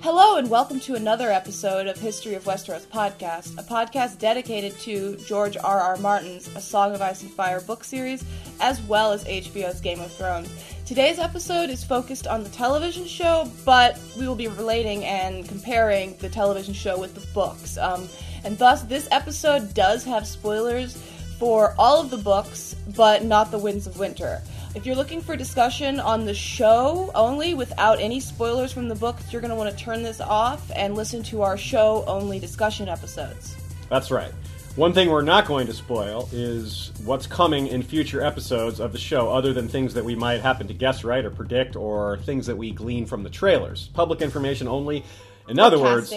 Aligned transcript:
Hello, 0.00 0.36
and 0.36 0.48
welcome 0.48 0.78
to 0.78 0.94
another 0.94 1.32
episode 1.32 1.88
of 1.88 1.98
History 1.98 2.34
of 2.34 2.44
Westeros 2.44 2.86
podcast, 2.86 3.58
a 3.58 3.64
podcast 3.64 4.20
dedicated 4.20 4.78
to 4.78 5.16
George 5.16 5.56
R. 5.56 5.80
R. 5.80 5.96
Martin's 5.96 6.46
A 6.54 6.60
Song 6.60 6.94
of 6.94 7.02
Ice 7.02 7.22
and 7.22 7.32
Fire 7.32 7.60
book 7.60 7.82
series, 7.82 8.24
as 8.60 8.80
well 8.82 9.10
as 9.10 9.24
HBO's 9.24 9.80
Game 9.80 10.00
of 10.00 10.12
Thrones. 10.12 10.50
Today's 10.86 11.18
episode 11.18 11.68
is 11.68 11.82
focused 11.82 12.28
on 12.28 12.44
the 12.44 12.48
television 12.50 13.06
show, 13.06 13.50
but 13.64 13.98
we 14.16 14.28
will 14.28 14.36
be 14.36 14.46
relating 14.46 15.04
and 15.04 15.48
comparing 15.48 16.16
the 16.18 16.28
television 16.28 16.74
show 16.74 16.96
with 16.96 17.14
the 17.16 17.26
books. 17.34 17.76
Um, 17.76 18.08
and 18.44 18.56
thus, 18.56 18.82
this 18.82 19.08
episode 19.10 19.74
does 19.74 20.04
have 20.04 20.28
spoilers 20.28 20.96
for 21.40 21.74
all 21.76 22.00
of 22.00 22.10
the 22.10 22.18
books, 22.18 22.76
but 22.96 23.24
not 23.24 23.50
the 23.50 23.58
Winds 23.58 23.88
of 23.88 23.98
Winter. 23.98 24.42
If 24.74 24.84
you're 24.84 24.96
looking 24.96 25.22
for 25.22 25.34
discussion 25.34 25.98
on 25.98 26.26
the 26.26 26.34
show 26.34 27.10
only 27.14 27.54
without 27.54 28.00
any 28.00 28.20
spoilers 28.20 28.72
from 28.72 28.88
the 28.88 28.94
books, 28.94 29.32
you're 29.32 29.40
going 29.40 29.50
to 29.50 29.56
want 29.56 29.76
to 29.76 29.84
turn 29.84 30.02
this 30.02 30.20
off 30.20 30.70
and 30.76 30.94
listen 30.94 31.22
to 31.24 31.42
our 31.42 31.56
show 31.56 32.04
only 32.06 32.38
discussion 32.38 32.88
episodes. 32.88 33.56
That's 33.88 34.10
right. 34.10 34.32
One 34.76 34.92
thing 34.92 35.08
we're 35.08 35.22
not 35.22 35.46
going 35.46 35.66
to 35.66 35.72
spoil 35.72 36.28
is 36.30 36.92
what's 37.04 37.26
coming 37.26 37.66
in 37.66 37.82
future 37.82 38.20
episodes 38.20 38.78
of 38.78 38.92
the 38.92 38.98
show, 38.98 39.30
other 39.30 39.52
than 39.52 39.68
things 39.68 39.94
that 39.94 40.04
we 40.04 40.14
might 40.14 40.40
happen 40.40 40.68
to 40.68 40.74
guess 40.74 41.02
right 41.02 41.24
or 41.24 41.30
predict, 41.30 41.74
or 41.74 42.18
things 42.18 42.46
that 42.46 42.56
we 42.56 42.70
glean 42.70 43.06
from 43.06 43.22
the 43.24 43.30
trailers. 43.30 43.88
Public 43.94 44.20
information 44.20 44.68
only. 44.68 45.02
In 45.48 45.58
other 45.58 45.80
words, 45.80 46.14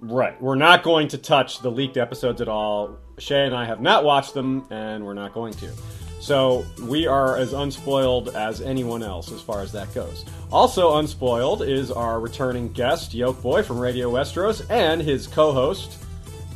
right, 0.00 0.40
we're 0.42 0.56
not 0.56 0.82
going 0.82 1.06
to 1.08 1.18
touch 1.18 1.60
the 1.60 1.70
leaked 1.70 1.98
episodes 1.98 2.40
at 2.40 2.48
all. 2.48 2.96
Shay 3.18 3.44
and 3.44 3.54
I 3.54 3.66
have 3.66 3.80
not 3.80 4.02
watched 4.02 4.34
them, 4.34 4.66
and 4.70 5.04
we're 5.04 5.14
not 5.14 5.34
going 5.34 5.52
to. 5.54 5.70
So 6.20 6.66
we 6.82 7.06
are 7.06 7.36
as 7.36 7.54
unspoiled 7.54 8.36
as 8.36 8.60
anyone 8.60 9.02
else 9.02 9.32
as 9.32 9.40
far 9.40 9.62
as 9.62 9.72
that 9.72 9.92
goes. 9.94 10.24
Also 10.52 10.98
unspoiled 10.98 11.62
is 11.62 11.90
our 11.90 12.20
returning 12.20 12.72
guest, 12.72 13.12
Yolkboy 13.12 13.64
from 13.64 13.78
Radio 13.78 14.10
Westeros, 14.10 14.68
and 14.70 15.00
his 15.00 15.26
co-host, 15.26 15.98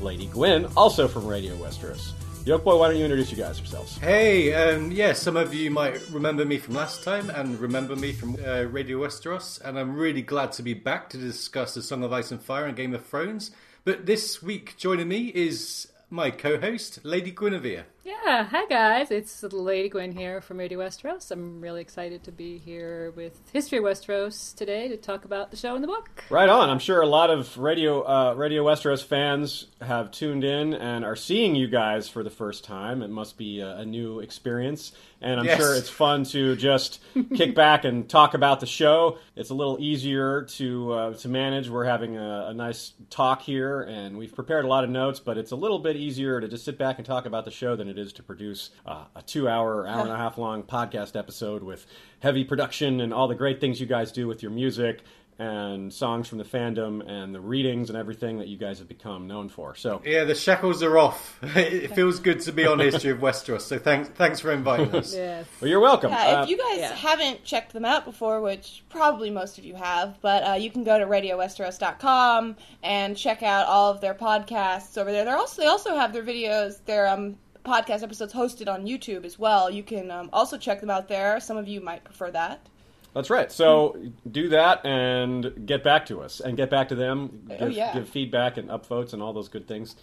Lady 0.01 0.27
Gwyn, 0.27 0.67
also 0.77 1.09
from 1.09 1.27
Radio 1.27 1.57
Westeros. 1.57 2.13
Yolkboy, 2.45 2.79
why 2.79 2.89
don't 2.89 2.99
you 2.99 3.05
introduce 3.05 3.31
you 3.31 3.39
guys 3.39 3.59
yourselves? 3.59 3.97
Hey, 3.97 4.53
um, 4.53 4.93
yeah, 4.93 5.15
some 5.15 5.35
of 5.35 5.55
you 5.55 5.71
might 5.71 5.99
remember 6.11 6.45
me 6.45 6.59
from 6.59 6.75
last 6.75 7.03
time 7.03 7.31
and 7.31 7.59
remember 7.59 7.97
me 7.97 8.13
from 8.13 8.37
uh, 8.45 8.65
Radio 8.65 8.99
Westeros, 8.99 9.63
and 9.63 9.79
I'm 9.79 9.97
really 9.97 10.21
glad 10.21 10.53
to 10.53 10.63
be 10.63 10.75
back 10.75 11.09
to 11.11 11.17
discuss 11.17 11.73
The 11.73 11.81
Song 11.81 12.05
of 12.05 12.13
Ice 12.13 12.31
and 12.31 12.43
Fire 12.43 12.67
and 12.67 12.77
Game 12.77 12.95
of 12.95 13.07
Thrones. 13.07 13.51
But 13.87 14.05
this 14.05 14.43
week, 14.43 14.77
joining 14.77 15.09
me 15.09 15.29
is 15.29 15.89
my 16.11 16.31
co 16.31 16.61
host, 16.61 16.99
Lady 17.03 17.33
Guinevere. 17.33 17.85
Yeah, 18.07 18.45
hi 18.45 18.67
guys, 18.67 19.11
it's 19.11 19.43
Lady 19.45 19.89
Gwyn 19.89 20.13
here 20.13 20.43
from 20.43 20.59
Radio 20.59 20.79
Westeros. 20.79 21.31
I'm 21.31 21.63
really 21.63 21.81
excited 21.81 22.23
to 22.25 22.33
be 22.33 22.59
here 22.59 23.13
with 23.17 23.41
History 23.55 23.79
of 23.79 23.85
Westeros 23.85 24.55
today 24.55 24.89
to 24.89 24.99
talk 24.99 25.25
about 25.25 25.51
the 25.51 25.57
show 25.57 25.75
and 25.75 25.83
the 25.83 25.89
book. 25.89 26.11
Right 26.29 26.51
on. 26.51 26.69
I'm 26.69 26.79
sure 26.79 27.01
a 27.01 27.07
lot 27.07 27.31
of 27.31 27.57
Radio 27.57 28.03
uh, 28.03 28.35
Radio 28.35 28.63
Westeros 28.63 29.03
fans 29.03 29.69
have 29.81 30.11
tuned 30.11 30.45
in 30.45 30.75
and 30.75 31.03
are 31.03 31.17
seeing 31.17 31.55
you 31.57 31.67
guys 31.67 32.07
for 32.07 32.23
the 32.23 32.29
first 32.29 32.63
time. 32.63 33.01
It 33.01 33.09
must 33.09 33.39
be 33.39 33.61
a, 33.61 33.77
a 33.77 33.87
new 33.87 34.21
experience, 34.21 34.93
and 35.23 35.41
I'm 35.41 35.47
Yes. 35.47 35.57
sure 35.59 35.75
it's 35.75 35.89
fun 35.89 36.25
to 36.25 36.57
just 36.57 37.01
kick 37.35 37.55
back 37.55 37.87
and 37.87 38.07
talk 38.07 38.35
about 38.35 38.61
the 38.61 38.67
show. 38.67 39.17
It's 39.35 39.49
a 39.49 39.55
little 39.55 39.79
easier 39.81 40.43
to 40.43 40.93
uh, 40.93 41.15
to 41.15 41.29
manage. 41.31 41.71
We're 41.71 41.85
having 41.87 42.19
a, 42.19 42.49
a 42.49 42.55
nice 42.55 42.93
talk 43.09 43.41
here, 43.41 43.81
and 43.81 44.19
we've 44.19 44.35
prepared 44.35 44.67
a 44.67 44.69
lot 44.69 44.85
of 44.85 44.91
notes, 44.91 45.21
but 45.21 45.39
it's 45.39 45.53
a 45.53 45.57
little 45.57 45.79
bit 45.79 45.97
easier 45.97 46.39
to 46.39 46.49
just 46.49 46.67
sit 46.67 46.77
back 46.77 46.99
and 46.99 47.07
talk 47.07 47.25
about 47.25 47.47
the 47.47 47.51
show 47.51 47.75
than 47.77 47.94
it 47.97 48.01
is 48.01 48.13
to 48.15 48.23
produce 48.23 48.71
uh, 48.87 49.05
a 49.15 49.23
two-hour, 49.23 49.87
hour 49.89 50.01
and 50.03 50.11
a 50.11 50.17
half 50.17 50.39
long 50.39 50.63
podcast 50.63 51.17
episode 51.17 51.63
with 51.63 51.87
heavy 52.21 52.45
production 52.45 53.01
and 53.01 53.15
all 53.15 53.29
the 53.29 53.35
great 53.35 53.61
things 53.61 53.81
you 53.81 53.87
guys 53.87 54.13
do 54.13 54.27
with 54.27 54.43
your 54.43 54.53
music 54.53 55.01
and 55.37 55.93
songs 55.93 56.29
from 56.29 56.39
the 56.39 56.45
fandom 56.45 57.05
and 57.09 57.35
the 57.35 57.41
readings 57.41 57.91
and 57.91 57.99
everything 57.99 58.39
that 58.39 58.47
you 58.47 58.57
guys 58.57 58.79
have 58.79 58.87
become 58.87 59.27
known 59.27 59.49
for. 59.49 59.75
So, 59.75 60.01
Yeah, 60.05 60.23
the 60.23 60.35
shackles 60.35 60.81
are 60.83 60.97
off. 60.97 61.41
it 61.57 61.93
feels 61.93 62.21
good 62.21 62.39
to 62.43 62.53
be 62.53 62.65
on 62.67 62.79
History 62.79 63.11
of 63.11 63.19
Westeros, 63.19 63.63
so 63.63 63.79
thanks, 63.79 64.09
thanks 64.11 64.39
for 64.39 64.53
inviting 64.53 64.95
us. 64.95 65.13
Yes. 65.25 65.47
well, 65.61 65.69
you're 65.69 65.81
welcome. 65.81 66.13
Yeah, 66.13 66.41
Uh, 66.41 66.43
if 66.45 66.51
you 66.51 66.57
guys 66.59 66.79
yeah. 66.79 66.95
haven't 66.95 67.43
checked 67.45 67.73
them 67.73 67.85
out 67.85 68.05
before, 68.05 68.41
which 68.41 68.85
probably 68.91 69.31
most 69.31 69.59
of 69.59 69.65
you 69.65 69.75
have, 69.75 70.19
but 70.21 70.47
uh, 70.49 70.53
you 70.53 70.71
can 70.71 70.85
go 70.85 70.99
to 70.99 71.05
radiowesteros.com 71.05 72.57
and 72.83 73.17
check 73.17 73.43
out 73.43 73.67
all 73.67 73.91
of 73.91 74.01
their 74.01 74.15
podcasts 74.15 74.97
over 74.99 75.11
there. 75.11 75.25
They're 75.25 75.37
also 75.37 75.63
they 75.63 75.69
also 75.69 75.97
have 75.97 76.13
their 76.13 76.23
videos, 76.23 76.85
their 76.85 77.09
um, 77.09 77.37
podcast 77.65 78.03
episodes 78.03 78.33
hosted 78.33 78.69
on 78.73 78.85
YouTube 78.87 79.25
as 79.25 79.39
well. 79.39 79.71
You 79.71 79.83
can 79.83 80.11
um, 80.11 80.31
also 80.33 80.57
check 80.59 80.81
them 80.81 80.91
out 80.91 81.09
there. 81.09 81.41
Some 81.41 81.57
of 81.57 81.67
you 81.69 81.81
might 81.81 82.05
prefer 82.05 82.31
that. 82.31 82.67
That's 83.15 83.31
right. 83.31 83.51
So 83.51 83.97
do 84.31 84.49
that 84.49 84.85
and 84.85 85.67
get 85.67 85.85
back 85.85 86.07
to 86.07 86.21
us 86.21 86.41
and 86.41 86.57
get 86.57 86.69
back 86.69 86.89
to 86.89 86.95
them. 86.97 87.45
Give, 87.49 87.63
Oh, 87.63 87.67
yeah. 87.67 87.95
give 87.95 88.09
feedback 88.09 88.57
and 88.57 88.69
upvotes 88.69 89.13
and 89.13 89.23
all 89.23 89.33
those 89.33 89.49
good 89.49 89.69
things. 89.69 89.95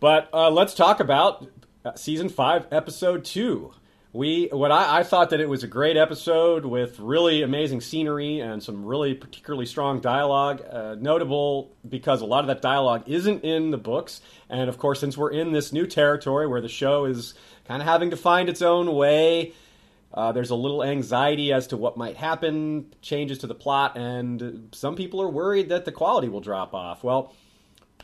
But 0.00 0.28
uh, 0.32 0.50
let's 0.50 0.74
talk 0.74 0.98
about 1.00 1.46
uh, 1.84 1.94
season 1.94 2.28
five, 2.28 2.66
episode 2.72 3.24
two. 3.24 3.72
We 4.12 4.48
what 4.50 4.72
I, 4.72 5.00
I 5.00 5.02
thought 5.04 5.30
that 5.30 5.40
it 5.40 5.48
was 5.48 5.62
a 5.62 5.68
great 5.68 5.96
episode 5.96 6.64
with 6.64 6.98
really 6.98 7.42
amazing 7.42 7.80
scenery 7.80 8.40
and 8.40 8.60
some 8.60 8.84
really 8.84 9.14
particularly 9.14 9.66
strong 9.66 10.00
dialogue. 10.00 10.62
Uh, 10.68 10.96
notable 10.98 11.70
because 11.88 12.20
a 12.20 12.26
lot 12.26 12.40
of 12.40 12.48
that 12.48 12.60
dialogue 12.60 13.04
isn't 13.06 13.44
in 13.44 13.70
the 13.70 13.78
books, 13.78 14.20
and 14.48 14.68
of 14.68 14.78
course, 14.78 14.98
since 14.98 15.16
we're 15.16 15.30
in 15.30 15.52
this 15.52 15.72
new 15.72 15.86
territory 15.86 16.48
where 16.48 16.60
the 16.60 16.68
show 16.68 17.04
is 17.04 17.34
kind 17.68 17.80
of 17.80 17.86
having 17.86 18.10
to 18.10 18.16
find 18.16 18.48
its 18.48 18.62
own 18.62 18.92
way, 18.92 19.52
uh, 20.12 20.32
there's 20.32 20.50
a 20.50 20.56
little 20.56 20.82
anxiety 20.82 21.52
as 21.52 21.68
to 21.68 21.76
what 21.76 21.96
might 21.96 22.16
happen, 22.16 22.92
changes 23.02 23.38
to 23.38 23.46
the 23.46 23.54
plot, 23.54 23.96
and 23.96 24.70
some 24.72 24.96
people 24.96 25.22
are 25.22 25.30
worried 25.30 25.68
that 25.68 25.84
the 25.84 25.92
quality 25.92 26.28
will 26.28 26.40
drop 26.40 26.74
off. 26.74 27.04
Well, 27.04 27.32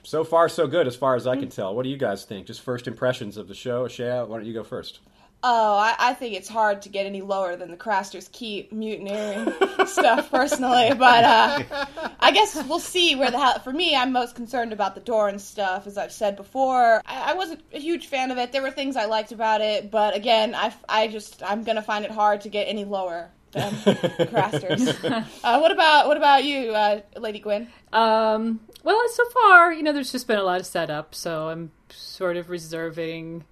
so 0.04 0.22
far 0.22 0.48
so 0.48 0.68
good 0.68 0.86
as 0.86 0.94
far 0.94 1.16
as 1.16 1.26
I 1.26 1.34
can 1.34 1.48
tell. 1.48 1.74
What 1.74 1.82
do 1.82 1.88
you 1.88 1.96
guys 1.96 2.24
think? 2.24 2.46
Just 2.46 2.60
first 2.60 2.86
impressions 2.86 3.36
of 3.36 3.48
the 3.48 3.56
show. 3.56 3.88
Shea, 3.88 4.22
why 4.22 4.36
don't 4.36 4.46
you 4.46 4.54
go 4.54 4.62
first? 4.62 5.00
Oh, 5.42 5.76
I, 5.76 5.94
I 5.98 6.14
think 6.14 6.34
it's 6.34 6.48
hard 6.48 6.82
to 6.82 6.88
get 6.88 7.06
any 7.06 7.22
lower 7.22 7.56
than 7.56 7.70
the 7.70 7.76
Crasters 7.76 8.30
Keep 8.32 8.72
mutineering 8.72 9.86
stuff, 9.86 10.30
personally. 10.32 10.92
But 10.94 11.24
uh, 11.24 11.86
I 12.18 12.32
guess 12.32 12.56
we'll 12.64 12.80
see 12.80 13.14
where 13.14 13.30
the 13.30 13.38
hell. 13.38 13.58
For 13.60 13.72
me, 13.72 13.94
I'm 13.94 14.12
most 14.12 14.34
concerned 14.34 14.72
about 14.72 14.94
the 14.94 15.00
Doran 15.00 15.38
stuff, 15.38 15.86
as 15.86 15.98
I've 15.98 16.10
said 16.10 16.36
before. 16.36 17.02
I, 17.06 17.32
I 17.32 17.34
wasn't 17.34 17.62
a 17.72 17.78
huge 17.78 18.06
fan 18.08 18.30
of 18.30 18.38
it. 18.38 18.50
There 18.50 18.62
were 18.62 18.70
things 18.70 18.96
I 18.96 19.04
liked 19.04 19.30
about 19.30 19.60
it, 19.60 19.90
but 19.90 20.16
again, 20.16 20.54
I, 20.54 20.74
I 20.88 21.06
just 21.08 21.42
I'm 21.42 21.62
gonna 21.64 21.82
find 21.82 22.04
it 22.04 22.10
hard 22.10 22.40
to 22.40 22.48
get 22.48 22.64
any 22.64 22.84
lower 22.84 23.30
than 23.52 23.72
Crasters. 23.72 24.88
uh, 25.44 25.58
what 25.58 25.70
about 25.70 26.08
what 26.08 26.16
about 26.16 26.44
you, 26.44 26.72
uh, 26.72 27.00
Lady 27.16 27.38
Gwyn? 27.38 27.68
Um, 27.92 28.60
well, 28.82 29.00
so 29.08 29.24
far, 29.30 29.72
you 29.72 29.82
know, 29.82 29.92
there's 29.92 30.12
just 30.12 30.26
been 30.26 30.38
a 30.38 30.44
lot 30.44 30.60
of 30.60 30.66
setup, 30.66 31.14
so 31.14 31.48
I'm 31.50 31.72
sort 31.90 32.36
of 32.36 32.50
reserving 32.50 33.44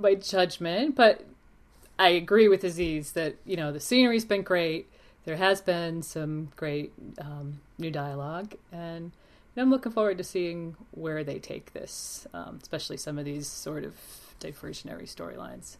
my 0.00 0.14
judgment, 0.14 0.96
but 0.96 1.24
I 1.98 2.10
agree 2.10 2.48
with 2.48 2.64
Aziz 2.64 3.12
that, 3.12 3.36
you 3.44 3.56
know, 3.56 3.72
the 3.72 3.80
scenery's 3.80 4.24
been 4.24 4.42
great. 4.42 4.88
There 5.24 5.36
has 5.36 5.60
been 5.60 6.02
some 6.02 6.50
great 6.56 6.92
um, 7.20 7.60
new 7.78 7.90
dialogue, 7.90 8.54
and 8.72 9.12
I'm 9.56 9.70
looking 9.70 9.92
forward 9.92 10.18
to 10.18 10.24
seeing 10.24 10.76
where 10.92 11.22
they 11.24 11.38
take 11.38 11.72
this, 11.72 12.26
um, 12.32 12.58
especially 12.62 12.96
some 12.96 13.18
of 13.18 13.24
these 13.24 13.46
sort 13.46 13.84
of 13.84 13.94
diversionary 14.40 15.14
storylines. 15.14 15.76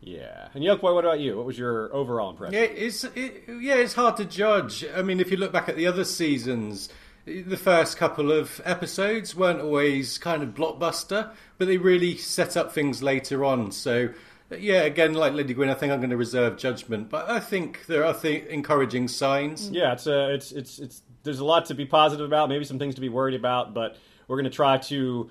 Yeah. 0.00 0.48
And 0.54 0.64
Yolkboy, 0.64 0.94
what 0.94 1.04
about 1.04 1.20
you? 1.20 1.36
What 1.36 1.46
was 1.46 1.58
your 1.58 1.94
overall 1.94 2.30
impression? 2.30 2.54
Yeah, 2.54 2.60
it's 2.62 3.04
it, 3.04 3.44
yeah, 3.60 3.76
it's 3.76 3.94
hard 3.94 4.16
to 4.16 4.24
judge. 4.24 4.84
I 4.96 5.02
mean, 5.02 5.20
if 5.20 5.30
you 5.30 5.36
look 5.36 5.52
back 5.52 5.68
at 5.68 5.76
the 5.76 5.86
other 5.86 6.04
seasons, 6.04 6.88
the 7.24 7.56
first 7.56 7.96
couple 7.96 8.32
of 8.32 8.60
episodes 8.64 9.36
weren't 9.36 9.60
always 9.60 10.18
kind 10.18 10.42
of 10.42 10.50
blockbuster, 10.50 11.30
but 11.58 11.68
they 11.68 11.78
really 11.78 12.16
set 12.16 12.56
up 12.56 12.72
things 12.72 13.02
later 13.02 13.44
on. 13.44 13.70
So, 13.70 14.10
yeah, 14.50 14.82
again, 14.82 15.14
like 15.14 15.32
Lady 15.32 15.54
Gwyn, 15.54 15.70
I 15.70 15.74
think 15.74 15.92
I'm 15.92 16.00
going 16.00 16.10
to 16.10 16.16
reserve 16.16 16.58
judgment, 16.58 17.10
but 17.10 17.30
I 17.30 17.40
think 17.40 17.86
there 17.86 18.04
are 18.04 18.14
th- 18.14 18.46
encouraging 18.46 19.08
signs. 19.08 19.70
Yeah, 19.70 19.92
it's 19.92 20.06
uh, 20.06 20.30
it's 20.32 20.52
it's 20.52 20.78
it's 20.78 21.02
there's 21.22 21.38
a 21.38 21.44
lot 21.44 21.66
to 21.66 21.74
be 21.74 21.86
positive 21.86 22.26
about, 22.26 22.48
maybe 22.48 22.64
some 22.64 22.78
things 22.78 22.96
to 22.96 23.00
be 23.00 23.08
worried 23.08 23.34
about, 23.34 23.72
but 23.72 23.96
we're 24.26 24.36
going 24.36 24.50
to 24.50 24.50
try 24.50 24.78
to 24.78 25.30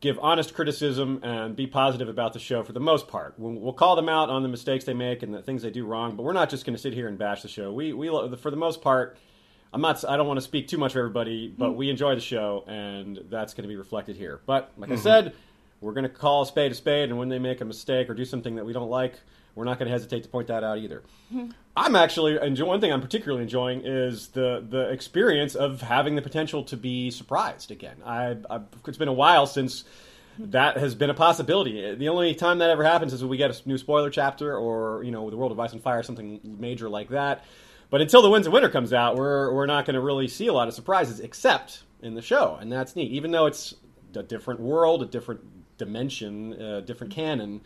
give 0.00 0.18
honest 0.18 0.52
criticism 0.52 1.20
and 1.22 1.56
be 1.56 1.66
positive 1.66 2.08
about 2.08 2.32
the 2.32 2.38
show 2.38 2.62
for 2.62 2.72
the 2.72 2.80
most 2.80 3.06
part. 3.08 3.34
We'll, 3.38 3.52
we'll 3.52 3.72
call 3.72 3.94
them 3.94 4.08
out 4.08 4.30
on 4.30 4.42
the 4.42 4.48
mistakes 4.48 4.84
they 4.84 4.94
make 4.94 5.22
and 5.22 5.32
the 5.32 5.40
things 5.40 5.62
they 5.62 5.70
do 5.70 5.86
wrong, 5.86 6.16
but 6.16 6.24
we're 6.24 6.32
not 6.32 6.50
just 6.50 6.66
going 6.66 6.74
to 6.74 6.82
sit 6.82 6.92
here 6.92 7.06
and 7.08 7.16
bash 7.16 7.42
the 7.42 7.48
show. 7.48 7.72
We 7.72 7.94
we 7.94 8.08
for 8.36 8.50
the 8.50 8.56
most 8.56 8.82
part. 8.82 9.16
I'm 9.72 9.80
not. 9.80 10.04
I 10.06 10.16
don't 10.16 10.26
want 10.26 10.38
to 10.38 10.42
speak 10.42 10.68
too 10.68 10.78
much 10.78 10.92
for 10.92 10.98
everybody, 10.98 11.48
but 11.48 11.70
mm. 11.70 11.76
we 11.76 11.90
enjoy 11.90 12.14
the 12.14 12.20
show, 12.20 12.64
and 12.66 13.18
that's 13.30 13.54
going 13.54 13.62
to 13.62 13.68
be 13.68 13.76
reflected 13.76 14.16
here. 14.16 14.40
But 14.44 14.72
like 14.76 14.90
I 14.90 14.94
mm-hmm. 14.94 15.02
said, 15.02 15.34
we're 15.80 15.94
going 15.94 16.04
to 16.04 16.10
call 16.10 16.42
a 16.42 16.46
spade 16.46 16.72
a 16.72 16.74
spade, 16.74 17.08
and 17.08 17.18
when 17.18 17.28
they 17.28 17.38
make 17.38 17.60
a 17.60 17.64
mistake 17.64 18.10
or 18.10 18.14
do 18.14 18.24
something 18.24 18.56
that 18.56 18.66
we 18.66 18.72
don't 18.72 18.90
like, 18.90 19.14
we're 19.54 19.64
not 19.64 19.78
going 19.78 19.86
to 19.86 19.92
hesitate 19.92 20.22
to 20.24 20.28
point 20.28 20.48
that 20.48 20.62
out 20.62 20.78
either. 20.78 21.02
Mm-hmm. 21.32 21.50
I'm 21.76 21.96
actually 21.96 22.36
enjoy 22.36 22.66
one 22.66 22.80
thing 22.80 22.92
I'm 22.92 23.00
particularly 23.00 23.42
enjoying 23.42 23.82
is 23.84 24.28
the 24.28 24.64
the 24.68 24.90
experience 24.90 25.54
of 25.54 25.80
having 25.80 26.16
the 26.16 26.22
potential 26.22 26.64
to 26.64 26.76
be 26.76 27.10
surprised 27.10 27.70
again. 27.70 27.96
I, 28.04 28.36
I 28.50 28.60
it's 28.86 28.98
been 28.98 29.08
a 29.08 29.12
while 29.12 29.46
since 29.46 29.84
that 30.38 30.76
has 30.76 30.94
been 30.94 31.10
a 31.10 31.14
possibility. 31.14 31.84
Uh, 31.84 31.94
the 31.94 32.08
only 32.08 32.34
time 32.34 32.58
that 32.58 32.70
ever 32.70 32.84
happens 32.84 33.12
is 33.12 33.22
when 33.22 33.30
we 33.30 33.36
get 33.36 33.50
a 33.50 33.68
new 33.68 33.78
spoiler 33.78 34.10
chapter 34.10 34.56
or 34.56 35.02
you 35.02 35.10
know 35.10 35.30
the 35.30 35.36
World 35.36 35.52
of 35.52 35.60
Ice 35.60 35.72
and 35.72 35.82
Fire, 35.82 36.02
something 36.02 36.40
major 36.44 36.88
like 36.88 37.08
that. 37.08 37.44
But 37.92 38.00
until 38.00 38.22
the 38.22 38.30
Winds 38.30 38.46
of 38.46 38.54
Winter 38.54 38.70
comes 38.70 38.94
out, 38.94 39.16
we're 39.16 39.52
we're 39.52 39.66
not 39.66 39.84
going 39.84 39.96
to 39.96 40.00
really 40.00 40.26
see 40.26 40.46
a 40.46 40.52
lot 40.54 40.66
of 40.66 40.72
surprises, 40.72 41.20
except 41.20 41.82
in 42.00 42.14
the 42.14 42.22
show, 42.22 42.56
and 42.58 42.72
that's 42.72 42.96
neat. 42.96 43.12
Even 43.12 43.32
though 43.32 43.44
it's 43.44 43.74
a 44.16 44.22
different 44.22 44.60
world, 44.60 45.02
a 45.02 45.06
different 45.06 45.42
dimension, 45.76 46.54
a 46.54 46.80
different 46.80 47.12
canon, 47.12 47.60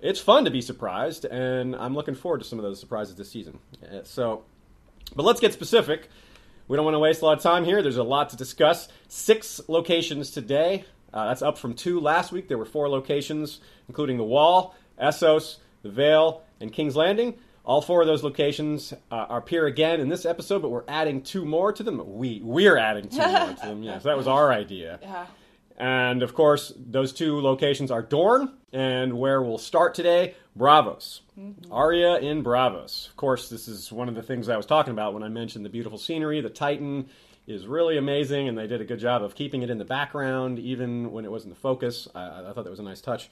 it's 0.00 0.20
fun 0.20 0.44
to 0.44 0.52
be 0.52 0.62
surprised, 0.62 1.24
and 1.24 1.74
I'm 1.74 1.96
looking 1.96 2.14
forward 2.14 2.38
to 2.38 2.44
some 2.44 2.60
of 2.60 2.62
those 2.62 2.78
surprises 2.78 3.16
this 3.16 3.28
season. 3.28 3.58
Uh, 3.82 4.04
So, 4.04 4.44
but 5.16 5.24
let's 5.24 5.40
get 5.40 5.52
specific. 5.52 6.10
We 6.68 6.76
don't 6.76 6.84
want 6.84 6.94
to 6.94 7.00
waste 7.00 7.22
a 7.22 7.24
lot 7.24 7.36
of 7.36 7.42
time 7.42 7.64
here. 7.64 7.82
There's 7.82 7.96
a 7.96 8.04
lot 8.04 8.30
to 8.30 8.36
discuss. 8.36 8.86
Six 9.08 9.60
locations 9.66 10.30
today. 10.30 10.84
Uh, 11.12 11.26
that's 11.26 11.42
up 11.42 11.58
from 11.58 11.74
two 11.74 11.98
last 11.98 12.30
week. 12.30 12.46
There 12.46 12.58
were 12.58 12.66
four 12.66 12.88
locations, 12.88 13.58
including 13.88 14.16
the 14.16 14.24
Wall, 14.24 14.76
Essos, 15.02 15.56
the 15.82 15.90
Vale, 15.90 16.44
and 16.60 16.72
King's 16.72 16.94
Landing. 16.94 17.34
All 17.66 17.82
four 17.82 18.00
of 18.00 18.06
those 18.06 18.22
locations 18.22 18.94
uh, 19.10 19.26
appear 19.28 19.66
again 19.66 20.00
in 20.00 20.08
this 20.08 20.24
episode, 20.24 20.62
but 20.62 20.68
we're 20.68 20.84
adding 20.86 21.20
two 21.20 21.44
more 21.44 21.72
to 21.72 21.82
them. 21.82 22.00
We 22.16 22.40
we're 22.42 22.76
adding 22.76 23.08
two 23.08 23.18
more 23.18 23.54
to 23.54 23.66
them. 23.66 23.82
Yeah, 23.82 23.98
so 23.98 24.08
that 24.08 24.16
was 24.16 24.28
our 24.28 24.52
idea. 24.52 25.00
Yeah. 25.06 25.26
And 25.78 26.22
of 26.22 26.32
course, 26.32 26.72
those 26.74 27.12
two 27.12 27.38
locations 27.42 27.90
are 27.90 28.00
Dorne 28.00 28.50
and 28.72 29.18
where 29.18 29.42
we'll 29.42 29.58
start 29.58 29.94
today, 29.94 30.34
Braavos. 30.58 31.20
Arya 31.70 32.16
in 32.16 32.42
Braavos. 32.42 33.08
Of 33.08 33.16
course, 33.16 33.50
this 33.50 33.68
is 33.68 33.92
one 33.92 34.08
of 34.08 34.14
the 34.14 34.22
things 34.22 34.48
I 34.48 34.56
was 34.56 34.64
talking 34.64 34.92
about 34.92 35.12
when 35.12 35.22
I 35.22 35.28
mentioned 35.28 35.66
the 35.66 35.68
beautiful 35.68 35.98
scenery. 35.98 36.40
The 36.40 36.48
Titan 36.48 37.10
is 37.46 37.66
really 37.66 37.98
amazing, 37.98 38.48
and 38.48 38.56
they 38.56 38.66
did 38.66 38.80
a 38.80 38.84
good 38.84 38.98
job 38.98 39.22
of 39.22 39.34
keeping 39.34 39.60
it 39.60 39.68
in 39.68 39.76
the 39.76 39.84
background, 39.84 40.58
even 40.58 41.12
when 41.12 41.26
it 41.26 41.30
wasn't 41.30 41.52
the 41.54 41.60
focus. 41.60 42.08
I, 42.14 42.48
I 42.48 42.52
thought 42.54 42.64
that 42.64 42.70
was 42.70 42.80
a 42.80 42.82
nice 42.82 43.02
touch. 43.02 43.28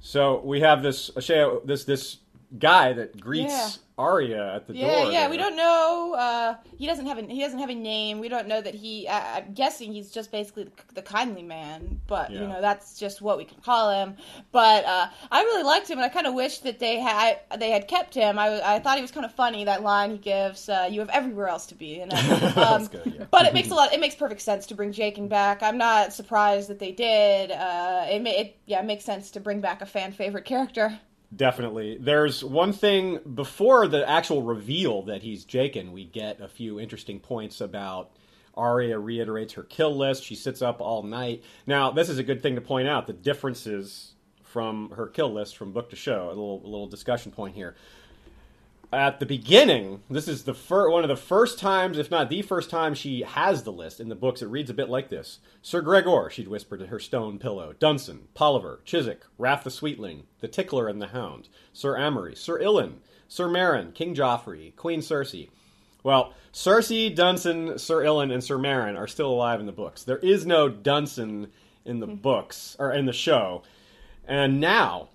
So 0.00 0.40
we 0.44 0.60
have 0.60 0.82
this 0.82 1.10
Asheo, 1.10 1.64
this 1.66 1.84
this 1.84 2.18
guy 2.58 2.92
that 2.92 3.20
greets 3.20 3.52
Yeah. 3.52 3.68
Arya 3.98 4.54
at 4.56 4.66
the 4.66 4.74
Yeah, 4.74 5.02
door. 5.02 5.12
yeah. 5.12 5.20
there. 5.20 5.30
We 5.30 5.36
don't 5.36 5.54
know. 5.54 6.14
Uh, 6.14 6.54
he 6.76 6.86
doesn't 6.86 7.06
have 7.06 7.18
a 7.18 7.22
he 7.22 7.40
doesn't 7.40 7.58
have 7.58 7.68
a 7.70 7.74
name. 7.74 8.20
We 8.20 8.28
don't 8.28 8.48
know 8.48 8.60
that 8.60 8.74
he. 8.74 9.06
Uh, 9.06 9.20
I'm 9.20 9.52
guessing 9.52 9.92
he's 9.92 10.10
just 10.10 10.32
basically 10.32 10.64
the, 10.64 10.70
the 10.94 11.02
kindly 11.02 11.42
man. 11.42 12.00
But 12.06 12.30
you 12.30 12.40
know, 12.40 12.60
that's 12.60 12.98
just 12.98 13.20
what 13.20 13.36
we 13.36 13.44
can 13.44 13.60
call 13.60 13.90
him. 13.90 14.16
But 14.50 14.84
uh, 14.86 15.08
I 15.30 15.42
really 15.42 15.62
liked 15.62 15.88
him, 15.90 15.98
and 15.98 16.04
I 16.04 16.08
kind 16.08 16.26
of 16.26 16.34
wish 16.34 16.58
that 16.60 16.78
they 16.78 17.00
had 17.00 17.40
they 17.58 17.70
had 17.70 17.86
kept 17.86 18.14
him. 18.14 18.38
I, 18.38 18.74
I 18.74 18.78
thought 18.78 18.96
he 18.96 19.02
was 19.02 19.10
kind 19.10 19.26
of 19.26 19.32
funny. 19.34 19.64
That 19.64 19.82
line 19.82 20.10
he 20.12 20.18
gives, 20.18 20.68
uh, 20.68 20.88
"You 20.90 21.00
have 21.00 21.10
everywhere 21.10 21.48
else 21.48 21.66
to 21.66 21.74
be." 21.74 22.00
And, 22.00 22.12
uh, 22.14 22.76
um, 22.76 22.86
good, 22.86 23.14
yeah. 23.18 23.24
But 23.30 23.46
it 23.46 23.54
makes 23.54 23.70
a 23.70 23.74
lot. 23.74 23.92
It 23.92 24.00
makes 24.00 24.14
perfect 24.14 24.40
sense 24.40 24.66
to 24.66 24.74
bring 24.74 24.92
Jaqen 24.92 25.28
back. 25.28 25.62
I'm 25.62 25.78
not 25.78 26.12
surprised 26.14 26.68
that 26.70 26.78
they 26.78 26.92
did. 26.92 27.52
Uh, 27.52 28.06
it, 28.08 28.26
it 28.26 28.56
yeah, 28.66 28.80
it 28.80 28.86
makes 28.86 29.04
sense 29.04 29.30
to 29.32 29.40
bring 29.40 29.60
back 29.60 29.82
a 29.82 29.86
fan 29.86 30.12
favorite 30.12 30.46
character. 30.46 30.98
Definitely. 31.34 31.96
There's 31.98 32.44
one 32.44 32.72
thing 32.72 33.20
before 33.34 33.88
the 33.88 34.08
actual 34.08 34.42
reveal 34.42 35.02
that 35.02 35.22
he's 35.22 35.46
Jaqen, 35.46 35.92
we 35.92 36.04
get 36.04 36.40
a 36.40 36.48
few 36.48 36.78
interesting 36.78 37.20
points 37.20 37.60
about 37.60 38.10
Arya 38.54 38.98
reiterates 38.98 39.54
her 39.54 39.62
kill 39.62 39.96
list. 39.96 40.24
She 40.24 40.34
sits 40.34 40.60
up 40.60 40.80
all 40.80 41.02
night. 41.02 41.42
Now, 41.66 41.90
this 41.90 42.10
is 42.10 42.18
a 42.18 42.22
good 42.22 42.42
thing 42.42 42.56
to 42.56 42.60
point 42.60 42.86
out 42.86 43.06
the 43.06 43.14
differences 43.14 44.12
from 44.42 44.90
her 44.90 45.06
kill 45.06 45.32
list 45.32 45.56
from 45.56 45.72
book 45.72 45.88
to 45.90 45.96
show. 45.96 46.26
A 46.26 46.28
little, 46.28 46.60
a 46.62 46.68
little 46.68 46.86
discussion 46.86 47.32
point 47.32 47.54
here. 47.54 47.76
At 48.92 49.20
the 49.20 49.26
beginning, 49.26 50.02
this 50.10 50.28
is 50.28 50.44
the 50.44 50.52
fir- 50.52 50.90
one 50.90 51.02
of 51.02 51.08
the 51.08 51.16
first 51.16 51.58
times, 51.58 51.96
if 51.96 52.10
not 52.10 52.28
the 52.28 52.42
first 52.42 52.68
time, 52.68 52.92
she 52.92 53.22
has 53.22 53.62
the 53.62 53.72
list 53.72 54.00
in 54.00 54.10
the 54.10 54.14
books. 54.14 54.42
It 54.42 54.48
reads 54.48 54.68
a 54.68 54.74
bit 54.74 54.90
like 54.90 55.08
this: 55.08 55.38
Sir 55.62 55.80
Gregor, 55.80 56.28
she'd 56.28 56.46
whisper 56.46 56.76
to 56.76 56.88
her 56.88 56.98
stone 56.98 57.38
pillow; 57.38 57.72
Dunsen, 57.80 58.26
Polliver, 58.34 58.80
Chiswyck, 58.84 59.22
Raff 59.38 59.64
the 59.64 59.70
Sweetling, 59.70 60.24
the 60.40 60.48
Tickler 60.48 60.88
and 60.88 61.00
the 61.00 61.06
Hound, 61.06 61.48
Sir 61.72 61.96
Amory, 61.96 62.36
Sir 62.36 62.58
Ilyn, 62.60 62.96
Sir 63.28 63.48
Meryn, 63.48 63.94
King 63.94 64.14
Joffrey, 64.14 64.76
Queen 64.76 65.00
Cersei. 65.00 65.48
Well, 66.02 66.34
Cersei, 66.52 67.16
Dunsen, 67.16 67.80
Sir 67.80 68.02
Ilyn, 68.02 68.30
and 68.30 68.44
Sir 68.44 68.58
Meryn 68.58 68.98
are 68.98 69.08
still 69.08 69.30
alive 69.30 69.58
in 69.58 69.64
the 69.64 69.72
books. 69.72 70.04
There 70.04 70.18
is 70.18 70.44
no 70.44 70.68
Dunsen 70.68 71.48
in 71.86 72.00
the 72.00 72.06
hmm. 72.06 72.16
books 72.16 72.76
or 72.78 72.92
in 72.92 73.06
the 73.06 73.14
show, 73.14 73.62
and 74.26 74.60
now 74.60 75.08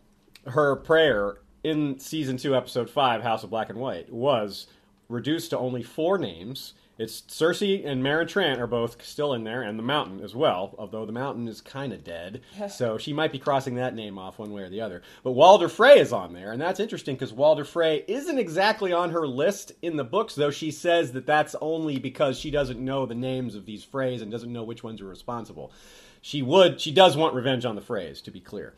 her 0.47 0.75
prayer 0.77 1.37
in 1.63 1.99
season 1.99 2.37
two, 2.37 2.55
episode 2.55 2.89
five, 2.89 3.21
House 3.21 3.43
of 3.43 3.49
Black 3.49 3.69
and 3.69 3.79
White, 3.79 4.11
was 4.11 4.67
reduced 5.09 5.51
to 5.51 5.57
only 5.57 5.83
four 5.83 6.17
names. 6.17 6.73
It's 6.99 7.21
Cersei 7.21 7.85
and 7.85 8.01
Meryn 8.01 8.27
Trant 8.27 8.59
are 8.59 8.65
both 8.65 9.05
still 9.05 9.31
in 9.35 9.43
there, 9.43 9.61
and 9.61 9.77
the 9.77 9.83
Mountain 9.83 10.21
as 10.23 10.33
well. 10.33 10.73
Although 10.79 11.05
the 11.05 11.11
Mountain 11.11 11.47
is 11.47 11.61
kind 11.61 11.93
of 11.93 12.03
dead, 12.03 12.41
so 12.71 12.97
she 12.97 13.13
might 13.13 13.31
be 13.31 13.37
crossing 13.37 13.75
that 13.75 13.93
name 13.93 14.17
off 14.17 14.39
one 14.39 14.51
way 14.51 14.63
or 14.63 14.69
the 14.69 14.81
other. 14.81 15.03
But 15.23 15.33
Walder 15.33 15.69
Frey 15.69 15.99
is 15.99 16.11
on 16.11 16.33
there, 16.33 16.51
and 16.51 16.59
that's 16.59 16.79
interesting 16.79 17.15
because 17.15 17.31
Walder 17.31 17.65
Frey 17.65 18.03
isn't 18.07 18.39
exactly 18.39 18.93
on 18.93 19.11
her 19.11 19.27
list 19.27 19.73
in 19.83 19.95
the 19.95 20.03
books, 20.03 20.33
though 20.33 20.49
she 20.49 20.71
says 20.71 21.11
that 21.11 21.27
that's 21.27 21.55
only 21.61 21.99
because 21.99 22.39
she 22.39 22.49
doesn't 22.49 22.79
know 22.79 23.05
the 23.05 23.13
names 23.13 23.53
of 23.53 23.67
these 23.67 23.85
Freys 23.85 24.23
and 24.23 24.31
doesn't 24.31 24.51
know 24.51 24.63
which 24.63 24.83
ones 24.83 24.99
are 24.99 25.05
responsible. 25.05 25.71
She 26.21 26.41
would, 26.41 26.81
she 26.81 26.91
does 26.91 27.15
want 27.15 27.35
revenge 27.35 27.63
on 27.63 27.75
the 27.75 27.81
Freys, 27.81 28.23
to 28.23 28.31
be 28.31 28.39
clear. 28.39 28.73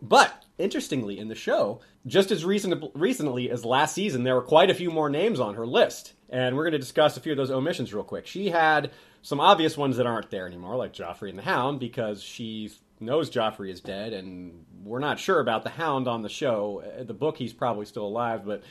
But 0.00 0.44
interestingly, 0.58 1.18
in 1.18 1.28
the 1.28 1.34
show, 1.34 1.80
just 2.06 2.30
as 2.30 2.44
recent, 2.44 2.90
recently 2.94 3.50
as 3.50 3.64
last 3.64 3.94
season, 3.94 4.24
there 4.24 4.34
were 4.34 4.42
quite 4.42 4.70
a 4.70 4.74
few 4.74 4.90
more 4.90 5.08
names 5.08 5.40
on 5.40 5.54
her 5.54 5.66
list. 5.66 6.14
And 6.28 6.56
we're 6.56 6.64
going 6.64 6.72
to 6.72 6.78
discuss 6.78 7.16
a 7.16 7.20
few 7.20 7.32
of 7.32 7.38
those 7.38 7.50
omissions 7.50 7.94
real 7.94 8.04
quick. 8.04 8.26
She 8.26 8.50
had 8.50 8.90
some 9.22 9.40
obvious 9.40 9.76
ones 9.76 9.96
that 9.96 10.06
aren't 10.06 10.30
there 10.30 10.46
anymore, 10.46 10.76
like 10.76 10.92
Joffrey 10.92 11.30
and 11.30 11.38
the 11.38 11.42
Hound, 11.44 11.80
because 11.80 12.22
she 12.22 12.70
knows 13.00 13.30
Joffrey 13.30 13.70
is 13.70 13.80
dead, 13.80 14.12
and 14.12 14.64
we're 14.82 14.98
not 14.98 15.18
sure 15.18 15.40
about 15.40 15.62
the 15.62 15.70
Hound 15.70 16.08
on 16.08 16.22
the 16.22 16.28
show. 16.28 16.82
Uh, 16.98 17.04
The 17.04 17.14
book, 17.14 17.36
he's 17.38 17.52
probably 17.52 17.86
still 17.86 18.06
alive, 18.06 18.44
but 18.44 18.62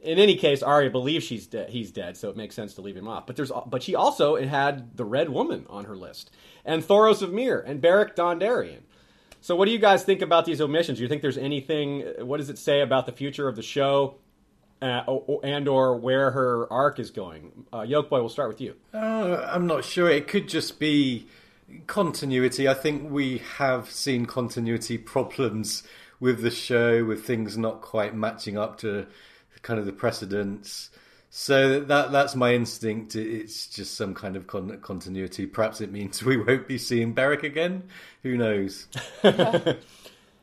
in 0.00 0.18
any 0.18 0.36
case, 0.36 0.62
Arya 0.62 0.90
believes 0.90 1.24
she's 1.24 1.46
de- 1.46 1.66
he's 1.68 1.90
dead, 1.90 2.16
so 2.16 2.28
it 2.30 2.36
makes 2.36 2.54
sense 2.54 2.74
to 2.74 2.80
leave 2.82 2.96
him 2.96 3.08
off. 3.08 3.26
But 3.26 3.36
there's 3.36 3.50
but 3.66 3.82
she 3.82 3.94
also 3.94 4.36
had 4.36 4.96
the 4.96 5.04
Red 5.04 5.28
Woman 5.28 5.66
on 5.68 5.86
her 5.86 5.96
list, 5.96 6.30
and 6.64 6.82
Thoros 6.82 7.22
of 7.22 7.32
Myr, 7.32 7.58
and 7.66 7.80
Beric 7.80 8.14
Dondarrion. 8.14 8.82
So, 9.48 9.56
what 9.56 9.64
do 9.64 9.70
you 9.70 9.78
guys 9.78 10.04
think 10.04 10.20
about 10.20 10.44
these 10.44 10.60
omissions? 10.60 10.98
Do 10.98 11.04
you 11.04 11.08
think 11.08 11.22
there's 11.22 11.38
anything? 11.38 12.00
What 12.18 12.36
does 12.36 12.50
it 12.50 12.58
say 12.58 12.82
about 12.82 13.06
the 13.06 13.12
future 13.12 13.48
of 13.48 13.56
the 13.56 13.62
show, 13.62 14.16
uh, 14.82 15.00
and 15.42 15.66
or 15.66 15.96
where 15.96 16.32
her 16.32 16.70
arc 16.70 16.98
is 16.98 17.10
going? 17.10 17.64
Uh, 17.72 17.78
Yolkboy, 17.78 18.10
we'll 18.10 18.28
start 18.28 18.50
with 18.50 18.60
you. 18.60 18.74
Uh, 18.92 19.48
I'm 19.50 19.66
not 19.66 19.86
sure. 19.86 20.10
It 20.10 20.28
could 20.28 20.50
just 20.50 20.78
be 20.78 21.28
continuity. 21.86 22.68
I 22.68 22.74
think 22.74 23.10
we 23.10 23.38
have 23.56 23.90
seen 23.90 24.26
continuity 24.26 24.98
problems 24.98 25.82
with 26.20 26.42
the 26.42 26.50
show, 26.50 27.02
with 27.02 27.24
things 27.24 27.56
not 27.56 27.80
quite 27.80 28.14
matching 28.14 28.58
up 28.58 28.76
to 28.80 29.06
kind 29.62 29.80
of 29.80 29.86
the 29.86 29.92
precedents. 29.92 30.90
So 31.30 31.80
that 31.80 32.10
that's 32.12 32.34
my 32.34 32.54
instinct. 32.54 33.14
It's 33.16 33.66
just 33.66 33.94
some 33.94 34.14
kind 34.14 34.34
of 34.36 34.46
con- 34.46 34.78
continuity. 34.80 35.46
Perhaps 35.46 35.80
it 35.80 35.92
means 35.92 36.22
we 36.24 36.36
won't 36.36 36.66
be 36.66 36.78
seeing 36.78 37.12
Beric 37.12 37.42
again. 37.42 37.84
Who 38.22 38.36
knows? 38.36 38.86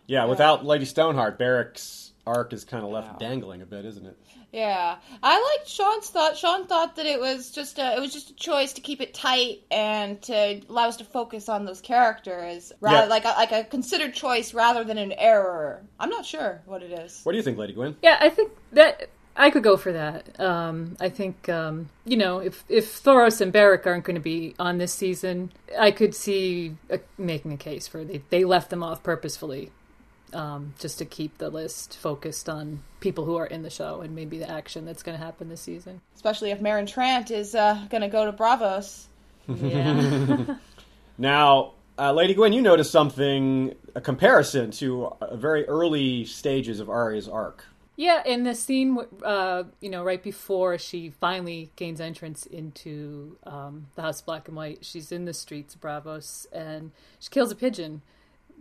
Yeah, 0.07 0.25
without 0.25 0.63
Lady 0.63 0.85
Stoneheart, 0.85 1.39
Beric's 1.39 2.11
arc 2.27 2.53
is 2.53 2.63
kind 2.63 2.83
of 2.83 2.91
left 2.91 3.19
dangling 3.19 3.63
a 3.63 3.65
bit, 3.65 3.85
isn't 3.85 4.05
it? 4.05 4.15
Yeah, 4.53 4.97
I 5.23 5.57
liked 5.57 5.67
Sean's 5.67 6.09
thought. 6.09 6.37
Sean 6.37 6.67
thought 6.67 6.95
that 6.97 7.07
it 7.07 7.19
was 7.19 7.49
just 7.49 7.79
a, 7.79 7.95
it 7.95 7.99
was 7.99 8.13
just 8.13 8.29
a 8.29 8.35
choice 8.35 8.73
to 8.73 8.81
keep 8.81 9.01
it 9.01 9.15
tight 9.15 9.63
and 9.71 10.21
to 10.21 10.61
allow 10.69 10.87
us 10.89 10.97
to 10.97 11.03
focus 11.05 11.49
on 11.49 11.65
those 11.65 11.81
characters, 11.81 12.71
rather 12.81 12.97
Yeah. 13.07 13.09
like 13.09 13.25
a, 13.25 13.29
like 13.29 13.51
a 13.51 13.63
considered 13.63 14.13
choice 14.13 14.53
rather 14.53 14.83
than 14.83 14.99
an 14.99 15.11
error. 15.11 15.81
I'm 15.99 16.09
not 16.11 16.23
sure 16.25 16.61
what 16.65 16.83
it 16.83 16.91
is. 16.91 17.21
What 17.23 17.31
do 17.31 17.37
you 17.39 17.43
think, 17.43 17.57
Lady 17.57 17.73
Gwyn? 17.73 17.97
Yeah, 18.03 18.17
I 18.21 18.29
think 18.29 18.51
that 18.73 19.09
I 19.35 19.49
could 19.49 19.63
go 19.63 19.75
for 19.75 19.91
that. 19.91 20.39
Um, 20.39 20.95
I 20.99 21.09
think 21.09 21.49
um, 21.49 21.89
you 22.05 22.17
know 22.17 22.39
if 22.39 22.63
if 22.69 23.03
Thoros 23.03 23.41
and 23.41 23.51
Beric 23.51 23.85
aren't 23.85 24.05
going 24.05 24.15
to 24.15 24.21
be 24.21 24.55
on 24.59 24.77
this 24.77 24.93
season, 24.93 25.51
I 25.77 25.91
could 25.91 26.15
see 26.15 26.75
uh 26.91 26.97
making 27.17 27.53
a 27.53 27.57
case 27.57 27.87
for 27.87 28.03
they 28.03 28.21
they 28.29 28.45
left 28.45 28.69
them 28.69 28.81
off 28.81 29.03
purposefully, 29.03 29.71
um, 30.33 30.73
just 30.79 30.97
to 30.99 31.05
keep 31.05 31.37
the 31.37 31.49
list 31.49 31.97
focused 31.97 32.47
on 32.47 32.81
people 32.99 33.25
who 33.25 33.35
are 33.35 33.45
in 33.45 33.61
the 33.61 33.69
show 33.69 34.01
and 34.01 34.15
maybe 34.15 34.37
the 34.37 34.49
action 34.49 34.85
that's 34.85 35.03
going 35.03 35.17
to 35.17 35.23
happen 35.23 35.49
this 35.49 35.61
season. 35.61 36.01
Especially 36.15 36.51
if 36.51 36.59
Meryn 36.59 36.87
Trant 36.87 37.31
is 37.31 37.55
uh, 37.55 37.85
going 37.89 38.01
to 38.01 38.07
go 38.07 38.25
to 38.25 38.33
Braavos. 38.33 39.05
Yeah, 39.47 40.55
Now, 41.19 41.73
uh, 41.97 42.11
Lady 42.11 42.33
Gwyn, 42.33 42.51
you 42.51 42.61
noticed 42.61 42.91
something, 42.91 43.75
a 43.93 44.01
comparison 44.01 44.71
to 44.71 45.05
uh, 45.05 45.35
very 45.35 45.65
early 45.67 46.25
stages 46.25 46.79
of 46.79 46.89
Arya's 46.89 47.29
arc. 47.29 47.63
Yeah. 47.95 48.21
In 48.25 48.43
the 48.43 48.53
scene, 48.55 48.97
uh, 49.23 49.63
you 49.79 49.89
know, 49.89 50.03
right 50.03 50.21
before 50.21 50.77
she 50.77 51.09
finally 51.09 51.71
gains 51.75 52.01
entrance 52.01 52.45
into 52.45 53.37
um, 53.45 53.87
the 53.95 54.01
House 54.01 54.21
Black 54.21 54.47
and 54.47 54.57
White, 54.57 54.79
she's 54.85 55.11
in 55.11 55.25
the 55.25 55.33
streets 55.33 55.75
of 55.75 55.81
Braavos 55.81 56.45
and 56.51 56.91
she 57.19 57.29
kills 57.29 57.51
a 57.51 57.55
pigeon 57.55 58.01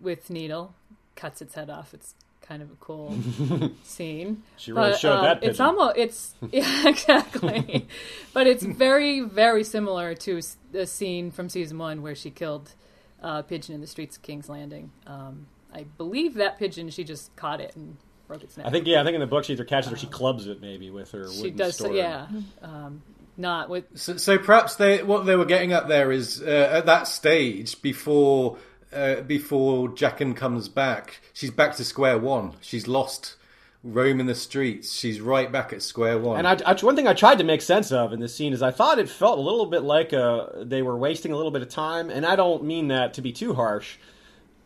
with 0.01 0.31
needle, 0.31 0.75
cuts 1.17 1.43
its 1.43 1.55
head 1.55 1.71
off. 1.71 1.95
It's 1.95 2.15
kind 2.43 2.63
of 2.63 2.71
a 2.71 2.75
cool 2.77 3.17
scene. 3.83 4.43
She 4.57 4.71
really 4.73 4.91
But, 4.91 4.99
showed 5.01 5.17
um, 5.17 5.25
that 5.25 5.43
It's 5.43 5.61
almost 5.61 5.97
it's 5.97 6.35
yeah 6.53 6.89
exactly, 6.89 7.89
but 8.35 8.47
it's 8.47 8.63
very 8.63 9.21
very 9.21 9.65
similar 9.65 10.15
to 10.15 10.41
the 10.71 10.87
scene 10.87 11.31
from 11.31 11.49
season 11.49 11.79
one 11.79 12.03
where 12.03 12.15
she 12.15 12.31
killed 12.31 12.75
a 13.23 13.43
pigeon 13.43 13.75
in 13.75 13.81
the 13.81 13.87
streets 13.87 14.17
of 14.17 14.23
King's 14.23 14.49
Landing. 14.51 14.93
Um, 15.07 15.47
I 15.73 15.85
believe 15.97 16.35
that 16.35 16.59
pigeon 16.59 16.91
she 16.91 17.03
just 17.03 17.35
caught 17.35 17.61
it 17.63 17.75
and 17.75 17.97
broke 18.27 18.43
its 18.43 18.57
neck. 18.57 18.67
I 18.67 18.71
think 18.71 18.87
yeah, 18.87 19.01
I 19.01 19.05
think 19.05 19.15
in 19.15 19.21
the 19.21 19.27
book 19.27 19.45
she 19.45 19.53
either 19.53 19.65
catches 19.65 19.91
it 19.91 19.95
or 19.95 19.99
she 19.99 20.07
clubs 20.07 20.47
it 20.47 20.61
maybe 20.61 20.91
with 20.91 21.11
her. 21.13 21.31
she 21.31 21.43
wooden 21.43 21.57
does. 21.57 21.77
So, 21.77 21.93
yeah, 21.93 22.27
um, 22.63 23.03
not 23.37 23.69
with. 23.69 23.85
So, 23.95 24.17
so 24.17 24.39
perhaps 24.39 24.77
they 24.77 25.03
what 25.03 25.27
they 25.27 25.37
were 25.37 25.45
getting 25.45 25.73
at 25.73 25.89
there 25.89 26.13
is 26.13 26.43
uh, 26.43 26.71
at 26.73 26.87
that 26.87 27.09
stage 27.09 27.81
before 27.83 28.59
uh, 28.95 29.23
before 29.23 29.89
Jaqen 29.89 30.37
comes 30.37 30.69
back, 30.69 31.21
she's 31.33 31.51
back 31.51 31.75
to 31.77 31.85
square 31.85 32.19
one. 32.19 32.55
She's 32.61 32.87
lost 32.87 33.37
roaming 33.83 34.27
the 34.27 34.35
streets. 34.35 34.93
She's 34.93 35.21
right 35.21 35.51
back 35.53 35.73
at 35.73 35.83
square 35.83 36.19
one. 36.19 36.39
And 36.39 36.49
I, 36.63 36.73
I, 36.73 36.75
one 36.81 36.97
thing 36.97 37.07
I 37.07 37.13
tried 37.13 37.39
to 37.39 37.45
make 37.45 37.61
sense 37.61 37.93
of 37.93 38.13
in 38.13 38.21
this 38.21 38.35
scene 38.35 38.53
is 38.53 38.63
I 38.63 38.71
thought 38.71 38.99
it 38.99 39.09
felt 39.09 39.39
a 39.39 39.43
little 39.43 39.67
bit 39.67 39.83
like 39.83 40.13
uh, 40.13 40.47
they 40.63 40.83
were 40.83 40.97
wasting 40.97 41.33
a 41.33 41.37
little 41.37 41.51
bit 41.51 41.63
of 41.63 41.69
time, 41.69 42.09
and 42.09 42.25
I 42.25 42.37
don't 42.37 42.65
mean 42.65 42.89
that 42.89 43.15
to 43.15 43.23
be 43.23 43.33
too 43.33 43.55
harsh, 43.55 43.97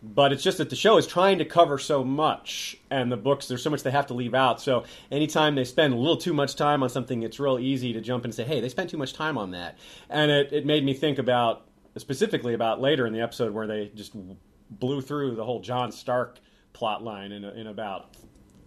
but 0.02 0.32
it's 0.32 0.42
just 0.42 0.58
that 0.58 0.70
the 0.70 0.76
show 0.76 0.96
is 0.96 1.06
trying 1.06 1.38
to 1.38 1.44
cover 1.44 1.78
so 1.78 2.04
much, 2.04 2.76
and 2.90 3.10
the 3.10 3.16
books 3.16 3.48
there's 3.48 3.62
so 3.62 3.70
much 3.70 3.82
they 3.82 3.90
have 3.90 4.06
to 4.06 4.14
leave 4.14 4.34
out. 4.34 4.60
So 4.60 4.84
anytime 5.10 5.54
they 5.54 5.64
spend 5.64 5.94
a 5.94 5.96
little 5.96 6.16
too 6.16 6.32
much 6.32 6.56
time 6.56 6.82
on 6.82 6.88
something, 6.88 7.22
it's 7.22 7.40
real 7.40 7.58
easy 7.58 7.92
to 7.92 8.00
jump 8.00 8.24
in 8.24 8.28
and 8.28 8.34
say, 8.34 8.44
"Hey, 8.44 8.60
they 8.60 8.68
spent 8.68 8.90
too 8.90 8.96
much 8.96 9.12
time 9.12 9.36
on 9.36 9.50
that," 9.52 9.78
and 10.08 10.30
it, 10.30 10.52
it 10.52 10.66
made 10.66 10.84
me 10.84 10.94
think 10.94 11.18
about 11.18 11.66
specifically 11.96 12.54
about 12.54 12.80
later 12.80 13.06
in 13.06 13.12
the 13.12 13.20
episode 13.20 13.52
where 13.52 13.66
they 13.66 13.90
just 13.94 14.12
blew 14.70 15.00
through 15.00 15.34
the 15.34 15.44
whole 15.44 15.60
Jon 15.60 15.90
Stark 15.90 16.38
plot 16.72 17.02
line 17.02 17.32
in, 17.32 17.44
in 17.44 17.66
about 17.66 18.14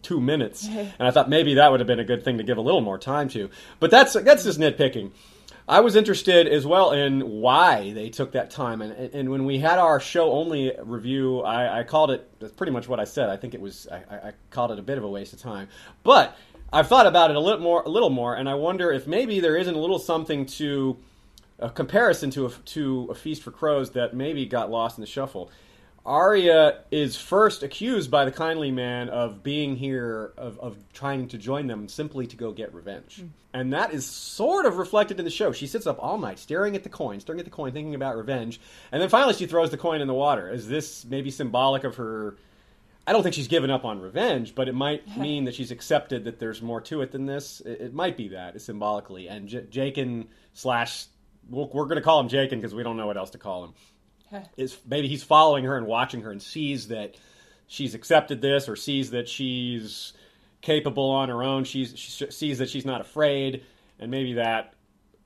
two 0.01 0.19
minutes, 0.19 0.67
and 0.69 0.93
I 0.99 1.11
thought 1.11 1.29
maybe 1.29 1.55
that 1.55 1.71
would 1.71 1.79
have 1.79 1.87
been 1.87 1.99
a 1.99 2.05
good 2.05 2.23
thing 2.23 2.37
to 2.37 2.43
give 2.43 2.57
a 2.57 2.61
little 2.61 2.81
more 2.81 2.97
time 2.97 3.29
to. 3.29 3.49
But 3.79 3.91
that's 3.91 4.13
that's 4.13 4.43
just 4.43 4.59
nitpicking. 4.59 5.11
I 5.67 5.79
was 5.79 5.95
interested 5.95 6.47
as 6.47 6.65
well 6.65 6.91
in 6.91 7.21
why 7.21 7.93
they 7.93 8.09
took 8.09 8.33
that 8.33 8.51
time, 8.51 8.81
and 8.81 8.93
and 9.13 9.29
when 9.29 9.45
we 9.45 9.59
had 9.59 9.79
our 9.79 9.99
show 9.99 10.31
only 10.31 10.73
review, 10.83 11.41
I, 11.41 11.79
I 11.79 11.83
called 11.83 12.11
it 12.11 12.29
that's 12.39 12.53
pretty 12.53 12.71
much 12.71 12.87
what 12.87 12.99
I 12.99 13.05
said. 13.05 13.29
I 13.29 13.37
think 13.37 13.53
it 13.53 13.61
was 13.61 13.87
I, 13.91 13.95
I 14.15 14.33
called 14.49 14.71
it 14.71 14.79
a 14.79 14.83
bit 14.83 14.97
of 14.97 15.03
a 15.03 15.09
waste 15.09 15.33
of 15.33 15.39
time, 15.39 15.67
but 16.03 16.35
I've 16.73 16.87
thought 16.87 17.05
about 17.05 17.29
it 17.29 17.35
a 17.35 17.39
little 17.39 17.61
more, 17.61 17.83
a 17.83 17.89
little 17.89 18.09
more, 18.09 18.35
and 18.35 18.49
I 18.49 18.53
wonder 18.53 18.91
if 18.91 19.05
maybe 19.05 19.39
there 19.39 19.57
isn't 19.57 19.75
a 19.75 19.79
little 19.79 19.99
something 19.99 20.45
to 20.47 20.97
a 21.59 21.69
comparison 21.69 22.31
to 22.31 22.47
a, 22.47 22.49
to 22.49 23.07
a 23.11 23.15
feast 23.15 23.43
for 23.43 23.51
crows 23.51 23.91
that 23.91 24.15
maybe 24.15 24.45
got 24.45 24.71
lost 24.71 24.97
in 24.97 25.01
the 25.01 25.07
shuffle. 25.07 25.51
Arya 26.05 26.79
is 26.89 27.15
first 27.15 27.61
accused 27.61 28.09
by 28.09 28.25
the 28.25 28.31
kindly 28.31 28.71
man 28.71 29.09
of 29.09 29.43
being 29.43 29.75
here, 29.75 30.33
of, 30.35 30.59
of 30.59 30.77
trying 30.93 31.27
to 31.27 31.37
join 31.37 31.67
them 31.67 31.87
simply 31.87 32.25
to 32.27 32.35
go 32.35 32.51
get 32.51 32.73
revenge. 32.73 33.21
Mm. 33.21 33.29
And 33.53 33.73
that 33.73 33.93
is 33.93 34.05
sort 34.05 34.65
of 34.65 34.77
reflected 34.77 35.19
in 35.19 35.25
the 35.25 35.31
show. 35.31 35.51
She 35.51 35.67
sits 35.67 35.85
up 35.85 35.97
all 35.99 36.17
night 36.17 36.39
staring 36.39 36.75
at 36.75 36.83
the 36.83 36.89
coin, 36.89 37.19
staring 37.19 37.39
at 37.39 37.45
the 37.45 37.51
coin, 37.51 37.71
thinking 37.71 37.93
about 37.93 38.17
revenge. 38.17 38.59
And 38.91 39.01
then 39.01 39.09
finally 39.09 39.33
she 39.33 39.45
throws 39.45 39.69
the 39.69 39.77
coin 39.77 40.01
in 40.01 40.07
the 40.07 40.13
water. 40.13 40.49
Is 40.49 40.67
this 40.67 41.05
maybe 41.05 41.29
symbolic 41.29 41.83
of 41.83 41.97
her? 41.97 42.35
I 43.05 43.13
don't 43.13 43.21
think 43.21 43.35
she's 43.35 43.47
given 43.47 43.69
up 43.69 43.85
on 43.85 43.99
revenge, 43.99 44.55
but 44.55 44.67
it 44.67 44.75
might 44.75 45.17
mean 45.17 45.45
that 45.45 45.55
she's 45.55 45.71
accepted 45.71 46.23
that 46.23 46.39
there's 46.39 46.61
more 46.61 46.81
to 46.81 47.01
it 47.01 47.11
than 47.11 47.25
this. 47.25 47.61
It, 47.61 47.81
it 47.81 47.93
might 47.93 48.17
be 48.17 48.29
that, 48.29 48.59
symbolically. 48.61 49.27
And 49.27 49.47
J- 49.47 49.65
Jaqen 49.69 50.27
slash, 50.53 51.05
we're 51.49 51.67
going 51.67 51.95
to 51.95 52.01
call 52.01 52.19
him 52.19 52.29
Jaqen 52.29 52.51
because 52.51 52.73
we 52.73 52.83
don't 52.83 52.97
know 52.97 53.07
what 53.07 53.17
else 53.17 53.31
to 53.31 53.37
call 53.37 53.65
him 53.65 53.73
is 54.57 54.77
maybe 54.87 55.07
he's 55.07 55.23
following 55.23 55.65
her 55.65 55.77
and 55.77 55.87
watching 55.87 56.21
her 56.21 56.31
and 56.31 56.41
sees 56.41 56.87
that 56.89 57.15
she's 57.67 57.95
accepted 57.95 58.41
this 58.41 58.67
or 58.67 58.75
sees 58.75 59.11
that 59.11 59.27
she's 59.27 60.13
capable 60.61 61.09
on 61.09 61.29
her 61.29 61.43
own. 61.43 61.63
She's, 61.63 61.97
she 61.97 62.29
sees 62.29 62.59
that 62.59 62.69
she's 62.69 62.85
not 62.85 63.01
afraid, 63.01 63.63
and 63.99 64.11
maybe 64.11 64.33
that 64.33 64.73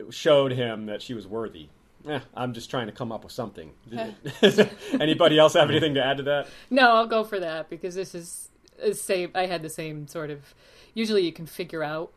showed 0.10 0.52
him 0.52 0.88
that 0.88 1.02
she 1.02 1.14
was 1.14 1.28
worthy. 1.28 1.70
Eh, 2.08 2.20
I'm 2.36 2.54
just 2.54 2.70
trying 2.70 2.86
to 2.86 2.92
come 2.92 3.12
up 3.12 3.24
with 3.24 3.34
something. 3.34 3.72
Anybody 5.00 5.40
else 5.40 5.54
have 5.54 5.70
anything 5.70 5.96
to 5.96 6.06
add 6.06 6.18
to 6.18 6.24
that? 6.24 6.48
No, 6.70 6.92
I'll 6.92 7.08
go 7.08 7.24
for 7.24 7.40
that 7.40 7.70
because 7.70 7.96
this 7.96 8.14
is 8.14 8.50
same. 8.94 9.32
I 9.34 9.48
had 9.48 9.64
the 9.64 9.70
same 9.70 10.08
sort 10.08 10.30
of. 10.30 10.54
Usually, 10.94 11.24
you 11.24 11.34
can 11.34 11.46
figure 11.46 11.84
out 11.84 12.12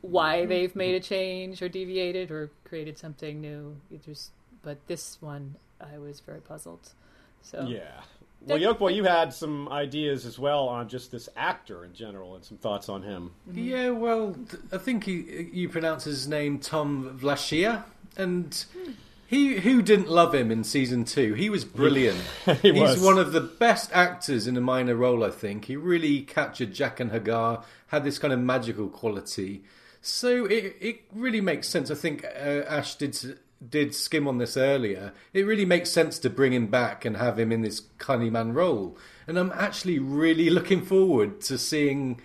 why 0.00 0.44
they've 0.46 0.74
made 0.74 0.94
a 0.94 1.00
change 1.00 1.62
or 1.62 1.68
deviated 1.68 2.30
or 2.30 2.50
created 2.64 2.98
something 2.98 3.40
new. 3.40 3.76
You 3.90 3.98
just, 3.98 4.32
but 4.62 4.78
this 4.88 5.18
one, 5.22 5.54
I 5.80 5.98
was 5.98 6.20
very 6.20 6.40
puzzled. 6.40 6.92
So 7.42 7.66
yeah. 7.68 8.00
Well, 8.46 8.58
Yolkboy, 8.58 8.94
you 8.94 9.04
had 9.04 9.32
some 9.32 9.68
ideas 9.70 10.26
as 10.26 10.38
well 10.38 10.68
on 10.68 10.88
just 10.88 11.10
this 11.10 11.30
actor 11.34 11.82
in 11.84 11.94
general, 11.94 12.34
and 12.34 12.44
some 12.44 12.58
thoughts 12.58 12.88
on 12.90 13.02
him. 13.02 13.30
Mm-hmm. 13.48 13.58
Yeah, 13.58 13.90
well, 13.90 14.36
I 14.70 14.76
think 14.78 15.04
he, 15.04 15.48
you 15.52 15.68
pronounce 15.70 16.04
his 16.04 16.28
name 16.28 16.58
Tom 16.58 17.18
Wlaschiha, 17.22 17.84
and 18.18 18.64
he 19.26 19.60
who 19.60 19.80
didn't 19.80 20.10
love 20.10 20.34
him 20.34 20.50
in 20.50 20.62
season 20.62 21.04
two? 21.04 21.32
He 21.34 21.48
was 21.48 21.64
brilliant. 21.80 22.20
he 22.60 22.72
He's 22.72 22.80
was. 22.80 23.00
one 23.00 23.18
of 23.18 23.32
the 23.32 23.40
best 23.40 23.90
actors 23.92 24.46
in 24.46 24.56
a 24.58 24.60
minor 24.60 24.94
role. 24.94 25.24
I 25.24 25.30
think 25.30 25.64
he 25.66 25.76
really 25.76 26.20
captured 26.20 26.74
Jaqen 26.74 27.10
H'ghar, 27.10 27.64
had 27.88 28.04
this 28.04 28.18
kind 28.18 28.32
of 28.32 28.40
magical 28.40 28.88
quality. 28.88 29.64
So 30.02 30.44
it 30.44 30.76
it 30.80 31.00
really 31.14 31.40
makes 31.40 31.66
sense. 31.66 31.90
I 31.90 31.94
think 31.94 32.24
uh, 32.24 32.28
Ash 32.68 32.94
did 32.96 33.38
did 33.70 33.94
skim 33.94 34.26
on 34.28 34.38
this 34.38 34.56
earlier, 34.56 35.12
it 35.32 35.46
really 35.46 35.64
makes 35.64 35.90
sense 35.90 36.18
to 36.20 36.30
bring 36.30 36.52
him 36.52 36.66
back 36.66 37.04
and 37.04 37.16
have 37.16 37.38
him 37.38 37.52
in 37.52 37.62
this 37.62 37.82
Cunny 37.98 38.30
Man 38.30 38.52
role. 38.52 38.96
And 39.26 39.38
I'm 39.38 39.52
actually 39.52 39.98
really 39.98 40.50
looking 40.58 40.82
forward 40.82 41.40
to 41.42 41.58
seeing 41.58 42.20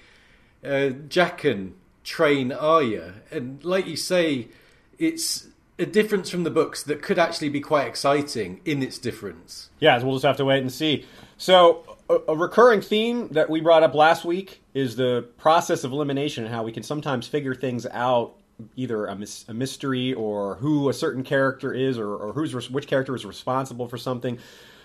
uh, 0.64 0.92
Jaqen 1.08 1.74
train 2.04 2.52
Arya. 2.52 3.16
And 3.32 3.64
like 3.64 3.88
you 3.88 3.98
say, 3.98 4.50
it's 4.98 5.48
a 5.78 5.86
difference 5.86 6.30
from 6.30 6.44
the 6.44 6.50
books 6.50 6.84
that 6.84 7.02
could 7.02 7.18
actually 7.18 7.50
be 7.50 7.62
quite 7.62 7.88
exciting 7.88 8.60
in 8.66 8.84
its 8.84 8.98
difference. 8.98 9.70
Yeah, 9.80 10.02
we'll 10.04 10.16
just 10.16 10.26
have 10.26 10.38
to 10.38 10.46
wait 10.46 10.60
and 10.60 10.72
see. 10.72 11.06
So, 11.38 11.98
a, 12.10 12.18
a 12.30 12.36
recurring 12.36 12.82
theme 12.82 13.30
that 13.30 13.50
we 13.50 13.62
brought 13.62 13.84
up 13.84 13.94
last 13.94 14.26
week 14.26 14.62
is 14.74 14.98
the 14.98 15.26
process 15.38 15.84
of 15.84 15.94
elimination 15.94 16.44
and 16.44 16.54
how 16.54 16.64
we 16.64 16.72
can 16.72 16.84
sometimes 16.84 17.28
figure 17.28 17.56
things 17.56 17.86
out 17.86 18.36
either 18.76 19.06
a, 19.06 19.16
mis- 19.16 19.46
a, 19.48 19.54
mystery 19.54 20.14
or 20.14 20.56
who 20.56 20.90
a 20.90 20.94
certain 20.94 21.24
character 21.24 21.74
is 21.74 21.98
or, 21.98 22.14
or 22.16 22.34
who's 22.34 22.70
which 22.70 22.88
character 22.88 23.16
is 23.16 23.26
responsible 23.26 23.88
for 23.88 23.98
something 23.98 24.38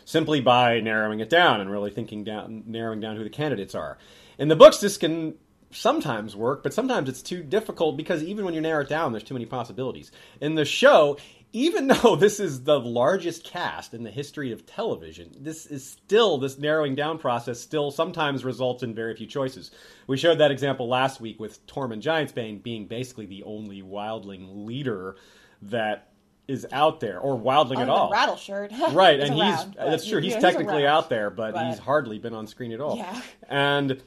simply 0.04 0.40
by 0.40 0.80
narrowing 0.80 1.20
it 1.20 1.30
down 1.30 1.60
and 1.60 1.70
really 1.70 1.90
thinking 1.90 2.24
down 2.24 2.62
narrowing 2.66 3.00
down 3.00 3.16
who 3.16 3.24
the 3.24 3.30
candidates 3.30 3.74
are. 3.74 3.98
In 4.38 4.48
the 4.48 4.56
books 4.56 4.78
this 4.78 4.96
can 4.96 5.34
sometimes 5.70 6.36
work 6.36 6.62
but 6.62 6.72
sometimes 6.74 7.08
it's 7.08 7.22
too 7.22 7.42
difficult 7.42 7.96
because 7.96 8.22
even 8.22 8.44
when 8.44 8.54
you 8.54 8.60
narrow 8.60 8.82
it 8.82 8.88
down 8.88 9.12
there's 9.12 9.24
too 9.24 9.34
many 9.34 9.46
possibilities. 9.46 10.12
In 10.40 10.54
the 10.54 10.64
show 10.64 11.16
even 11.54 11.86
though 12.02 12.16
this 12.16 12.40
is 12.40 12.64
the 12.64 12.78
largest 12.78 13.44
cast 13.44 13.94
in 13.94 14.02
the 14.02 14.10
history 14.10 14.52
of 14.52 14.66
television, 14.66 15.34
this 15.40 15.64
is 15.64 15.88
still, 15.88 16.36
this 16.36 16.58
narrowing 16.58 16.94
down 16.94 17.18
process 17.18 17.60
still 17.60 17.90
sometimes 17.90 18.44
results 18.44 18.82
in 18.82 18.94
very 18.94 19.16
few 19.16 19.26
choices. 19.26 19.70
We 20.06 20.18
showed 20.18 20.38
that 20.38 20.50
example 20.50 20.88
last 20.88 21.20
week 21.20 21.40
with 21.40 21.66
Tormund 21.66 22.02
Giantsbane 22.02 22.62
being 22.62 22.86
basically 22.86 23.26
the 23.26 23.44
only 23.44 23.82
wildling 23.82 24.66
leader 24.66 25.16
that 25.62 26.10
is 26.46 26.66
out 26.72 27.00
there, 27.00 27.18
or 27.20 27.38
wildling 27.38 27.78
at 27.78 27.88
oh, 27.88 27.92
all. 27.92 28.10
Rattle 28.10 28.36
shirt, 28.36 28.70
right? 28.90 29.18
he's 29.18 29.30
and 29.30 29.40
around, 29.40 29.66
he's 29.66 29.76
that's 29.76 30.06
true. 30.06 30.20
He's 30.20 30.34
yeah, 30.34 30.40
technically 30.40 30.84
around, 30.84 31.04
out 31.04 31.08
there, 31.08 31.30
but, 31.30 31.54
but, 31.54 31.68
he's 31.68 31.78
hardly 31.78 32.18
been 32.18 32.34
on 32.34 32.46
screen 32.46 32.72
at 32.72 32.82
all. 32.82 32.98
Yeah. 32.98 33.22
And 33.48 34.02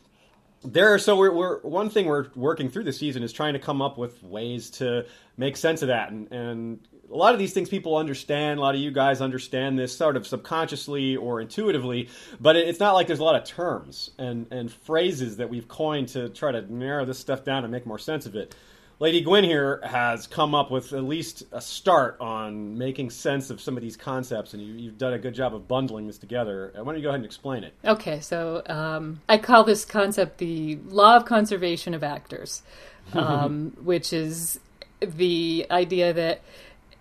there, 0.63 0.99
so 0.99 1.15
we're, 1.15 1.31
we're 1.31 1.59
one 1.61 1.89
thing 1.89 2.05
we're 2.05 2.27
working 2.35 2.69
through 2.69 2.83
this 2.83 2.99
season 2.99 3.23
is 3.23 3.33
trying 3.33 3.53
to 3.53 3.59
come 3.59 3.81
up 3.81 3.97
with 3.97 4.21
ways 4.21 4.69
to 4.71 5.05
make 5.37 5.57
sense 5.57 5.81
of 5.81 5.87
that, 5.87 6.11
and 6.11 6.31
and 6.31 6.79
a 7.11 7.15
lot 7.15 7.33
of 7.33 7.39
these 7.39 7.53
things 7.53 7.69
people 7.69 7.95
understand. 7.95 8.59
A 8.59 8.61
lot 8.61 8.75
of 8.75 8.81
you 8.81 8.91
guys 8.91 9.21
understand 9.21 9.79
this 9.79 9.95
sort 9.95 10.17
of 10.17 10.27
subconsciously 10.27 11.15
or 11.15 11.41
intuitively, 11.41 12.09
but 12.39 12.55
it's 12.55 12.79
not 12.79 12.93
like 12.93 13.07
there's 13.07 13.19
a 13.19 13.23
lot 13.23 13.35
of 13.35 13.45
terms 13.45 14.11
and, 14.17 14.47
and 14.51 14.71
phrases 14.71 15.37
that 15.37 15.49
we've 15.49 15.67
coined 15.67 16.09
to 16.09 16.29
try 16.29 16.51
to 16.51 16.73
narrow 16.73 17.05
this 17.05 17.19
stuff 17.19 17.43
down 17.43 17.63
and 17.63 17.71
make 17.71 17.85
more 17.85 17.99
sense 17.99 18.25
of 18.25 18.35
it. 18.35 18.55
Lady 18.99 19.21
Gwyn 19.21 19.43
here 19.43 19.79
has 19.83 20.25
come 20.25 20.55
up 20.55 20.71
with 20.71 20.91
at 20.91 21.03
least 21.03 21.43
a 21.51 21.61
start 21.61 22.17
on 22.19 22.79
making 22.79 23.11
sense 23.11 23.51
of 23.51 23.61
some 23.61 23.77
of 23.77 23.83
these 23.83 23.95
concepts, 23.95 24.55
and 24.55 24.63
you, 24.63 24.89
have 24.89 24.97
done 24.97 25.13
a 25.13 25.19
good 25.19 25.35
job 25.35 25.53
of 25.53 25.67
bundling 25.67 26.07
this 26.07 26.17
together. 26.17 26.71
Why 26.75 26.83
don't 26.83 26.95
you 26.95 27.03
go 27.03 27.09
ahead 27.09 27.19
and 27.19 27.25
explain 27.25 27.63
it? 27.63 27.75
Okay, 27.85 28.19
so 28.21 28.63
um, 28.65 29.21
I 29.29 29.37
call 29.37 29.63
this 29.63 29.85
concept 29.85 30.39
the 30.39 30.79
law 30.87 31.15
of 31.15 31.25
conservation 31.25 31.93
of 31.93 32.03
actors, 32.03 32.63
um, 33.13 33.77
which 33.83 34.13
is 34.13 34.59
the 34.99 35.67
idea 35.69 36.11
that 36.13 36.41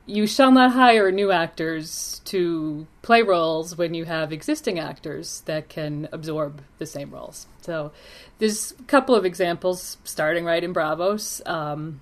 you 0.06 0.26
shall 0.26 0.52
not 0.52 0.72
hire 0.72 1.10
new 1.10 1.32
actors 1.32 2.20
to 2.24 2.86
play 3.02 3.22
roles 3.22 3.76
when 3.76 3.92
you 3.92 4.04
have 4.04 4.32
existing 4.32 4.78
actors 4.78 5.42
that 5.46 5.68
can 5.68 6.08
absorb 6.12 6.62
the 6.78 6.86
same 6.86 7.10
roles. 7.10 7.46
So 7.60 7.92
there's 8.38 8.72
a 8.78 8.82
couple 8.84 9.14
of 9.14 9.24
examples 9.24 9.98
starting 10.04 10.44
right 10.44 10.62
in 10.62 10.72
Braavos. 10.72 11.46
Um, 11.48 12.00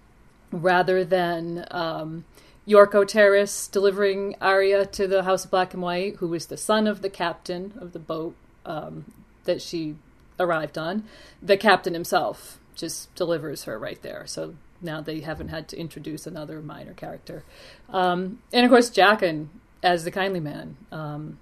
rather 0.54 1.04
than 1.04 1.66
um, 1.70 2.24
Yorko 2.66 3.04
Terys 3.04 3.70
delivering 3.70 4.36
Arya 4.40 4.86
to 4.86 5.06
the 5.06 5.24
House 5.24 5.44
of 5.44 5.50
Black 5.50 5.74
and 5.74 5.82
White, 5.82 6.16
who 6.16 6.28
was 6.28 6.46
the 6.46 6.56
son 6.56 6.86
of 6.86 7.02
the 7.02 7.10
captain 7.10 7.74
of 7.80 7.92
the 7.92 7.98
boat 7.98 8.34
um, 8.64 9.04
that 9.44 9.60
she 9.60 9.96
arrived 10.38 10.78
on, 10.78 11.04
the 11.42 11.56
captain 11.56 11.94
himself 11.94 12.58
just 12.74 13.14
delivers 13.14 13.64
her 13.64 13.78
right 13.78 14.00
there. 14.02 14.26
So 14.26 14.54
now 14.84 15.00
they 15.00 15.20
haven't 15.20 15.48
had 15.48 15.68
to 15.68 15.76
introduce 15.78 16.26
another 16.26 16.60
minor 16.60 16.92
character. 16.94 17.42
Um, 17.88 18.40
and 18.52 18.64
of 18.64 18.70
course, 18.70 18.90
Jaqen 18.90 19.48
as 19.82 20.04
the 20.04 20.10
kindly 20.10 20.40
man 20.40 20.76
um, 20.92 21.38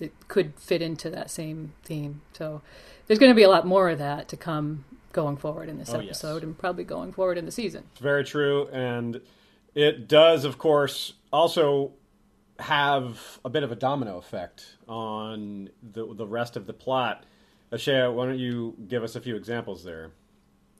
it 0.00 0.12
could 0.28 0.54
fit 0.58 0.82
into 0.82 1.10
that 1.10 1.30
same 1.30 1.72
theme. 1.84 2.20
So 2.34 2.62
there's 3.06 3.18
going 3.18 3.30
to 3.32 3.36
be 3.36 3.42
a 3.42 3.48
lot 3.48 3.66
more 3.66 3.88
of 3.90 3.98
that 3.98 4.28
to 4.28 4.36
come 4.36 4.84
going 5.12 5.36
forward 5.36 5.68
in 5.68 5.78
this 5.78 5.88
Oh, 5.90 6.00
yes. 6.00 6.22
episode 6.22 6.42
and 6.42 6.56
probably 6.58 6.84
going 6.84 7.12
forward 7.12 7.38
in 7.38 7.46
the 7.46 7.50
season. 7.50 7.84
It's 7.92 8.00
very 8.00 8.22
true, 8.24 8.68
and 8.68 9.20
it 9.74 10.06
does, 10.08 10.44
of 10.44 10.58
course, 10.58 11.14
also 11.32 11.92
have 12.58 13.38
a 13.44 13.48
bit 13.50 13.62
of 13.62 13.72
a 13.72 13.74
domino 13.76 14.16
effect 14.18 14.76
on 14.88 15.68
the 15.82 16.14
the 16.14 16.26
rest 16.26 16.56
of 16.56 16.66
the 16.66 16.72
plot. 16.72 17.24
Ashaya, 17.72 18.12
why 18.12 18.26
don't 18.26 18.38
you 18.38 18.76
give 18.88 19.02
us 19.02 19.16
a 19.16 19.20
few 19.20 19.36
examples 19.36 19.82
there? 19.84 20.10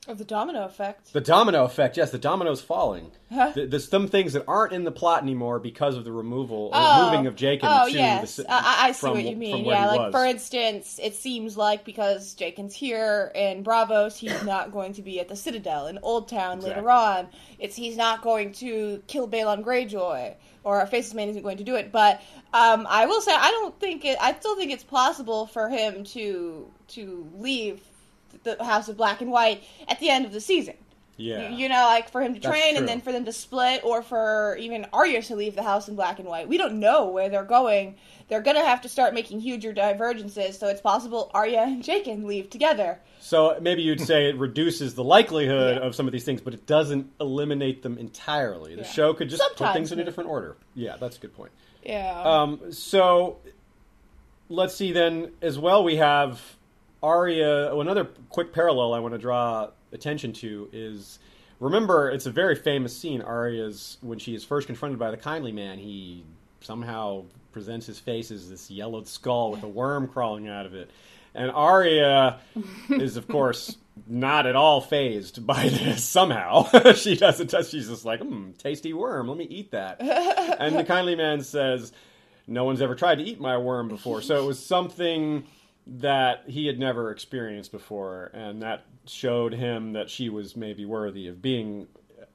Of 0.08 0.18
the 0.18 0.24
domino 0.24 0.64
effect. 0.64 1.12
The 1.12 1.20
domino 1.20 1.64
effect, 1.64 1.96
yes, 1.96 2.12
the 2.12 2.18
domino's 2.18 2.60
falling. 2.60 3.10
Huh? 3.32 3.52
Th- 3.52 3.68
There's 3.68 3.88
some 3.88 4.06
things 4.06 4.34
that 4.34 4.44
aren't 4.46 4.72
in 4.72 4.84
the 4.84 4.92
plot 4.92 5.22
anymore 5.22 5.58
because 5.58 5.96
of 5.96 6.04
the 6.04 6.12
removal 6.12 6.66
or 6.66 6.70
Oh. 6.74 7.10
moving 7.10 7.26
of 7.26 7.34
Jacob 7.34 7.68
Oh 7.72 7.86
to 7.86 7.92
yes, 7.92 8.36
the, 8.36 8.46
I, 8.48 8.86
I- 8.88 8.92
see 8.92 9.00
from, 9.00 9.10
what 9.14 9.24
you 9.24 9.34
mean. 9.34 9.64
Yeah, 9.64 9.86
like 9.88 9.98
was. 9.98 10.12
for 10.12 10.24
instance, 10.24 11.00
it 11.02 11.14
seems 11.16 11.56
like 11.56 11.84
because 11.84 12.36
Jaqen's 12.36 12.72
here 12.74 13.32
in 13.34 13.64
Braavos, 13.64 14.16
he's 14.16 14.44
not 14.44 14.70
going 14.70 14.92
to 14.92 15.02
be 15.02 15.18
at 15.18 15.26
the 15.28 15.34
Citadel 15.34 15.88
in 15.88 15.98
Old 16.02 16.28
Town 16.28 16.60
later 16.60 16.88
on. 16.88 17.26
It's 17.58 17.74
he's 17.74 17.96
not 17.96 18.22
going 18.22 18.52
to 18.52 19.02
kill 19.08 19.26
Balon 19.28 19.64
Greyjoy, 19.64 20.34
or 20.62 20.86
Faces 20.86 21.14
Man 21.14 21.28
isn't 21.30 21.42
going 21.42 21.56
to 21.58 21.64
do 21.64 21.74
it. 21.74 21.90
But 21.90 22.20
um, 22.54 22.86
I 22.88 23.06
will 23.06 23.20
say, 23.22 23.32
I 23.34 23.50
don't 23.50 23.78
think 23.80 24.04
it. 24.04 24.16
I 24.20 24.34
still 24.38 24.54
think 24.56 24.70
it's 24.70 24.84
possible 24.84 25.46
for 25.46 25.68
him 25.68 26.04
to 26.04 26.70
to 26.88 27.28
leave 27.38 27.80
the 28.44 28.62
House 28.64 28.88
of 28.88 28.96
Black 28.96 29.20
and 29.20 29.30
White 29.30 29.62
at 29.88 29.98
the 30.00 30.08
end 30.10 30.24
of 30.26 30.32
the 30.32 30.40
season. 30.40 30.74
yeah. 31.16 31.48
You, 31.50 31.56
you 31.56 31.68
know, 31.68 31.84
like 31.84 32.10
for 32.10 32.20
him 32.20 32.34
to 32.34 32.40
That's 32.40 32.52
train 32.52 32.70
true. 32.74 32.78
and 32.80 32.88
then 32.88 33.00
for 33.00 33.10
them 33.12 33.24
to 33.24 33.32
split, 33.32 33.82
or 33.84 34.02
for 34.02 34.56
even 34.60 34.86
Arya 34.92 35.22
to 35.22 35.34
leave 35.36 35.54
the 35.56 35.62
house 35.62 35.88
in 35.88 35.96
black 35.96 36.18
and 36.18 36.28
white. 36.28 36.46
We 36.48 36.58
don't 36.58 36.78
know 36.78 37.06
where 37.08 37.28
they're 37.30 37.44
going. 37.44 37.96
They're 38.28 38.42
gonna 38.42 38.64
have 38.64 38.80
to 38.82 38.88
start 38.88 39.14
making 39.14 39.40
huger 39.40 39.72
divergences, 39.72 40.58
so 40.58 40.66
it's 40.68 40.80
possible 40.80 41.30
Arya 41.32 41.60
and 41.62 41.82
Jaqen 41.82 42.24
leave 42.24 42.50
together. 42.50 42.98
So 43.20 43.56
maybe 43.62 43.82
you'd 43.82 44.00
say 44.00 44.28
it 44.28 44.36
reduces 44.36 44.94
the 44.94 45.04
likelihood 45.04 45.78
Yeah. 45.78 45.86
of 45.86 45.94
some 45.94 46.06
of 46.06 46.12
these 46.12 46.24
things, 46.24 46.40
but 46.40 46.52
it 46.52 46.66
doesn't 46.66 47.10
eliminate 47.20 47.82
them 47.82 47.96
entirely. 47.98 48.74
The 48.74 48.82
Yeah. 48.82 48.88
show 48.88 49.14
could 49.14 49.30
just 49.30 49.42
put 49.56 49.72
things 49.72 49.92
in 49.92 50.00
a 50.00 50.04
different 50.04 50.28
order. 50.28 50.56
Yeah, 50.74 50.96
that's 51.00 51.16
a 51.16 51.20
good 51.20 51.34
point. 51.34 51.52
Yeah. 51.84 52.20
Um, 52.24 52.72
so 52.72 53.38
let's 54.48 54.74
see 54.74 54.92
then 54.92 55.32
as 55.40 55.58
well. 55.58 55.82
We 55.84 55.96
have 55.96 56.55
Arya. 57.02 57.70
Oh, 57.72 57.80
another 57.80 58.04
quick 58.30 58.52
parallel 58.52 58.94
I 58.94 58.98
want 58.98 59.14
to 59.14 59.18
draw 59.18 59.70
attention 59.92 60.32
to 60.34 60.68
is 60.72 61.18
remember 61.60 62.10
it's 62.10 62.26
a 62.26 62.30
very 62.30 62.56
famous 62.56 62.96
scene. 62.96 63.22
Arya's 63.22 63.98
when 64.00 64.18
she 64.18 64.34
is 64.34 64.44
first 64.44 64.66
confronted 64.66 64.98
by 64.98 65.10
the 65.10 65.16
kindly 65.16 65.52
man. 65.52 65.78
He 65.78 66.24
somehow 66.60 67.24
presents 67.52 67.86
his 67.86 67.98
face 67.98 68.30
as 68.30 68.50
this 68.50 68.70
yellowed 68.70 69.08
skull 69.08 69.50
with 69.50 69.62
a 69.62 69.68
worm 69.68 70.08
crawling 70.12 70.48
out 70.48 70.66
of 70.66 70.74
it, 70.74 70.90
and 71.34 71.50
Arya 71.50 72.40
is 72.90 73.16
of 73.16 73.28
course. 73.28 73.76
Not 74.06 74.46
at 74.46 74.54
all 74.54 74.82
phased 74.82 75.46
by 75.46 75.68
this. 75.70 76.04
Somehow, 76.04 76.92
she 76.92 77.16
doesn't. 77.16 77.50
She's 77.64 77.88
just 77.88 78.04
like, 78.04 78.20
"Hmm, 78.20 78.50
tasty 78.58 78.92
worm. 78.92 79.26
Let 79.26 79.38
me 79.38 79.44
eat 79.44 79.70
that." 79.70 80.02
and 80.02 80.76
the 80.76 80.84
kindly 80.84 81.14
man 81.14 81.40
says, 81.40 81.92
no 82.46 82.64
one's 82.64 82.80
ever 82.80 82.94
tried 82.94 83.16
to 83.18 83.24
eat 83.24 83.40
my 83.40 83.56
worm 83.58 83.88
before. 83.88 84.22
So 84.22 84.42
it 84.42 84.46
was 84.46 84.64
something 84.64 85.44
that 85.86 86.44
he 86.46 86.66
had 86.66 86.78
never 86.78 87.10
experienced 87.10 87.72
before, 87.72 88.30
and 88.34 88.62
that 88.62 88.86
showed 89.06 89.52
him 89.52 89.92
that 89.92 90.10
she 90.10 90.28
was 90.28 90.56
maybe 90.56 90.84
worthy 90.84 91.28
of 91.28 91.40
being 91.40 91.86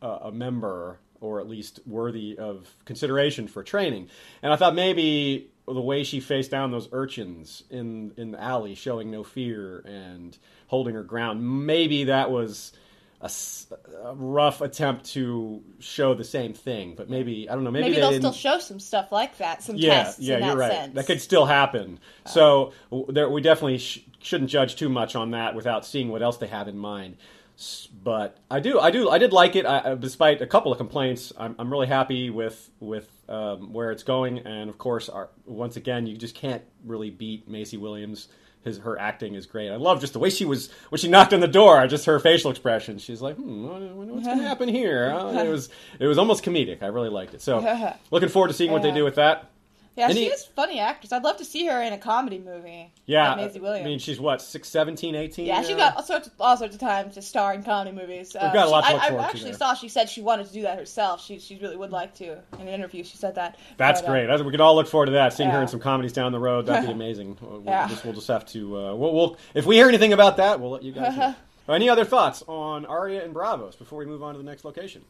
a, 0.01 0.07
a 0.07 0.31
member, 0.31 0.99
or 1.19 1.39
at 1.39 1.47
least 1.47 1.79
worthy 1.85 2.37
of 2.37 2.75
consideration 2.85 3.47
for 3.47 3.63
training. 3.63 4.09
And 4.41 4.53
I 4.53 4.55
thought 4.55 4.73
maybe 4.73 5.51
the 5.67 5.81
way 5.81 6.03
she 6.03 6.19
faced 6.19 6.51
down 6.51 6.71
those 6.71 6.89
urchins 6.91 7.63
in 7.69 8.13
in 8.17 8.31
the 8.31 8.41
alley, 8.41 8.75
showing 8.75 9.11
no 9.11 9.23
fear 9.23 9.79
and 9.79 10.37
holding 10.67 10.95
her 10.95 11.03
ground, 11.03 11.65
maybe 11.65 12.05
that 12.05 12.31
was. 12.31 12.73
A, 13.23 13.29
a 14.03 14.15
rough 14.15 14.61
attempt 14.61 15.05
to 15.13 15.61
show 15.79 16.15
the 16.15 16.23
same 16.23 16.53
thing, 16.53 16.95
but 16.95 17.07
maybe 17.09 17.47
I 17.47 17.53
don't 17.53 17.63
know. 17.63 17.69
Maybe, 17.69 17.83
Maybe, 17.83 17.95
they 17.95 18.01
they'll 18.01 18.09
didn't- 18.11 18.33
still 18.33 18.53
show 18.53 18.59
some 18.59 18.79
stuff 18.79 19.11
like 19.11 19.37
that, 19.37 19.61
some 19.61 19.75
yeah, 19.75 20.03
tests 20.05 20.19
yeah, 20.19 20.35
in 20.35 20.41
that 20.41 20.47
you're 20.47 20.55
right. 20.57 20.71
sense. 20.71 20.95
That 20.95 21.05
could 21.05 21.21
still 21.21 21.45
happen. 21.45 21.99
So 22.25 22.73
there, 23.09 23.29
we 23.29 23.41
definitely 23.41 23.77
sh- 23.77 24.03
shouldn't 24.21 24.49
judge 24.49 24.75
too 24.75 24.89
much 24.89 25.15
on 25.15 25.31
that 25.31 25.53
without 25.53 25.85
seeing 25.85 26.09
what 26.09 26.23
else 26.23 26.37
they 26.37 26.47
have 26.47 26.67
in 26.67 26.77
mind. 26.79 27.17
S- 27.59 27.87
But 28.03 28.37
I 28.49 28.59
do, 28.59 28.79
I 28.79 28.89
do, 28.89 29.07
I 29.09 29.19
did 29.19 29.33
like 29.33 29.55
it. 29.55 29.67
I, 29.67 29.91
I- 29.91 29.95
despite 29.95 30.41
a 30.41 30.47
couple 30.47 30.71
of 30.71 30.79
complaints, 30.79 31.31
I'm, 31.37 31.55
I'm 31.59 31.69
really 31.71 31.87
happy 31.87 32.31
with 32.31 32.71
with 32.79 33.07
um, 33.29 33.71
where 33.71 33.91
it's 33.91 34.03
going. 34.03 34.39
And 34.39 34.67
of 34.67 34.79
course, 34.79 35.09
our, 35.09 35.29
once 35.45 35.75
again, 35.77 36.07
you 36.07 36.17
just 36.17 36.33
can't 36.33 36.63
really 36.83 37.11
beat 37.11 37.47
Maisie 37.47 37.77
Williams. 37.77 38.29
His 38.63 38.77
her 38.79 38.99
acting 38.99 39.33
is 39.35 39.45
great. 39.47 39.69
I 39.71 39.75
love 39.77 40.01
just 40.01 40.13
the 40.13 40.19
way 40.19 40.29
she 40.29 40.45
was 40.45 40.69
when 40.89 40.99
she 40.99 41.07
knocked 41.07 41.33
on 41.33 41.39
the 41.39 41.47
door. 41.47 41.85
Just 41.87 42.05
her 42.05 42.19
facial 42.19 42.51
expression. 42.51 42.99
She's 42.99 43.21
like, 43.21 43.35
hmm, 43.35 43.65
what's 43.67 44.25
going 44.25 44.37
to 44.39 44.43
happen 44.43 44.69
here? 44.69 45.11
Uh, 45.11 45.43
It 45.43 45.49
was 45.49 45.69
it 45.99 46.05
was 46.07 46.17
almost 46.17 46.43
comedic. 46.43 46.83
I 46.83 46.87
really 46.87 47.09
liked 47.09 47.33
it. 47.33 47.41
So 47.41 47.59
looking 48.11 48.29
forward 48.29 48.49
to 48.49 48.53
seeing 48.53 48.71
what 48.71 48.83
they 48.83 48.91
do 48.91 49.03
with 49.03 49.15
that. 49.15 49.49
Yeah, 49.97 50.05
any- 50.05 50.25
she 50.25 50.31
is 50.31 50.45
a 50.45 50.47
funny 50.53 50.79
actress. 50.79 51.11
I'd 51.11 51.23
love 51.23 51.35
to 51.37 51.45
see 51.45 51.65
her 51.67 51.81
in 51.81 51.91
a 51.91 51.97
comedy 51.97 52.39
movie. 52.39 52.91
Yeah, 53.07 53.29
like 53.29 53.37
Maisie 53.37 53.59
Williams. 53.59 53.85
I 53.85 53.89
mean, 53.89 53.99
she's 53.99 54.21
what 54.21 54.41
six, 54.41 54.69
17, 54.69 55.15
18? 55.15 55.45
Yeah, 55.45 55.61
she's 55.63 55.75
got 55.75 55.97
all 55.97 56.03
sorts, 56.03 56.27
of, 56.27 56.33
all 56.39 56.55
sorts 56.55 56.75
of 56.75 56.79
time 56.79 57.11
to 57.11 57.21
star 57.21 57.53
in 57.53 57.61
comedy 57.61 57.91
movies. 57.95 58.33
Uh, 58.33 58.53
got 58.53 58.67
a 58.67 58.69
lot 58.69 58.81
to 58.81 58.87
she, 58.87 58.93
look 58.93 59.01
I, 59.03 59.07
forward 59.09 59.23
I 59.23 59.27
actually 59.27 59.53
saw 59.53 59.73
she 59.73 59.89
said 59.89 60.07
she 60.07 60.21
wanted 60.21 60.47
to 60.47 60.53
do 60.53 60.61
that 60.61 60.77
herself. 60.79 61.21
She 61.23 61.39
she 61.39 61.57
really 61.57 61.75
would 61.75 61.91
like 61.91 62.15
to. 62.15 62.31
In 62.53 62.61
an 62.61 62.67
interview, 62.69 63.03
she 63.03 63.17
said 63.17 63.35
that. 63.35 63.57
That's 63.75 63.99
But, 64.01 64.07
uh, 64.07 64.11
great. 64.13 64.21
That's- 64.27 64.41
we 64.43 64.51
can 64.51 64.61
all 64.61 64.75
look 64.75 64.87
forward 64.87 65.07
to 65.07 65.11
that. 65.13 65.33
Seeing 65.33 65.49
her 65.49 65.61
in 65.61 65.67
some 65.67 65.81
comedies 65.81 66.13
down 66.13 66.31
the 66.31 66.39
road, 66.39 66.67
that'd 66.67 66.85
be 66.87 66.91
amazing. 66.93 67.37
We'll, 67.41 67.61
Yeah. 67.65 67.87
just, 67.89 68.05
we'll 68.05 68.13
just 68.13 68.29
have 68.29 68.45
to. 68.47 68.77
Uh, 68.77 68.95
we'll, 68.95 69.13
we'll 69.13 69.37
if 69.53 69.65
we 69.65 69.75
hear 69.75 69.89
anything 69.89 70.13
about 70.13 70.37
that, 70.37 70.61
we'll 70.61 70.71
let 70.71 70.83
you 70.83 70.93
guys 70.93 71.17
know. 71.17 71.35
Any 71.69 71.89
other 71.89 72.05
thoughts 72.05 72.43
on 72.47 72.85
Arya 72.85 73.23
and 73.23 73.33
Braavos 73.35 73.77
before 73.77 73.99
we 73.99 74.05
move 74.05 74.23
on 74.23 74.33
to 74.33 74.37
the 74.37 74.43
next 74.43 74.63
location? 74.65 75.03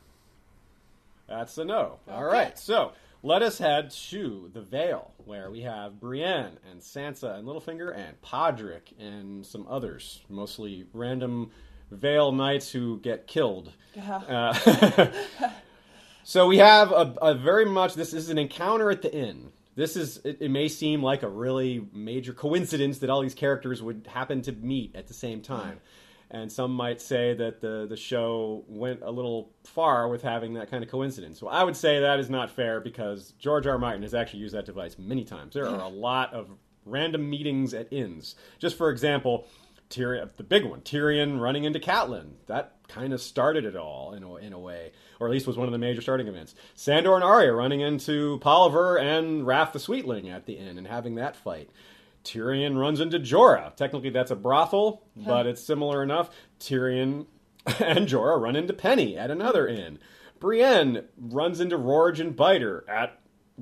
That's 1.28 1.58
a 1.58 1.65
no. 1.65 1.98
All 2.10 2.24
Okay. 2.26 2.38
right, 2.38 2.60
so 2.60 2.91
let 3.23 3.43
us 3.43 3.60
head 3.60 3.91
to 4.10 4.49
the 4.53 4.62
Vale, 4.62 5.13
where 5.25 5.51
we 5.51 5.62
have 5.62 5.99
Brienne 5.99 6.57
and 6.69 6.81
Sansa 6.81 7.38
and 7.38 7.47
Littlefinger 7.47 7.95
and 7.95 8.19
Podrick 8.21 8.93
and 8.99 9.45
some 9.45 9.67
others, 9.69 10.21
mostly 10.29 10.86
random 10.93 11.51
Vale 11.91 12.31
knights 12.31 12.71
who 12.71 12.99
get 12.99 13.27
killed. 13.27 13.73
Yeah. 13.93 14.15
Uh, 14.17 15.12
so 16.23 16.47
we 16.47 16.57
have 16.57 16.91
a, 16.91 17.15
a 17.21 17.36
very 17.36 17.65
much 17.65 17.93
this 17.95 18.13
is 18.13 18.29
an 18.29 18.38
encounter 18.38 18.89
at 18.89 19.01
the 19.01 19.13
inn. 19.13 19.51
This 19.75 19.95
is 19.95 20.17
it, 20.23 20.38
it 20.41 20.49
may 20.51 20.67
seem 20.67 21.03
like 21.03 21.21
a 21.21 21.29
really 21.29 21.86
major 21.93 22.34
coincidence 22.34 22.99
that 22.99 23.10
all 23.10 23.21
these 23.21 23.34
characters 23.36 23.81
would 23.84 24.07
happen 24.12 24.41
to 24.43 24.51
meet 24.51 24.95
at 24.95 25.07
the 25.07 25.13
same 25.13 25.41
time. 25.41 25.79
And 26.34 26.50
some 26.50 26.72
might 26.72 27.02
say 27.02 27.34
that 27.34 27.60
the 27.60 27.86
the 27.89 27.98
show 27.98 28.63
went 28.67 29.02
a 29.02 29.12
little 29.12 29.52
far 29.65 30.08
with 30.08 30.22
having 30.22 30.54
that 30.54 30.72
kind 30.72 30.82
of 30.82 30.89
coincidence. 30.89 31.41
Well, 31.41 31.54
I 31.54 31.63
would 31.63 31.76
say 31.76 32.00
that 32.00 32.20
is 32.20 32.30
not 32.30 32.50
fair 32.50 32.80
because 32.80 33.34
George 33.38 33.67
R. 33.67 33.74
R. 33.74 33.78
Martin 33.78 34.02
has 34.04 34.13
actually 34.13 34.39
used 34.39 34.56
that 34.56 34.65
device 34.65 34.98
many 34.98 35.26
times. 35.26 35.54
There 35.54 35.67
are 35.67 35.82
a 35.82 35.89
lot 35.89 36.34
of 36.34 36.50
random 36.86 37.30
meetings 37.30 37.74
at 37.74 37.91
inns. 37.91 38.36
Just 38.60 38.78
for 38.78 38.89
example, 38.89 39.46
Tyrion, 39.89 40.30
the 40.38 40.44
big 40.44 40.63
one, 40.63 40.82
Tyrion 40.82 41.39
running 41.39 41.65
into 41.65 41.80
Catelyn. 41.80 42.32
That 42.48 42.76
kind 42.88 43.13
of 43.13 43.22
started 43.22 43.65
it 43.65 43.76
all 43.76 44.13
in 44.13 44.24
a, 44.24 44.36
in 44.38 44.54
a 44.54 44.60
way, 44.60 44.91
or 45.20 45.28
at 45.28 45.32
least 45.32 45.48
was 45.48 45.58
one 45.58 45.67
of 45.67 45.72
the 45.74 45.78
major 45.78 46.02
starting 46.02 46.28
events. 46.28 46.56
Sandor 46.76 47.15
and 47.15 47.24
Arya 47.24 47.54
running 47.54 47.82
into 47.82 48.39
Polliver 48.39 49.00
and 49.00 49.46
Raff 49.46 49.74
the 49.74 49.80
Sweetling 49.80 50.30
at 50.30 50.46
the 50.46 50.54
inn 50.54 50.78
and 50.78 50.88
having 50.88 51.15
that 51.15 51.36
fight. 51.36 51.70
Tyrion 52.23 52.77
runs 52.77 52.99
into 52.99 53.19
Jorah. 53.19 53.75
Technically, 53.75 54.10
that's 54.10 54.31
a 54.31 54.36
brothel, 54.36 55.03
but 55.15 55.47
it's 55.47 55.63
similar 55.63 56.03
enough. 56.03 56.29
Tyrion 56.60 57.25
and 57.79 58.07
Jorah 58.07 58.39
run 58.39 58.55
into 58.55 58.73
Penny 58.73 59.17
at 59.17 59.31
another 59.31 59.67
inn. 59.67 59.99
Brienne 60.39 61.05
runs 61.19 61.60
into 61.60 61.77
Rorge 61.77 62.19
and 62.19 62.36
Biter 62.36 62.84
at 62.89 63.19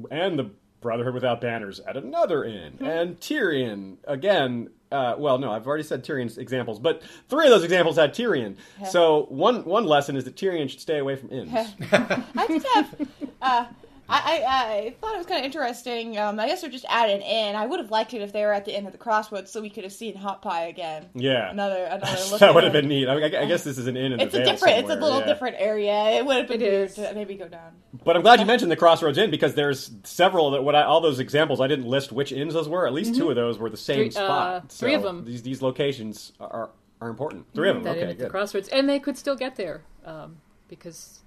and 0.09 0.39
the 0.39 0.51
Brotherhood 0.81 1.13
Without 1.13 1.41
Banners 1.41 1.79
at 1.81 1.97
another 1.97 2.43
inn. 2.43 2.77
And 2.81 3.19
Tyrion 3.19 3.97
again. 4.05 4.69
Uh, 4.91 5.13
well, 5.19 5.37
no, 5.37 5.51
I've 5.51 5.67
already 5.67 5.83
said 5.83 6.03
Tyrion's 6.03 6.39
examples, 6.39 6.79
but 6.79 7.03
three 7.27 7.45
of 7.45 7.51
those 7.51 7.63
examples 7.63 7.97
had 7.97 8.11
Tyrion. 8.11 8.55
So 8.89 9.27
one 9.29 9.63
one 9.65 9.85
lesson 9.85 10.15
is 10.15 10.23
that 10.23 10.35
Tyrion 10.35 10.67
should 10.67 10.81
stay 10.81 10.97
away 10.97 11.15
from 11.15 11.31
inns. 11.31 11.53
I 11.91 12.47
did 12.47 12.65
have. 12.73 13.07
Uh, 13.41 13.65
I, 14.09 14.17
I, 14.17 14.75
I 14.87 14.95
thought 14.99 15.13
it 15.13 15.17
was 15.17 15.27
kind 15.27 15.39
of 15.39 15.45
interesting. 15.45 16.17
Um, 16.17 16.39
I 16.39 16.47
guess 16.47 16.61
they're 16.61 16.69
just 16.69 16.85
at 16.89 17.09
an 17.09 17.21
inn. 17.21 17.55
I 17.55 17.65
would 17.65 17.79
have 17.79 17.91
liked 17.91 18.13
it 18.13 18.21
if 18.21 18.33
they 18.33 18.43
were 18.43 18.53
at 18.53 18.65
the 18.65 18.75
end 18.75 18.85
of 18.87 18.91
the 18.91 18.97
crossroads, 18.97 19.51
so 19.51 19.61
we 19.61 19.69
could 19.69 19.83
have 19.83 19.93
seen 19.93 20.15
Hot 20.15 20.41
Pie 20.41 20.65
again. 20.65 21.05
Yeah. 21.13 21.51
Another 21.51 21.83
another 21.85 22.21
look. 22.31 22.39
that 22.39 22.53
would 22.55 22.63
have 22.63 22.73
been 22.73 22.87
neat. 22.87 23.07
I, 23.07 23.15
mean, 23.15 23.23
I 23.35 23.41
I 23.43 23.45
guess 23.45 23.63
this 23.63 23.77
is 23.77 23.87
an 23.87 23.95
inn 23.95 24.13
in 24.13 24.19
It's 24.19 24.31
the 24.33 24.41
a 24.41 24.45
Vale 24.45 24.53
different. 24.53 24.77
It's 24.79 24.89
a 24.89 24.95
little 24.95 25.19
yeah. 25.19 25.25
different 25.25 25.55
area. 25.59 26.09
It 26.11 26.25
would 26.25 26.37
have 26.37 26.47
been 26.47 26.61
It 26.61 26.71
weird 26.71 26.89
to 26.95 27.13
maybe 27.13 27.35
go 27.35 27.47
down. 27.47 27.73
But 28.03 28.15
I'm 28.15 28.21
glad 28.21 28.39
you 28.39 28.45
mentioned 28.45 28.71
the 28.71 28.75
Crossroads 28.75 29.17
Inn 29.17 29.29
because 29.31 29.53
there's 29.55 29.91
several 30.03 30.51
that 30.51 30.63
what 30.63 30.75
I, 30.75 30.83
all 30.83 31.01
those 31.01 31.19
examples 31.19 31.61
I 31.61 31.67
didn't 31.67 31.85
list 31.87 32.11
which 32.11 32.31
inns 32.31 32.53
those 32.53 32.67
were. 32.67 32.87
At 32.87 32.93
least 32.93 33.15
two 33.15 33.29
of 33.29 33.35
those 33.35 33.57
were 33.59 33.69
the 33.69 33.77
same 33.77 34.09
Three- 34.11 34.21
uh, 34.21 34.25
spot. 34.25 34.71
three 34.71 34.93
of 34.95 35.03
them. 35.03 35.25
These 35.25 35.43
these 35.43 35.61
locations 35.61 36.33
are 36.39 36.69
are 37.01 37.09
important. 37.09 37.45
Three 37.53 37.69
of 37.69 37.75
them. 37.75 37.83
that 37.83 37.97
Okay, 37.97 38.11
at 38.11 38.17
the 38.17 38.29
crossroads, 38.29 38.67
and 38.69 38.89
they 38.89 38.99
could 38.99 39.17
still 39.17 39.35
get 39.35 39.55
there 39.55 39.83
um, 40.05 40.37
because 40.67 41.19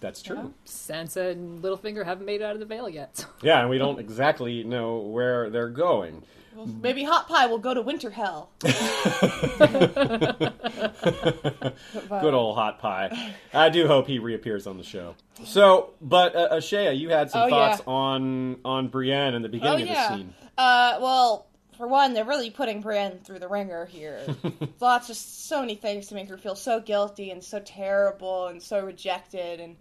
That's 0.00 0.22
true. 0.22 0.52
Sansa 0.66 1.30
and 1.32 1.62
Littlefinger 1.62 2.04
haven't 2.04 2.26
made 2.26 2.40
it 2.40 2.44
out 2.44 2.54
of 2.54 2.60
the 2.60 2.66
Vale 2.66 2.88
yet. 2.88 3.16
So. 3.16 3.26
Yeah, 3.42 3.60
and 3.60 3.70
we 3.70 3.78
don't 3.78 3.98
exactly 3.98 4.64
know 4.64 4.98
where 4.98 5.50
they're 5.50 5.68
going. 5.70 6.22
Maybe 6.82 7.04
Hot 7.04 7.26
Pie 7.28 7.46
will 7.46 7.58
go 7.58 7.72
to 7.72 7.80
Winter 7.80 8.10
Hell. 8.10 8.50
Good 8.60 8.74
old 12.34 12.56
hot 12.56 12.78
pie. 12.80 13.34
I 13.54 13.70
do 13.70 13.86
hope 13.86 14.06
he 14.06 14.18
reappears 14.18 14.66
on 14.66 14.76
the 14.76 14.82
show. 14.82 15.14
So, 15.44 15.90
but 16.00 16.34
uh, 16.36 16.48
Ashaya, 16.56 16.98
you 16.98 17.10
had 17.10 17.30
some 17.30 17.44
Oh, 17.44 17.48
thoughts 17.50 17.82
yeah. 17.86 17.92
on 17.92 18.56
on 18.64 18.88
Brienne 18.88 19.34
in 19.34 19.42
the 19.42 19.48
Oh 19.48 19.52
beginning 19.52 19.86
yeah. 19.86 20.04
of 20.06 20.10
the 20.10 20.16
scene. 20.18 20.34
Uh, 20.58 20.98
well, 21.00 21.46
for 21.80 21.88
one, 21.88 22.12
they're 22.12 22.26
really 22.26 22.50
putting 22.50 22.82
Brienne 22.82 23.20
through 23.24 23.38
the 23.38 23.48
ringer 23.48 23.86
here. 23.86 24.20
Lots, 24.80 25.08
of 25.08 25.16
so 25.16 25.60
many 25.60 25.76
things 25.76 26.08
to 26.08 26.14
make 26.14 26.28
her 26.28 26.36
feel 26.36 26.54
so 26.54 26.78
guilty 26.78 27.30
and 27.30 27.42
so 27.42 27.58
terrible 27.58 28.48
and 28.48 28.62
so 28.62 28.84
rejected. 28.84 29.60
And 29.60 29.76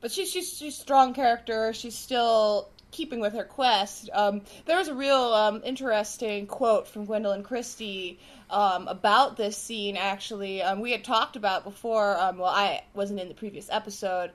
but 0.00 0.12
she's 0.12 0.30
she's 0.30 0.56
she's 0.56 0.78
a 0.78 0.80
strong 0.80 1.12
character. 1.12 1.72
She's 1.72 1.98
still 1.98 2.68
keeping 2.92 3.18
with 3.18 3.32
her 3.32 3.42
quest. 3.42 4.10
Um, 4.12 4.42
there 4.66 4.78
was 4.78 4.86
a 4.86 4.94
real 4.94 5.34
um, 5.34 5.60
interesting 5.64 6.46
quote 6.46 6.86
from 6.86 7.04
Gwendoline 7.04 7.42
Christie. 7.42 8.20
Um, 8.48 8.86
about 8.86 9.36
this 9.36 9.56
scene, 9.56 9.96
actually, 9.96 10.62
um, 10.62 10.80
we 10.80 10.92
had 10.92 11.02
talked 11.02 11.34
about 11.34 11.64
before. 11.64 12.16
Um, 12.16 12.38
well, 12.38 12.48
I 12.48 12.82
wasn't 12.94 13.18
in 13.18 13.26
the 13.28 13.34
previous 13.34 13.68
episode, 13.70 14.30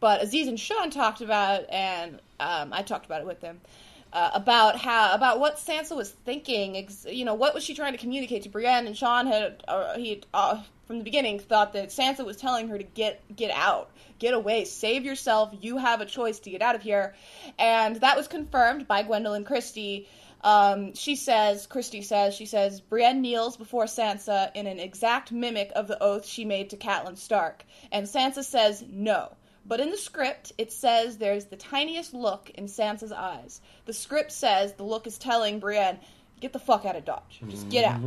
but 0.00 0.22
Aziz 0.22 0.48
and 0.48 0.60
Sean 0.60 0.90
talked 0.90 1.22
about, 1.22 1.62
it, 1.62 1.68
and 1.70 2.20
um, 2.40 2.74
I 2.74 2.82
talked 2.82 3.06
about 3.06 3.22
it 3.22 3.26
with 3.26 3.40
them 3.40 3.60
uh, 4.12 4.30
about 4.34 4.76
how 4.76 5.14
about 5.14 5.40
what 5.40 5.56
Sansa 5.56 5.96
was 5.96 6.10
thinking. 6.10 6.76
Ex- 6.76 7.06
you 7.08 7.24
know, 7.24 7.34
what 7.34 7.54
was 7.54 7.64
she 7.64 7.74
trying 7.74 7.92
to 7.92 7.98
communicate 7.98 8.42
to 8.44 8.48
Brienne? 8.48 8.86
And 8.86 8.96
Sean 8.96 9.26
had 9.26 9.62
uh, 9.68 9.96
he 9.96 10.22
uh, 10.32 10.62
from 10.86 10.98
the 10.98 11.04
beginning 11.04 11.38
thought 11.38 11.74
that 11.74 11.90
Sansa 11.90 12.24
was 12.24 12.36
telling 12.36 12.68
her 12.68 12.78
to 12.78 12.84
get 12.84 13.20
get 13.34 13.50
out, 13.50 13.90
get 14.18 14.34
away, 14.34 14.64
save 14.64 15.04
yourself. 15.04 15.54
You 15.60 15.76
have 15.78 16.00
a 16.00 16.06
choice 16.06 16.40
to 16.40 16.50
get 16.50 16.62
out 16.62 16.74
of 16.74 16.82
here, 16.82 17.14
and 17.58 17.96
that 17.96 18.16
was 18.16 18.28
confirmed 18.28 18.86
by 18.88 19.02
Gwendoline 19.02 19.46
Christie. 19.46 20.08
Um, 20.44 20.94
she 20.94 21.16
says, 21.16 21.66
Christie 21.66 22.02
says, 22.02 22.32
she 22.32 22.46
says, 22.46 22.80
Brienne 22.80 23.20
kneels 23.20 23.56
before 23.56 23.86
Sansa 23.86 24.52
in 24.54 24.68
an 24.68 24.78
exact 24.78 25.32
mimic 25.32 25.72
of 25.74 25.88
the 25.88 26.00
oath 26.00 26.24
she 26.24 26.44
made 26.44 26.70
to 26.70 26.76
Catelyn 26.76 27.16
Stark, 27.18 27.64
and 27.90 28.06
Sansa 28.06 28.44
says 28.44 28.84
no. 28.88 29.32
But 29.68 29.80
in 29.80 29.90
the 29.90 29.98
script, 29.98 30.52
it 30.56 30.72
says 30.72 31.18
there's 31.18 31.44
the 31.44 31.56
tiniest 31.56 32.14
look 32.14 32.50
in 32.54 32.64
Sansa's 32.64 33.12
eyes. 33.12 33.60
The 33.84 33.92
script 33.92 34.32
says 34.32 34.72
the 34.72 34.82
look 34.82 35.06
is 35.06 35.18
telling 35.18 35.60
Brienne, 35.60 35.98
get 36.40 36.54
the 36.54 36.58
fuck 36.58 36.86
out 36.86 36.96
of 36.96 37.04
Dodge. 37.04 37.42
Just 37.48 37.68
get 37.68 37.84
out. 37.84 38.00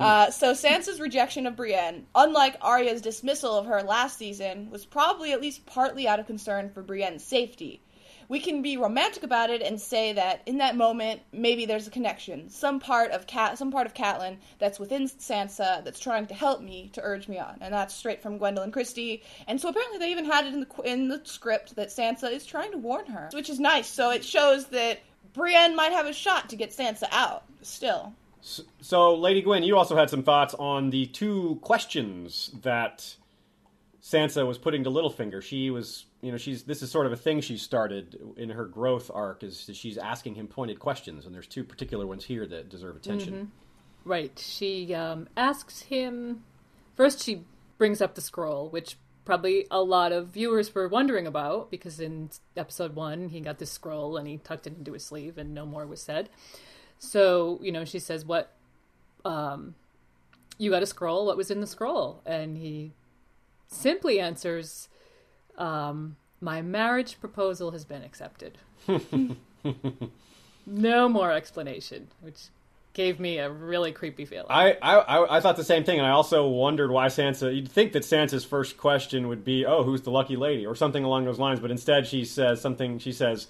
Uh, 0.00 0.30
so 0.32 0.54
Sansa's 0.54 0.98
rejection 1.00 1.46
of 1.46 1.54
Brienne, 1.54 2.06
unlike 2.16 2.56
Arya's 2.60 3.00
dismissal 3.00 3.56
of 3.56 3.66
her 3.66 3.82
last 3.82 4.18
season, 4.18 4.70
was 4.70 4.84
probably 4.84 5.32
at 5.32 5.40
least 5.40 5.64
partly 5.66 6.08
out 6.08 6.18
of 6.18 6.26
concern 6.26 6.70
for 6.70 6.82
Brienne's 6.82 7.22
safety. 7.22 7.80
We 8.28 8.40
can 8.40 8.62
be 8.62 8.76
romantic 8.76 9.22
about 9.22 9.50
it 9.50 9.62
and 9.62 9.80
say 9.80 10.12
that 10.12 10.42
in 10.46 10.58
that 10.58 10.76
moment, 10.76 11.20
maybe 11.32 11.66
there's 11.66 11.86
a 11.86 11.90
connection, 11.90 12.48
some 12.48 12.80
part 12.80 13.10
of 13.10 13.26
Cat, 13.26 13.58
some 13.58 13.70
part 13.70 13.86
of 13.86 13.94
Catelyn 13.94 14.38
that's 14.58 14.78
within 14.78 15.04
Sansa 15.04 15.84
that's 15.84 16.00
trying 16.00 16.26
to 16.26 16.34
help 16.34 16.60
me 16.60 16.90
to 16.94 17.02
urge 17.02 17.28
me 17.28 17.38
on, 17.38 17.58
and 17.60 17.72
that's 17.72 17.94
straight 17.94 18.22
from 18.22 18.38
Gwendoline 18.38 18.72
Christie. 18.72 19.22
And 19.46 19.60
so 19.60 19.68
apparently 19.68 19.98
they 19.98 20.10
even 20.10 20.24
had 20.24 20.46
it 20.46 20.54
in 20.54 20.60
the 20.60 20.82
in 20.84 21.08
the 21.08 21.20
script 21.24 21.76
that 21.76 21.88
Sansa 21.88 22.30
is 22.32 22.46
trying 22.46 22.72
to 22.72 22.78
warn 22.78 23.06
her, 23.06 23.28
which 23.32 23.50
is 23.50 23.60
nice. 23.60 23.86
So 23.86 24.10
it 24.10 24.24
shows 24.24 24.66
that 24.66 25.00
Brienne 25.34 25.76
might 25.76 25.92
have 25.92 26.06
a 26.06 26.12
shot 26.12 26.48
to 26.50 26.56
get 26.56 26.70
Sansa 26.70 27.08
out. 27.10 27.44
Still, 27.62 28.12
So, 28.80 29.14
Lady 29.14 29.42
Gwyn, 29.42 29.62
you 29.62 29.76
also 29.76 29.96
had 29.96 30.10
some 30.10 30.22
thoughts 30.22 30.54
on 30.54 30.90
the 30.90 31.06
two 31.06 31.58
questions 31.62 32.50
that 32.62 33.16
Sansa 34.02 34.46
was 34.46 34.58
putting 34.58 34.84
to 34.84 34.90
Littlefinger. 34.90 35.42
She 35.42 35.70
was, 35.70 36.04
you 36.24 36.32
know, 36.32 36.38
she's 36.38 36.62
this 36.62 36.82
is 36.82 36.90
sort 36.90 37.06
of 37.06 37.12
a 37.12 37.16
thing 37.16 37.40
she 37.40 37.56
started 37.56 38.18
in 38.36 38.48
her 38.48 38.64
growth 38.64 39.10
arc 39.12 39.42
is 39.42 39.68
she's 39.74 39.98
asking 39.98 40.34
him 40.34 40.46
pointed 40.46 40.78
questions, 40.78 41.26
and 41.26 41.34
there's 41.34 41.46
two 41.46 41.64
particular 41.64 42.06
ones 42.06 42.24
here 42.24 42.46
that 42.46 42.70
deserve 42.70 42.96
attention. 42.96 43.52
Right. 44.04 44.38
She 44.38 44.94
um, 44.94 45.28
asks 45.36 45.82
him. 45.82 46.44
First, 46.94 47.22
she 47.22 47.44
brings 47.78 48.00
up 48.00 48.14
the 48.14 48.20
scroll, 48.20 48.68
which 48.68 48.96
probably 49.24 49.66
a 49.70 49.82
lot 49.82 50.12
of 50.12 50.28
viewers 50.28 50.74
were 50.74 50.88
wondering 50.88 51.26
about 51.26 51.70
because 51.70 51.98
in 51.98 52.30
episode 52.56 52.94
one, 52.94 53.28
he 53.28 53.40
got 53.40 53.58
this 53.58 53.70
scroll 53.70 54.16
and 54.16 54.28
he 54.28 54.36
tucked 54.38 54.66
it 54.66 54.76
into 54.76 54.92
his 54.92 55.04
sleeve 55.04 55.38
and 55.38 55.54
no 55.54 55.64
more 55.64 55.86
was 55.86 56.02
said. 56.02 56.28
So, 56.98 57.58
you 57.62 57.72
know, 57.72 57.84
she 57.84 57.98
says, 57.98 58.24
What, 58.24 58.52
um, 59.24 59.74
you 60.58 60.70
got 60.70 60.82
a 60.82 60.86
scroll? 60.86 61.26
What 61.26 61.36
was 61.36 61.50
in 61.50 61.60
the 61.60 61.66
scroll? 61.66 62.22
And 62.24 62.56
he 62.56 62.92
simply 63.66 64.20
answers, 64.20 64.88
um, 65.58 66.16
My 66.40 66.62
marriage 66.62 67.18
proposal 67.20 67.70
has 67.72 67.84
been 67.84 68.02
accepted. 68.02 68.58
no 70.66 71.08
more 71.08 71.32
explanation, 71.32 72.08
which 72.20 72.48
gave 72.92 73.18
me 73.18 73.38
a 73.38 73.50
really 73.50 73.92
creepy 73.92 74.24
feeling. 74.24 74.46
I, 74.50 74.72
I 74.80 75.36
I- 75.36 75.40
thought 75.40 75.56
the 75.56 75.64
same 75.64 75.84
thing, 75.84 75.98
and 75.98 76.06
I 76.06 76.10
also 76.10 76.46
wondered 76.48 76.90
why 76.90 77.06
Sansa. 77.06 77.54
You'd 77.54 77.70
think 77.70 77.92
that 77.92 78.02
Sansa's 78.04 78.44
first 78.44 78.76
question 78.76 79.28
would 79.28 79.44
be, 79.44 79.66
"Oh, 79.66 79.82
who's 79.82 80.02
the 80.02 80.10
lucky 80.10 80.36
lady?" 80.36 80.64
or 80.66 80.74
something 80.74 81.04
along 81.04 81.24
those 81.24 81.38
lines, 81.38 81.60
but 81.60 81.70
instead 81.70 82.06
she 82.06 82.24
says 82.24 82.60
something. 82.60 82.98
She 82.98 83.12
says, 83.12 83.46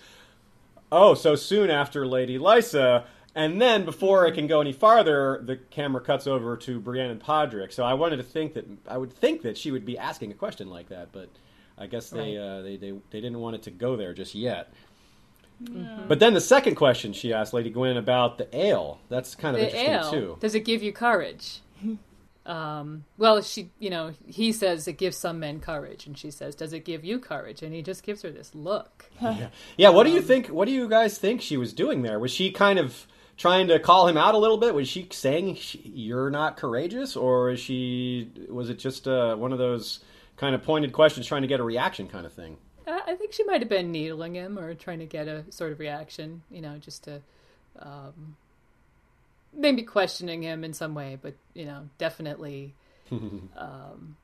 "Oh, 0.91 1.15
so 1.15 1.35
soon 1.37 1.71
after 1.71 2.07
Lady 2.07 2.39
Lysa." 2.39 3.05
And 3.37 3.61
then, 3.61 3.85
before 3.85 4.27
it 4.27 4.33
can 4.35 4.47
go 4.47 4.61
any 4.61 4.73
farther, 4.73 5.41
the 5.45 5.57
camera 5.57 6.01
cuts 6.01 6.29
over 6.29 6.57
to 6.59 6.79
Brienne 6.79 7.11
and 7.11 7.21
Podrick. 7.21 7.73
So 7.73 7.83
I 7.83 7.95
wanted 7.95 8.19
to 8.19 8.23
think 8.23 8.55
that 8.55 8.65
I 8.87 8.97
would 8.97 9.13
think 9.13 9.43
that 9.43 9.59
she 9.59 9.73
would 9.73 9.85
be 9.85 9.99
asking 9.99 10.31
a 10.31 10.35
question 10.35 10.71
like 10.71 10.89
that, 10.91 11.09
but 11.11 11.29
I 11.79 11.87
guess 11.87 12.11
they 12.11 12.37
Right. 12.37 12.45
uh, 12.45 12.63
they, 12.63 12.77
they 12.77 12.93
they 13.11 13.21
didn't 13.21 13.41
want 13.41 13.57
it 13.57 13.63
to 13.65 13.71
go 13.71 13.97
there 13.97 14.15
just 14.15 14.35
yet. 14.35 14.73
But 16.09 16.19
then 16.19 16.35
the 16.35 16.41
second 16.41 16.75
question 16.75 17.13
she 17.13 17.33
asked 17.33 17.55
Lady 17.55 17.71
Gwyn 17.71 17.97
about 17.97 18.39
the 18.39 18.49
ale. 18.57 19.01
That's 19.09 19.35
kind 19.35 19.57
of 19.57 19.61
the 19.61 19.67
interesting 19.69 19.93
ale 19.95 20.11
too. 20.11 20.37
does 20.41 20.55
it 20.55 20.61
give 20.65 20.83
you 20.83 20.93
courage 20.93 21.61
um 22.47 23.05
well 23.17 23.41
she 23.41 23.71
you 23.79 23.89
know 23.89 24.13
he 24.27 24.53
says 24.53 24.87
it 24.87 24.99
gives 24.99 25.17
some 25.17 25.41
men 25.41 25.61
courage 25.61 26.07
and 26.07 26.19
she 26.19 26.31
says 26.31 26.55
does 26.55 26.75
it 26.75 26.85
give 26.85 27.03
you 27.03 27.19
courage 27.19 27.63
and 27.63 27.73
he 27.73 27.81
just 27.81 28.03
gives 28.03 28.21
her 28.21 28.31
this 28.31 28.55
look 28.55 29.07
Yeah, 29.79 29.89
what 29.89 30.05
do 30.05 30.11
you 30.11 30.21
think? 30.21 30.49
What 30.49 30.67
do 30.67 30.73
you 30.73 30.87
guys 30.89 31.17
think 31.17 31.41
she 31.41 31.57
was 31.57 31.73
doing 31.73 32.03
there? 32.03 32.19
Was 32.19 32.31
she 32.33 32.51
kind 32.51 32.79
of 32.79 33.07
trying 33.39 33.69
to 33.69 33.79
call 33.79 34.07
him 34.09 34.17
out 34.17 34.35
a 34.35 34.39
little 34.39 34.59
bit? 34.59 34.75
Was 34.75 34.89
she 34.89 35.09
saying 35.11 35.55
she, 35.57 35.79
you're 35.79 36.31
not 36.31 36.57
courageous, 36.57 37.17
or 37.17 37.51
is 37.51 37.61
she? 37.61 38.31
Was 38.49 38.69
it 38.71 38.79
just 38.79 39.09
uh, 39.09 39.35
one 39.37 39.53
of 39.53 39.59
those 39.59 40.01
kind 40.37 40.55
of 40.55 40.63
pointed 40.63 40.93
questions, 40.93 41.27
trying 41.27 41.43
to 41.43 41.49
get 41.49 41.61
a 41.61 41.65
reaction, 41.65 42.09
kind 42.09 42.27
of 42.27 42.33
thing? 42.33 42.57
I 42.87 43.03
I 43.09 43.15
think 43.15 43.33
she 43.33 43.45
might 43.45 43.61
have 43.61 43.69
been 43.69 43.93
needling 43.93 44.35
him 44.35 44.59
or 44.59 44.75
trying 44.75 44.99
to 45.01 45.07
get 45.07 45.29
a 45.29 45.45
sort 45.51 45.73
of 45.73 45.79
reaction, 45.79 46.43
you 46.51 46.61
know, 46.61 46.79
just 46.79 47.05
to 47.05 47.23
um, 47.79 48.37
maybe 49.53 49.83
questioning 49.83 50.43
him 50.43 50.65
in 50.65 50.73
some 50.73 50.95
way, 50.95 51.19
but 51.21 51.35
you 51.55 51.65
know, 51.65 51.89
definitely 51.99 52.75
um, 53.11 54.17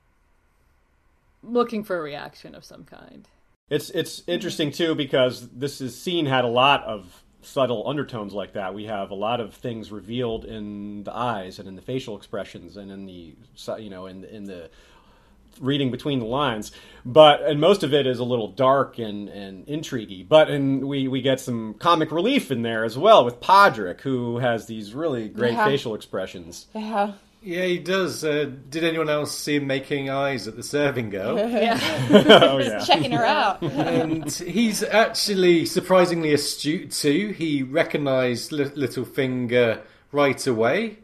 looking 1.43 1.83
for 1.83 1.97
a 1.97 2.01
reaction 2.01 2.55
of 2.55 2.63
some 2.63 2.83
kind. 2.83 3.27
It's 3.69 3.89
it's 3.91 4.23
interesting 4.27 4.71
too 4.71 4.95
because 4.95 5.47
this 5.49 5.79
is, 5.81 5.99
scene 5.99 6.25
had 6.25 6.43
a 6.43 6.49
lot 6.49 6.83
of 6.83 7.23
subtle 7.41 7.87
undertones 7.87 8.33
like 8.33 8.53
that. 8.53 8.73
We 8.73 8.85
have 8.85 9.11
a 9.11 9.15
lot 9.15 9.39
of 9.39 9.53
things 9.53 9.91
revealed 9.91 10.45
in 10.45 11.03
the 11.03 11.15
eyes 11.15 11.57
and 11.57 11.67
in 11.67 11.75
the 11.75 11.81
facial 11.81 12.17
expressions 12.17 12.77
and 12.77 12.91
in 12.91 13.05
the 13.05 13.35
you 13.79 13.89
know 13.89 14.07
in 14.07 14.23
in 14.25 14.43
the 14.45 14.69
reading 15.59 15.91
between 15.91 16.19
the 16.19 16.25
lines. 16.25 16.71
But 17.05 17.41
and 17.43 17.59
most 17.59 17.83
of 17.83 17.93
it 17.93 18.05
is 18.05 18.19
a 18.19 18.23
little 18.23 18.47
dark 18.49 18.99
and 18.99 19.27
and 19.29 19.65
intriguey. 19.67 20.27
But 20.27 20.49
and 20.49 20.87
we 20.87 21.07
we 21.07 21.21
get 21.21 21.39
some 21.39 21.73
comic 21.75 22.11
relief 22.11 22.51
in 22.51 22.61
there 22.61 22.83
as 22.83 22.97
well 22.97 23.25
with 23.25 23.39
Podrick 23.41 24.01
who 24.01 24.37
has 24.37 24.67
these 24.67 24.93
really 24.93 25.27
great 25.27 25.53
Yeah. 25.53 25.65
facial 25.65 25.95
expressions. 25.95 26.67
yeah. 26.75 27.13
Yeah, 27.43 27.65
he 27.65 27.79
does. 27.79 28.23
Uh, 28.23 28.51
did 28.69 28.83
anyone 28.83 29.09
else 29.09 29.35
see 29.35 29.55
him 29.55 29.65
making 29.65 30.11
eyes 30.11 30.47
at 30.47 30.55
the 30.55 30.61
serving 30.61 31.09
girl? 31.09 31.39
Yeah. 31.49 31.79
oh 32.43 32.59
yeah. 32.59 32.77
checking 32.85 33.13
her 33.13 33.25
out. 33.25 33.63
and 33.63 34.31
he's 34.31 34.83
actually 34.83 35.65
surprisingly 35.65 36.33
astute 36.33 36.91
too. 36.91 37.29
He 37.35 37.63
recognised 37.63 38.51
Li- 38.51 38.65
Littlefinger 38.65 39.81
right 40.11 40.45
away, 40.45 40.99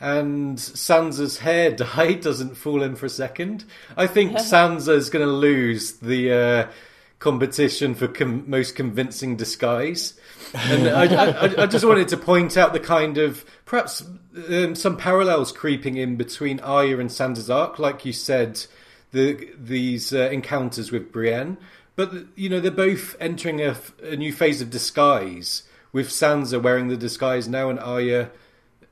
and 0.00 0.58
Sansa's 0.58 1.38
hair 1.38 1.70
dye 1.76 2.14
doesn't 2.14 2.56
fool 2.56 2.82
him 2.82 2.96
for 2.96 3.06
a 3.06 3.10
second. 3.10 3.64
I 3.96 4.06
think 4.06 4.32
Sansa 4.36 4.94
is 4.94 5.10
going 5.10 5.26
to 5.26 5.32
lose 5.32 5.94
the 5.94 6.32
uh, 6.32 6.70
competition 7.18 7.94
for 7.94 8.08
com- 8.08 8.48
most 8.48 8.76
convincing 8.76 9.36
disguise. 9.36 10.14
And 10.54 10.88
I, 10.88 11.04
I, 11.14 11.62
I 11.62 11.66
just 11.66 11.84
wanted 11.84 12.08
to 12.08 12.16
point 12.16 12.56
out 12.56 12.72
the 12.72 12.80
kind 12.80 13.18
of 13.18 13.44
perhaps 13.64 14.04
um, 14.48 14.74
some 14.74 14.96
parallels 14.96 15.52
creeping 15.52 15.96
in 15.96 16.16
between 16.16 16.60
Arya 16.60 16.98
and 16.98 17.10
Sansa's 17.10 17.50
arc, 17.50 17.78
like 17.78 18.04
you 18.04 18.12
said, 18.12 18.64
the 19.12 19.48
these 19.58 20.12
uh, 20.12 20.28
encounters 20.30 20.92
with 20.92 21.12
Brienne. 21.12 21.58
But 21.96 22.12
you 22.36 22.48
know 22.48 22.60
they're 22.60 22.70
both 22.70 23.16
entering 23.18 23.60
a 23.60 23.76
new 24.16 24.32
phase 24.32 24.62
of 24.62 24.70
disguise, 24.70 25.64
with 25.92 26.10
Sansa 26.10 26.62
wearing 26.62 26.88
the 26.88 26.96
disguise 26.96 27.48
now, 27.48 27.70
and 27.70 27.80
Arya 27.80 28.30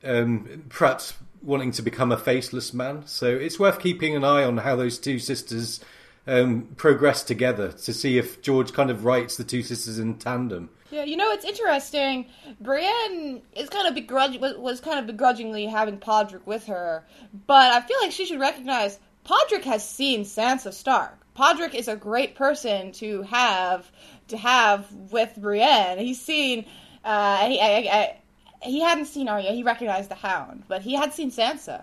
um, 0.07 0.64
perhaps 0.69 1.14
wanting 1.42 1.73
to 1.73 1.83
become 1.83 2.12
a 2.12 2.16
faceless 2.16 2.75
man. 2.75 3.07
So 3.07 3.27
it's 3.27 3.59
worth 3.59 3.79
keeping 3.79 4.16
an 4.16 4.25
eye 4.25 4.45
on 4.45 4.59
how 4.59 4.77
those 4.77 4.99
two 4.99 5.19
sisters 5.19 5.81
um, 6.27 6.69
progress 6.77 7.23
together 7.23 7.73
to 7.73 7.95
see 7.95 8.19
if 8.19 8.42
George 8.42 8.73
kind 8.73 8.90
of 8.90 9.05
writes 9.05 9.37
the 9.37 9.45
two 9.45 9.62
sisters 9.62 9.99
in 9.99 10.19
tandem. 10.19 10.71
Yeah, 10.90 11.05
you 11.05 11.16
know 11.16 11.31
it's 11.33 11.45
interesting. 11.45 12.27
Brienne 12.61 13.42
is 13.55 13.69
kind 13.69 13.88
of 13.88 13.95
begrudge 13.95 14.38
was, 14.38 14.57
was 14.57 14.81
kind 14.81 14.99
of 14.99 15.07
begrudgingly 15.07 15.66
having 15.66 15.99
Podrick 15.99 16.47
with 16.47 16.66
her, 16.66 17.05
but 17.47 17.73
I 17.73 17.81
feel 17.81 17.97
like 18.01 18.12
she 18.12 18.27
should 18.27 18.40
recognize 18.40 18.99
Podrick 19.25 19.64
has 19.64 19.88
seen 19.88 20.23
Sansa 20.23 20.73
Stark. 20.73 21.19
Podrick 21.37 21.75
is 21.75 21.88
a 21.88 21.97
great 21.97 22.35
person 22.35 22.92
to 22.92 23.23
have 23.23 23.90
to 24.29 24.37
have 24.37 24.90
with 25.11 25.35
Brienne. 25.37 25.99
He's 25.99 26.21
seen. 26.21 26.64
Uh, 27.05 27.47
he, 27.49 27.61
I, 27.61 27.66
I, 27.66 28.16
he 28.62 28.81
hadn't 28.81 29.07
seen 29.07 29.29
Arya. 29.29 29.53
He 29.53 29.62
recognized 29.62 30.11
the 30.11 30.14
Hound, 30.16 30.64
but 30.69 30.83
he 30.83 30.95
had 30.95 31.12
seen 31.12 31.31
Sansa. 31.31 31.83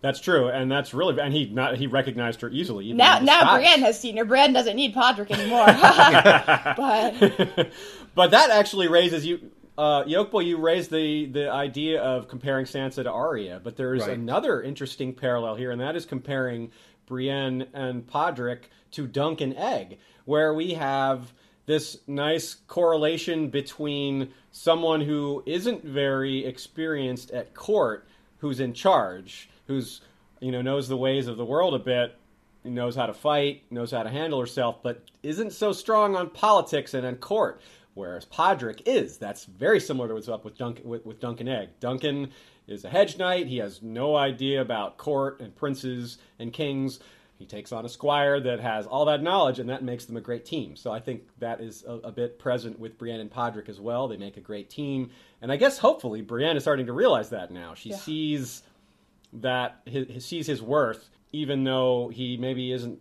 That's 0.00 0.20
true, 0.20 0.48
and 0.48 0.70
that's 0.70 0.94
really 0.94 1.20
and 1.20 1.34
he 1.34 1.46
not 1.46 1.76
he 1.76 1.88
recognized 1.88 2.40
her 2.42 2.50
easily. 2.50 2.84
even 2.86 2.98
Now, 2.98 3.18
in 3.18 3.24
now 3.24 3.40
disguise. 3.40 3.56
Brienne 3.58 3.80
has 3.80 3.98
seen 4.00 4.16
her. 4.16 4.24
Brienne 4.24 4.52
doesn't 4.52 4.76
need 4.76 4.94
Podrick 4.94 5.30
anymore. 5.32 5.66
but 6.76 7.70
but 8.14 8.30
that 8.30 8.50
actually 8.50 8.86
raises 8.88 9.26
you, 9.26 9.50
uh, 9.76 10.04
Yolkboy, 10.04 10.44
you 10.46 10.56
raised 10.58 10.90
the 10.92 11.26
the 11.26 11.50
idea 11.50 12.00
of 12.00 12.28
comparing 12.28 12.64
Sansa 12.64 13.02
to 13.02 13.10
Arya. 13.10 13.60
But 13.62 13.76
there's 13.76 14.02
Right. 14.06 14.16
another 14.16 14.62
interesting 14.62 15.12
parallel 15.14 15.56
here, 15.56 15.70
and 15.72 15.80
that 15.80 15.96
is 15.96 16.06
comparing 16.06 16.70
Brienne 17.06 17.66
and 17.72 18.06
Podrick 18.06 18.64
to 18.92 19.06
Dunk 19.06 19.40
and 19.40 19.56
Egg, 19.56 19.98
where 20.26 20.54
we 20.54 20.74
have 20.74 21.32
this 21.68 21.98
nice 22.06 22.54
correlation 22.66 23.50
between 23.50 24.30
someone 24.52 25.02
who 25.02 25.42
isn't 25.44 25.84
very 25.84 26.46
experienced 26.46 27.30
at 27.30 27.52
court, 27.52 28.08
who's 28.38 28.58
in 28.58 28.72
charge, 28.72 29.50
who's 29.66 30.00
you 30.40 30.50
know 30.50 30.62
knows 30.62 30.88
the 30.88 30.96
ways 30.96 31.26
of 31.26 31.36
the 31.36 31.44
world 31.44 31.74
a 31.74 31.78
bit, 31.78 32.16
knows 32.64 32.96
how 32.96 33.04
to 33.04 33.12
fight, 33.12 33.64
knows 33.70 33.90
how 33.90 34.02
to 34.02 34.08
handle 34.08 34.40
herself, 34.40 34.82
but 34.82 35.04
isn't 35.22 35.52
so 35.52 35.72
strong 35.72 36.16
on 36.16 36.30
politics 36.30 36.94
and 36.94 37.06
on 37.06 37.16
court. 37.16 37.60
Whereas 37.92 38.24
Podrick 38.24 38.80
is. 38.86 39.18
That's 39.18 39.44
very 39.44 39.78
similar 39.78 40.08
to 40.08 40.14
what's 40.14 40.28
up 40.28 40.46
with 40.46 40.56
Duncan 40.56 40.88
with, 40.88 41.04
with 41.04 41.20
Duncan 41.20 41.48
Egg. 41.48 41.68
Duncan 41.80 42.30
is 42.66 42.86
a 42.86 42.88
hedge 42.88 43.18
knight. 43.18 43.46
He 43.46 43.58
has 43.58 43.82
no 43.82 44.16
idea 44.16 44.62
about 44.62 44.96
court 44.96 45.40
and 45.40 45.54
princes 45.54 46.16
and 46.38 46.50
kings. 46.50 47.00
He 47.38 47.46
takes 47.46 47.70
on 47.70 47.84
a 47.84 47.88
squire 47.88 48.40
that 48.40 48.58
has 48.58 48.86
all 48.86 49.04
that 49.04 49.22
knowledge, 49.22 49.60
and 49.60 49.70
that 49.70 49.84
makes 49.84 50.06
them 50.06 50.16
a 50.16 50.20
great 50.20 50.44
team. 50.44 50.74
So 50.74 50.90
I 50.90 50.98
think 50.98 51.22
that 51.38 51.60
is 51.60 51.84
a, 51.86 51.92
a 51.92 52.12
bit 52.12 52.38
present 52.38 52.80
with 52.80 52.98
Brienne 52.98 53.20
and 53.20 53.30
Podrick 53.30 53.68
as 53.68 53.80
well. 53.80 54.08
They 54.08 54.16
make 54.16 54.36
a 54.36 54.40
great 54.40 54.68
team, 54.68 55.10
and 55.40 55.52
I 55.52 55.56
guess 55.56 55.78
hopefully 55.78 56.20
Brienne 56.20 56.56
is 56.56 56.64
starting 56.64 56.86
to 56.86 56.92
realize 56.92 57.30
that 57.30 57.52
now. 57.52 57.74
She 57.74 57.90
Yeah. 57.90 57.96
sees 57.96 58.62
that 59.34 59.80
he, 59.84 60.04
he 60.04 60.20
sees 60.20 60.48
his 60.48 60.60
worth, 60.60 61.08
even 61.32 61.62
though 61.62 62.08
he 62.08 62.36
maybe 62.36 62.72
isn't. 62.72 63.00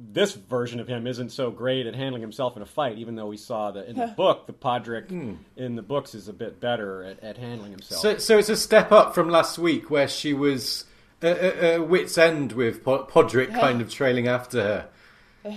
This 0.00 0.32
version 0.34 0.78
of 0.78 0.86
him 0.86 1.08
isn't 1.08 1.30
so 1.30 1.50
great 1.50 1.86
at 1.86 1.94
handling 1.96 2.22
himself 2.22 2.56
in 2.56 2.62
a 2.62 2.66
fight, 2.66 2.98
even 2.98 3.16
though 3.16 3.26
we 3.26 3.36
saw 3.36 3.72
that 3.72 3.88
in 3.88 3.96
the 3.96 4.06
book, 4.06 4.46
the 4.46 4.52
Podrick 4.52 5.08
hmm. 5.08 5.34
in 5.56 5.74
the 5.74 5.82
books 5.82 6.14
is 6.14 6.28
a 6.28 6.32
bit 6.32 6.60
better 6.60 7.02
at, 7.02 7.20
at 7.20 7.36
handling 7.36 7.72
himself. 7.72 8.00
So, 8.00 8.18
so 8.18 8.38
it's 8.38 8.48
a 8.48 8.56
step 8.56 8.92
up 8.92 9.12
from 9.12 9.28
last 9.28 9.58
week 9.58 9.90
where 9.90 10.06
she 10.06 10.34
was 10.34 10.84
at 11.22 11.64
a 11.74 11.78
wit's 11.78 12.16
end 12.16 12.52
with 12.52 12.84
Po- 12.84 13.04
Podrick 13.04 13.52
kind 13.52 13.80
of 13.80 13.90
trailing 13.90 14.28
after 14.28 14.62
her. 14.62 14.88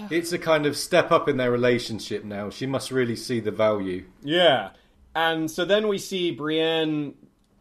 It's 0.09 0.31
a 0.31 0.39
kind 0.39 0.65
of 0.65 0.77
step 0.77 1.11
up 1.11 1.27
in 1.27 1.37
their 1.37 1.51
relationship 1.51 2.23
now. 2.23 2.49
She 2.49 2.65
must 2.65 2.91
really 2.91 3.15
see 3.15 3.39
the 3.39 3.51
value. 3.51 4.05
Yeah. 4.21 4.69
And 5.15 5.51
so 5.51 5.65
then 5.65 5.87
we 5.87 5.97
see 5.97 6.31
Brienne, 6.31 7.15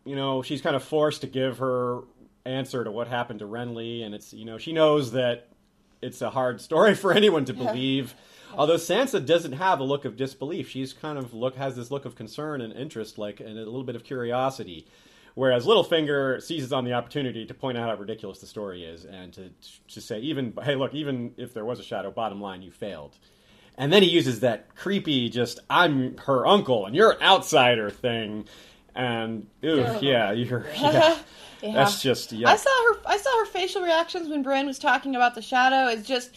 you 0.04 0.14
know, 0.14 0.42
she's 0.42 0.60
kind 0.60 0.76
of 0.76 0.84
forced 0.84 1.22
to 1.22 1.26
give 1.26 1.58
her 1.58 2.02
answer 2.44 2.84
to 2.84 2.90
what 2.90 3.08
happened 3.08 3.40
to 3.40 3.46
Renly, 3.46 4.04
and 4.04 4.14
it's, 4.14 4.32
you 4.32 4.44
know, 4.44 4.58
she 4.58 4.72
knows 4.72 5.12
that 5.12 5.48
it's 6.00 6.22
a 6.22 6.30
hard 6.30 6.60
story 6.60 6.94
for 6.94 7.12
anyone 7.12 7.44
to 7.46 7.52
believe. 7.52 8.14
Although 8.54 8.76
Sansa 8.76 9.24
doesn't 9.24 9.52
have 9.52 9.80
a 9.80 9.84
look 9.84 10.04
of 10.04 10.16
disbelief, 10.16 10.68
she's 10.68 10.92
kind 10.92 11.18
of 11.18 11.34
look 11.34 11.56
has 11.56 11.76
this 11.76 11.90
look 11.90 12.04
of 12.04 12.16
concern 12.16 12.60
and 12.60 12.72
interest, 12.72 13.18
like 13.18 13.40
and 13.40 13.50
a 13.50 13.64
little 13.64 13.84
bit 13.84 13.96
of 13.96 14.04
curiosity. 14.04 14.86
Whereas 15.34 15.66
Littlefinger 15.66 16.42
seizes 16.42 16.72
on 16.72 16.84
the 16.84 16.92
opportunity 16.92 17.46
to 17.46 17.54
point 17.54 17.78
out 17.78 17.88
how 17.88 17.96
ridiculous 17.96 18.40
the 18.40 18.46
story 18.46 18.84
is, 18.84 19.04
and 19.04 19.32
to 19.34 19.50
to 19.88 20.00
say 20.00 20.20
even 20.20 20.52
hey 20.62 20.74
look 20.74 20.94
even 20.94 21.34
if 21.36 21.54
there 21.54 21.64
was 21.64 21.80
a 21.80 21.84
shadow, 21.84 22.10
bottom 22.10 22.40
line 22.40 22.62
you 22.62 22.70
failed. 22.70 23.16
And 23.78 23.92
then 23.92 24.02
he 24.02 24.10
uses 24.10 24.40
that 24.40 24.74
creepy, 24.74 25.28
just 25.28 25.60
I'm 25.70 26.16
her 26.18 26.46
uncle 26.46 26.86
and 26.86 26.94
you're 26.94 27.12
an 27.12 27.22
outsider 27.22 27.90
thing, 27.90 28.46
and 28.94 29.46
ooh, 29.64 29.86
yeah, 30.00 30.32
you're 30.32 30.66
yeah. 30.76 31.18
Yeah. 31.62 31.72
That's 31.74 32.00
just 32.00 32.32
yeah. 32.32 32.48
I 32.48 32.56
saw 32.56 32.70
her. 32.70 33.00
I 33.06 33.16
saw 33.18 33.38
her 33.40 33.46
facial 33.46 33.82
reactions 33.82 34.28
when 34.28 34.42
Brienne 34.42 34.66
was 34.66 34.78
talking 34.78 35.14
about 35.14 35.34
the 35.34 35.42
shadow. 35.42 35.90
It's 35.90 36.08
just 36.08 36.34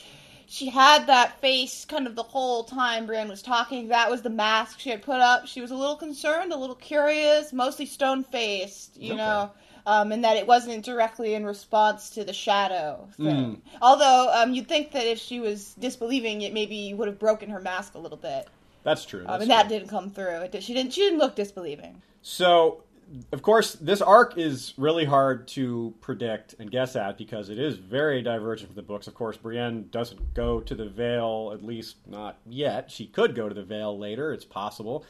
she 0.54 0.70
had 0.70 1.08
that 1.08 1.42
face 1.42 1.84
kind 1.84 2.06
of 2.06 2.16
the 2.16 2.22
whole 2.22 2.64
time 2.64 3.08
Brienne 3.08 3.28
was 3.28 3.42
talking. 3.42 3.88
That 3.88 4.12
was 4.12 4.22
the 4.22 4.30
mask 4.30 4.80
she 4.80 4.92
had 4.92 5.02
put 5.02 5.20
up. 5.20 5.48
She 5.48 5.62
was 5.62 5.72
a 5.72 5.76
little 5.76 5.96
concerned, 5.96 6.54
a 6.54 6.58
little 6.58 6.76
curious, 6.76 7.52
mostly 7.52 7.88
stone 7.88 8.24
faced. 8.24 8.96
You 8.96 9.14
Okay. 9.14 9.18
know. 9.18 9.52
Um, 9.88 10.12
and 10.12 10.24
that 10.24 10.38
it 10.38 10.46
wasn't 10.46 10.86
directly 10.86 11.34
in 11.34 11.44
response 11.44 12.12
to 12.12 12.24
the 12.24 12.34
shadow 12.34 13.10
thing. 13.18 13.56
Hmm. 13.56 13.78
Although 13.82 14.32
um, 14.32 14.54
you'd 14.54 14.68
think 14.70 14.92
that 14.92 15.08
if 15.08 15.18
she 15.18 15.40
was 15.40 15.74
disbelieving, 15.74 16.44
it 16.44 16.54
maybe 16.54 16.94
would 16.94 17.08
have 17.08 17.20
broken 17.20 17.50
her 17.50 17.60
mask 17.60 17.96
a 17.96 18.00
little 18.00 18.18
bit. 18.18 18.48
That's 18.84 19.04
true. 19.06 19.22
Um, 19.22 19.26
that's 19.28 19.42
and 19.42 19.52
that 19.52 19.68
true. 19.68 19.80
didn't 19.80 19.90
come 19.90 20.12
through. 20.12 20.42
It 20.42 20.52
did, 20.52 20.64
she 20.64 20.74
didn't. 20.76 20.94
She 20.94 21.02
didn't 21.02 21.20
look 21.20 21.36
disbelieving. 21.36 22.02
So, 22.22 22.84
of 23.32 23.42
course, 23.42 23.74
this 23.74 24.02
arc 24.02 24.38
is 24.38 24.74
really 24.78 25.06
hard 25.06 25.48
to 25.50 25.94
predict 26.02 26.56
and 26.60 26.72
guess 26.72 26.96
at 26.96 27.18
because 27.18 27.50
it 27.50 27.60
is 27.60 27.78
very 27.78 28.22
divergent 28.22 28.70
from 28.70 28.76
the 28.76 28.82
books. 28.82 29.08
Of 29.08 29.14
course, 29.14 29.38
Brienne 29.38 29.88
doesn't 29.92 30.34
go 30.34 30.60
to 30.62 30.76
the 30.76 30.88
Vale, 30.88 31.52
at 31.54 31.64
least 31.64 31.98
not 32.08 32.38
yet. 32.46 32.90
She 32.90 33.06
could 33.06 33.36
go 33.36 33.48
to 33.48 33.54
the 33.54 33.64
Vale 33.64 33.98
later, 33.98 34.34
it's 34.34 34.46
possible. 34.46 35.06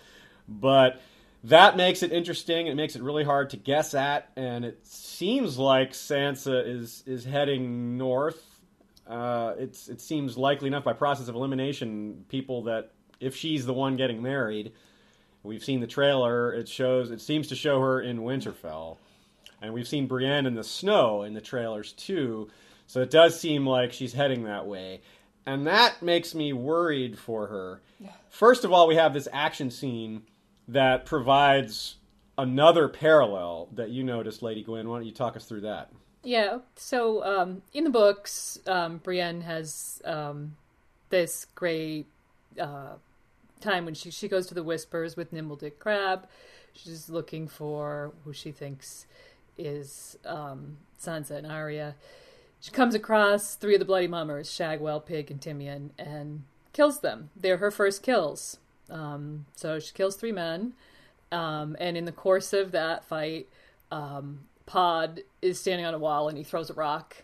But 0.47 1.01
that 1.45 1.77
makes 1.77 2.03
it 2.03 2.11
interesting. 2.11 2.67
It 2.67 2.75
makes 2.75 2.95
it 2.95 3.01
really 3.01 3.23
hard 3.23 3.49
to 3.51 3.57
guess 3.57 3.93
at, 3.93 4.29
and 4.35 4.63
it 4.63 4.85
seems 4.85 5.57
like 5.57 5.91
Sansa 5.91 6.65
is 6.65 7.03
is 7.05 7.25
heading 7.25 7.97
north. 7.97 8.41
Uh, 9.07 9.53
it's 9.57 9.89
it 9.89 9.99
seems 9.99 10.37
likely 10.37 10.67
enough 10.67 10.85
by 10.85 10.93
process 10.93 11.27
of 11.27 11.35
elimination, 11.35 12.25
people 12.29 12.63
that 12.63 12.91
if 13.19 13.35
she's 13.35 13.65
the 13.65 13.73
one 13.73 13.97
getting 13.97 14.21
married, 14.21 14.71
we've 15.43 15.63
seen 15.63 15.79
the 15.79 15.87
trailer. 15.87 16.51
It 16.53 16.67
shows 16.67 17.11
it 17.11 17.21
seems 17.21 17.47
to 17.47 17.55
show 17.55 17.79
her 17.79 18.01
in 18.01 18.19
Winterfell, 18.19 18.97
and 19.61 19.73
we've 19.73 19.87
seen 19.87 20.07
Brienne 20.07 20.45
in 20.45 20.55
the 20.55 20.63
snow 20.63 21.23
in 21.23 21.33
the 21.33 21.41
trailers 21.41 21.93
too. 21.93 22.49
So 22.87 23.01
it 23.01 23.11
does 23.11 23.39
seem 23.39 23.65
like 23.65 23.93
she's 23.93 24.13
heading 24.13 24.43
that 24.43 24.65
way, 24.65 25.01
and 25.45 25.67
that 25.67 26.01
makes 26.01 26.33
me 26.33 26.53
worried 26.53 27.17
for 27.17 27.47
her. 27.47 27.81
First 28.29 28.65
of 28.65 28.71
all, 28.71 28.87
we 28.87 28.95
have 28.95 29.13
this 29.13 29.27
action 29.31 29.69
scene 29.71 30.23
that 30.67 31.05
provides 31.05 31.95
another 32.37 32.87
parallel 32.87 33.69
that 33.73 33.89
you 33.89 34.03
noticed, 34.03 34.41
Lady 34.41 34.63
Gwyn. 34.63 34.89
Why 34.89 34.97
don't 34.97 35.05
you 35.05 35.11
talk 35.11 35.35
us 35.35 35.45
through 35.45 35.61
that? 35.61 35.91
Yeah. 36.23 36.59
So 36.75 37.23
um, 37.23 37.61
in 37.73 37.83
the 37.83 37.89
books, 37.89 38.57
um, 38.65 38.97
Brienne 38.97 39.41
has 39.41 40.01
um, 40.05 40.55
this 41.09 41.45
great 41.53 42.07
uh, 42.59 42.93
time 43.63 43.85
when 43.85 43.93
she 43.93 44.11
she 44.11 44.27
goes 44.27 44.47
to 44.47 44.53
the 44.53 44.63
Whispers 44.63 45.15
with 45.15 45.33
Nimble 45.33 45.55
Dick 45.55 45.79
Crabb. 45.79 46.27
She's 46.73 47.09
looking 47.09 47.47
for 47.47 48.13
who 48.23 48.33
she 48.33 48.51
thinks 48.51 49.05
is 49.57 50.17
um, 50.25 50.77
Sansa 51.01 51.31
and 51.31 51.47
Arya. 51.47 51.95
She 52.59 52.71
comes 52.71 52.95
across 52.95 53.55
three 53.55 53.75
of 53.75 53.79
the 53.79 53.85
Bloody 53.85 54.07
Mummers, 54.07 54.49
Shagwell, 54.49 55.05
Pyg, 55.05 55.29
and 55.29 55.41
Timeon, 55.41 55.91
and 55.99 56.43
kills 56.71 57.01
them. 57.01 57.29
They're 57.35 57.57
her 57.57 57.71
first 57.71 58.01
kills. 58.03 58.57
Um, 58.89 59.45
so 59.55 59.79
she 59.79 59.93
kills 59.93 60.15
three 60.15 60.31
men, 60.31 60.73
um, 61.31 61.75
and 61.79 61.97
in 61.97 62.05
the 62.05 62.11
course 62.11 62.53
of 62.53 62.71
that 62.71 63.05
fight, 63.05 63.47
um, 63.91 64.41
Pod 64.65 65.21
is 65.41 65.59
standing 65.59 65.85
on 65.85 65.93
a 65.93 65.99
wall 65.99 66.29
and 66.29 66.37
he 66.37 66.43
throws 66.43 66.69
a 66.69 66.73
rock 66.73 67.23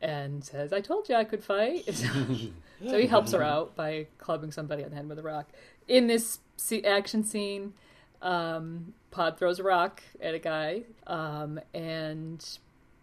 and 0.00 0.44
says, 0.44 0.72
"I 0.72 0.80
told 0.80 1.08
you 1.08 1.16
I 1.16 1.24
could 1.24 1.42
fight." 1.42 1.84
so 1.94 2.98
he 2.98 3.06
helps 3.06 3.32
her 3.32 3.42
out 3.42 3.74
by 3.74 4.06
clubbing 4.18 4.52
somebody 4.52 4.84
on 4.84 4.90
the 4.90 4.96
head 4.96 5.08
with 5.08 5.18
a 5.18 5.22
rock. 5.22 5.48
In 5.88 6.06
this 6.06 6.40
action 6.84 7.22
scene, 7.24 7.74
um, 8.22 8.92
Pod 9.10 9.38
throws 9.38 9.58
a 9.58 9.62
rock 9.62 10.02
at 10.20 10.34
a 10.34 10.38
guy, 10.38 10.82
um, 11.06 11.60
and 11.72 12.44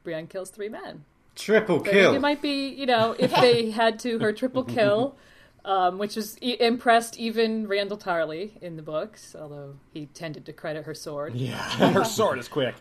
Brienne 0.03 0.27
kills 0.27 0.49
three 0.49 0.69
men. 0.69 1.05
Triple 1.35 1.83
So 1.83 1.91
kill. 1.91 2.13
it 2.13 2.21
might 2.21 2.41
be, 2.41 2.67
you 2.67 2.85
know, 2.85 3.15
if 3.17 3.33
they 3.41 3.71
had 3.71 3.99
to 3.99 4.19
her 4.19 4.31
triple 4.31 4.63
kill, 4.63 5.15
um, 5.65 5.97
which 5.97 6.15
was 6.15 6.37
e- 6.41 6.57
impressed 6.59 7.17
even 7.17 7.67
Randyll 7.67 7.99
Tarly 7.99 8.61
in 8.61 8.75
the 8.75 8.83
books, 8.83 9.35
although 9.39 9.75
he 9.93 10.05
tended 10.07 10.45
to 10.45 10.53
credit 10.53 10.85
her 10.85 10.93
sword. 10.93 11.33
Yeah, 11.35 11.55
her 11.93 12.03
sword 12.05 12.37
is 12.37 12.47
quick. 12.47 12.75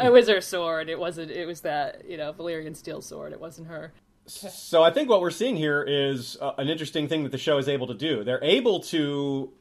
It 0.00 0.12
was 0.12 0.28
her 0.28 0.42
sword. 0.42 0.88
It 0.90 0.98
wasn't. 0.98 1.30
It 1.30 1.46
was 1.46 1.62
that 1.62 2.02
you 2.06 2.18
know 2.18 2.32
Valyrian 2.34 2.76
steel 2.76 3.00
sword. 3.00 3.32
It 3.32 3.40
wasn't 3.40 3.68
her. 3.68 3.92
So 4.26 4.82
I 4.82 4.90
think 4.90 5.08
what 5.08 5.20
we're 5.20 5.30
seeing 5.30 5.56
here 5.56 5.82
is 5.82 6.36
uh, 6.40 6.52
an 6.58 6.68
interesting 6.68 7.06
thing 7.06 7.22
that 7.22 7.32
the 7.32 7.38
show 7.38 7.58
is 7.58 7.68
able 7.68 7.86
to 7.86 7.94
do. 7.94 8.24
They're 8.24 8.42
able 8.42 8.80
to 8.80 9.52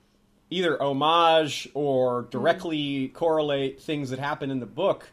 either 0.49 0.81
homage 0.81 1.69
or 1.73 2.23
directly 2.31 3.09
correlate 3.09 3.81
things 3.81 4.09
that 4.09 4.19
happen 4.19 4.49
in 4.49 4.59
the 4.59 4.65
book, 4.65 5.09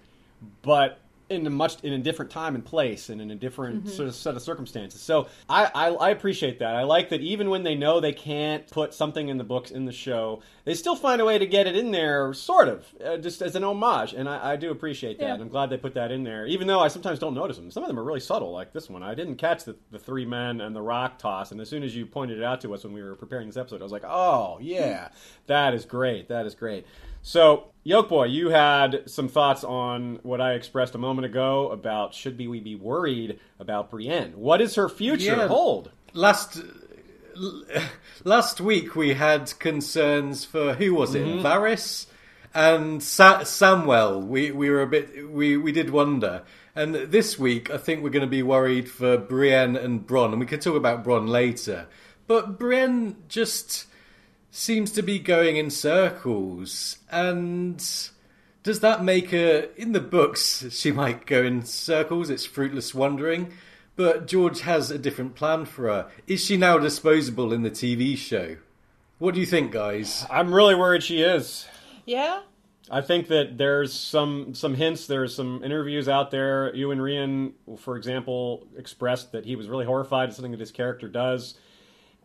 but 0.62 0.98
in 1.32 1.46
a 1.46 1.50
much 1.50 1.82
in 1.82 1.92
a 1.92 1.98
different 1.98 2.30
time 2.30 2.54
and 2.54 2.64
place 2.64 3.08
and 3.08 3.20
in 3.20 3.30
a 3.30 3.34
different 3.34 3.88
sort 3.88 4.08
of 4.08 4.14
set 4.14 4.36
of 4.36 4.42
circumstances. 4.42 5.00
So 5.00 5.28
I, 5.48 5.70
I 5.74 5.88
I 5.88 6.10
appreciate 6.10 6.58
that. 6.60 6.76
I 6.76 6.82
like 6.84 7.08
that 7.10 7.20
even 7.20 7.50
when 7.50 7.62
they 7.62 7.74
know 7.74 8.00
they 8.00 8.12
can't 8.12 8.68
put 8.70 8.94
something 8.94 9.28
in 9.28 9.38
the 9.38 9.44
books 9.44 9.70
in 9.70 9.84
the 9.84 9.92
show, 9.92 10.42
they 10.64 10.74
still 10.74 10.96
find 10.96 11.20
a 11.20 11.24
way 11.24 11.38
to 11.38 11.46
get 11.46 11.66
it 11.66 11.76
in 11.76 11.90
there, 11.90 12.32
sort 12.34 12.68
of, 12.68 12.86
uh, 13.04 13.16
just 13.16 13.42
as 13.42 13.56
an 13.56 13.64
homage. 13.64 14.12
And 14.12 14.28
I, 14.28 14.52
I 14.52 14.56
do 14.56 14.70
appreciate 14.70 15.18
that. 15.18 15.24
Yeah. 15.24 15.34
I'm 15.34 15.48
glad 15.48 15.70
they 15.70 15.76
put 15.76 15.94
that 15.94 16.12
in 16.12 16.22
there, 16.22 16.46
even 16.46 16.66
though 16.66 16.80
I 16.80 16.88
sometimes 16.88 17.18
don't 17.18 17.34
notice 17.34 17.56
them. 17.56 17.70
Some 17.70 17.82
of 17.82 17.88
them 17.88 17.98
are 17.98 18.04
really 18.04 18.20
subtle, 18.20 18.52
like 18.52 18.72
this 18.72 18.88
one. 18.88 19.02
I 19.02 19.14
didn't 19.14 19.36
catch 19.36 19.64
the, 19.64 19.76
the 19.90 19.98
three 19.98 20.24
men 20.24 20.60
and 20.60 20.76
the 20.76 20.82
rock 20.82 21.18
toss, 21.18 21.52
and 21.52 21.60
as 21.60 21.68
soon 21.68 21.82
as 21.82 21.96
you 21.96 22.06
pointed 22.06 22.38
it 22.38 22.44
out 22.44 22.60
to 22.60 22.74
us 22.74 22.84
when 22.84 22.92
we 22.92 23.02
were 23.02 23.16
preparing 23.16 23.48
this 23.48 23.56
episode, 23.56 23.80
I 23.80 23.84
was 23.84 23.92
like, 23.92 24.04
oh 24.04 24.58
yeah, 24.60 25.08
that 25.46 25.74
is 25.74 25.84
great. 25.84 26.28
That 26.28 26.46
is 26.46 26.54
great. 26.54 26.86
So, 27.22 27.71
Yolkboy, 27.84 28.30
you 28.30 28.50
had 28.50 29.10
some 29.10 29.28
thoughts 29.28 29.64
on 29.64 30.20
what 30.22 30.40
I 30.40 30.52
expressed 30.52 30.94
a 30.94 30.98
moment 30.98 31.26
ago 31.26 31.68
about 31.70 32.14
should 32.14 32.36
be 32.36 32.46
we 32.46 32.60
be 32.60 32.76
worried 32.76 33.40
about 33.58 33.90
Brienne? 33.90 34.32
What 34.36 34.58
does 34.58 34.76
her 34.76 34.88
future 34.88 35.36
Yeah. 35.36 35.48
hold? 35.48 35.90
Last 36.14 36.62
last 38.24 38.60
week 38.60 38.94
we 38.94 39.14
had 39.14 39.58
concerns 39.58 40.44
for 40.44 40.74
who 40.74 40.94
was 40.94 41.14
it, 41.14 41.24
mm-hmm. 41.26 41.44
Varys 41.44 42.06
and 42.54 43.02
Sa- 43.02 43.40
Samwell. 43.40 44.24
We 44.24 44.52
we 44.52 44.70
were 44.70 44.82
a 44.82 44.86
bit 44.86 45.28
we 45.30 45.56
we 45.56 45.72
did 45.72 45.90
wonder. 45.90 46.42
And 46.76 46.94
this 46.94 47.38
week 47.38 47.68
I 47.70 47.78
think 47.78 48.02
we're 48.02 48.10
going 48.10 48.20
to 48.20 48.26
be 48.28 48.42
worried 48.44 48.88
for 48.88 49.18
Brienne 49.18 49.76
and 49.76 50.06
Bronn, 50.06 50.30
and 50.30 50.40
we 50.40 50.46
can 50.46 50.60
talk 50.60 50.76
about 50.76 51.04
Bronn 51.04 51.28
later. 51.28 51.86
But 52.28 52.58
Brienne 52.58 53.16
just 53.28 53.86
seems 54.52 54.92
to 54.92 55.02
be 55.02 55.18
going 55.18 55.56
in 55.56 55.70
circles, 55.70 56.98
and 57.10 57.82
does 58.62 58.80
that 58.80 59.02
make 59.02 59.30
her 59.30 59.70
in 59.76 59.92
the 59.92 60.00
books? 60.00 60.66
She 60.70 60.92
might 60.92 61.26
go 61.26 61.42
in 61.42 61.64
circles. 61.64 62.30
It's 62.30 62.44
fruitless 62.44 62.94
wandering. 62.94 63.52
But 63.96 64.26
George 64.26 64.60
has 64.60 64.90
a 64.90 64.98
different 64.98 65.34
plan 65.34 65.64
for 65.64 65.86
her. 65.88 66.10
Is 66.26 66.44
she 66.44 66.56
now 66.56 66.78
disposable 66.78 67.52
in 67.52 67.62
the 67.62 67.70
TV 67.70 68.16
show? 68.16 68.56
What 69.18 69.34
do 69.34 69.40
you 69.40 69.46
think, 69.46 69.72
guys? 69.72 70.26
I'm 70.30 70.54
really 70.54 70.74
worried 70.74 71.02
she 71.02 71.22
is. 71.22 71.66
Yeah. 72.06 72.40
I 72.90 73.00
think 73.00 73.28
that 73.28 73.58
there's 73.58 73.92
some 73.92 74.54
some 74.54 74.74
hints. 74.74 75.06
There's 75.06 75.34
some 75.34 75.62
interviews 75.64 76.08
out 76.08 76.30
there. 76.30 76.74
Iwan 76.74 76.98
Rheon, 76.98 77.52
for 77.78 77.96
example, 77.96 78.66
expressed 78.76 79.32
that 79.32 79.44
he 79.44 79.56
was 79.56 79.68
really 79.68 79.86
horrified 79.86 80.30
at 80.30 80.34
something 80.34 80.52
that 80.52 80.60
his 80.60 80.72
character 80.72 81.08
does, 81.08 81.54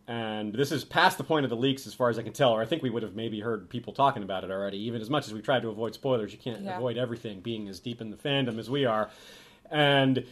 and 0.07 0.53
this 0.53 0.71
is 0.71 0.85
past 0.85 1.17
the 1.17 1.23
point 1.23 1.43
of 1.43 1.49
the 1.49 1.55
leaks, 1.57 1.85
as 1.85 1.93
far 1.93 2.09
as 2.09 2.17
I 2.17 2.23
can 2.23 2.33
tell. 2.33 2.51
Or 2.51 2.61
I 2.61 2.65
think 2.65 2.81
we 2.81 2.89
would 2.89 3.03
have 3.03 3.15
maybe 3.15 3.39
heard 3.41 3.69
people 3.69 3.93
talking 3.93 4.23
about 4.23 4.43
it 4.43 4.51
already. 4.51 4.77
Even 4.79 5.01
as 5.01 5.09
much 5.09 5.27
as 5.27 5.33
we 5.33 5.41
tried 5.41 5.61
to 5.63 5.69
avoid 5.69 5.93
spoilers, 5.93 6.31
you 6.31 6.37
can't 6.37 6.61
Yeah. 6.61 6.77
avoid 6.77 6.97
everything. 6.97 7.41
Being 7.41 7.67
as 7.67 7.79
deep 7.79 8.01
in 8.01 8.09
the 8.09 8.17
fandom 8.17 8.57
as 8.57 8.69
we 8.69 8.85
are, 8.85 9.09
and 9.69 10.25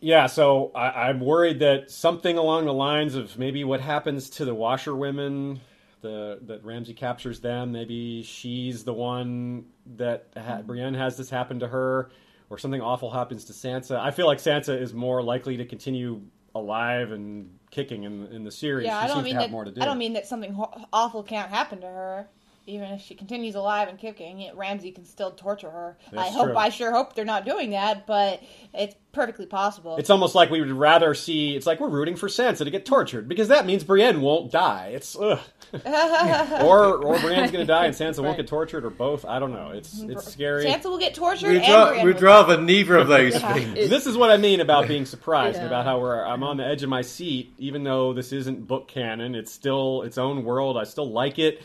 yeah, 0.00 0.26
so 0.26 0.70
I, 0.74 1.08
I'm 1.08 1.20
worried 1.20 1.60
that 1.60 1.90
something 1.90 2.36
along 2.36 2.66
the 2.66 2.74
lines 2.74 3.14
of 3.14 3.38
maybe 3.38 3.64
what 3.64 3.80
happens 3.80 4.28
to 4.30 4.44
the 4.44 4.54
washerwomen, 4.54 5.60
the 6.02 6.38
that 6.42 6.62
Ramsay 6.62 6.92
captures 6.94 7.40
them. 7.40 7.72
Maybe 7.72 8.22
she's 8.22 8.84
the 8.84 8.92
one 8.92 9.64
that 9.96 10.28
ha- 10.36 10.40
mm-hmm. 10.40 10.66
Brienne 10.66 10.94
has 10.94 11.16
this 11.16 11.30
happen 11.30 11.58
to 11.60 11.68
her, 11.68 12.10
or 12.50 12.58
something 12.58 12.82
awful 12.82 13.10
happens 13.10 13.44
to 13.46 13.52
Sansa. 13.54 13.98
I 13.98 14.10
feel 14.10 14.26
like 14.26 14.38
Sansa 14.38 14.78
is 14.78 14.92
more 14.92 15.22
likely 15.22 15.56
to 15.56 15.64
continue 15.64 16.20
alive 16.54 17.12
and 17.12 17.58
kicking 17.70 18.04
in 18.04 18.26
in 18.28 18.44
the 18.44 18.50
series. 18.50 18.86
Yeah, 18.86 19.00
she 19.00 19.04
I 19.04 19.06
don't 19.08 19.16
seems 19.16 19.24
mean 19.24 19.34
to 19.34 19.40
have 19.40 19.50
that. 19.50 19.52
more 19.52 19.64
to 19.64 19.70
do. 19.70 19.80
I 19.80 19.84
don't 19.84 19.98
mean 19.98 20.12
that 20.14 20.26
something 20.26 20.56
awful 20.92 21.22
can't 21.22 21.50
happen 21.50 21.80
to 21.80 21.86
her. 21.86 22.28
Even 22.66 22.92
if 22.92 23.02
she 23.02 23.14
continues 23.14 23.54
alive 23.56 23.88
and 23.88 23.98
kicking, 23.98 24.40
it, 24.40 24.56
Ramsay 24.56 24.90
can 24.92 25.04
still 25.04 25.30
torture 25.32 25.70
her. 25.70 25.98
I 26.16 26.28
hope. 26.28 26.46
true. 26.46 26.56
I 26.56 26.70
sure 26.70 26.92
hope 26.92 27.14
they're 27.14 27.24
not 27.26 27.44
doing 27.44 27.70
that, 27.70 28.06
but 28.06 28.42
it's 28.72 28.94
perfectly 29.12 29.44
possible. 29.44 29.96
It's 29.98 30.08
almost 30.08 30.34
like 30.34 30.48
we 30.50 30.60
would 30.60 30.70
rather 30.72 31.12
see. 31.12 31.54
It's 31.56 31.66
like 31.66 31.78
we're 31.78 31.90
rooting 31.90 32.16
for 32.16 32.28
Sansa 32.28 32.64
to 32.64 32.70
get 32.70 32.86
tortured 32.86 33.28
because 33.28 33.48
that 33.48 33.66
means 33.66 33.84
Brienne 33.84 34.22
won't 34.22 34.50
die. 34.50 34.92
It's 34.94 35.14
ugh. 35.14 35.40
or 35.74 36.94
or 37.04 37.18
Brienne's 37.18 37.50
going 37.50 37.66
to 37.66 37.66
die 37.66 37.86
and 37.86 37.94
Sansa 37.94 38.22
won't 38.22 38.36
get 38.36 38.46
tortured, 38.46 38.84
or 38.84 38.90
both. 38.90 39.24
I 39.24 39.38
don't 39.38 39.52
know. 39.52 39.70
It's 39.70 40.00
it's 40.00 40.32
scary. 40.32 40.64
Sansa 40.64 40.84
will 40.84 40.98
get 40.98 41.14
tortured. 41.14 41.48
We'd, 41.52 41.62
and 41.62 41.72
ra- 41.98 42.02
we'd 42.04 42.14
will- 42.16 42.22
rather 42.22 42.60
neither 42.60 42.96
of 42.96 43.08
those 43.08 43.34
Yeah. 43.34 43.52
things. 43.54 43.90
This 43.90 44.06
is 44.06 44.16
what 44.16 44.30
I 44.30 44.36
mean 44.36 44.60
about 44.60 44.88
being 44.88 45.04
surprised 45.04 45.56
and 45.56 45.64
Yeah. 45.64 45.68
about 45.68 45.84
how 45.84 46.00
we're 46.00 46.24
I'm 46.24 46.42
on 46.42 46.56
the 46.56 46.64
edge 46.66 46.82
of 46.82 46.88
my 46.88 47.02
seat, 47.02 47.52
even 47.58 47.84
though 47.84 48.12
this 48.12 48.32
isn't 48.32 48.66
book 48.66 48.88
canon. 48.88 49.34
It's 49.34 49.52
still 49.52 50.02
its 50.02 50.16
own 50.18 50.44
world. 50.44 50.76
I 50.78 50.84
still 50.84 51.10
like 51.10 51.38
it, 51.38 51.62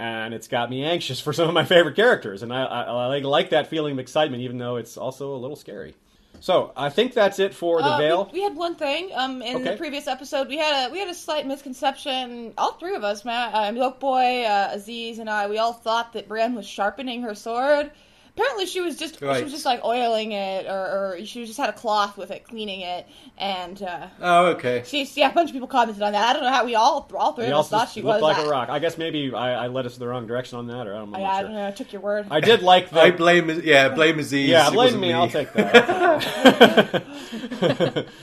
and 0.00 0.32
it's 0.32 0.48
got 0.48 0.70
me 0.70 0.82
anxious 0.82 1.20
for 1.20 1.32
some 1.34 1.46
of 1.46 1.54
my 1.54 1.64
favorite 1.64 1.94
characters, 1.94 2.42
and 2.42 2.52
I, 2.52 2.64
I, 2.64 2.82
I 2.84 3.06
like, 3.06 3.50
that 3.50 3.66
feeling 3.66 3.92
of 3.92 3.98
excitement, 3.98 4.42
even 4.42 4.56
though 4.56 4.76
it's 4.76 4.96
also 4.96 5.34
a 5.34 5.36
little 5.36 5.56
scary. 5.56 5.94
So 6.40 6.72
I 6.74 6.88
think 6.88 7.12
that's 7.12 7.38
it 7.38 7.52
for 7.52 7.82
the 7.82 7.88
Uh, 7.88 7.98
Vale. 7.98 8.24
We, 8.32 8.38
we 8.38 8.42
had 8.42 8.56
one 8.56 8.74
thing 8.74 9.10
um, 9.14 9.42
in 9.42 9.62
the 9.62 9.76
previous 9.76 10.06
episode. 10.06 10.48
We 10.48 10.56
had 10.56 10.88
a 10.88 10.90
we 10.90 10.98
had 10.98 11.08
a 11.08 11.14
slight 11.14 11.46
misconception. 11.46 12.54
All 12.56 12.72
three 12.72 12.94
of 12.94 13.04
us, 13.04 13.26
Matt, 13.26 13.54
uh, 13.54 13.70
Milk 13.72 14.00
Boy, 14.00 14.44
uh, 14.44 14.70
Aziz, 14.72 15.18
and 15.18 15.28
I, 15.28 15.48
we 15.48 15.58
all 15.58 15.74
thought 15.74 16.14
that 16.14 16.28
Brienne 16.28 16.54
was 16.54 16.66
sharpening 16.66 17.20
her 17.22 17.34
sword. 17.34 17.90
Apparently, 18.34 18.64
she 18.66 18.80
was 18.80 18.96
just 18.96 19.18
she 19.18 19.24
was 19.24 19.50
just 19.52 19.64
like 19.64 19.84
oiling 19.84 20.32
it, 20.32 20.66
or, 20.66 20.70
or 21.18 21.18
she 21.24 21.44
just 21.44 21.58
had 21.58 21.68
a 21.68 21.72
cloth 21.72 22.16
with 22.16 22.30
it, 22.30 22.44
cleaning 22.44 22.80
it, 22.80 23.06
and 23.36 23.82
uh, 23.82 24.06
Oh, 24.20 24.46
okay. 24.52 24.82
she's 24.86 25.16
yeah. 25.16 25.30
A 25.30 25.34
bunch 25.34 25.50
of 25.50 25.52
people 25.52 25.68
commented 25.68 26.02
on 26.02 26.12
that. 26.12 26.28
I 26.28 26.32
don't 26.32 26.42
know 26.44 26.50
how 26.50 26.64
we 26.64 26.74
all 26.74 27.08
all 27.14 27.32
three 27.32 27.46
He 27.46 27.52
of 27.52 27.58
us 27.58 27.68
thought 27.68 27.90
she 27.90 28.02
looked 28.02 28.22
was. 28.22 28.36
like 28.36 28.46
a 28.46 28.48
rock. 28.48 28.68
I 28.68 28.78
guess 28.78 28.96
maybe 28.96 29.32
I, 29.34 29.64
I 29.64 29.66
led 29.66 29.84
us 29.84 29.96
the 29.98 30.06
wrong 30.06 30.26
direction 30.26 30.58
on 30.58 30.66
that, 30.68 30.86
or 30.86 30.94
I'm 30.94 31.10
not 31.10 31.20
I, 31.20 31.38
I 31.38 31.42
don't 31.42 31.52
know. 31.52 31.66
I 31.66 31.70
took 31.72 31.92
your 31.92 32.02
word. 32.02 32.26
I 32.30 32.40
did 32.40 32.62
like 32.62 32.92
I 32.92 33.10
that. 33.10 33.18
blame, 33.18 33.50
yeah, 33.64 33.88
blame 33.90 34.18
Aziz. 34.18 34.48
yeah, 34.48 34.70
blame 34.70 34.76
wasn't 34.76 35.02
me. 35.02 35.12
I'll 35.12 35.28
take 35.28 35.52
that. 35.52 37.04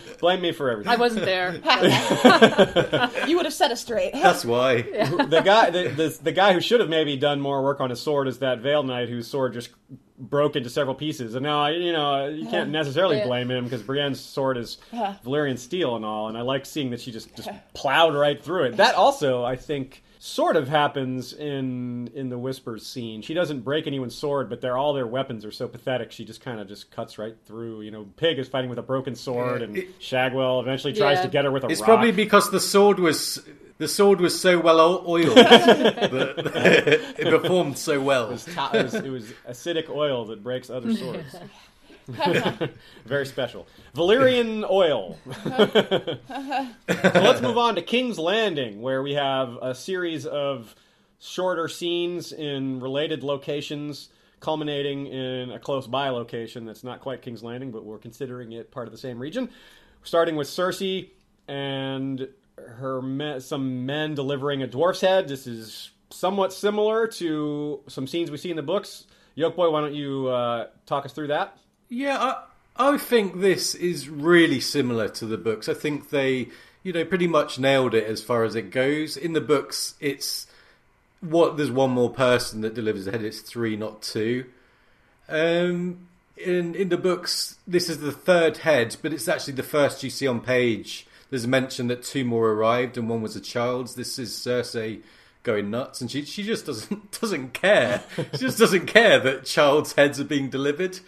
blame 0.19 0.41
me 0.41 0.51
for 0.51 0.69
everything. 0.71 0.91
I 0.91 0.95
wasn't 0.95 1.25
there. 1.25 1.51
you 3.27 3.35
would 3.37 3.45
have 3.45 3.53
set 3.53 3.71
us 3.71 3.81
straight. 3.81 4.13
That's 4.13 4.43
why. 4.45 4.81
the 4.83 5.41
guy 5.43 5.69
the, 5.69 5.89
the, 5.89 6.17
the 6.23 6.31
guy 6.31 6.53
who 6.53 6.61
should 6.61 6.79
have 6.79 6.89
maybe 6.89 7.17
done 7.17 7.39
more 7.41 7.61
work 7.63 7.81
on 7.81 7.89
his 7.89 7.99
sword 8.01 8.27
is 8.27 8.39
that 8.39 8.59
Vale 8.59 8.83
Knight 8.83 9.09
whose 9.09 9.27
sword 9.27 9.53
just 9.53 9.69
broke 10.17 10.55
into 10.55 10.69
several 10.69 10.95
pieces. 10.95 11.35
And 11.35 11.43
now 11.43 11.61
I, 11.63 11.71
you 11.71 11.93
know 11.93 12.27
you 12.27 12.45
can't 12.49 12.69
necessarily 12.69 13.21
blame 13.21 13.51
him 13.51 13.63
because 13.65 13.81
Brienne's 13.81 14.19
sword 14.19 14.57
is. 14.57 14.77
Valyrian 14.93 15.57
steel 15.57 15.95
and 15.95 16.05
all. 16.05 16.27
And 16.27 16.37
I 16.37 16.41
like 16.41 16.65
seeing 16.65 16.89
that 16.91 17.01
she 17.01 17.11
just 17.11 17.35
just 17.35 17.49
plowed 17.73 18.15
right 18.15 18.41
through 18.43 18.63
it. 18.63 18.77
That 18.77 18.95
also 18.95 19.43
I 19.43 19.55
think 19.55 20.03
sort 20.19 20.55
of 20.55 20.67
happens 20.67 21.33
in 21.33 22.09
in 22.15 22.29
the 22.29 22.37
whispers 22.37 22.85
scene. 22.85 23.21
She 23.21 23.33
doesn't 23.33 23.61
break 23.61 23.87
anyone's 23.87 24.15
sword, 24.15 24.49
but 24.49 24.61
they're 24.61 24.77
all 24.77 24.93
their 24.93 25.07
weapons 25.07 25.45
are 25.45 25.51
so 25.51 25.67
pathetic. 25.67 26.11
She 26.11 26.25
just 26.25 26.41
kind 26.41 26.59
of 26.59 26.67
just 26.67 26.91
cuts 26.91 27.17
right 27.17 27.35
through. 27.45 27.81
You 27.81 27.91
know, 27.91 28.07
Pyg 28.17 28.37
is 28.39 28.47
fighting 28.47 28.69
with 28.69 28.79
a 28.79 28.83
broken 28.83 29.15
sword, 29.15 29.61
and 29.61 29.77
it- 29.77 29.99
Shagwell 29.99 30.59
eventually 30.61 30.93
tries 30.93 31.17
Yeah. 31.17 31.21
to 31.23 31.27
get 31.29 31.45
her 31.45 31.51
with 31.51 31.63
a 31.63 31.67
It's 31.67 31.81
rock. 31.81 31.87
probably 31.87 32.11
because 32.11 32.49
the 32.51 32.59
sword 32.59 32.99
was 32.99 33.41
the 33.77 33.87
sword 33.87 34.19
was 34.19 34.39
so 34.39 34.59
well 34.59 35.03
oiled 35.07 35.35
that 35.37 37.13
it 37.19 37.27
performed 37.29 37.77
so 37.77 38.01
well. 38.01 38.27
It 38.27 38.31
was, 38.31 38.45
to- 38.45 38.69
it, 38.73 38.83
was, 38.83 38.93
it 38.95 39.09
was 39.09 39.33
acidic 39.47 39.89
oil 39.89 40.25
that 40.25 40.43
breaks 40.43 40.69
other 40.69 40.93
swords. 40.95 41.35
Very 43.05 43.25
special. 43.25 43.67
Valyrian 43.95 44.69
oil. 44.69 45.17
so 45.27 46.17
let's 46.87 47.41
move 47.41 47.57
on 47.57 47.75
to 47.75 47.81
King's 47.81 48.17
Landing, 48.17 48.81
where 48.81 49.03
we 49.03 49.13
have 49.13 49.57
a 49.61 49.75
series 49.75 50.25
of 50.25 50.73
shorter 51.19 51.67
scenes 51.67 52.31
in 52.31 52.79
related 52.79 53.23
locations, 53.23 54.09
culminating 54.39 55.07
in 55.07 55.51
a 55.51 55.59
close 55.59 55.87
by 55.87 56.09
location 56.09 56.65
that's 56.65 56.83
not 56.83 57.01
quite 57.01 57.21
King's 57.21 57.43
Landing, 57.43 57.71
but 57.71 57.83
we're 57.83 57.97
considering 57.97 58.51
it 58.53 58.71
part 58.71 58.87
of 58.87 58.91
the 58.91 58.97
same 58.99 59.19
region. 59.19 59.49
Starting 60.03 60.35
with 60.35 60.47
Cersei 60.47 61.09
and 61.47 62.27
her 62.57 63.01
me- 63.01 63.39
some 63.39 63.85
men 63.85 64.15
delivering 64.15 64.63
a 64.63 64.67
dwarf's 64.67 65.01
head. 65.01 65.27
This 65.27 65.47
is 65.47 65.91
somewhat 66.09 66.53
similar 66.53 67.07
to 67.07 67.81
some 67.87 68.07
scenes 68.07 68.31
we 68.31 68.37
see 68.37 68.49
in 68.49 68.55
the 68.55 68.63
books. 68.63 69.05
Yolkboy, 69.37 69.71
why 69.71 69.81
don't 69.81 69.93
you 69.93 70.27
uh, 70.27 70.67
talk 70.85 71.05
us 71.05 71.13
through 71.13 71.27
that? 71.27 71.57
Yeah, 71.89 72.17
I, 72.77 72.91
I 72.93 72.97
think 72.97 73.39
this 73.39 73.75
is 73.75 74.09
really 74.09 74.59
similar 74.59 75.09
to 75.09 75.25
the 75.25 75.37
books. 75.37 75.69
I 75.69 75.73
think 75.73 76.09
they, 76.09 76.49
you 76.83 76.93
know, 76.93 77.05
pretty 77.05 77.27
much 77.27 77.59
nailed 77.59 77.93
it 77.93 78.03
as 78.03 78.21
far 78.21 78.43
as 78.43 78.55
it 78.55 78.71
goes. 78.71 79.17
In 79.17 79.33
the 79.33 79.41
books, 79.41 79.95
it's 79.99 80.47
what 81.21 81.57
there's 81.57 81.71
one 81.71 81.91
more 81.91 82.11
person 82.11 82.61
that 82.61 82.73
delivers 82.73 83.05
the 83.05 83.11
head. 83.11 83.23
It's 83.23 83.39
three, 83.41 83.75
not 83.75 84.01
two. 84.01 84.45
Um, 85.29 86.07
in 86.37 86.75
in 86.75 86.89
the 86.89 86.97
books, 86.97 87.57
this 87.67 87.89
is 87.89 87.99
the 87.99 88.11
third 88.11 88.57
head, 88.57 88.95
but 89.01 89.13
it's 89.13 89.27
actually 89.27 89.53
the 89.53 89.63
first 89.63 90.03
you 90.03 90.09
see 90.09 90.27
on 90.27 90.41
page. 90.41 91.07
There's 91.29 91.45
a 91.45 91.49
mention 91.49 91.87
that 91.87 92.03
two 92.03 92.23
more 92.23 92.51
arrived 92.51 92.97
and 92.97 93.09
one 93.09 93.21
was 93.21 93.35
a 93.35 93.41
child's. 93.41 93.95
This 93.95 94.17
is 94.17 94.31
Cersei 94.31 95.01
going 95.43 95.69
nuts, 95.69 95.99
and 95.99 96.11
she 96.11 96.23
she 96.23 96.43
just 96.43 96.65
doesn't 96.65 97.11
doesn't 97.21 97.53
care. 97.53 98.03
she 98.33 98.37
just 98.37 98.59
doesn't 98.59 98.85
care 98.85 99.19
that 99.19 99.45
child's 99.45 99.93
heads 99.93 100.19
are 100.19 100.25
being 100.25 100.49
delivered. 100.49 100.99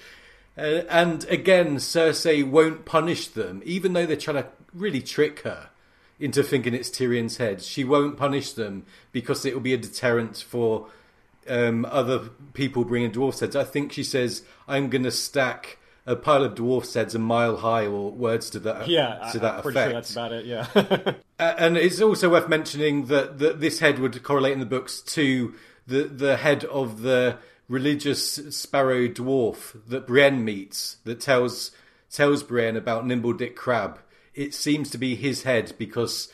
Uh, 0.57 0.83
and 0.89 1.23
again, 1.25 1.77
Cersei 1.77 2.47
won't 2.47 2.85
punish 2.85 3.27
them, 3.27 3.61
even 3.65 3.93
though 3.93 4.05
they're 4.05 4.17
trying 4.17 4.43
to 4.43 4.49
really 4.73 5.01
trick 5.01 5.39
her 5.41 5.69
into 6.19 6.43
thinking 6.43 6.73
it's 6.73 6.89
Tyrion's 6.89 7.37
head. 7.37 7.61
She 7.61 7.83
won't 7.83 8.17
punish 8.17 8.51
them 8.53 8.85
because 9.11 9.45
it 9.45 9.53
will 9.53 9.61
be 9.61 9.73
a 9.73 9.77
deterrent 9.77 10.37
for 10.37 10.87
um, 11.47 11.85
other 11.89 12.29
people 12.53 12.83
bringing 12.83 13.11
dwarf's 13.11 13.39
heads. 13.39 13.55
I 13.55 13.63
think 13.63 13.93
she 13.93 14.03
says, 14.03 14.43
"I'm 14.67 14.89
going 14.89 15.03
to 15.03 15.11
stack 15.11 15.77
a 16.05 16.15
pile 16.15 16.43
of 16.43 16.55
dwarfs' 16.55 16.93
heads 16.93 17.15
a 17.15 17.19
mile 17.19 17.57
high, 17.57 17.85
or 17.85 18.11
words 18.11 18.49
to 18.49 18.59
that 18.59 18.87
Yeah, 18.87 19.29
to 19.31 19.37
I, 19.37 19.41
that 19.41 19.53
I'm 19.55 19.61
pretty 19.61 19.79
effect. 19.79 19.91
sure 19.91 19.93
that's 19.93 20.11
about 20.11 20.31
it. 20.33 20.45
Yeah. 20.45 21.13
Uh, 21.39 21.55
and 21.57 21.77
it's 21.77 22.01
also 22.01 22.29
worth 22.29 22.49
mentioning 22.49 23.05
that, 23.05 23.39
that 23.39 23.61
this 23.61 23.79
head 23.79 23.97
would 23.97 24.21
correlate 24.23 24.51
in 24.51 24.59
the 24.59 24.65
books 24.65 24.99
to 24.99 25.53
the 25.87 26.03
the 26.03 26.35
head 26.35 26.65
of 26.65 27.01
the 27.01 27.37
religious 27.69 28.33
sparrow 28.49 29.07
dwarf 29.07 29.79
that 29.87 30.07
Brienne 30.07 30.43
meets 30.43 30.97
that 31.05 31.21
tells 31.21 31.71
tells 32.11 32.43
Brienne 32.43 32.75
about 32.75 33.05
Nimble 33.05 33.33
Dick 33.33 33.55
Crabb. 33.55 33.99
It 34.33 34.53
seems 34.53 34.89
to 34.89 34.97
be 34.97 35.15
his 35.15 35.43
head 35.43 35.73
because 35.77 36.29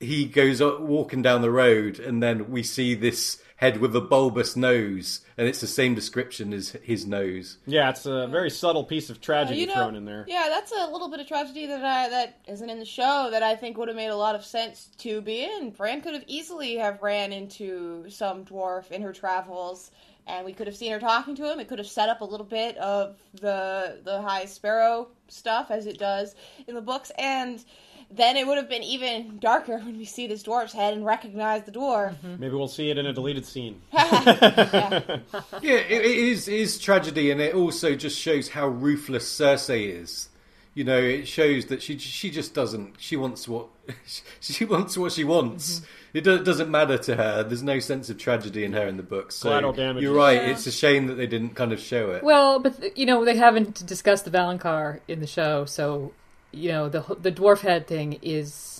he 0.00 0.24
goes 0.26 0.60
walking 0.60 1.22
down 1.22 1.42
the 1.42 1.50
road 1.50 1.98
and 1.98 2.22
then 2.22 2.50
we 2.50 2.62
see 2.62 2.94
this 2.94 3.40
head 3.56 3.78
with 3.78 3.94
a 3.94 4.00
bulbous 4.00 4.56
nose 4.56 5.20
and 5.38 5.46
it's 5.46 5.60
the 5.60 5.66
same 5.66 5.94
description 5.94 6.52
as 6.52 6.70
his 6.82 7.06
nose. 7.06 7.58
yeah, 7.66 7.88
it's 7.88 8.04
a 8.04 8.26
very 8.26 8.50
subtle 8.50 8.84
piece 8.84 9.10
of 9.10 9.18
uh, 9.18 9.20
tragedy 9.20 9.60
you 9.60 9.66
know, 9.66 9.74
thrown 9.74 9.94
in 9.94 10.04
there. 10.04 10.24
Yeah, 10.26 10.46
that's 10.48 10.72
a 10.72 10.90
little 10.90 11.08
bit 11.08 11.20
of 11.20 11.28
tragedy 11.28 11.66
that 11.66 11.84
I, 11.84 12.08
that 12.08 12.40
isn't 12.48 12.68
in 12.68 12.80
the 12.80 12.84
show 12.84 13.28
that 13.30 13.42
I 13.44 13.54
think 13.54 13.78
would 13.78 13.88
have 13.88 13.96
made 13.96 14.08
a 14.08 14.16
lot 14.16 14.34
of 14.34 14.44
sense 14.44 14.90
to 14.98 15.20
be 15.20 15.44
in. 15.44 15.70
Bran 15.70 16.00
could 16.00 16.14
have 16.14 16.24
easily 16.26 16.76
have 16.76 17.00
ran 17.00 17.32
into 17.32 18.10
some 18.10 18.44
dwarf 18.44 18.90
in 18.90 19.02
her 19.02 19.12
travels, 19.12 19.92
and 20.26 20.44
we 20.44 20.52
could 20.52 20.66
have 20.66 20.76
seen 20.76 20.92
her 20.92 21.00
talking 21.00 21.34
to 21.36 21.50
him. 21.50 21.60
It 21.60 21.68
could 21.68 21.78
have 21.78 21.88
set 21.88 22.08
up 22.08 22.20
a 22.20 22.24
little 22.24 22.46
bit 22.46 22.76
of 22.78 23.16
the 23.40 24.00
the 24.04 24.22
High 24.22 24.46
Sparrow 24.46 25.08
stuff 25.28 25.70
as 25.70 25.86
it 25.86 25.98
does 25.98 26.34
in 26.66 26.74
the 26.74 26.80
books, 26.80 27.12
and 27.18 27.64
then 28.10 28.36
it 28.36 28.46
would 28.46 28.56
have 28.56 28.68
been 28.68 28.82
even 28.82 29.38
darker 29.38 29.78
when 29.78 29.96
we 29.96 30.04
see 30.04 30.26
this 30.26 30.42
dwarf's 30.42 30.72
head 30.72 30.94
and 30.94 31.04
recognize 31.04 31.64
the 31.64 31.72
dwarf. 31.72 32.14
Mm-hmm. 32.16 32.40
Maybe 32.40 32.54
we'll 32.54 32.68
see 32.68 32.90
it 32.90 32.98
in 32.98 33.06
a 33.06 33.12
deleted 33.12 33.46
scene. 33.46 33.80
Yeah. 33.92 35.18
Yeah, 35.62 35.76
it, 35.76 36.04
it 36.04 36.18
is 36.18 36.48
it 36.48 36.54
is 36.54 36.78
tragedy, 36.78 37.30
and 37.30 37.40
it 37.40 37.54
also 37.54 37.94
just 37.94 38.18
shows 38.18 38.50
how 38.50 38.68
ruthless 38.68 39.24
Cersei 39.28 40.00
is. 40.00 40.28
You 40.74 40.84
know, 40.84 40.98
it 40.98 41.26
shows 41.28 41.66
that 41.66 41.82
she 41.82 41.98
she 41.98 42.30
just 42.30 42.54
doesn't. 42.54 42.96
She 42.98 43.16
wants 43.16 43.48
what 43.48 43.68
she 44.40 44.64
wants 44.64 44.96
what 44.96 45.12
she 45.12 45.24
wants. 45.24 45.80
Mm-hmm. 45.80 45.86
It 46.14 46.22
doesn't 46.22 46.70
matter 46.70 46.96
to 46.96 47.16
her. 47.16 47.42
There's 47.42 47.64
no 47.64 47.80
sense 47.80 48.08
of 48.08 48.18
tragedy 48.18 48.64
in 48.64 48.72
her 48.72 48.86
in 48.86 48.96
the 48.96 49.02
books. 49.02 49.34
So 49.34 49.48
Collateral 49.48 49.72
damage. 49.72 50.02
You're 50.04 50.14
right. 50.14 50.40
Yeah. 50.40 50.50
It's 50.50 50.66
a 50.66 50.72
shame 50.72 51.08
that 51.08 51.14
they 51.14 51.26
didn't 51.26 51.56
kind 51.56 51.72
of 51.72 51.80
show 51.80 52.12
it. 52.12 52.22
Well, 52.22 52.60
but 52.60 52.96
you 52.96 53.04
know 53.04 53.24
they 53.24 53.36
haven't 53.36 53.84
discussed 53.84 54.24
the 54.24 54.30
Valonqar 54.30 55.00
in 55.08 55.18
the 55.20 55.26
show, 55.26 55.64
so 55.64 56.12
you 56.52 56.70
know 56.70 56.88
the 56.88 57.00
the 57.20 57.32
dwarf 57.32 57.60
head 57.60 57.86
thing 57.88 58.18
is. 58.22 58.70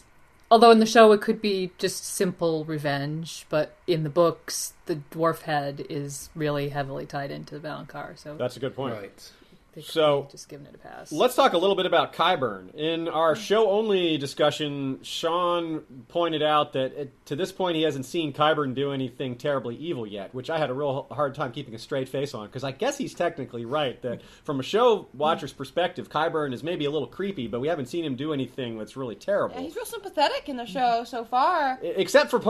Although 0.51 0.70
in 0.70 0.78
the 0.78 0.87
show 0.87 1.11
it 1.11 1.20
could 1.22 1.41
be 1.43 1.72
just 1.78 2.05
simple 2.05 2.64
revenge, 2.66 3.47
but 3.49 3.74
in 3.89 4.05
the 4.05 4.11
books 4.11 4.74
the 4.87 5.01
dwarf 5.11 5.43
head 5.43 5.85
is 5.91 6.30
really 6.37 6.68
heavily 6.68 7.07
tied 7.07 7.32
into 7.32 7.59
the 7.59 7.66
Valonqar, 7.68 8.16
so 8.16 8.37
That's 8.37 8.57
a 8.57 8.61
good 8.61 8.76
point. 8.76 8.95
right. 8.95 9.32
They 9.74 9.82
could 9.82 9.90
So, 9.90 10.28
just 10.30 10.48
giving 10.48 10.66
it 10.66 10.74
a 10.74 10.78
pass. 10.78 11.10
Let's 11.10 11.34
talk 11.34 11.52
a 11.52 11.58
little 11.58 11.74
bit 11.74 11.86
about 11.86 12.12
Qyburn. 12.12 12.74
In 12.74 13.08
our 13.08 13.34
hmm. 13.34 13.40
show 13.40 13.70
only 13.70 14.18
discussion, 14.18 15.02
Sean 15.02 15.80
pointed 16.08 16.42
out 16.42 16.74
that 16.74 16.92
it, 16.94 17.26
to 17.26 17.36
this 17.36 17.50
point 17.50 17.76
he 17.76 17.82
hasn't 17.82 18.06
seen 18.06 18.32
Qyburn 18.32 18.74
do 18.74 18.92
anything 18.92 19.36
terribly 19.36 19.76
evil 19.76 20.06
yet, 20.06 20.34
which 20.34 20.50
I 20.50 20.58
had 20.58 20.70
a 20.70 20.74
real 20.74 21.06
hard 21.10 21.34
time 21.34 21.52
keeping 21.52 21.74
a 21.74 21.78
straight 21.78 22.08
face 22.08 22.34
on 22.34 22.46
because 22.46 22.64
I 22.64 22.70
guess 22.70 22.96
he's 22.96 23.14
technically 23.14 23.64
right 23.64 24.00
that 24.02 24.22
from 24.44 24.60
a 24.60 24.62
show 24.62 25.08
watcher's 25.12 25.52
hmm. 25.52 25.58
perspective, 25.58 26.08
Qyburn 26.08 26.52
is 26.52 26.62
maybe 26.62 26.84
a 26.84 26.90
little 26.90 27.08
creepy, 27.08 27.48
but 27.48 27.60
we 27.60 27.68
haven't 27.68 27.86
seen 27.86 28.04
him 28.04 28.14
do 28.14 28.32
anything 28.32 28.78
that's 28.78 28.96
really 28.96 29.16
terrible. 29.16 29.56
Yeah, 29.56 29.62
he's 29.62 29.76
real 29.76 29.84
sympathetic 29.84 30.48
in 30.48 30.56
the 30.56 30.66
show 30.66 31.04
so 31.04 31.24
far. 31.24 31.78
except 31.82 32.30
for 32.30 32.40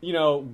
you 0.00 0.12
know 0.12 0.48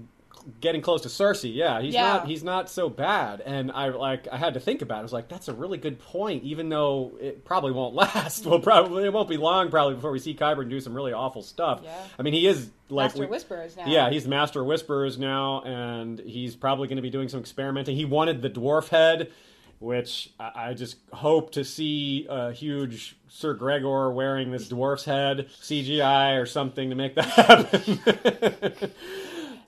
getting 0.60 0.80
close 0.82 1.02
to 1.02 1.08
Cersei. 1.08 1.54
Yeah, 1.54 1.80
he's 1.80 1.94
Yeah. 1.94 2.02
not 2.14 2.26
he's 2.26 2.42
not 2.44 2.68
so 2.70 2.88
bad. 2.88 3.40
And 3.40 3.70
I 3.72 3.88
like 3.88 4.28
I 4.30 4.36
had 4.36 4.54
to 4.54 4.60
think 4.60 4.82
about 4.82 4.96
it. 4.96 5.00
I 5.00 5.02
was 5.02 5.12
like, 5.12 5.28
that's 5.28 5.48
a 5.48 5.52
really 5.54 5.78
good 5.78 5.98
point. 5.98 6.42
Even 6.44 6.68
though 6.68 7.12
it 7.20 7.44
probably 7.44 7.72
won't 7.72 7.94
last. 7.96 8.46
Well, 8.46 8.60
probably 8.60 9.04
it 9.04 9.12
won't 9.12 9.28
be 9.28 9.36
long 9.36 9.70
probably 9.70 9.94
before 9.94 10.12
we 10.12 10.18
see 10.18 10.34
Qyburn 10.34 10.68
do 10.70 10.80
some 10.80 10.94
really 10.94 11.12
awful 11.12 11.42
stuff. 11.42 11.80
Yeah. 11.84 11.94
I 12.18 12.22
mean, 12.22 12.34
he 12.34 12.46
is 12.46 12.70
like 12.88 13.06
Master 13.10 13.20
we- 13.20 13.26
Whisperers 13.26 13.76
now. 13.76 13.86
Yeah, 13.86 14.10
he's 14.10 14.26
master 14.28 14.62
whisperers 14.64 15.18
now, 15.18 15.62
and 15.62 16.18
he's 16.20 16.54
probably 16.56 16.88
going 16.88 16.96
to 16.96 17.02
be 17.02 17.10
doing 17.10 17.28
some 17.28 17.40
experimenting. 17.40 17.96
He 17.96 18.04
wanted 18.04 18.42
the 18.42 18.50
dwarf 18.50 18.88
head. 18.88 19.30
Which 19.78 20.30
I 20.40 20.70
I 20.70 20.72
just 20.74 20.96
hope 21.12 21.52
to 21.52 21.62
see 21.62 22.26
a 22.30 22.50
huge 22.50 23.14
Sir 23.28 23.52
Gregor 23.52 24.10
wearing 24.10 24.50
this 24.50 24.68
dwarf's 24.72 25.04
head 25.04 25.48
CGI 25.60 26.40
or 26.40 26.46
something 26.46 26.88
to 26.88 26.96
make 26.96 27.14
that 27.14 27.24
happen. 27.26 28.90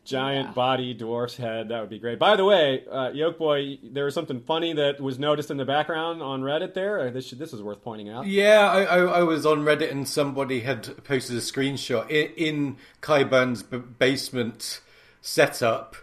Giant 0.09 0.49
Yeah. 0.49 0.53
body 0.55 0.95
dwarf's 0.95 1.37
head. 1.37 1.69
That 1.69 1.81
would 1.81 1.91
be 1.91 1.99
great. 1.99 2.19
By 2.19 2.35
the 2.37 2.45
way, 2.45 2.83
uh, 2.91 3.11
Yolkboy, 3.11 3.93
there 3.93 4.07
was 4.07 4.15
something 4.15 4.41
funny 4.41 4.73
that 4.73 5.01
was 5.01 5.19
noticed 5.19 5.51
in 5.51 5.59
the 5.59 5.65
background 5.65 6.23
on 6.23 6.43
Reddit 6.43 6.73
there. 6.75 6.99
Uh, 7.01 7.11
This, 7.11 7.27
should, 7.29 7.39
this 7.39 7.53
is 7.53 7.63
worth 7.63 7.83
pointing 7.83 8.09
out. 8.09 8.27
Yeah, 8.27 8.61
I, 8.71 8.83
I, 8.85 8.99
I 9.21 9.23
was 9.23 9.45
on 9.45 9.65
Reddit 9.65 9.91
and 9.91 10.09
somebody 10.09 10.61
had 10.61 11.05
posted 11.05 11.37
a 11.37 11.41
screenshot 11.41 12.09
in, 12.11 12.31
in 12.37 12.77
Qyburn's 13.03 13.63
b- 13.63 13.79
basement 13.79 14.81
setup. 15.21 15.95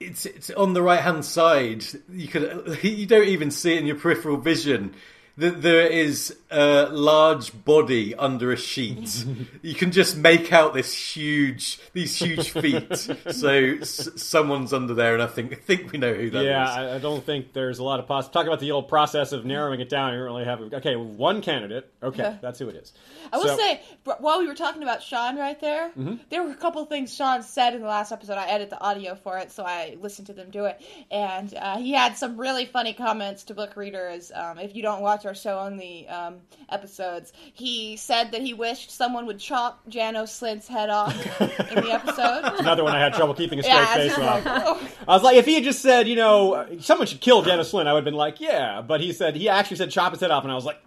It's 0.00 0.26
it's 0.26 0.50
on 0.50 0.72
the 0.72 0.82
right 0.82 0.98
hand 1.00 1.24
side. 1.24 1.84
You 2.12 2.26
could 2.26 2.78
you 2.82 3.06
don't 3.06 3.28
even 3.28 3.52
see 3.52 3.74
it 3.74 3.78
in 3.78 3.86
your 3.86 3.94
peripheral 3.96 4.36
vision. 4.36 4.94
That 5.38 5.62
there 5.62 5.86
is 5.86 6.36
a 6.50 6.88
large 6.90 7.64
body 7.64 8.14
under 8.14 8.52
a 8.52 8.56
sheet. 8.56 9.24
you 9.62 9.74
can 9.74 9.90
just 9.90 10.14
make 10.16 10.52
out 10.52 10.74
this 10.74 10.92
huge, 10.94 11.80
these 11.94 12.14
huge 12.18 12.50
feet. 12.62 12.94
so 13.30 13.48
s- 13.48 14.10
someone's 14.16 14.74
under 14.74 14.92
there, 14.92 15.14
and 15.14 15.22
I 15.22 15.26
think 15.28 15.52
I 15.52 15.56
think 15.56 15.90
we 15.90 15.98
know 15.98 16.12
who 16.12 16.28
that 16.28 16.40
is. 16.40 16.44
yeah, 16.44 16.70
I, 16.70 16.96
I 16.96 16.98
don't 16.98 17.24
think 17.24 17.54
there's 17.54 17.78
a 17.78 17.82
lot 17.82 17.98
of 17.98 18.06
poss. 18.06 18.28
Talk 18.28 18.46
about 18.46 18.60
the 18.60 18.72
old 18.72 18.88
process 18.88 19.32
of 19.32 19.46
narrowing 19.46 19.80
it 19.80 19.88
down. 19.88 20.12
You 20.12 20.18
don't 20.18 20.26
really 20.26 20.44
have 20.44 20.60
okay, 20.60 20.96
one 20.96 21.40
candidate. 21.40 21.90
Okay, 22.02 22.36
that's 22.42 22.58
who 22.58 22.68
it 22.68 22.76
is. 22.76 22.92
I 23.32 23.38
will 23.38 23.48
So- 23.48 23.56
say, 23.56 23.80
while 24.18 24.38
we 24.38 24.46
were 24.46 24.54
talking 24.54 24.82
about 24.82 25.02
Sean 25.02 25.38
right 25.38 25.58
there, 25.60 25.88
Mm-hmm. 25.92 26.16
there 26.30 26.42
were 26.42 26.50
a 26.50 26.56
couple 26.56 26.84
things 26.84 27.14
Sean 27.14 27.42
said 27.42 27.74
in 27.74 27.80
the 27.80 27.86
last 27.88 28.12
episode. 28.12 28.34
I 28.36 28.48
edited 28.48 28.70
the 28.70 28.80
audio 28.80 29.14
for 29.14 29.38
it, 29.38 29.50
so 29.50 29.64
I 29.64 29.96
listened 30.00 30.26
to 30.26 30.34
them 30.34 30.50
do 30.50 30.66
it. 30.66 30.78
And 31.10 31.54
uh, 31.54 31.78
he 31.78 31.92
had 31.92 32.18
some 32.18 32.36
really 32.38 32.66
funny 32.66 32.92
comments 32.92 33.44
to 33.44 33.54
book 33.54 33.76
readers. 33.76 34.30
Um, 34.34 34.58
if 34.58 34.76
you 34.76 34.82
don't 34.82 35.00
watch 35.00 35.21
our 35.26 35.34
show 35.34 35.58
on 35.58 35.76
the 35.76 36.06
um, 36.08 36.36
episodes, 36.68 37.32
he 37.52 37.96
said 37.96 38.32
that 38.32 38.42
he 38.42 38.54
wished 38.54 38.90
someone 38.90 39.26
would 39.26 39.38
chop 39.38 39.86
Janos 39.88 40.38
Slynt's 40.40 40.68
head 40.68 40.90
off 40.90 41.14
in 41.40 41.76
the 41.76 41.92
episode. 41.92 42.42
another 42.60 42.84
one 42.84 42.94
I 42.94 43.00
had 43.00 43.14
trouble 43.14 43.34
keeping 43.34 43.58
a 43.58 43.62
straight 43.62 43.74
yeah, 43.74 43.94
face 43.94 44.14
on. 44.14 44.24
like, 44.24 44.42
oh. 44.46 44.88
I 45.08 45.14
was 45.14 45.22
like, 45.22 45.36
if 45.36 45.46
he 45.46 45.54
had 45.54 45.64
just 45.64 45.80
said, 45.80 46.08
you 46.08 46.16
know, 46.16 46.54
uh, 46.54 46.80
someone 46.80 47.06
should 47.06 47.20
kill 47.20 47.42
Janos 47.42 47.72
Slynt, 47.72 47.86
I 47.86 47.92
would 47.92 48.00
have 48.00 48.04
been 48.04 48.14
like, 48.14 48.40
yeah. 48.40 48.82
But 48.82 49.00
he 49.00 49.12
said, 49.12 49.36
he 49.36 49.48
actually 49.48 49.76
said 49.76 49.90
chop 49.90 50.12
his 50.12 50.20
head 50.20 50.30
off, 50.30 50.44
and 50.44 50.52
I 50.52 50.54
was 50.54 50.64
like, 50.64 50.80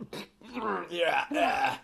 yeah, 0.90 1.26
yeah. 1.32 1.78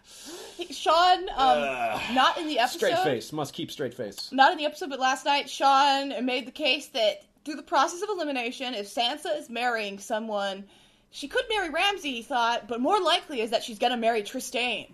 Sean, 0.70 1.24
um, 1.30 1.30
Ugh. 1.38 2.02
not 2.14 2.38
in 2.38 2.48
the 2.48 2.60
episode. 2.60 2.78
straight 2.78 3.00
face. 3.00 3.34
Must 3.34 3.54
keep 3.54 3.72
straight 3.72 3.94
face. 3.94 4.32
not 4.32 4.52
in 4.52 4.58
the 4.58 4.66
episode, 4.66 4.90
but 4.90 5.00
last 5.00 5.26
night, 5.26 5.50
Sean 5.50 6.26
made 6.26 6.46
the 6.46 6.52
case 6.52 6.88
that 6.90 7.24
through 7.44 7.56
the 7.56 7.64
process 7.64 8.02
of 8.02 8.10
elimination, 8.10 8.74
if 8.74 8.94
Sansa 8.94 9.38
is 9.38 9.50
marrying 9.50 9.98
someone, 9.98 10.66
she 11.12 11.28
could 11.28 11.44
marry 11.50 11.70
Ramsay, 11.70 12.12
he 12.12 12.22
thought, 12.24 12.68
but 12.68 12.80
more 12.80 13.00
likely 13.00 13.42
is 13.42 13.52
that 13.52 13.64
she's 13.64 13.78
going 13.78 13.92
to 13.92 13.98
marry 13.98 14.24
Trystane. 14.24 14.90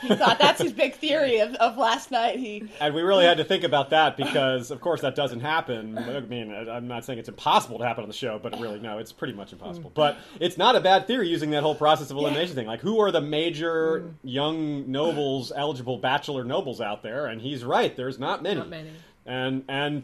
He 0.00 0.08
thought 0.16 0.38
that's 0.40 0.60
his 0.60 0.72
big 0.72 0.94
theory 0.94 1.38
of, 1.38 1.54
of 1.56 1.76
last 1.76 2.10
night. 2.10 2.38
He 2.38 2.64
And 2.80 2.94
we 2.94 3.02
really 3.02 3.24
had 3.24 3.36
to 3.36 3.44
think 3.44 3.62
about 3.62 3.90
that 3.90 4.16
because, 4.16 4.72
of 4.72 4.80
course, 4.80 5.02
that 5.02 5.14
doesn't 5.14 5.40
happen. 5.40 5.96
I 5.96 6.20
mean, 6.20 6.52
I'm 6.52 6.88
not 6.88 7.04
saying 7.04 7.20
it's 7.20 7.28
impossible 7.28 7.78
to 7.78 7.84
happen 7.84 8.02
on 8.02 8.08
the 8.08 8.14
show, 8.14 8.40
but 8.42 8.58
really, 8.58 8.80
no, 8.80 8.98
it's 8.98 9.12
pretty 9.12 9.34
much 9.34 9.52
impossible. 9.52 9.92
But 9.94 10.16
it's 10.40 10.58
not 10.58 10.74
a 10.74 10.80
bad 10.80 11.06
theory 11.06 11.28
using 11.28 11.50
that 11.50 11.62
whole 11.62 11.76
process 11.76 12.10
of 12.10 12.16
elimination 12.16 12.56
thing. 12.56 12.66
Like, 12.66 12.80
who 12.80 13.00
are 13.00 13.12
the 13.12 13.20
major 13.20 14.12
young 14.24 14.90
nobles, 14.90 15.52
eligible 15.54 15.98
bachelor 15.98 16.42
nobles 16.42 16.80
out 16.80 17.04
there? 17.04 17.26
And 17.26 17.40
he's 17.40 17.64
right. 17.64 17.94
There's 17.94 18.18
not 18.18 18.42
many. 18.42 18.58
Not 18.58 18.70
many. 18.70 18.90
And 19.24 19.64
and 19.68 20.02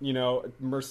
you 0.00 0.12
know, 0.12 0.44
Merc- 0.60 0.84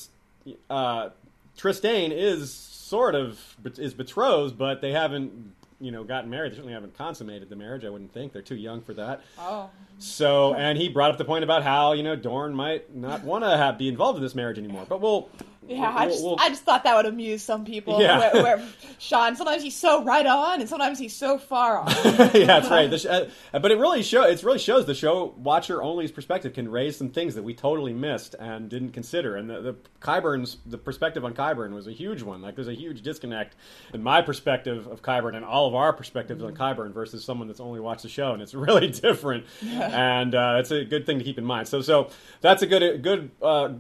uh, 0.70 1.10
Trystane 1.58 2.12
is 2.12 2.52
sort 2.90 3.16
of 3.16 3.40
is 3.78 3.94
betrothed, 3.94 4.58
but 4.58 4.82
they 4.82 4.92
haven't. 4.92 5.54
You 5.82 5.92
know, 5.92 6.04
gotten 6.04 6.30
married. 6.30 6.52
They 6.52 6.56
certainly 6.58 6.74
haven't 6.74 6.98
consummated 6.98 7.48
the 7.48 7.56
marriage. 7.56 7.86
I 7.86 7.90
wouldn't 7.90 8.14
think 8.14 8.34
they're 8.34 8.42
too 8.42 8.58
young 8.58 8.82
for 8.82 8.94
that. 8.96 9.22
oh 9.38 9.70
So, 9.98 10.54
and 10.54 10.78
he 10.78 10.90
brought 10.90 11.10
up 11.10 11.18
the 11.18 11.24
point 11.24 11.46
about 11.46 11.64
how 11.64 11.94
you 11.94 12.04
know 12.04 12.18
Dorne 12.18 12.54
might 12.54 12.94
not 12.94 13.24
want 13.24 13.46
to 13.46 13.76
be 13.80 13.88
involved 13.88 14.18
in 14.18 14.22
this 14.22 14.36
marriage 14.36 14.58
anymore. 14.58 14.86
But 14.90 15.00
we'll, 15.00 15.30
yeah, 15.70 15.94
I 15.96 16.08
just 16.08 16.24
we'll- 16.24 16.36
I 16.40 16.50
just 16.50 16.64
thought 16.64 16.84
that 16.84 16.96
would 16.96 17.06
amuse 17.06 17.42
some 17.44 17.64
people. 17.64 18.02
Yeah. 18.02 18.18
Where, 18.34 18.44
where 18.44 18.68
Sean 18.98 19.36
sometimes 19.36 19.64
he's 19.64 19.76
so 19.76 20.04
right 20.04 20.26
on, 20.26 20.60
and 20.60 20.70
sometimes 20.70 21.00
he's 21.00 21.16
so 21.16 21.38
far 21.38 21.78
off. 21.80 21.94
yeah, 22.06 22.46
that's 22.46 22.70
right. 22.70 22.90
The 22.90 22.98
sh- 22.98 23.06
uh, 23.06 23.60
but 23.60 23.72
it 23.72 23.78
really 23.78 24.04
show 24.04 24.24
it 24.24 24.42
really 24.44 24.60
shows 24.60 24.86
the 24.86 24.96
show 24.96 25.34
watcher 25.38 25.82
only's 25.82 26.12
perspective 26.12 26.54
can 26.54 26.70
raise 26.70 26.98
some 26.98 27.10
things 27.10 27.36
that 27.36 27.44
we 27.44 27.54
totally 27.54 27.94
missed 27.94 28.36
and 28.40 28.68
didn't 28.70 28.92
consider. 28.92 29.36
And 29.36 29.50
the, 29.50 29.62
the 29.62 29.76
Qyburn's 30.02 30.58
the 30.66 30.78
perspective 30.78 31.24
on 31.24 31.34
Qyburn 31.34 31.72
was 31.74 31.88
a 31.88 31.92
huge 31.92 32.24
one. 32.24 32.42
Like 32.42 32.56
there's 32.56 32.68
a 32.68 32.74
huge 32.76 33.02
disconnect 33.02 33.56
in 33.94 34.02
my 34.04 34.22
perspective 34.22 34.88
of 34.88 35.02
Qyburn 35.02 35.36
and 35.36 35.46
all 35.46 35.68
of 35.68 35.76
our 35.76 35.94
perspectives 35.94 36.44
on 36.44 36.56
Qyburn 36.56 36.94
versus 36.94 37.24
someone 37.24 37.48
that's 37.48 37.60
only 37.60 37.80
watched 37.80 38.04
the 38.04 38.10
show, 38.10 38.34
and 38.34 38.42
it's 38.42 38.54
really 38.56 38.88
different. 38.88 39.46
And 39.64 40.34
uh, 40.34 40.58
it's 40.60 40.72
a 40.72 40.84
good 40.84 41.06
thing 41.06 41.20
to 41.20 41.24
keep 41.24 41.38
in 41.38 41.46
mind. 41.46 41.68
So 41.68 41.82
so 41.82 42.10
that's 42.42 42.62
a 42.64 42.68
good 42.68 43.04
good 43.04 43.32
uh, 43.42 43.74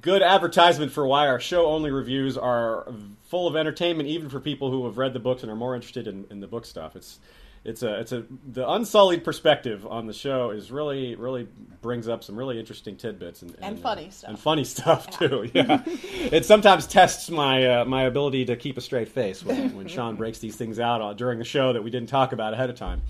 good 0.00 0.22
advertisement 0.22 0.92
for 0.92 1.06
why 1.06 1.28
our 1.32 1.40
show 1.40 1.66
only 1.66 1.90
reviews 1.90 2.38
are 2.38 2.86
full 3.24 3.48
of 3.48 3.56
entertainment, 3.56 4.08
even 4.08 4.28
for 4.28 4.40
people 4.40 4.70
who 4.70 4.84
have 4.84 4.98
read 4.98 5.12
the 5.12 5.18
books 5.20 5.42
and 5.42 5.50
are 5.50 5.56
more 5.56 5.74
interested 5.74 6.06
in, 6.06 6.24
in 6.30 6.40
the 6.40 6.46
book 6.46 6.64
stuff. 6.64 6.94
It's 6.96 7.18
it's 7.64 7.82
a 7.84 8.00
it's 8.00 8.10
a 8.10 8.24
the 8.52 8.68
unsullied 8.68 9.22
perspective 9.22 9.86
on 9.86 10.06
the 10.06 10.12
show 10.12 10.50
is 10.50 10.72
really 10.72 11.14
really 11.14 11.46
brings 11.80 12.08
up 12.08 12.24
some 12.24 12.36
really 12.36 12.58
interesting 12.58 12.96
tidbits 12.96 13.42
and, 13.42 13.56
And 13.62 13.78
uh, 13.78 13.80
funny 13.80 14.10
stuff. 14.10 14.28
and 14.30 14.38
funny 14.38 14.64
stuff 14.64 15.18
too. 15.18 15.48
Yeah, 15.54 15.82
it 15.86 16.44
sometimes 16.44 16.86
tests 16.86 17.30
my 17.30 17.64
uh, 17.66 17.84
my 17.84 18.02
ability 18.04 18.44
to 18.46 18.56
keep 18.56 18.76
a 18.78 18.80
straight 18.80 19.08
face 19.08 19.44
when, 19.44 19.76
when 19.76 19.86
Sean 19.88 20.16
breaks 20.16 20.38
these 20.40 20.56
things 20.56 20.80
out 20.80 21.00
uh, 21.00 21.12
during 21.12 21.38
the 21.38 21.44
show 21.44 21.72
that 21.72 21.82
we 21.84 21.90
didn't 21.90 22.08
talk 22.08 22.32
about 22.32 22.52
ahead 22.52 22.68
of 22.70 22.76
time. 22.76 23.00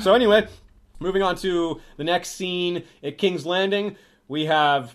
So 0.00 0.14
anyway, 0.14 0.46
moving 1.00 1.22
on 1.22 1.34
to 1.36 1.80
the 1.96 2.04
next 2.04 2.30
scene 2.36 2.84
at 3.02 3.18
King's 3.18 3.44
Landing, 3.46 3.96
we 4.28 4.44
have. 4.46 4.94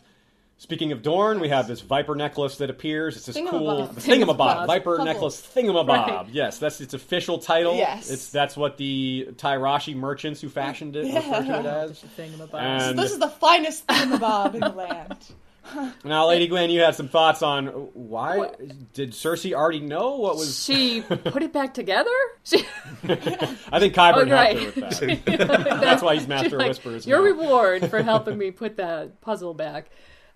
Speaking 0.63 0.93
of 0.93 1.01
Dorne, 1.01 1.41
we 1.41 1.49
have 1.49 1.67
this 1.67 1.81
viper 1.81 2.15
necklace 2.15 2.55
that 2.59 2.69
appears. 2.69 3.17
It's 3.17 3.25
this 3.25 3.35
cool 3.35 3.49
Thingamabob. 3.51 3.95
thingamabob, 3.95 4.37
Thingamabob. 4.37 4.67
viper 4.67 4.91
Couple. 4.95 5.05
necklace 5.05 5.51
thingamabob. 5.53 5.87
Right. 5.89 6.25
Yes, 6.31 6.57
that's 6.57 6.79
its 6.79 6.93
official 6.93 7.39
title. 7.39 7.75
Yes. 7.75 8.09
it's 8.09 8.29
that's 8.29 8.55
what 8.55 8.77
the 8.77 9.27
Tyroshi 9.33 9.93
merchants 9.93 10.39
who 10.39 10.47
fashioned 10.47 10.95
it 10.95 11.03
refer 11.13 11.43
to 11.43 11.59
it 11.59 11.65
as. 11.65 11.99
Thing 11.99 12.33
about 12.39 12.61
And- 12.61 12.97
this 12.97 13.11
is 13.11 13.19
the 13.19 13.27
finest 13.27 13.85
thingamabob 13.87 14.53
in 14.53 14.61
the 14.61 14.69
land. 14.69 15.17
Now, 16.03 16.27
Lady 16.27 16.47
Gwyn, 16.47 16.69
you 16.69 16.81
had 16.81 16.93
some 16.93 17.07
thoughts 17.07 17.41
on 17.41 17.67
why 17.67 18.51
did 18.93 19.11
Cersei 19.11 19.53
already 19.53 19.79
know 19.79 20.17
what 20.17 20.35
was? 20.35 20.61
she 20.61 20.99
put 21.01 21.41
it 21.41 21.53
back 21.53 21.73
together. 21.73 22.09
She, 22.43 22.65
I 23.05 23.79
think 23.79 23.95
Qyburn 23.95 24.27
Oh, 24.27 24.31
right. 24.31 24.59
helped 24.59 24.99
her 24.99 25.07
with 25.07 25.25
that. 25.25 25.79
That's 25.81 26.03
why 26.03 26.15
he's 26.15 26.27
Master 26.27 26.49
She's 26.49 26.57
like, 26.57 26.67
Whisperers. 26.67 27.07
Your 27.07 27.19
now. 27.19 27.23
reward 27.41 27.89
for 27.89 28.03
helping 28.03 28.37
me 28.37 28.51
put 28.51 28.75
that 28.75 29.21
puzzle 29.21 29.53
back. 29.53 29.89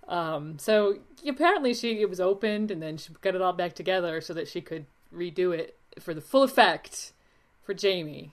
Um, 0.08 0.58
so 0.58 0.98
apparently, 1.26 1.74
she 1.74 2.00
it 2.00 2.08
was 2.08 2.20
opened 2.20 2.70
and 2.70 2.82
then 2.82 2.96
she 2.96 3.12
got 3.20 3.34
it 3.34 3.42
all 3.42 3.52
back 3.52 3.74
together 3.74 4.20
so 4.20 4.32
that 4.34 4.48
she 4.48 4.60
could 4.60 4.86
redo 5.14 5.56
it 5.56 5.76
for 6.00 6.14
the 6.14 6.20
full 6.20 6.42
effect 6.42 7.12
for 7.62 7.74
Jaime. 7.80 8.32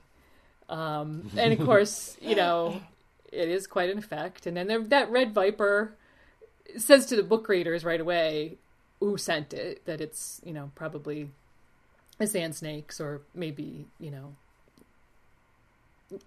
Um, 0.68 1.30
and 1.36 1.52
of 1.52 1.58
course, 1.66 2.16
you 2.20 2.34
know, 2.34 2.80
it 3.30 3.48
is 3.48 3.66
quite 3.66 3.90
an 3.90 3.98
effect. 3.98 4.46
And 4.46 4.56
then 4.56 4.66
there, 4.66 4.82
that 4.84 5.10
red 5.10 5.34
viper 5.34 5.94
says 6.76 7.06
to 7.06 7.16
the 7.16 7.22
book 7.22 7.48
readers 7.48 7.84
right 7.84 8.00
away 8.00 8.56
who 9.00 9.16
sent 9.16 9.52
it 9.52 9.84
that 9.84 10.00
it's 10.00 10.40
you 10.44 10.52
know 10.52 10.70
probably 10.74 11.30
a 12.18 12.26
sand 12.26 12.56
snakes 12.56 13.00
or 13.00 13.20
maybe 13.34 13.86
you 14.00 14.10
know 14.10 14.34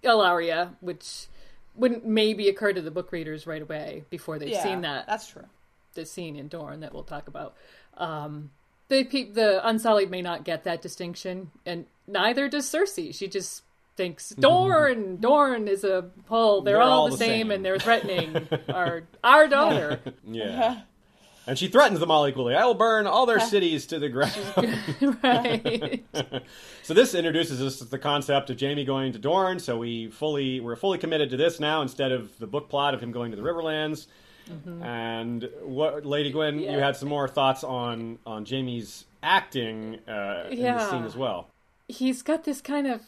Ellaria, 0.04 0.74
which 0.80 1.26
wouldn't 1.80 2.04
maybe 2.06 2.48
occur 2.48 2.72
to 2.72 2.80
the 2.80 2.90
book 2.90 3.10
readers 3.10 3.46
right 3.46 3.62
away 3.62 4.04
before 4.10 4.38
they've 4.38 4.50
yeah, 4.50 4.62
seen 4.62 4.82
that 4.82 5.06
That's 5.06 5.26
true. 5.28 5.46
the 5.94 6.06
scene 6.06 6.36
in 6.36 6.48
Dorne 6.48 6.80
that 6.80 6.92
we'll 6.92 7.02
talk 7.02 7.26
about. 7.26 7.56
Um, 7.96 8.50
the 8.88 9.02
the 9.02 9.66
Unsullied 9.66 10.10
may 10.10 10.22
not 10.22 10.44
get 10.44 10.64
that 10.64 10.82
distinction, 10.82 11.50
and 11.64 11.86
neither 12.06 12.48
does 12.48 12.66
Cersei. 12.66 13.14
She 13.14 13.28
just 13.28 13.62
thinks 13.96 14.30
Dorne, 14.30 15.18
Dorne 15.18 15.68
is 15.68 15.84
a 15.84 16.10
pull. 16.26 16.62
They're, 16.62 16.74
They're 16.74 16.82
all, 16.82 17.02
all 17.02 17.04
the, 17.06 17.12
the 17.12 17.16
same, 17.18 17.28
same. 17.28 17.50
and 17.50 17.64
they're 17.64 17.78
threatening 17.86 18.48
our 18.68 19.04
our 19.22 19.46
daughter. 19.48 20.00
Yeah. 20.24 20.82
And 21.46 21.58
she 21.58 21.68
threatens 21.68 21.98
them 22.00 22.10
all 22.10 22.28
equally. 22.28 22.54
I 22.54 22.64
will 22.64 22.74
burn 22.74 23.06
all 23.06 23.26
their 23.26 23.40
cities 23.40 23.86
to 23.86 23.98
the 23.98 24.08
ground. 24.08 24.36
right? 25.22 26.04
so 26.82 26.94
this 26.94 27.14
introduces 27.14 27.60
us 27.62 27.78
to 27.78 27.84
the 27.84 27.98
concept 27.98 28.50
of 28.50 28.60
Jaime 28.60 28.84
going 28.84 29.12
to 29.12 29.18
Dorne. 29.18 29.58
So 29.58 29.78
we 29.78 30.08
fully 30.10 30.60
we're 30.60 30.76
fully 30.76 30.98
committed 30.98 31.30
to 31.30 31.36
this 31.36 31.58
now 31.58 31.82
instead 31.82 32.12
of 32.12 32.38
the 32.38 32.46
book 32.46 32.68
plot 32.68 32.94
of 32.94 33.02
him 33.02 33.10
going 33.10 33.30
to 33.32 33.36
the 33.36 33.42
Riverlands. 33.42 34.06
And 34.82 35.48
what, 35.62 36.04
Lady 36.04 36.30
Gwyn, 36.32 36.58
you 36.58 36.66
Mm-hmm. 36.66 36.80
Had 36.80 36.96
some 36.96 37.08
more 37.08 37.28
thoughts 37.28 37.62
on 37.64 38.18
on 38.26 38.44
Jaime's 38.44 39.06
acting 39.22 39.98
uh, 40.08 40.44
in 40.50 40.50
this 40.50 40.58
Yeah. 40.60 40.90
scene 40.90 41.04
as 41.04 41.16
well. 41.16 41.48
He's 41.88 42.22
got 42.22 42.44
this 42.44 42.60
kind 42.60 42.86
of 42.86 43.00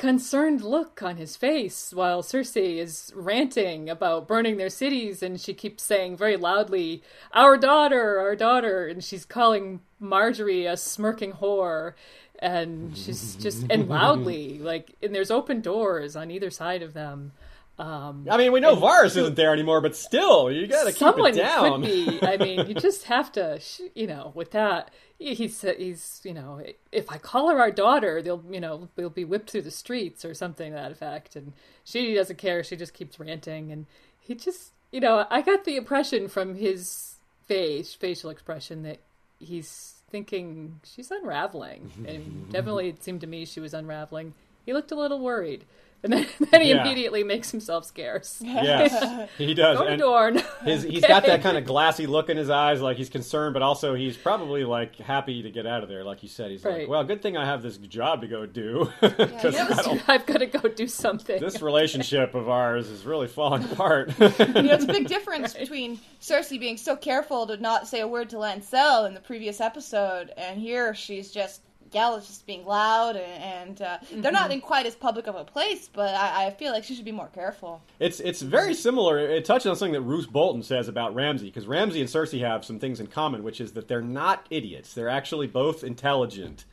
concerned 0.00 0.62
look 0.62 1.02
on 1.02 1.18
his 1.18 1.36
face 1.36 1.92
while 1.92 2.22
Cersei 2.22 2.78
is 2.78 3.12
ranting 3.14 3.90
about 3.90 4.26
burning 4.26 4.56
their 4.56 4.70
cities 4.70 5.22
and 5.22 5.38
she 5.38 5.52
keeps 5.52 5.82
saying 5.82 6.16
very 6.16 6.38
loudly, 6.38 7.02
Our 7.32 7.58
daughter, 7.58 8.18
our 8.18 8.34
daughter 8.34 8.88
and 8.88 9.04
she's 9.04 9.26
calling 9.26 9.80
Margaery 10.02 10.68
a 10.68 10.78
smirking 10.78 11.34
whore 11.34 11.92
and 12.38 12.96
she's 12.96 13.36
just 13.36 13.66
and 13.70 13.88
loudly, 13.98 14.58
like 14.58 14.94
and 15.02 15.14
there's 15.14 15.30
open 15.30 15.60
doors 15.60 16.16
on 16.16 16.30
either 16.30 16.50
side 16.50 16.82
of 16.82 16.94
them. 16.94 17.32
Um 17.78 18.26
I 18.30 18.38
mean, 18.38 18.52
we 18.52 18.60
know 18.60 18.76
Varys 18.76 19.18
isn't 19.18 19.36
there 19.36 19.52
anymore, 19.52 19.82
but 19.82 19.94
still, 19.94 20.50
you 20.50 20.66
got 20.66 20.84
to 20.84 20.92
keep 20.92 21.14
it 21.18 21.34
down. 21.34 21.64
Someone 21.64 21.82
could 21.82 22.20
be. 22.20 22.26
I 22.26 22.36
mean, 22.38 22.66
you 22.68 22.74
just 22.88 23.04
have 23.04 23.30
to, 23.32 23.60
you 23.94 24.06
know, 24.06 24.32
with 24.34 24.52
that. 24.52 24.90
He- 25.20 25.34
He's 25.34 25.60
he's 25.60 26.20
you 26.24 26.34
know, 26.34 26.60
if 26.90 27.10
I 27.10 27.18
call 27.18 27.50
her 27.50 27.60
our 27.60 27.70
daughter, 27.70 28.20
they'll 28.22 28.42
you 28.50 28.58
know 28.60 28.88
they'll 28.96 29.10
be 29.10 29.24
whipped 29.24 29.50
through 29.50 29.62
the 29.62 29.70
streets 29.70 30.24
or 30.24 30.34
something 30.34 30.72
to 30.72 30.76
that 30.76 30.90
effect. 30.90 31.36
And 31.36 31.52
she 31.84 32.14
doesn't 32.14 32.38
care. 32.38 32.64
She 32.64 32.74
just 32.76 32.94
keeps 32.94 33.20
ranting, 33.20 33.70
and 33.70 33.86
he 34.18 34.34
just 34.34 34.72
you 34.90 34.98
know, 35.00 35.26
I 35.30 35.42
got 35.42 35.64
the 35.64 35.76
impression 35.76 36.26
from 36.26 36.56
his 36.56 37.14
face, 37.46 37.94
facial 37.94 38.30
expression 38.30 38.82
that 38.82 38.98
he's 39.38 39.94
thinking 40.10 40.80
she's 40.84 41.10
unraveling, 41.12 41.92
and 42.08 42.50
definitely 42.52 42.88
it 42.88 43.04
seemed 43.04 43.20
to 43.20 43.26
me 43.28 43.44
she 43.44 43.60
was 43.60 43.72
unraveling. 43.74 44.34
He 44.66 44.72
looked 44.72 44.90
a 44.90 44.96
little 44.96 45.20
worried. 45.20 45.64
And 46.04 46.14
then, 46.14 46.26
then 46.50 46.62
he 46.62 46.70
Yeah. 46.70 46.80
immediately 46.80 47.22
makes 47.24 47.50
himself 47.50 47.84
scarce. 47.84 48.40
yes, 48.42 49.28
he 49.38 49.52
does. 49.52 49.76
Go 49.76 49.84
to 49.84 49.90
And- 49.90 50.00
Dorne. 50.00 50.42
His, 50.64 50.82
he's 50.82 51.04
got 51.04 51.26
that 51.26 51.42
kind 51.42 51.58
of 51.58 51.66
glassy 51.66 52.06
look 52.06 52.30
in 52.30 52.38
his 52.38 52.48
eyes, 52.48 52.80
like 52.80 52.96
he's 52.96 53.10
concerned, 53.10 53.52
but 53.52 53.60
also 53.60 53.94
he's 53.94 54.16
probably 54.16 54.64
like 54.64 54.96
happy 54.96 55.42
to 55.42 55.50
get 55.50 55.66
out 55.66 55.82
of 55.82 55.90
there. 55.90 56.02
Like 56.02 56.22
you 56.22 56.28
said, 56.30 56.50
he's 56.50 56.64
like, 56.64 56.88
"Well, 56.88 57.04
good 57.04 57.20
thing 57.20 57.36
I 57.36 57.44
have 57.44 57.60
this 57.62 57.76
job 57.76 58.22
to 58.22 58.28
go 58.28 58.46
do 58.46 58.90
because 59.02 59.54
Yeah, 59.86 60.00
I've 60.08 60.24
got 60.24 60.38
to 60.38 60.46
go 60.46 60.68
do 60.70 60.86
something. 60.86 61.38
this 61.38 61.60
relationship 61.60 62.34
of 62.34 62.48
ours 62.48 62.88
is 62.88 63.04
really 63.04 63.28
falling 63.28 63.64
apart." 63.64 64.08
You 64.18 64.28
know, 64.28 64.72
it's 64.74 64.84
a 64.84 64.86
big 64.86 65.06
difference 65.06 65.52
between 65.52 66.00
Cersei 66.20 66.58
being 66.58 66.78
so 66.78 66.96
careful 66.96 67.46
to 67.46 67.58
not 67.58 67.86
say 67.86 68.00
a 68.00 68.08
word 68.08 68.30
to 68.30 68.36
Lancel 68.36 69.06
in 69.06 69.12
the 69.12 69.20
previous 69.20 69.60
episode, 69.60 70.32
and 70.38 70.58
here 70.58 70.94
she's 70.94 71.30
just 71.30 71.60
Gal 71.90 72.16
is 72.16 72.26
just 72.26 72.46
being 72.46 72.64
loud, 72.64 73.16
and, 73.16 73.42
and 73.42 73.82
uh, 73.82 73.98
they're 74.12 74.32
not 74.32 74.50
in 74.50 74.60
quite 74.60 74.86
as 74.86 74.94
public 74.94 75.26
of 75.26 75.34
a 75.34 75.44
place, 75.44 75.88
but 75.92 76.14
I, 76.14 76.46
I 76.46 76.50
feel 76.50 76.72
like 76.72 76.84
she 76.84 76.94
should 76.94 77.04
be 77.04 77.12
more 77.12 77.30
careful. 77.34 77.82
it's 77.98 78.20
it's 78.20 78.42
very 78.42 78.74
similar. 78.74 79.18
It 79.18 79.44
touches 79.44 79.66
on 79.66 79.76
something 79.76 79.92
that 79.92 80.02
Roose 80.02 80.26
Bolton 80.26 80.62
says 80.62 80.88
about 80.88 81.14
Ramsay 81.14 81.46
because 81.46 81.66
Ramsay 81.66 82.00
and 82.00 82.08
Cersei 82.08 82.40
have 82.40 82.64
some 82.64 82.78
things 82.78 83.00
in 83.00 83.06
common, 83.08 83.42
which 83.42 83.60
is 83.60 83.72
that 83.72 83.88
they're 83.88 84.02
not 84.02 84.46
idiots. 84.50 84.94
They're 84.94 85.08
actually 85.08 85.46
both 85.46 85.82
intelligent. 85.84 86.64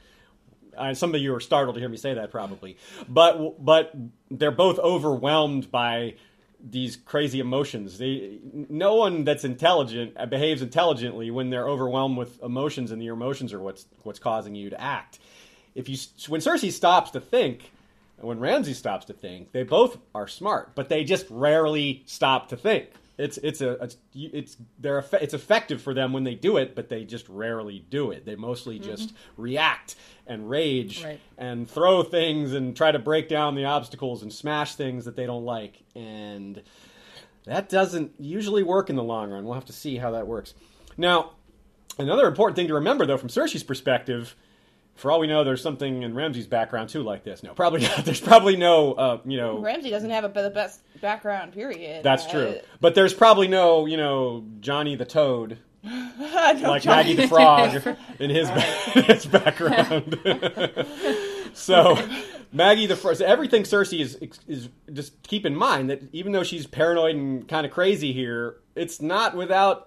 Uh, 0.78 0.94
some 0.94 1.16
of 1.16 1.20
you 1.20 1.34
are 1.34 1.40
startled 1.40 1.76
to 1.76 1.80
hear 1.80 1.90
me 1.90 1.98
say 1.98 2.14
that, 2.14 2.30
probably, 2.30 2.78
but 3.10 3.64
but 3.64 3.94
they're 4.30 4.52
both 4.52 4.78
overwhelmed 4.80 5.72
by 5.72 6.14
these 6.60 6.96
crazy 6.96 7.40
emotions. 7.40 7.98
They, 7.98 8.40
no 8.70 8.96
one 8.96 9.24
that's 9.24 9.44
intelligent 9.44 10.14
uh, 10.18 10.26
behaves 10.26 10.62
intelligently 10.62 11.32
when 11.32 11.50
they're 11.50 11.68
overwhelmed 11.68 12.18
with 12.18 12.42
emotions, 12.42 12.92
and 12.92 13.04
your 13.04 13.14
emotions 13.14 13.54
are 13.54 13.60
what's 13.60 13.86
what's 14.04 14.20
causing 14.20 14.56
you 14.56 14.70
to 14.70 14.82
act. 14.82 15.20
If 15.76 15.90
you 15.90 15.98
when 16.28 16.42
Cersei 16.42 16.72
stops 16.72 17.12
to 17.12 17.20
think, 17.20 17.72
when 18.20 18.40
Ramsay 18.40 18.74
stops 18.74 19.06
to 19.06 19.14
think, 19.14 19.52
they 19.52 19.64
both 19.64 19.98
are 20.16 20.28
smart, 20.28 20.74
but 20.76 20.90
they 20.90 21.04
just 21.04 21.28
rarely 21.30 22.04
stop 22.06 22.50
to 22.50 22.58
think. 22.58 22.90
It's 23.18 23.38
it's 23.40 23.62
a 23.62 23.72
it's, 23.84 23.98
it's 24.14 24.58
they're 24.80 25.04
it's 25.14 25.34
effective 25.34 25.82
for 25.82 25.94
them 25.94 26.14
when 26.14 26.24
they 26.24 26.36
do 26.36 26.58
it, 26.58 26.76
but 26.76 26.88
they 26.90 27.04
just 27.04 27.28
rarely 27.28 27.84
do 27.90 28.12
it. 28.12 28.26
They 28.26 28.36
mostly 28.36 28.80
mm-hmm. 28.80 28.90
just 28.90 29.14
react 29.38 29.96
and 30.28 30.50
rage 30.50 31.04
Right. 31.04 31.20
and 31.38 31.70
throw 31.70 32.04
things 32.04 32.54
and 32.54 32.76
try 32.76 32.92
to 32.92 33.00
break 33.00 33.28
down 33.28 33.56
the 33.56 33.66
obstacles 33.66 34.22
and 34.22 34.32
smash 34.32 34.76
things 34.76 35.06
that 35.06 35.16
they 35.16 35.26
don't 35.26 35.46
like. 35.46 35.84
And 35.96 36.62
that 37.46 37.70
doesn't 37.70 38.12
usually 38.20 38.62
work 38.62 38.90
in 38.90 38.96
the 38.96 39.04
long 39.04 39.32
run. 39.32 39.46
We'll 39.46 39.56
have 39.56 39.66
to 39.66 39.74
see 39.74 39.98
how 39.98 40.12
that 40.12 40.28
works. 40.28 40.54
Now, 40.98 41.32
another 41.98 42.28
important 42.28 42.56
thing 42.56 42.68
to 42.68 42.74
remember, 42.76 43.06
though, 43.06 43.18
from 43.18 43.30
Cersei's 43.30 43.64
perspective, 43.64 44.36
for 44.98 45.12
all 45.12 45.20
we 45.20 45.28
know, 45.28 45.44
there's 45.44 45.62
something 45.62 46.04
in 46.04 46.14
Ramsay's 46.14 46.48
background 46.48 46.90
too 46.90 47.04
like 47.04 47.24
this. 47.24 47.44
No, 47.44 47.54
probably 47.54 47.82
not. 47.84 48.04
There's 48.04 48.20
probably 48.22 48.58
no, 48.58 48.94
uh, 48.94 49.20
you 49.26 49.38
know, 49.38 49.60
Ramsay 49.60 49.90
doesn't 49.90 50.10
have 50.10 50.24
a, 50.26 50.30
the 50.30 50.50
best 50.50 50.82
background, 51.02 51.54
period. 51.54 52.04
that's 52.04 52.26
Uh, 52.26 52.32
true. 52.32 52.56
But 52.82 52.96
there's 52.96 53.14
probably 53.14 53.48
no, 53.48 53.86
you 53.86 53.98
know, 53.98 54.44
Johnny 54.60 54.96
the 54.96 55.06
Toad 55.06 55.60
like 55.84 56.82
Johnny- 56.82 56.86
Maggie 56.86 57.14
the 57.16 57.28
Frog 57.28 57.82
in 58.20 58.30
his 58.30 58.50
his 58.50 59.26
background. 59.28 60.20
so 61.54 61.98
Maggie 62.52 62.86
the 62.88 62.96
Frog. 62.96 63.16
So 63.18 63.26
everything 63.26 63.64
Cersei 63.64 64.00
is 64.02 64.18
is 64.48 64.70
just 64.92 65.22
keep 65.24 65.46
in 65.46 65.56
mind 65.56 65.90
that 65.90 66.02
even 66.14 66.32
though 66.32 66.44
she's 66.44 66.66
paranoid 66.68 67.16
and 67.16 67.48
kind 67.48 67.66
of 67.66 67.72
crazy 67.72 68.14
here, 68.14 68.58
it's 68.76 69.02
not 69.02 69.36
without 69.36 69.87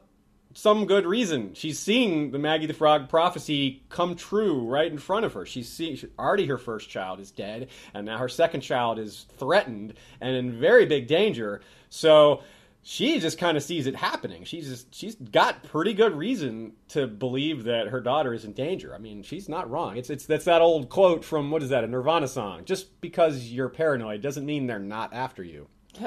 some 0.53 0.87
good 0.87 1.07
reason. 1.07 1.55
She's 1.55 1.79
seeing 1.79 2.31
the 2.31 2.39
Maggie 2.39 2.67
the 2.67 2.75
Frog 2.75 3.09
prophecy 3.09 3.83
come 3.89 4.17
true 4.17 4.67
right 4.67 4.91
in 4.91 4.99
front 4.99 5.25
of 5.25 5.33
her. 5.35 5.47
She's 5.47 5.69
seeing 5.69 5.97
she, 5.97 6.09
already 6.19 6.47
her 6.47 6.59
first 6.59 6.89
child 6.89 7.21
is 7.21 7.31
dead, 7.31 7.69
and 7.95 8.07
now 8.07 8.19
her 8.19 8.29
second 8.29 8.63
child 8.63 8.99
is 8.99 9.27
threatened 9.37 9.95
and 10.21 10.35
in 10.35 10.59
very 10.59 10.87
big 10.87 11.07
danger. 11.07 11.61
So 11.89 12.43
she 12.83 13.21
just 13.21 13.39
kind 13.39 13.57
of 13.57 13.63
sees 13.63 13.87
it 13.87 13.95
happening. 13.95 14.45
She's 14.45 14.69
just 14.69 14.95
she's 14.95 15.15
got 15.15 15.63
pretty 15.65 15.93
good 15.93 16.17
reason 16.17 16.73
to 16.89 17.07
believe 17.07 17.65
that 17.65 17.89
her 17.89 18.01
daughter 18.01 18.33
is 18.33 18.45
in 18.45 18.53
danger. 18.53 18.95
I 18.95 18.99
mean, 18.99 19.23
she's 19.23 19.49
not 19.49 19.71
wrong. 19.71 19.97
It's 19.97 20.11
it's 20.11 20.27
that's 20.27 20.47
that 20.47 20.63
old 20.63 20.89
quote 20.89 21.25
from 21.25 21.51
what 21.51 21.63
is 21.63 21.69
that 21.69 21.85
a 21.85 21.87
Nirvana 21.87 22.29
song? 22.29 22.65
Just 22.65 23.01
because 23.01 23.51
you're 23.51 23.69
paranoid 23.69 24.23
doesn't 24.23 24.47
mean 24.47 24.67
they're 24.67 24.79
not 24.79 25.13
after 25.13 25.43
you. 25.43 25.69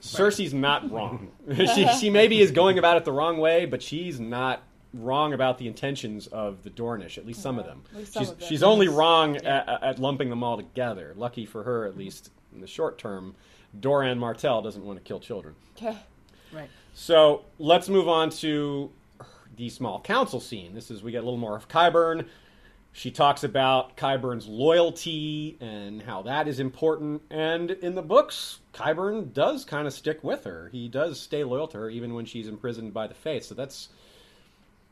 Cersei's 0.00 0.54
not 0.54 0.90
wrong. 0.90 1.30
she 1.54 1.88
she 1.98 2.10
maybe 2.10 2.40
is 2.40 2.50
going 2.50 2.78
about 2.78 2.96
it 2.96 3.04
the 3.04 3.12
wrong 3.12 3.38
way, 3.38 3.64
but 3.66 3.82
she's 3.82 4.20
not 4.20 4.62
wrong 4.94 5.32
about 5.32 5.58
the 5.58 5.66
intentions 5.66 6.26
of 6.26 6.62
the 6.62 6.70
Dornish. 6.70 7.18
At 7.18 7.26
least 7.26 7.40
some 7.40 7.58
of 7.58 7.64
them. 7.64 7.82
Some 7.92 8.04
She's 8.04 8.30
of 8.30 8.38
them, 8.38 8.48
she's 8.48 8.62
only 8.62 8.88
wrong 8.88 9.36
at, 9.36 9.68
at 9.82 9.98
lumping 9.98 10.28
them 10.28 10.42
all 10.42 10.56
together. 10.56 11.14
Lucky 11.16 11.46
for 11.46 11.62
her, 11.62 11.86
at 11.86 11.96
least 11.96 12.30
in 12.54 12.60
the 12.60 12.66
short 12.66 12.98
term, 12.98 13.34
Doran 13.78 14.18
Martell 14.18 14.60
doesn't 14.60 14.84
want 14.84 14.98
to 14.98 15.04
kill 15.04 15.20
children. 15.20 15.54
Okay. 15.76 15.96
Right. 16.52 16.68
So 16.94 17.44
let's 17.58 17.88
move 17.88 18.08
on 18.08 18.30
to 18.30 18.90
the 19.56 19.68
small 19.68 20.00
council 20.00 20.40
scene. 20.40 20.74
This 20.74 20.90
is 20.90 21.02
we 21.02 21.12
get 21.12 21.18
a 21.18 21.24
little 21.24 21.38
more 21.38 21.56
of 21.56 21.68
Kyburn. 21.68 22.26
She 22.94 23.10
talks 23.10 23.42
about 23.42 23.96
Qyburn's 23.96 24.46
loyalty 24.46 25.56
and 25.60 26.02
how 26.02 26.22
that 26.22 26.46
is 26.46 26.60
important. 26.60 27.22
And 27.30 27.70
in 27.70 27.94
the 27.94 28.02
books, 28.02 28.60
Qyburn 28.74 29.32
does 29.32 29.64
kind 29.64 29.86
of 29.86 29.94
stick 29.94 30.22
with 30.22 30.44
her. 30.44 30.68
He 30.70 30.88
does 30.88 31.18
stay 31.18 31.42
loyal 31.42 31.68
to 31.68 31.78
her 31.78 31.90
even 31.90 32.12
when 32.12 32.26
she's 32.26 32.48
imprisoned 32.48 32.92
by 32.92 33.06
the 33.06 33.14
Faith. 33.14 33.44
So 33.44 33.54
that's 33.54 33.88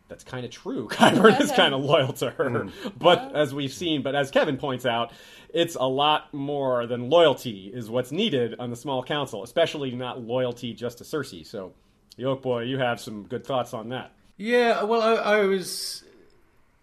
that's 0.08 0.24
kind 0.24 0.44
of 0.44 0.50
true. 0.50 0.88
Qyburn 0.90 1.40
is 1.40 1.52
kind 1.52 1.74
of 1.74 1.82
loyal 1.82 2.12
to 2.14 2.30
her. 2.30 2.50
Mm-hmm. 2.50 2.88
But 2.98 3.36
as 3.36 3.54
we've 3.54 3.72
seen, 3.72 4.02
but 4.02 4.14
as 4.14 4.30
Kevan 4.30 4.56
points 4.56 4.86
out, 4.86 5.12
it's 5.52 5.76
a 5.76 5.84
lot 5.84 6.32
more 6.32 6.86
than 6.86 7.10
loyalty 7.10 7.70
is 7.72 7.90
what's 7.90 8.10
needed 8.10 8.56
on 8.58 8.70
the 8.70 8.76
small 8.76 9.02
council, 9.02 9.42
especially 9.44 9.92
not 9.92 10.20
loyalty 10.20 10.72
just 10.72 10.98
to 10.98 11.04
Cersei. 11.04 11.46
So, 11.46 11.74
Yolkboy, 12.18 12.66
you 12.66 12.78
have 12.78 13.00
some 13.00 13.24
good 13.24 13.46
thoughts 13.46 13.72
on 13.72 13.90
that. 13.90 14.12
Yeah, 14.36 14.84
well, 14.84 15.02
I, 15.02 15.38
I 15.38 15.44
was 15.44 16.02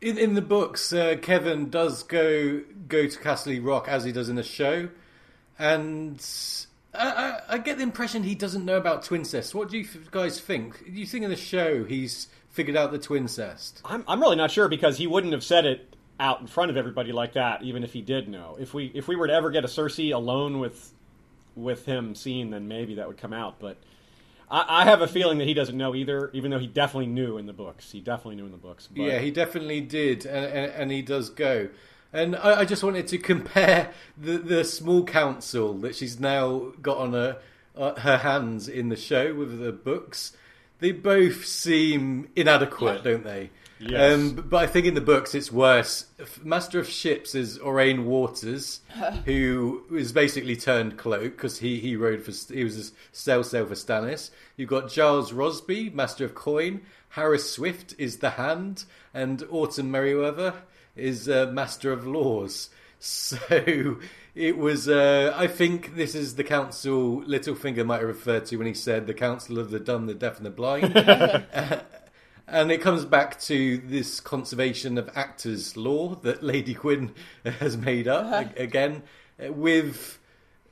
in 0.02 0.18
in 0.18 0.34
the 0.34 0.42
books. 0.42 0.94
Uh, 0.94 1.16
Kevan 1.22 1.70
does 1.70 2.04
go 2.04 2.62
go 2.88 3.08
to 3.08 3.20
Casterly 3.20 3.64
Rock 3.64 3.88
as 3.88 4.04
he 4.04 4.12
does 4.12 4.30
in 4.30 4.36
the 4.36 4.44
show, 4.44 4.90
and 5.58 6.24
I, 6.94 7.08
I, 7.08 7.42
I 7.50 7.58
get 7.58 7.78
the 7.78 7.84
impression 7.84 8.24
he 8.24 8.36
doesn't 8.36 8.66
know 8.66 8.78
about 8.78 9.04
twincest. 9.04 9.54
What 9.54 9.70
do 9.70 9.78
you 9.78 9.88
guys 10.12 10.40
think? 10.40 10.86
Do 10.86 10.92
you 10.92 11.06
think 11.06 11.24
in 11.24 11.30
the 11.30 11.36
show 11.36 11.84
he's 11.84 12.28
figured 12.50 12.78
out 12.78 12.92
the 12.92 13.00
twincest? 13.00 13.82
I'm, 13.86 14.04
I'm 14.08 14.20
really 14.20 14.36
not 14.36 14.52
sure 14.52 14.68
because 14.68 14.98
he 14.98 15.08
wouldn't 15.08 15.34
have 15.34 15.44
said 15.44 15.66
it 15.66 15.96
out 16.20 16.42
in 16.42 16.48
front 16.48 16.72
of 16.72 16.78
everybody 16.78 17.12
like 17.12 17.34
that, 17.34 17.64
even 17.64 17.84
if 17.84 17.94
he 17.94 18.02
did 18.02 18.28
know. 18.28 18.58
If 18.60 18.74
we 18.74 18.92
if 18.94 19.08
we 19.08 19.16
were 19.16 19.28
to 19.28 19.34
ever 19.34 19.50
get 19.52 19.64
a 19.64 19.68
Cersei 19.68 20.14
alone 20.14 20.60
with 20.60 20.94
with 21.56 21.86
him 21.86 22.16
scene, 22.16 22.52
then 22.52 22.68
maybe 22.68 22.96
that 22.96 23.08
would 23.08 23.18
come 23.18 23.34
out. 23.34 23.60
But 23.60 23.78
I, 24.50 24.82
I 24.82 24.86
have 24.86 25.02
a 25.02 25.08
feeling 25.08 25.38
that 25.40 25.48
he 25.48 25.54
doesn't 25.54 25.78
know 25.78 25.96
either, 25.96 26.30
even 26.34 26.52
though 26.52 26.60
he 26.60 26.68
definitely 26.68 27.08
knew 27.08 27.38
in 27.38 27.46
the 27.46 27.54
books. 27.54 27.92
He 27.92 28.00
definitely 28.00 28.36
knew 28.36 28.46
in 28.46 28.52
the 28.52 28.58
books. 28.58 28.88
But 28.88 29.04
Yeah, 29.04 29.20
he 29.20 29.32
definitely 29.32 29.82
did, 29.82 30.26
and, 30.26 30.46
and, 30.46 30.72
and 30.72 30.92
he 30.92 31.02
does 31.02 31.30
go. 31.30 31.70
And 32.14 32.36
I, 32.36 32.62
I 32.62 32.66
just 32.66 32.84
wanted 32.84 33.08
to 33.08 33.18
compare 33.34 33.92
the, 34.18 34.38
the 34.38 34.64
small 34.64 35.04
council 35.04 35.74
that 35.80 35.96
she's 35.96 36.20
now 36.20 36.72
got 36.82 36.98
on 36.98 37.14
her, 37.14 37.40
uh, 37.76 38.00
her 38.00 38.18
hands 38.18 38.68
in 38.68 38.90
the 38.90 38.96
show 38.96 39.34
with 39.34 39.60
the 39.60 39.72
books. 39.72 40.34
They 40.80 40.92
both 40.92 41.46
seem 41.46 42.30
inadequate, 42.36 43.04
don't 43.04 43.24
they? 43.24 43.50
Yes. 43.80 44.14
Um, 44.16 44.34
but 44.50 44.58
I 44.58 44.68
think 44.68 44.86
in 44.88 44.96
the 44.96 45.02
books 45.02 45.36
it's 45.36 45.52
worse. 45.52 46.06
Master 46.44 46.80
of 46.80 46.90
Ships 46.90 47.36
is 47.36 47.60
Aurane 47.60 48.06
Waters, 48.06 48.82
who 49.26 49.84
is 49.92 50.12
basically 50.12 50.56
turned 50.56 50.98
cloak 50.98 51.36
because 51.36 51.60
he 51.60 51.80
he 51.80 51.96
rode 51.96 52.24
for 52.24 52.54
he 52.54 52.64
was 52.64 52.90
a 52.90 52.92
sail 53.12 53.44
sail 53.44 53.66
for 53.66 53.76
Stannis. 53.76 54.32
You've 54.56 54.70
got 54.70 54.90
Gyles 54.90 55.32
Rosby, 55.32 55.92
Master 55.92 56.26
of 56.26 56.34
Coin. 56.36 56.82
Harys 57.10 57.44
Swyft 57.44 57.96
is 57.98 58.18
the 58.18 58.32
Hand, 58.32 58.86
and 59.14 59.44
Orton 59.50 59.90
Merryweather 59.92 60.54
is 60.96 61.30
uh, 61.30 61.50
Master 61.52 61.92
of 61.92 62.06
Laws. 62.06 62.70
So 63.00 64.00
it 64.34 64.58
was. 64.58 64.90
Uh, 64.90 65.32
I 65.36 65.46
think 65.46 65.96
this 65.96 66.16
is 66.16 66.34
the 66.34 66.44
council 66.44 67.22
Littlefinger 67.22 67.86
might 67.86 68.00
have 68.00 68.08
referred 68.08 68.48
to 68.48 68.58
when 68.58 68.66
he 68.66 68.74
said 68.74 69.06
the 69.06 69.14
Council 69.14 69.60
of 69.60 69.70
the 69.70 69.80
Dumb, 69.80 70.08
the 70.08 70.16
Deaf, 70.16 70.38
and 70.38 70.46
the 70.48 70.50
Blind. 70.50 70.96
And 72.48 72.72
it 72.72 72.82
comes 72.82 73.04
back 73.04 73.40
to 73.42 73.78
this 73.78 74.22
conservation 74.22 74.98
of 74.98 75.10
actors 75.16 75.76
law 75.76 76.16
that 76.16 76.42
Lady 76.42 76.74
Gwyn 76.74 77.14
has 77.60 77.76
made 77.76 78.08
up 78.08 78.56
a- 78.58 78.62
again, 78.62 79.04
with 79.38 80.18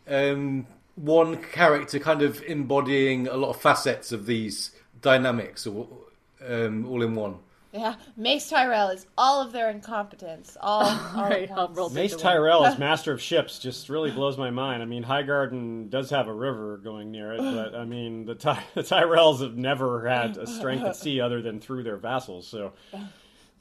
um, 0.08 0.68
one 0.96 1.38
character 1.42 2.00
kind 2.00 2.22
of 2.22 2.42
embodying 2.44 3.28
a 3.28 3.36
lot 3.36 3.50
of 3.50 3.62
facets 3.62 4.12
of 4.12 4.26
these 4.26 4.72
dynamics, 5.02 5.68
um, 5.68 6.86
all 6.88 7.04
in 7.04 7.16
one. 7.16 7.40
Yeah, 7.78 7.96
Mace 8.16 8.50
Tyrell 8.50 8.90
is 8.90 9.06
all 9.18 9.42
of 9.42 9.52
their 9.52 9.70
incompetence. 9.70 10.56
All, 10.62 10.84
all 11.16 11.24
Right, 11.24 11.50
at 11.50 11.58
I'll 11.58 11.66
once. 11.66 11.78
roll 11.78 11.90
Mace. 11.90 12.16
Tyrell 12.16 12.64
is 12.66 12.78
Master 12.80 13.12
of 13.12 13.22
Ships 13.22 13.60
just 13.60 13.90
really 13.90 14.12
blows 14.12 14.38
my 14.38 14.50
mind. 14.50 14.82
I 14.82 14.86
mean, 14.86 15.04
Highgarden 15.04 15.90
does 15.90 16.10
have 16.12 16.28
a 16.28 16.34
river 16.34 16.78
going 16.78 17.12
near 17.12 17.34
it, 17.34 17.40
but 17.40 17.76
I 17.76 17.84
mean, 17.84 18.26
the, 18.26 18.36
Ty- 18.36 18.64
the 18.76 18.82
Tyrells 18.82 19.42
have 19.42 19.58
never 19.58 20.08
had 20.08 20.38
a 20.38 20.48
strength 20.48 20.86
at 20.86 20.96
sea 20.96 21.20
other 21.20 21.42
than 21.42 21.60
through 21.60 21.84
their 21.84 21.98
vassals. 21.98 22.48
So 22.48 22.72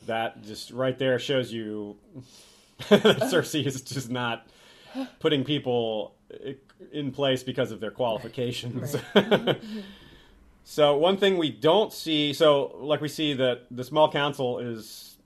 that 0.07 0.43
just 0.43 0.71
right 0.71 0.97
there 0.99 1.19
shows 1.19 1.53
you 1.53 1.97
that 2.89 3.03
Cersei 3.03 3.67
is 3.67 3.81
just 3.83 4.11
not 4.11 4.47
putting 5.19 5.43
people 5.45 6.15
eh, 6.45 6.53
in 6.93 7.11
place 7.11 7.43
because 7.43 7.73
of 7.73 7.81
their 7.81 7.91
qualifications. 7.91 8.95
Mm-hmm. 8.95 9.81
So 10.65 10.97
one 10.97 11.19
thing 11.19 11.37
we 11.37 11.51
don't 11.51 11.93
see, 11.93 12.33
so 12.33 12.77
like 12.81 13.01
we 13.01 13.09
see 13.09 13.35
that 13.35 13.67
the 13.71 13.85
small 13.85 14.11
council 14.11 14.59
is 14.59 15.19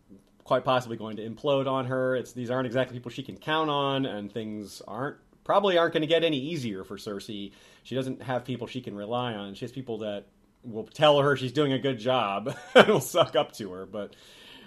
quite 0.42 0.64
possibly 0.64 0.96
going 0.96 1.16
to 1.16 1.28
implode 1.28 1.68
on 1.68 1.86
her. 1.86 2.16
It's 2.16 2.32
these 2.32 2.50
aren't 2.50 2.66
exactly 2.66 2.96
people 2.96 3.10
she 3.10 3.22
can 3.22 3.36
count 3.36 3.70
on, 3.70 4.04
and 4.04 4.32
things 4.32 4.82
aren't 4.88 5.16
probably 5.44 5.78
aren't 5.78 5.94
going 5.94 6.02
to 6.02 6.08
get 6.08 6.24
any 6.24 6.38
easier 6.38 6.82
for 6.82 6.96
Cersei. 6.96 7.52
She 7.84 7.94
doesn't 7.94 8.20
have 8.22 8.44
people 8.44 8.66
she 8.66 8.80
can 8.80 8.96
rely 8.96 9.34
on. 9.34 9.54
She 9.54 9.64
has 9.64 9.72
people 9.72 9.98
that 9.98 10.26
will 10.64 10.84
tell 10.84 11.20
her 11.20 11.36
she's 11.36 11.52
doing 11.52 11.72
a 11.72 11.78
good 11.78 11.98
job 11.98 12.54
and 12.74 12.88
will 12.88 13.00
suck 13.00 13.36
up 13.36 13.52
to 13.52 13.70
her. 13.72 13.86
But 13.86 14.16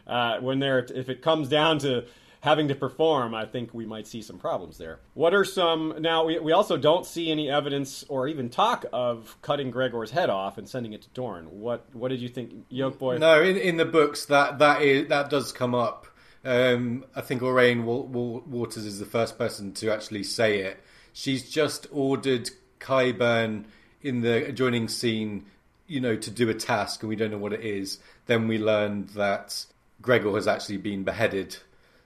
uh, 0.08 0.40
when 0.40 0.60
they're 0.60 0.80
if 0.80 1.10
it 1.10 1.22
comes 1.22 1.50
down 1.50 1.80
to 1.80 2.06
having 2.42 2.68
to 2.68 2.76
perform, 2.76 3.34
I 3.34 3.46
think 3.46 3.74
we 3.74 3.86
might 3.86 4.08
see 4.08 4.22
some 4.22 4.38
problems 4.38 4.78
there. 4.78 5.00
What 5.14 5.34
are 5.34 5.46
some 5.46 5.96
now? 6.00 6.26
We, 6.26 6.40
we 6.40 6.52
also 6.52 6.76
don't 6.76 7.06
see 7.06 7.32
any 7.32 7.50
evidence 7.50 8.04
or 8.10 8.28
even 8.28 8.50
talk 8.50 8.86
of 8.92 9.38
cutting 9.42 9.72
Gregor's 9.72 10.12
head 10.12 10.30
off 10.30 10.58
and 10.58 10.68
sending 10.68 10.94
it 10.94 11.04
to 11.04 11.10
Dorne. 11.10 11.46
What 11.46 11.86
what 11.94 12.10
did 12.10 12.20
you 12.20 12.30
think, 12.30 12.70
Yolkboy? 12.70 13.20
No, 13.20 13.42
in, 13.42 13.58
in 13.58 13.78
the 13.78 13.86
books 13.86 14.26
that 14.26 14.60
that 14.60 14.82
is 14.82 15.08
that 15.08 15.30
does 15.30 15.52
come 15.52 15.74
up. 15.74 16.08
Um, 16.44 17.06
I 17.16 17.22
think 17.22 17.44
Lorraine 17.44 17.86
Wa- 17.86 18.02
Wa- 18.02 18.42
Waters 18.48 18.86
is 18.86 18.98
the 18.98 19.06
first 19.06 19.38
person 19.38 19.74
to 19.74 19.94
actually 19.94 20.24
say 20.24 20.62
it. 20.62 20.84
She's 21.14 21.48
just 21.48 21.86
ordered 21.92 22.50
Qyburn 22.80 23.66
in 24.02 24.22
the 24.22 24.48
adjoining 24.48 24.88
scene, 24.88 25.46
you 25.86 26.00
know, 26.00 26.16
to 26.16 26.32
do 26.32 26.50
a 26.50 26.56
task, 26.56 27.04
and 27.04 27.10
we 27.10 27.16
don't 27.16 27.30
know 27.30 27.38
what 27.38 27.54
it 27.54 27.62
is. 27.64 28.00
Then 28.26 28.48
we 28.48 28.58
learned 28.58 29.10
that 29.10 29.66
Gregor 30.02 30.34
has 30.34 30.48
actually 30.48 30.78
been 30.78 31.04
beheaded. 31.04 31.58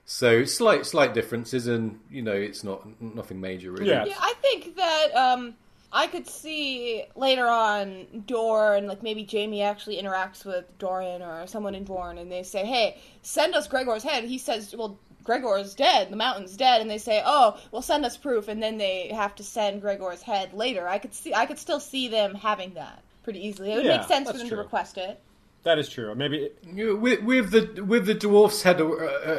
So 0.08 0.44
slight 0.44 0.86
slight 0.86 1.14
differences, 1.14 1.66
and 1.66 1.98
you 2.10 2.22
know, 2.22 2.32
it's 2.32 2.62
not 2.62 2.86
nothing 3.00 3.40
major 3.40 3.72
really. 3.72 3.88
Yeah. 3.90 4.04
Yeah, 4.04 4.14
I 4.20 4.34
think 4.40 4.76
that 4.76 5.08
um, 5.16 5.54
I 5.92 6.06
could 6.06 6.28
see 6.28 7.04
later 7.16 7.48
on 7.48 8.22
Dor 8.24 8.76
and 8.76 8.86
like 8.86 9.02
maybe 9.02 9.26
Jaime 9.30 9.62
actually 9.62 10.00
interacts 10.00 10.44
with 10.44 10.64
Doran 10.78 11.22
or 11.22 11.46
someone 11.48 11.74
in 11.74 11.82
Dorne, 11.84 12.18
and 12.18 12.30
they 12.30 12.44
say, 12.44 12.64
"Hey, 12.64 12.98
send 13.22 13.56
us 13.56 13.66
Gregor's 13.66 14.04
head." 14.04 14.24
He 14.24 14.38
says, 14.38 14.74
"Well." 14.76 14.98
Gregor's 15.24 15.74
dead. 15.74 16.08
The 16.12 16.14
mountain's 16.14 16.56
dead, 16.56 16.80
and 16.80 16.88
they 16.88 16.98
say, 16.98 17.20
"Oh, 17.26 17.58
well, 17.72 17.82
send 17.82 18.04
us 18.04 18.16
proof." 18.16 18.46
And 18.46 18.62
then 18.62 18.78
they 18.78 19.08
have 19.08 19.34
to 19.34 19.42
send 19.42 19.82
Gregor's 19.82 20.22
head 20.22 20.52
later. 20.54 20.86
I 20.86 20.98
could 20.98 21.12
see, 21.12 21.34
I 21.34 21.46
could 21.46 21.58
still 21.58 21.80
see 21.80 22.06
them 22.06 22.32
having 22.36 22.74
that 22.74 23.02
pretty 23.24 23.44
easily. 23.44 23.72
It 23.72 23.76
would 23.78 23.86
Yeah, 23.86 23.96
make 23.96 24.06
sense 24.06 24.30
for 24.30 24.38
them 24.38 24.46
true. 24.46 24.56
to 24.56 24.62
request 24.62 24.98
it. 24.98 25.18
That 25.66 25.80
is 25.80 25.88
true. 25.88 26.14
Maybe 26.14 26.50
You 26.72 26.96
With, 26.96 27.22
with 27.24 27.50
the 27.50 27.82
with 27.82 28.06
the 28.06 28.14
dwarf's 28.14 28.62
head 28.62 28.80
uh, 28.80 28.84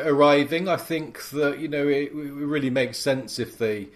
arriving, 0.05 0.67
I 0.67 0.75
think 0.75 1.29
that 1.29 1.57
you 1.59 1.69
know 1.69 1.87
it, 1.87 2.11
it 2.11 2.13
really 2.13 2.69
makes 2.69 2.97
sense 2.97 3.39
if 3.39 3.57
they 3.57 3.87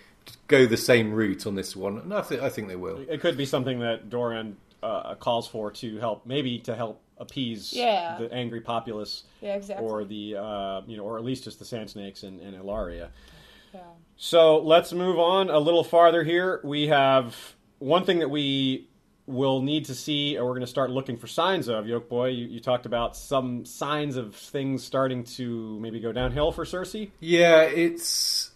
go 0.48 0.66
the 0.66 0.78
same 0.78 1.12
route 1.12 1.46
on 1.46 1.56
this 1.56 1.76
one, 1.76 1.98
and 1.98 2.14
I 2.14 2.22
think 2.22 2.42
I 2.42 2.48
think 2.48 2.70
they 2.70 2.78
will. 2.78 3.04
it 3.10 3.20
could 3.20 3.36
be 3.36 3.46
something 3.46 3.80
that 3.82 4.10
Doran 4.10 4.56
uh, 4.82 5.16
calls 5.16 5.46
for 5.46 5.72
to 5.72 5.98
help, 6.00 6.26
maybe 6.26 6.58
to 6.60 6.74
help 6.74 7.02
appease 7.18 7.74
Yeah. 7.74 8.18
the 8.18 8.32
angry 8.34 8.62
populace, 8.62 9.24
Yeah, 9.42 9.56
exactly. 9.56 9.86
or 9.86 10.06
the 10.06 10.38
uh, 10.38 10.82
you 10.88 10.96
know, 10.96 11.04
or 11.04 11.18
at 11.18 11.26
least 11.26 11.44
just 11.44 11.60
the 11.60 11.66
Sand 11.66 11.90
Snakes 11.90 12.24
and, 12.24 12.40
and 12.40 12.56
Ellaria. 12.56 13.10
Yeah. 13.74 13.82
So 14.16 14.60
let's 14.60 14.94
move 14.94 15.20
on 15.20 15.50
a 15.50 15.60
little 15.60 15.84
farther 15.84 16.24
here. 16.24 16.62
We 16.64 16.88
have 16.88 17.36
one 17.80 18.06
thing 18.06 18.20
that 18.20 18.30
we 18.30 18.88
will 19.32 19.62
need 19.62 19.86
to 19.86 19.96
see, 19.96 20.38
or 20.38 20.46
we're 20.46 20.52
going 20.52 20.62
to 20.62 20.68
start 20.68 20.90
looking 20.90 21.18
for 21.18 21.28
signs 21.28 21.68
of. 21.68 21.86
Yolkboy, 21.86 22.38
you, 22.38 22.46
you 22.46 22.60
talked 22.60 22.86
about 22.86 23.16
some 23.16 23.66
signs 23.66 24.18
of 24.18 24.36
things 24.36 24.84
starting 24.84 25.24
to 25.24 25.80
maybe 25.80 26.00
go 26.00 26.12
downhill 26.12 26.52
for 26.52 26.66
Cersei. 26.66 27.12
Yeah, 27.20 27.62
it's 27.62 28.52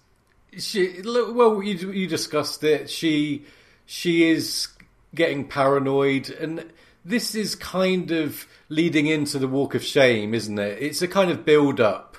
she. 0.57 1.01
Well, 1.03 1.63
you 1.63 1.91
you 1.91 2.07
discussed 2.07 2.63
it. 2.63 2.89
She 2.89 3.45
she 3.85 4.29
is 4.29 4.67
getting 5.13 5.47
paranoid, 5.47 6.29
and 6.29 6.71
this 7.03 7.35
is 7.35 7.55
kind 7.55 8.11
of 8.11 8.47
leading 8.69 9.07
into 9.07 9.39
the 9.39 9.47
walk 9.47 9.75
of 9.75 9.83
shame, 9.83 10.33
isn't 10.33 10.57
it? 10.57 10.81
It's 10.81 11.01
a 11.01 11.07
kind 11.07 11.31
of 11.31 11.45
build 11.45 11.79
up. 11.79 12.17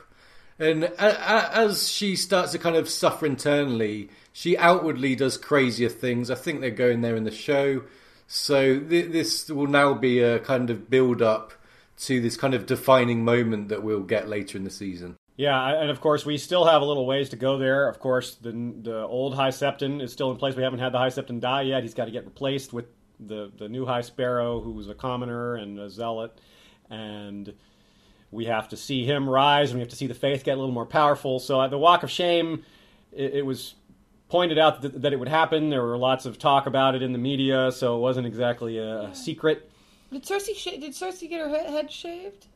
And 0.59 0.85
as 0.85 1.91
she 1.91 2.17
starts 2.17 2.53
to 2.53 2.59
kind 2.59 2.77
of 2.77 2.89
suffer 2.89 3.27
internally, 3.27 4.09
she 4.33 4.57
outwardly 4.57 5.15
does 5.15 5.37
crazier 5.37 5.91
things. 5.91 6.31
I 6.31 6.35
think 6.35 6.61
they're 6.61 6.71
going 6.71 7.03
there 7.03 7.17
in 7.17 7.25
the 7.25 7.31
show. 7.31 7.83
So 8.27 8.81
th- 8.81 9.13
this 9.13 9.49
will 9.49 9.67
now 9.67 9.95
be 9.95 10.21
a 10.21 10.39
kind 10.41 10.71
of 10.71 10.91
build 10.91 11.23
up 11.23 11.53
to 11.99 12.21
this 12.21 12.37
kind 12.37 12.55
of 12.55 12.67
defining 12.67 13.25
moment 13.25 13.69
that 13.69 13.83
we'll 13.83 14.03
get 14.03 14.29
later 14.29 14.59
in 14.59 14.65
the 14.65 14.71
season. 14.71 15.17
Yeah, 15.37 15.81
and 15.81 15.91
of 15.91 16.01
course 16.01 16.25
we 16.25 16.39
still 16.39 16.65
have 16.65 16.81
a 16.81 16.85
little 16.85 17.07
ways 17.07 17.29
to 17.31 17.37
go 17.37 17.59
there. 17.59 17.89
Of 17.89 18.01
course, 18.01 18.37
the 18.37 18.53
the 18.53 19.01
old 19.01 19.35
High 19.35 19.51
Septon 19.51 20.03
is 20.03 20.13
still 20.13 20.31
in 20.31 20.39
place. 20.39 20.57
We 20.57 20.63
haven't 20.63 20.79
had 20.79 20.93
the 20.93 20.99
High 20.99 21.09
Septon 21.09 21.41
die 21.41 21.63
yet. 21.63 21.83
He's 21.83 21.95
got 21.95 22.07
to 22.07 22.11
get 22.11 22.25
replaced 22.25 22.73
with 22.73 22.87
the 23.21 23.53
the 23.57 23.69
new 23.69 23.85
High 23.85 24.01
Sparrow, 24.01 24.61
who 24.61 24.73
was 24.73 24.89
a 24.89 24.95
commoner 24.95 25.55
and 25.57 25.79
a 25.79 25.91
zealot, 25.91 26.41
and 26.89 27.53
we 28.31 28.47
have 28.47 28.69
to 28.71 28.77
see 28.77 29.05
him 29.05 29.29
rise, 29.29 29.71
and 29.71 29.79
we 29.79 29.81
have 29.83 29.91
to 29.91 29.97
see 29.97 30.07
the 30.07 30.15
faith 30.15 30.43
get 30.43 30.57
a 30.57 30.61
little 30.61 30.75
more 30.75 30.87
powerful. 30.87 31.39
So 31.39 31.61
at 31.61 31.71
the 31.71 31.79
Walk 31.79 32.03
of 32.03 32.11
Shame, 32.11 32.65
it, 33.13 33.35
it 33.35 33.47
was 33.47 33.75
pointed 34.29 34.59
out 34.59 34.83
that, 34.83 35.03
that, 35.03 35.13
it 35.13 35.19
would 35.19 35.29
happen. 35.29 35.71
There 35.71 35.83
were 35.83 35.97
lots 35.97 36.27
of 36.27 36.39
talk 36.39 36.67
about 36.67 36.95
it 36.95 37.03
in 37.03 37.13
the 37.13 37.19
media, 37.19 37.71
so 37.73 37.97
it 37.97 38.01
wasn't 38.01 38.27
exactly 38.27 38.79
a, 38.79 39.03
a 39.03 39.15
secret. 39.15 39.71
Did 40.13 40.25
Cersei 40.25 40.57
sh- 40.57 40.81
did 40.81 40.93
Cersei 40.93 41.29
get 41.29 41.41
her 41.41 41.49
head 41.49 41.91
shaved? 41.91 42.47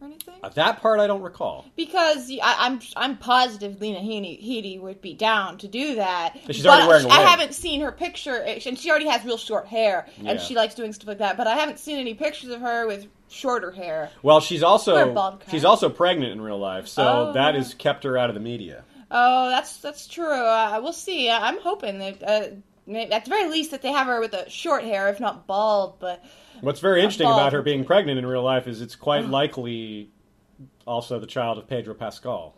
or 0.00 0.06
anything? 0.06 0.34
Uh, 0.42 0.48
that 0.50 0.80
part 0.80 1.00
I 1.00 1.06
don't 1.06 1.22
recall. 1.22 1.66
Because 1.76 2.30
I, 2.30 2.66
am 2.66 2.74
I'm, 2.74 2.80
I'm 2.96 3.16
positive 3.16 3.80
Lena 3.80 4.00
Headey, 4.00 4.80
would 4.80 5.00
be 5.00 5.14
down 5.14 5.58
to 5.58 5.68
do 5.68 5.96
that. 5.96 6.36
She's 6.50 6.66
already 6.66 6.86
wearing 6.86 7.04
a 7.04 7.08
wig. 7.08 7.16
I 7.16 7.22
haven't 7.22 7.54
seen 7.54 7.80
her 7.80 7.92
picture, 7.92 8.42
eh, 8.44 8.60
and 8.66 8.78
she 8.78 8.90
already 8.90 9.08
has 9.08 9.24
real 9.24 9.38
short 9.38 9.66
hair, 9.66 10.06
yeah. 10.18 10.32
and 10.32 10.40
she 10.40 10.54
likes 10.54 10.74
doing 10.74 10.92
stuff 10.92 11.08
like 11.08 11.18
that. 11.18 11.36
But 11.36 11.46
I 11.46 11.54
haven't 11.54 11.78
seen 11.78 11.98
any 11.98 12.14
pictures 12.14 12.50
of 12.50 12.60
her 12.60 12.86
with 12.86 13.06
shorter 13.28 13.70
hair. 13.70 14.10
Well, 14.22 14.40
she's 14.40 14.62
also 14.62 15.38
she's 15.50 15.64
also 15.64 15.88
pregnant 15.88 16.32
in 16.32 16.40
real 16.40 16.58
life, 16.58 16.88
so 16.88 17.28
oh. 17.28 17.32
that 17.32 17.54
has 17.54 17.74
kept 17.74 18.04
her 18.04 18.16
out 18.16 18.30
of 18.30 18.34
the 18.34 18.40
media. 18.40 18.84
Oh, 19.10 19.48
that's 19.48 19.78
that's 19.78 20.06
true. 20.06 20.32
Uh, 20.32 20.80
we'll 20.82 20.92
see. 20.92 21.30
I'm 21.30 21.60
hoping 21.60 21.98
that 21.98 22.22
uh, 22.22 22.94
at 22.94 23.24
the 23.24 23.30
very 23.30 23.48
least 23.48 23.70
that 23.70 23.82
they 23.82 23.92
have 23.92 24.06
her 24.06 24.20
with 24.20 24.34
a 24.34 24.48
short 24.50 24.84
hair, 24.84 25.08
if 25.08 25.20
not 25.20 25.46
bald, 25.46 25.98
but. 25.98 26.24
What's 26.60 26.80
very 26.80 27.00
interesting 27.00 27.28
about 27.28 27.52
her 27.52 27.62
being 27.62 27.84
pregnant 27.84 28.18
in 28.18 28.26
real 28.26 28.42
life 28.42 28.66
is 28.66 28.80
it's 28.80 28.96
quite 28.96 29.26
likely 29.26 30.10
also 30.86 31.20
the 31.20 31.26
child 31.26 31.58
of 31.58 31.68
Pedro 31.68 31.94
Pascal. 31.94 32.54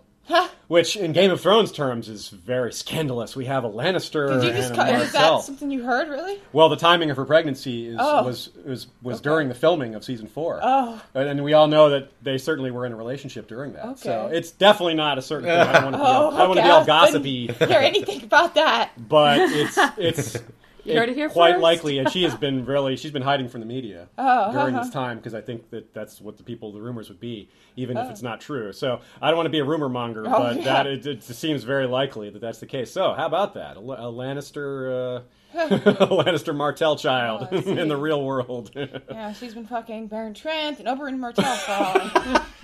Which, 0.68 0.96
in 0.96 1.12
Game 1.12 1.30
of 1.30 1.40
Thrones 1.40 1.72
terms, 1.72 2.08
is 2.08 2.28
very 2.28 2.72
scandalous. 2.72 3.34
We 3.34 3.46
have 3.46 3.64
a 3.64 3.68
Lannister 3.68 4.40
Did 4.40 4.44
you 4.44 4.52
just 4.52 4.72
and 4.72 4.80
a 4.80 5.00
Is 5.02 5.12
that 5.12 5.42
something 5.42 5.70
you 5.70 5.82
heard, 5.82 6.08
really? 6.08 6.40
Well, 6.52 6.68
the 6.68 6.76
timing 6.76 7.10
of 7.10 7.16
her 7.16 7.24
pregnancy 7.24 7.88
is, 7.88 7.96
oh. 7.98 8.24
was 8.24 8.50
was, 8.64 8.86
was 9.02 9.16
okay. 9.16 9.24
during 9.24 9.48
the 9.48 9.54
filming 9.54 9.94
of 9.94 10.04
season 10.04 10.28
four. 10.28 10.60
Oh. 10.62 11.00
And 11.14 11.42
we 11.42 11.54
all 11.54 11.66
know 11.66 11.90
that 11.90 12.10
they 12.22 12.38
certainly 12.38 12.70
were 12.70 12.86
in 12.86 12.92
a 12.92 12.96
relationship 12.96 13.48
during 13.48 13.72
that. 13.72 13.84
Okay. 13.86 14.00
So 14.02 14.26
it's 14.32 14.52
definitely 14.52 14.94
not 14.94 15.18
a 15.18 15.22
certain 15.22 15.48
thing. 15.48 15.58
I 15.58 15.72
don't 15.72 15.92
want 15.92 15.96
to 15.96 15.98
be, 16.02 16.04
oh, 16.04 16.06
all, 16.06 16.26
okay. 16.28 16.36
I 16.36 16.46
want 16.46 16.58
to 16.58 16.64
be 16.64 16.70
all 16.70 16.84
gossipy. 16.84 17.46
hear 17.48 17.80
anything 17.80 18.22
about 18.22 18.54
that. 18.54 18.92
But 18.96 19.38
it's 19.40 19.76
it's 19.98 20.36
you 20.84 20.98
heard 20.98 21.08
it 21.08 21.14
here 21.14 21.28
quite 21.28 21.52
first? 21.52 21.62
likely, 21.62 21.98
and 21.98 22.10
she 22.10 22.22
has 22.22 22.34
been 22.40 22.64
really 22.64 22.96
she's 22.96 23.10
been 23.10 23.22
hiding 23.22 23.48
from 23.48 23.60
the 23.60 23.66
media 23.66 24.08
oh, 24.18 24.52
during 24.52 24.74
uh-huh. 24.74 24.84
this 24.84 24.92
time 24.92 25.18
because 25.18 25.34
I 25.34 25.40
think 25.40 25.70
that 25.70 25.92
that's 25.94 26.20
what 26.20 26.36
the 26.36 26.42
people 26.42 26.72
the 26.72 26.80
rumors 26.80 27.08
would 27.08 27.20
be, 27.20 27.48
even 27.76 27.96
oh. 27.96 28.02
if 28.02 28.10
it's 28.10 28.22
not 28.22 28.40
true. 28.40 28.72
So 28.72 29.00
I 29.20 29.28
don't 29.28 29.36
want 29.36 29.46
to 29.46 29.50
be 29.50 29.58
a 29.58 29.64
rumor 29.64 29.88
monger, 29.88 30.24
oh, 30.26 30.30
but 30.30 30.56
yeah. 30.56 30.64
that 30.64 30.86
it, 30.86 31.06
it, 31.06 31.22
seems 31.22 31.64
very 31.64 31.86
likely 31.86 32.30
that 32.30 32.40
that's 32.40 32.58
the 32.58 32.66
case. 32.66 32.90
So 32.90 33.12
how 33.14 33.26
about 33.26 33.54
that? 33.54 33.76
A, 33.76 33.80
a 33.80 34.12
Lannister. 34.12 35.18
Uh, 35.18 35.22
a 35.54 35.68
Lannister 36.06 36.54
Martell 36.54 36.94
child 36.94 37.48
oh, 37.50 37.56
in 37.56 37.88
the 37.88 37.96
real 37.96 38.24
world. 38.24 38.70
yeah, 38.76 39.32
she's 39.32 39.52
been 39.52 39.66
fucking 39.66 40.06
Baron 40.06 40.32
Trent 40.32 40.78
and 40.78 40.86
Oberyn 40.86 41.18
Martell 41.18 41.56
for 41.56 41.72
all. 41.72 41.94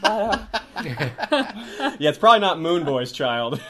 but, 0.01 0.13
uh... 0.13 1.93
yeah, 1.99 2.11
it's 2.11 2.19
probably 2.19 2.39
not 2.39 2.61
Moon 2.61 2.85
Boy's 2.85 3.11
child. 3.11 3.61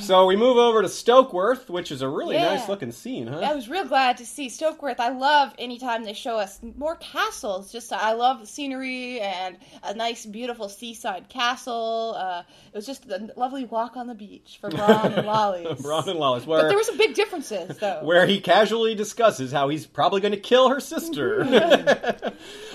So 0.00 0.26
we 0.26 0.36
move 0.36 0.56
over 0.56 0.82
to 0.82 0.88
Stokeworth, 0.88 1.68
which 1.68 1.90
is 1.90 2.02
a 2.02 2.08
really 2.08 2.36
yeah. 2.36 2.54
nice 2.54 2.68
looking 2.68 2.92
scene, 2.92 3.26
huh? 3.26 3.40
I 3.40 3.54
was 3.54 3.68
real 3.68 3.84
glad 3.84 4.16
to 4.18 4.26
see 4.26 4.48
Stokeworth. 4.48 5.00
I 5.00 5.10
love 5.10 5.54
anytime 5.58 6.04
they 6.04 6.12
show 6.12 6.36
us 6.36 6.60
more 6.76 6.96
castles. 6.96 7.72
Just 7.72 7.92
I 7.92 8.12
love 8.12 8.40
the 8.40 8.46
scenery 8.46 9.20
and 9.20 9.56
a 9.82 9.94
nice, 9.94 10.26
beautiful 10.26 10.68
seaside 10.68 11.28
castle. 11.28 12.14
Uh, 12.18 12.42
it 12.72 12.76
was 12.76 12.86
just 12.86 13.06
a 13.10 13.30
lovely 13.36 13.64
walk 13.64 13.96
on 13.96 14.06
the 14.06 14.14
beach 14.14 14.58
for 14.60 14.70
Bronn 14.70 15.16
and 15.16 15.26
Lollys. 15.26 15.80
Bronn 15.80 16.06
and 16.08 16.18
Lollys, 16.18 16.46
where 16.46 16.62
but 16.62 16.68
there 16.68 16.76
were 16.76 16.84
some 16.84 16.98
big 16.98 17.14
differences 17.14 17.78
though. 17.78 18.00
Where 18.02 18.26
he 18.26 18.40
casually 18.40 18.94
discusses 18.94 19.52
how 19.52 19.68
he's 19.68 19.86
probably 19.86 20.20
going 20.20 20.32
to 20.32 20.40
kill 20.40 20.68
her 20.68 20.80
sister. 20.80 21.44
yeah. 21.48 22.30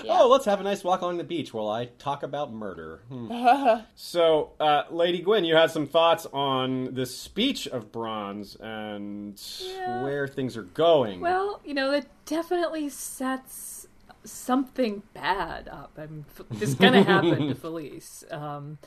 Oh, 0.08 0.28
let's 0.28 0.44
have 0.44 0.60
a 0.60 0.62
nice 0.62 0.84
walk 0.84 1.00
along 1.00 1.18
the 1.18 1.24
beach 1.24 1.52
while 1.52 1.68
I 1.68 1.86
talk 1.86 2.22
about 2.22 2.52
murder. 2.52 3.00
Hmm. 3.08 3.80
so, 3.94 4.52
uh, 4.60 4.84
Lady 4.90 5.20
Gwyn, 5.20 5.44
you 5.44 5.56
had 5.56 5.70
some 5.70 5.86
thoughts 5.86 6.26
on 6.32 6.94
this 6.94 7.03
speech 7.06 7.66
of 7.66 7.92
Bronn's 7.92 8.56
and 8.56 9.40
yeah. 9.60 10.02
where 10.02 10.26
things 10.28 10.56
are 10.56 10.62
going. 10.62 11.20
Well, 11.20 11.60
you 11.64 11.74
know, 11.74 11.92
it 11.92 12.06
definitely 12.26 12.88
sets 12.88 13.86
something 14.24 15.02
bad 15.12 15.68
up. 15.68 15.92
I 15.98 16.06
mean, 16.06 16.24
it's 16.52 16.74
going 16.74 16.94
to 16.94 17.02
happen 17.02 17.48
to 17.48 17.54
Falyse. 17.54 18.32
Um, 18.32 18.78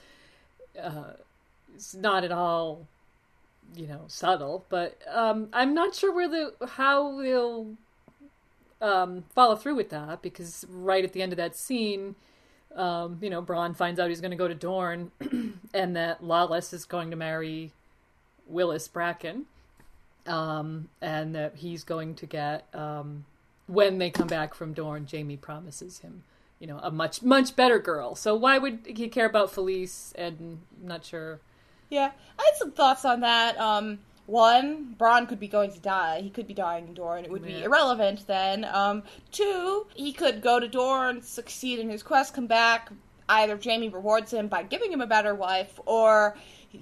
uh, 0.81 1.13
it's 1.75 1.95
not 1.95 2.23
at 2.23 2.31
all, 2.31 2.87
you 3.75 3.87
know, 3.87 4.01
subtle, 4.07 4.65
but 4.69 4.99
um, 5.11 5.49
I'm 5.53 5.73
not 5.73 5.95
sure 5.95 6.13
where 6.13 6.27
the 6.27 6.53
how 6.67 7.21
they'll 7.21 7.75
um, 8.81 9.23
follow 9.33 9.55
through 9.55 9.75
with 9.75 9.89
that 9.89 10.21
because 10.21 10.65
right 10.69 11.03
at 11.03 11.13
the 11.13 11.21
end 11.21 11.33
of 11.33 11.37
that 11.37 11.55
scene. 11.55 12.15
Um, 12.75 13.17
you 13.21 13.29
know, 13.31 13.41
Bronn 13.41 13.75
finds 13.75 13.99
out 13.99 14.09
he's 14.09 14.21
going 14.21 14.31
to 14.31 14.37
go 14.37 14.47
to 14.47 14.53
Dorne, 14.53 15.11
and 15.73 15.95
that 15.95 16.21
Lollys 16.21 16.73
is 16.73 16.85
going 16.85 17.09
to 17.09 17.15
marry 17.15 17.71
Willis 18.47 18.87
Bracken, 18.87 19.45
um, 20.25 20.89
and 21.01 21.35
that 21.35 21.55
he's 21.57 21.83
going 21.83 22.15
to 22.15 22.25
get 22.25 22.67
um, 22.73 23.25
when 23.67 23.97
they 23.97 24.09
come 24.09 24.27
back 24.27 24.53
from 24.53 24.73
Dorne. 24.73 25.07
Jaime 25.09 25.37
promises 25.37 25.99
him, 25.99 26.23
you 26.59 26.67
know, 26.67 26.79
a 26.81 26.91
much 26.91 27.21
much 27.21 27.55
better 27.55 27.79
girl. 27.79 28.15
So 28.15 28.35
why 28.35 28.57
would 28.57 28.79
he 28.85 29.07
care 29.07 29.25
about 29.25 29.51
Falyse? 29.51 30.13
And 30.15 30.59
I'm 30.81 30.87
not 30.87 31.05
sure. 31.05 31.39
Yeah, 31.89 32.11
I 32.37 32.43
had 32.43 32.57
some 32.57 32.71
thoughts 32.71 33.05
on 33.05 33.21
that. 33.21 33.57
Um, 33.59 33.99
one, 34.27 34.93
Bronn 34.99 35.27
could 35.27 35.39
be 35.39 35.47
going 35.47 35.71
to 35.71 35.79
die. 35.79 36.19
He 36.21 36.29
could 36.29 36.47
be 36.47 36.53
dying 36.53 36.87
in 36.89 36.93
Dorne. 36.93 37.23
It 37.23 37.31
would 37.31 37.45
yeah. 37.45 37.59
be 37.59 37.63
irrelevant 37.63 38.27
then. 38.27 38.65
Um, 38.65 39.03
two, 39.31 39.87
he 39.95 40.11
could 40.11 40.41
go 40.41 40.59
to 40.59 40.67
Dorne, 40.67 41.21
succeed 41.21 41.79
in 41.79 41.89
his 41.89 42.03
quest, 42.03 42.33
come 42.33 42.45
back. 42.45 42.91
Either 43.29 43.57
Jaime 43.61 43.87
rewards 43.89 44.31
him 44.31 44.47
by 44.47 44.63
giving 44.63 44.91
him 44.91 45.01
a 45.01 45.07
better 45.07 45.33
wife, 45.33 45.79
or 45.85 46.35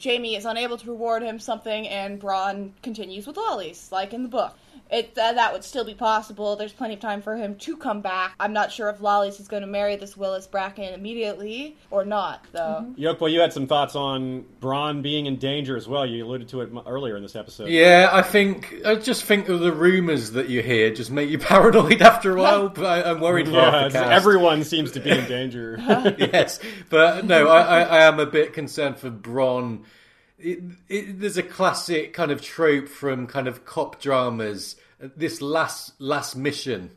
Jaime 0.04 0.36
is 0.36 0.46
unable 0.46 0.78
to 0.78 0.88
reward 0.88 1.24
him 1.24 1.40
something, 1.40 1.88
and 1.88 2.20
Bronn 2.20 2.72
continues 2.82 3.28
with 3.28 3.38
Lollys, 3.38 3.92
like 3.92 4.14
in 4.14 4.24
the 4.24 4.30
book 4.30 4.56
it 4.92 5.18
uh, 5.18 5.34
that 5.34 5.52
would 5.52 5.64
still 5.64 5.84
be 5.84 5.96
possible. 5.96 6.56
There's 6.56 6.74
plenty 6.74 6.94
of 6.94 7.00
time 7.00 7.22
for 7.22 7.36
him 7.36 7.56
to 7.56 7.78
come 7.78 8.02
back. 8.02 8.34
I'm 8.40 8.54
not 8.54 8.72
sure 8.72 8.90
if 8.90 9.00
Lollys 9.00 9.40
is 9.40 9.48
going 9.48 9.62
to 9.62 9.68
marry 9.68 9.96
this 9.96 10.16
Willis 10.16 10.46
Bracken 10.46 10.94
immediately 10.94 11.76
or 11.90 12.06
not, 12.06 12.46
though. 12.52 12.84
mm 12.84 12.96
hmm 12.96 13.26
you 13.26 13.40
had 13.40 13.52
some 13.52 13.66
thoughts 13.66 13.96
on 13.96 14.46
Bronn 14.62 15.02
being 15.02 15.26
in 15.26 15.38
danger 15.38 15.76
as 15.76 15.88
well. 15.88 16.06
You 16.06 16.26
alluded 16.26 16.48
to 16.50 16.62
it 16.62 16.70
earlier 16.86 17.18
in 17.18 17.24
this 17.24 17.36
episode. 17.36 17.70
Yeah, 17.70 18.10
I 18.12 18.22
think 18.22 18.76
I 18.86 18.96
just 18.96 19.24
think 19.24 19.50
of 19.50 19.62
the 19.62 19.72
rumors 19.72 20.32
that 20.32 20.48
you 20.48 20.62
hear 20.62 20.94
just 20.94 21.12
make 21.12 21.30
you 21.30 21.40
paranoid 21.40 22.02
after 22.02 22.36
a 22.36 22.42
while. 22.42 22.70
but 22.70 22.86
I, 22.86 23.10
am 23.10 23.20
worried 23.20 23.48
yeah, 23.48 23.90
everyone 23.94 24.64
seems 24.64 24.92
to 24.92 25.00
be 25.00 25.10
in 25.10 25.26
danger. 25.28 25.78
yes, 25.80 26.60
but 26.90 27.26
no, 27.26 27.48
I, 27.48 27.62
I, 27.62 27.82
I 27.82 28.02
am 28.02 28.20
a 28.20 28.26
bit 28.26 28.54
concerned 28.54 28.98
for 28.98 29.10
Bronn 29.10 29.84
it, 30.38 30.60
it, 30.90 31.20
there's 31.20 31.38
a 31.38 31.44
classic 31.44 32.14
kind 32.14 32.32
of 32.32 32.42
trope 32.42 32.88
from 32.90 33.28
kind 33.28 33.48
of 33.48 33.66
cop 33.66 34.02
dramas. 34.02 34.76
Uh, 35.02 35.10
this 35.16 35.42
last 35.42 35.94
last 36.00 36.36
mission, 36.36 36.92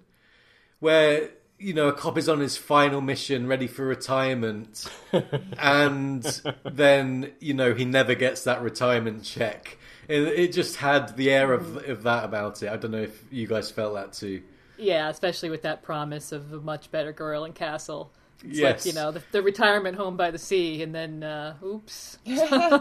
where 0.81 1.31
you 1.59 1.75
know 1.75 1.89
a 1.89 1.93
cop 1.93 2.19
is 2.19 2.29
on 2.29 2.41
his 2.41 2.57
final 2.57 3.01
mission, 3.01 3.47
ready 3.47 3.67
for 3.67 3.85
retirement, 3.85 4.91
and 5.59 6.43
then 6.65 7.33
you 7.41 7.55
know 7.55 7.75
he 7.75 7.85
never 7.85 8.15
gets 8.15 8.45
that 8.45 8.63
retirement 8.63 9.25
check. 9.25 9.79
It, 10.09 10.23
it 10.23 10.53
just 10.53 10.77
had 10.77 11.17
the 11.17 11.31
air 11.31 11.53
of 11.53 11.63
mm-hmm. 11.63 11.91
of 11.91 12.03
that 12.05 12.25
about 12.25 12.63
it. 12.63 12.71
I 12.71 12.77
don't 12.77 12.91
know 12.91 13.03
if 13.03 13.25
you 13.31 13.47
guys 13.47 13.71
felt 13.71 13.95
that 13.95 14.13
too. 14.13 14.43
Yeah, 14.77 15.09
especially 15.09 15.51
with 15.51 15.63
that 15.63 15.83
promise 15.83 16.31
of 16.31 16.53
a 16.53 16.61
much 16.61 16.91
better 16.91 17.13
girl 17.13 17.45
in 17.45 17.53
Castle. 17.53 18.13
It's 18.45 18.59
yes. 18.59 18.87
like, 18.87 18.95
you 18.95 19.01
know, 19.01 19.11
the, 19.11 19.23
the, 19.33 19.43
retirement 19.43 19.97
home 19.97 20.17
by 20.17 20.31
the 20.31 20.39
sea, 20.39 20.83
and 20.83 20.95
then, 20.95 21.23
uh, 21.25 21.55
oops. 21.65 22.19
yeah. 22.25 22.81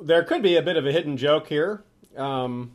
There 0.00 0.22
could 0.24 0.42
be 0.42 0.56
a 0.56 0.62
bit 0.62 0.76
of 0.76 0.86
a 0.86 0.92
hidden 0.92 1.16
joke 1.16 1.48
here. 1.48 1.82
Um, 2.16 2.72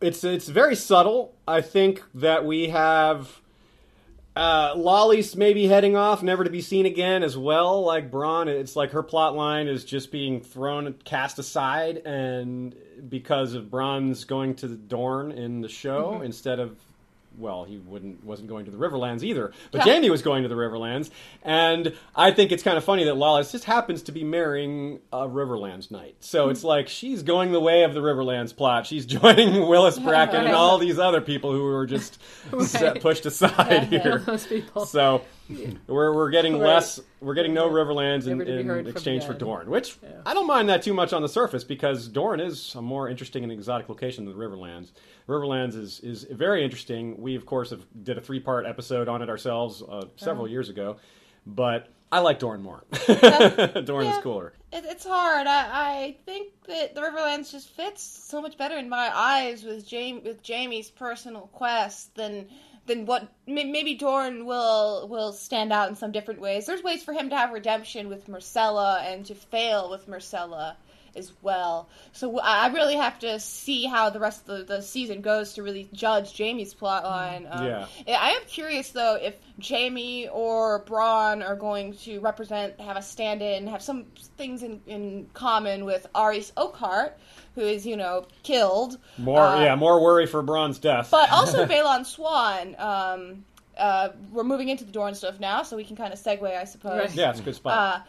it's 0.00 0.24
it's 0.24 0.48
very 0.48 0.74
subtle. 0.74 1.34
I 1.46 1.60
think 1.60 2.02
that 2.14 2.46
we 2.46 2.70
have 2.70 3.40
Uh, 4.34 4.74
Lollys 4.74 5.36
maybe 5.36 5.66
heading 5.66 5.94
off, 5.94 6.22
never 6.22 6.42
to 6.42 6.48
be 6.48 6.62
seen 6.62 6.86
again 6.86 7.22
as 7.22 7.36
well. 7.36 7.82
Like 7.84 8.10
Bronn, 8.10 8.46
it's 8.46 8.74
like 8.74 8.92
her 8.92 9.02
plot 9.02 9.36
line 9.36 9.68
is 9.68 9.84
just 9.84 10.10
being 10.10 10.40
thrown, 10.40 10.94
cast 11.04 11.38
aside, 11.38 11.98
and 12.06 12.74
because 13.10 13.52
of 13.52 13.66
Bronn's 13.66 14.24
going 14.24 14.54
to 14.56 14.68
Dorne 14.68 15.32
in 15.32 15.60
the 15.60 15.68
show 15.68 16.12
Mm-hmm. 16.14 16.24
instead 16.24 16.60
of 16.60 16.78
well, 17.38 17.64
he 17.64 17.78
wouldn't 17.78 18.24
wasn't 18.24 18.48
going 18.48 18.64
to 18.66 18.70
the 18.70 18.76
Riverlands 18.76 19.22
either, 19.22 19.52
but 19.70 19.86
Yeah. 19.86 19.94
Jaime 19.94 20.10
was 20.10 20.22
going 20.22 20.42
to 20.42 20.48
the 20.48 20.54
Riverlands, 20.54 21.10
and 21.42 21.94
I 22.14 22.30
think 22.30 22.52
it's 22.52 22.62
kind 22.62 22.76
of 22.76 22.84
funny 22.84 23.04
that 23.04 23.14
Lollys 23.14 23.50
just 23.52 23.64
happens 23.64 24.02
to 24.04 24.12
be 24.12 24.24
marrying 24.24 25.00
a 25.12 25.28
Riverlands 25.28 25.90
knight. 25.90 26.16
So 26.20 26.44
hmm. 26.46 26.50
it's 26.50 26.64
like 26.64 26.88
she's 26.88 27.22
going 27.22 27.52
the 27.52 27.60
way 27.60 27.84
of 27.84 27.94
the 27.94 28.00
Riverlands 28.00 28.54
plot. 28.56 28.86
She's 28.86 29.06
joining 29.20 29.66
Willis 29.66 29.98
Bracken 30.00 30.36
and 30.36 30.44
Right. 30.46 30.54
all 30.54 30.78
these 30.78 30.98
other 30.98 31.20
people 31.20 31.52
who 31.52 31.62
were 31.62 31.86
just 31.86 32.18
Right. 32.52 33.00
pushed 33.00 33.26
aside 33.26 33.92
Yeah, 33.92 34.02
here. 34.02 34.18
those 34.18 34.46
people. 34.46 34.86
So 34.86 35.22
we're 35.86 36.14
we're 36.14 36.30
getting 36.30 36.54
Right. 36.58 36.74
less. 36.74 37.00
We're 37.20 37.34
getting 37.34 37.54
no 37.54 37.68
Riverlands 37.68 38.26
in, 38.26 38.38
Never 38.38 38.44
to 38.44 38.62
be 38.64 38.78
in 38.80 38.86
exchange 38.86 39.24
for. 39.24 39.34
Dorne, 39.34 39.68
which 39.70 39.98
Yeah. 40.02 40.20
I 40.26 40.34
don't 40.34 40.46
mind 40.46 40.68
that 40.68 40.82
too 40.82 40.94
much 40.94 41.12
on 41.12 41.22
the 41.22 41.28
surface 41.28 41.64
because 41.64 42.08
Dorne 42.08 42.40
is 42.40 42.74
a 42.74 42.82
more 42.82 43.08
interesting 43.08 43.42
and 43.42 43.52
exotic 43.52 43.88
location 43.88 44.24
than 44.24 44.36
the 44.38 44.44
Riverlands. 44.44 44.92
Riverlands 45.28 45.76
is 45.76 46.00
is 46.00 46.24
very 46.24 46.64
interesting. 46.64 47.20
We 47.20 47.36
of 47.36 47.46
course 47.46 47.70
have 47.70 47.84
did 48.02 48.18
a 48.18 48.20
three 48.20 48.40
part 48.40 48.66
episode 48.66 49.08
on 49.08 49.22
it 49.22 49.28
ourselves 49.28 49.82
uh, 49.82 50.06
several 50.16 50.48
years 50.48 50.68
ago, 50.68 50.96
but 51.46 51.88
I 52.10 52.18
like 52.18 52.38
Dorne 52.38 52.62
more. 52.62 52.84
Dorne 53.84 54.06
is 54.06 54.18
cooler. 54.18 54.52
It, 54.70 54.84
it's 54.86 55.06
hard. 55.06 55.46
I, 55.46 55.68
I 55.72 56.16
think 56.26 56.48
that 56.66 56.94
the 56.94 57.00
Riverlands 57.00 57.50
just 57.50 57.70
fits 57.70 58.02
so 58.02 58.42
much 58.42 58.58
better 58.58 58.76
in 58.76 58.88
my 58.88 59.10
eyes 59.14 59.64
with 59.64 59.90
with 60.24 60.46
Jaime's 60.46 60.90
personal 60.90 61.48
quest 61.52 62.14
than 62.14 62.48
than 62.86 63.06
what 63.06 63.28
maybe 63.46 63.94
Dorne 63.94 64.44
will 64.44 65.06
will 65.08 65.32
stand 65.32 65.72
out 65.72 65.88
in 65.88 65.94
some 65.96 66.12
different 66.12 66.40
ways. 66.40 66.66
There's 66.66 66.82
ways 66.82 67.02
for 67.02 67.12
him 67.12 67.30
to 67.30 67.36
have 67.36 67.52
redemption 67.52 68.08
with 68.08 68.28
Myrcella 68.28 69.02
and 69.02 69.24
to 69.26 69.34
fail 69.34 69.88
with 69.90 70.08
Myrcella 70.08 70.76
as 71.16 71.32
well. 71.42 71.88
So 72.12 72.38
I 72.40 72.64
I 72.64 72.66
really 72.68 72.96
have 72.96 73.18
to 73.20 73.38
see 73.40 73.84
how 73.84 74.10
the 74.10 74.20
rest 74.20 74.48
of 74.48 74.58
the, 74.58 74.76
the 74.76 74.82
season 74.82 75.20
goes 75.20 75.54
to 75.54 75.62
really 75.62 75.88
judge 75.92 76.36
Jaime's 76.36 76.74
plotline. 76.74 77.46
Um, 77.50 77.66
Yeah. 77.66 77.86
I 78.08 78.30
am 78.32 78.42
curious 78.46 78.90
though 78.90 79.16
if 79.20 79.34
Jaime 79.62 80.28
or 80.28 80.84
Bronn 80.84 81.46
are 81.46 81.56
going 81.56 81.94
to 81.98 82.20
represent, 82.20 82.80
have 82.80 82.96
a 82.96 83.02
stand-in, 83.02 83.66
have 83.66 83.82
some 83.82 84.04
things 84.36 84.62
in, 84.62 84.80
in 84.86 85.28
common 85.34 85.84
with 85.84 86.06
Arys 86.14 86.52
Oakheart, 86.56 87.12
who 87.54 87.62
is 87.62 87.86
you 87.86 87.96
know 87.96 88.26
killed. 88.42 88.98
More 89.18 89.40
Uh, 89.40 89.64
yeah, 89.64 89.74
more 89.74 90.00
worry 90.02 90.26
for 90.26 90.42
Bronn's 90.42 90.78
death. 90.78 91.10
But 91.10 91.30
also 91.30 91.66
Balon 91.72 92.06
Swann. 92.06 92.76
Um, 92.78 93.44
uh, 93.76 94.10
we're 94.30 94.44
moving 94.44 94.68
into 94.68 94.84
the 94.84 94.92
Dorne 94.92 95.14
stuff 95.14 95.40
now, 95.40 95.62
so 95.62 95.76
we 95.76 95.84
can 95.84 95.96
kind 95.96 96.12
of 96.12 96.18
segue, 96.20 96.42
I 96.44 96.64
suppose. 96.64 96.98
Right. 96.98 97.14
yeah, 97.14 97.30
it's 97.30 97.40
a 97.40 97.42
good 97.42 97.54
spot. 97.54 97.72
Uh, 97.72 98.02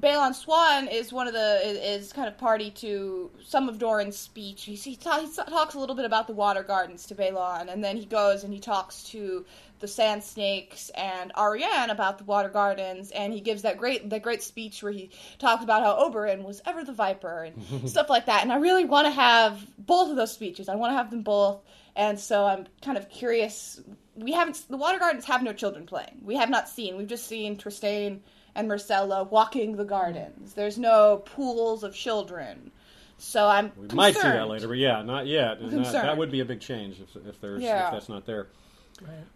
Balon 0.00 0.34
Swann 0.34 0.88
is 0.88 1.12
one 1.12 1.28
of 1.28 1.34
the 1.34 1.60
is, 1.62 2.04
is 2.06 2.12
kind 2.12 2.26
of 2.26 2.38
party 2.38 2.70
to 2.70 3.30
some 3.44 3.68
of 3.68 3.78
Doran's 3.78 4.16
speech. 4.16 4.64
He, 4.64 4.74
he, 4.74 4.96
ta- 4.96 5.20
he 5.20 5.28
talks 5.28 5.74
a 5.74 5.78
little 5.78 5.94
bit 5.94 6.06
about 6.06 6.26
the 6.26 6.32
water 6.32 6.62
gardens 6.62 7.04
to 7.06 7.14
Balon, 7.14 7.70
and 7.70 7.84
then 7.84 7.98
he 7.98 8.06
goes 8.06 8.42
and 8.42 8.54
he 8.54 8.58
talks 8.58 9.04
to 9.10 9.44
the 9.80 9.88
Sand 9.88 10.24
Snakes 10.24 10.90
and 10.96 11.32
Arianne 11.34 11.90
about 11.90 12.16
the 12.16 12.24
water 12.24 12.48
gardens, 12.48 13.10
and 13.10 13.34
he 13.34 13.40
gives 13.40 13.62
that 13.62 13.76
great 13.76 14.08
that 14.08 14.22
great 14.22 14.42
speech 14.42 14.82
where 14.82 14.92
he 14.92 15.10
talks 15.38 15.62
about 15.62 15.82
how 15.82 16.08
Oberyn 16.08 16.42
was 16.42 16.62
ever 16.64 16.84
the 16.84 16.92
Viper 16.92 17.44
and 17.44 17.90
stuff 17.90 18.08
like 18.08 18.26
that. 18.26 18.42
And 18.42 18.50
I 18.50 18.56
really 18.56 18.86
want 18.86 19.06
to 19.06 19.12
have 19.12 19.66
both 19.76 20.08
of 20.08 20.16
those 20.16 20.32
speeches. 20.32 20.70
I 20.70 20.76
want 20.76 20.92
to 20.92 20.96
have 20.96 21.10
them 21.10 21.22
both, 21.22 21.60
and 21.96 22.18
so 22.18 22.46
I'm 22.46 22.66
kind 22.80 22.96
of 22.96 23.10
curious. 23.10 23.78
We 24.14 24.32
haven't 24.32 24.64
the 24.70 24.78
water 24.78 24.98
gardens 24.98 25.26
have 25.26 25.42
no 25.42 25.52
children 25.52 25.84
playing. 25.84 26.20
We 26.22 26.36
have 26.36 26.48
not 26.48 26.70
seen. 26.70 26.96
We've 26.96 27.06
just 27.06 27.26
seen 27.26 27.58
Trystane 27.58 28.20
and 28.54 28.70
Myrcella 28.70 29.28
walking 29.30 29.76
the 29.76 29.84
gardens. 29.84 30.54
There's 30.54 30.78
no 30.78 31.22
pools 31.24 31.84
of 31.84 31.94
children. 31.94 32.70
So 33.18 33.46
I'm 33.46 33.66
we 33.76 33.88
concerned. 33.88 33.94
might 33.94 34.14
see 34.16 34.22
that 34.22 34.48
later, 34.48 34.68
but 34.68 34.78
yeah, 34.78 35.02
not 35.02 35.26
yet. 35.26 35.58
And 35.58 35.84
that, 35.84 35.92
that 35.92 36.16
would 36.16 36.30
be 36.30 36.40
a 36.40 36.44
big 36.44 36.60
change 36.60 37.00
if, 37.00 37.26
if 37.26 37.40
there's 37.40 37.62
Yeah. 37.62 37.86
if 37.86 37.92
that's 37.92 38.08
not 38.08 38.26
there. 38.26 38.48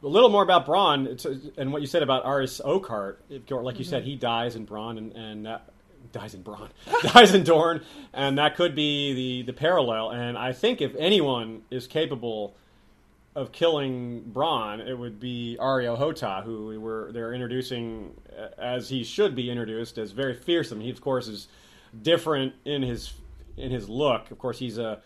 A 0.03 0.07
little 0.07 0.29
more 0.29 0.43
about 0.43 0.67
Bronn 0.67 1.07
it's, 1.07 1.27
and 1.57 1.73
what 1.73 1.83
you 1.83 1.89
said 1.89 2.03
about 2.03 2.25
Arys 2.25 2.61
Oakheart. 2.65 3.17
Like 3.51 3.79
you 3.79 3.85
said, 3.85 4.03
mm-hmm. 4.03 4.11
he 4.11 4.17
dies 4.17 4.55
in 4.55 4.67
Bronn 4.67 4.99
and, 4.99 5.13
and 5.13 5.47
that, 5.47 5.71
dies 6.13 6.35
in 6.35 6.43
Bronn, 6.43 6.69
dies 7.13 7.35
in 7.35 7.43
Dorne, 7.45 7.83
and 8.13 8.39
that 8.39 8.57
could 8.57 8.75
be 8.75 9.13
the, 9.15 9.47
the 9.47 9.53
parallel. 9.53 10.11
And 10.11 10.37
I 10.39 10.53
think 10.53 10.81
if 10.81 10.95
anyone 10.97 11.63
is 11.71 11.87
capable 11.87 12.57
of 13.37 13.53
killing 13.53 14.23
Bronn, 14.33 14.81
it 14.85 14.95
would 14.95 15.21
be 15.21 15.57
Areo 15.61 15.97
Hotah, 15.97 16.43
who 16.43 16.67
we 16.67 16.79
were 16.79 17.11
they're 17.13 17.33
introducing 17.33 18.15
uh, 18.37 18.49
as 18.61 18.89
he 18.89 19.05
should 19.05 19.35
be 19.37 19.51
introduced 19.51 19.99
as 19.99 20.11
very 20.11 20.35
fearsome. 20.35 20.81
He 20.81 20.91
of 20.91 21.01
course 21.01 21.29
is 21.29 21.47
different 22.03 22.55
in 22.65 22.83
his 22.83 23.13
in 23.57 23.71
his 23.71 23.89
look. 23.89 24.31
Of 24.31 24.39
course, 24.39 24.59
he's 24.59 24.79
a 24.79 25.01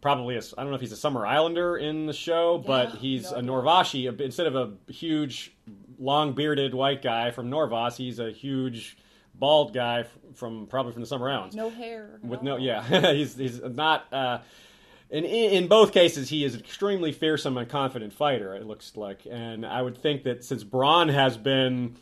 probably 0.00 0.36
a, 0.36 0.40
I 0.56 0.62
don't 0.62 0.70
know 0.70 0.74
if 0.74 0.80
he's 0.80 0.92
a 0.92 0.96
Summer 0.96 1.26
Islander 1.26 1.76
in 1.76 2.06
the 2.06 2.12
show, 2.12 2.58
but 2.58 2.94
Yeah, 2.94 3.00
he's 3.00 3.30
no 3.32 3.38
a. 3.38 3.42
Norvoshi. 3.42 4.08
A- 4.20 4.22
Instead 4.24 4.46
of 4.46 4.56
a 4.56 4.92
huge, 4.92 5.52
long 5.98 6.32
bearded 6.32 6.74
white 6.74 7.02
guy 7.02 7.30
from 7.30 7.50
Norvos, 7.50 7.96
he's 7.96 8.18
a 8.18 8.30
huge 8.30 8.96
bald 9.34 9.74
guy 9.74 10.04
from 10.34 10.66
probably 10.66 10.92
from 10.92 11.02
the 11.02 11.06
Summer 11.06 11.28
Islands 11.30 11.54
No 11.54 11.68
hair. 11.68 12.18
with 12.22 12.42
no 12.42 12.56
yeah 12.56 13.12
he's 13.12 13.36
he's 13.36 13.60
not 13.62 14.10
uh 14.10 14.38
in, 15.10 15.24
in 15.24 15.68
both 15.68 15.92
cases 15.92 16.28
he 16.28 16.44
is 16.44 16.54
an 16.54 16.60
extremely 16.60 17.12
fearsome 17.12 17.56
and 17.56 17.68
confident 17.68 18.12
fighter 18.12 18.54
it 18.54 18.66
looks 18.66 18.96
like. 18.96 19.26
And 19.30 19.64
i 19.64 19.82
would 19.82 19.98
think 19.98 20.24
that 20.24 20.44
since 20.44 20.64
bronn 20.64 21.12
has 21.12 21.36
been 21.36 21.96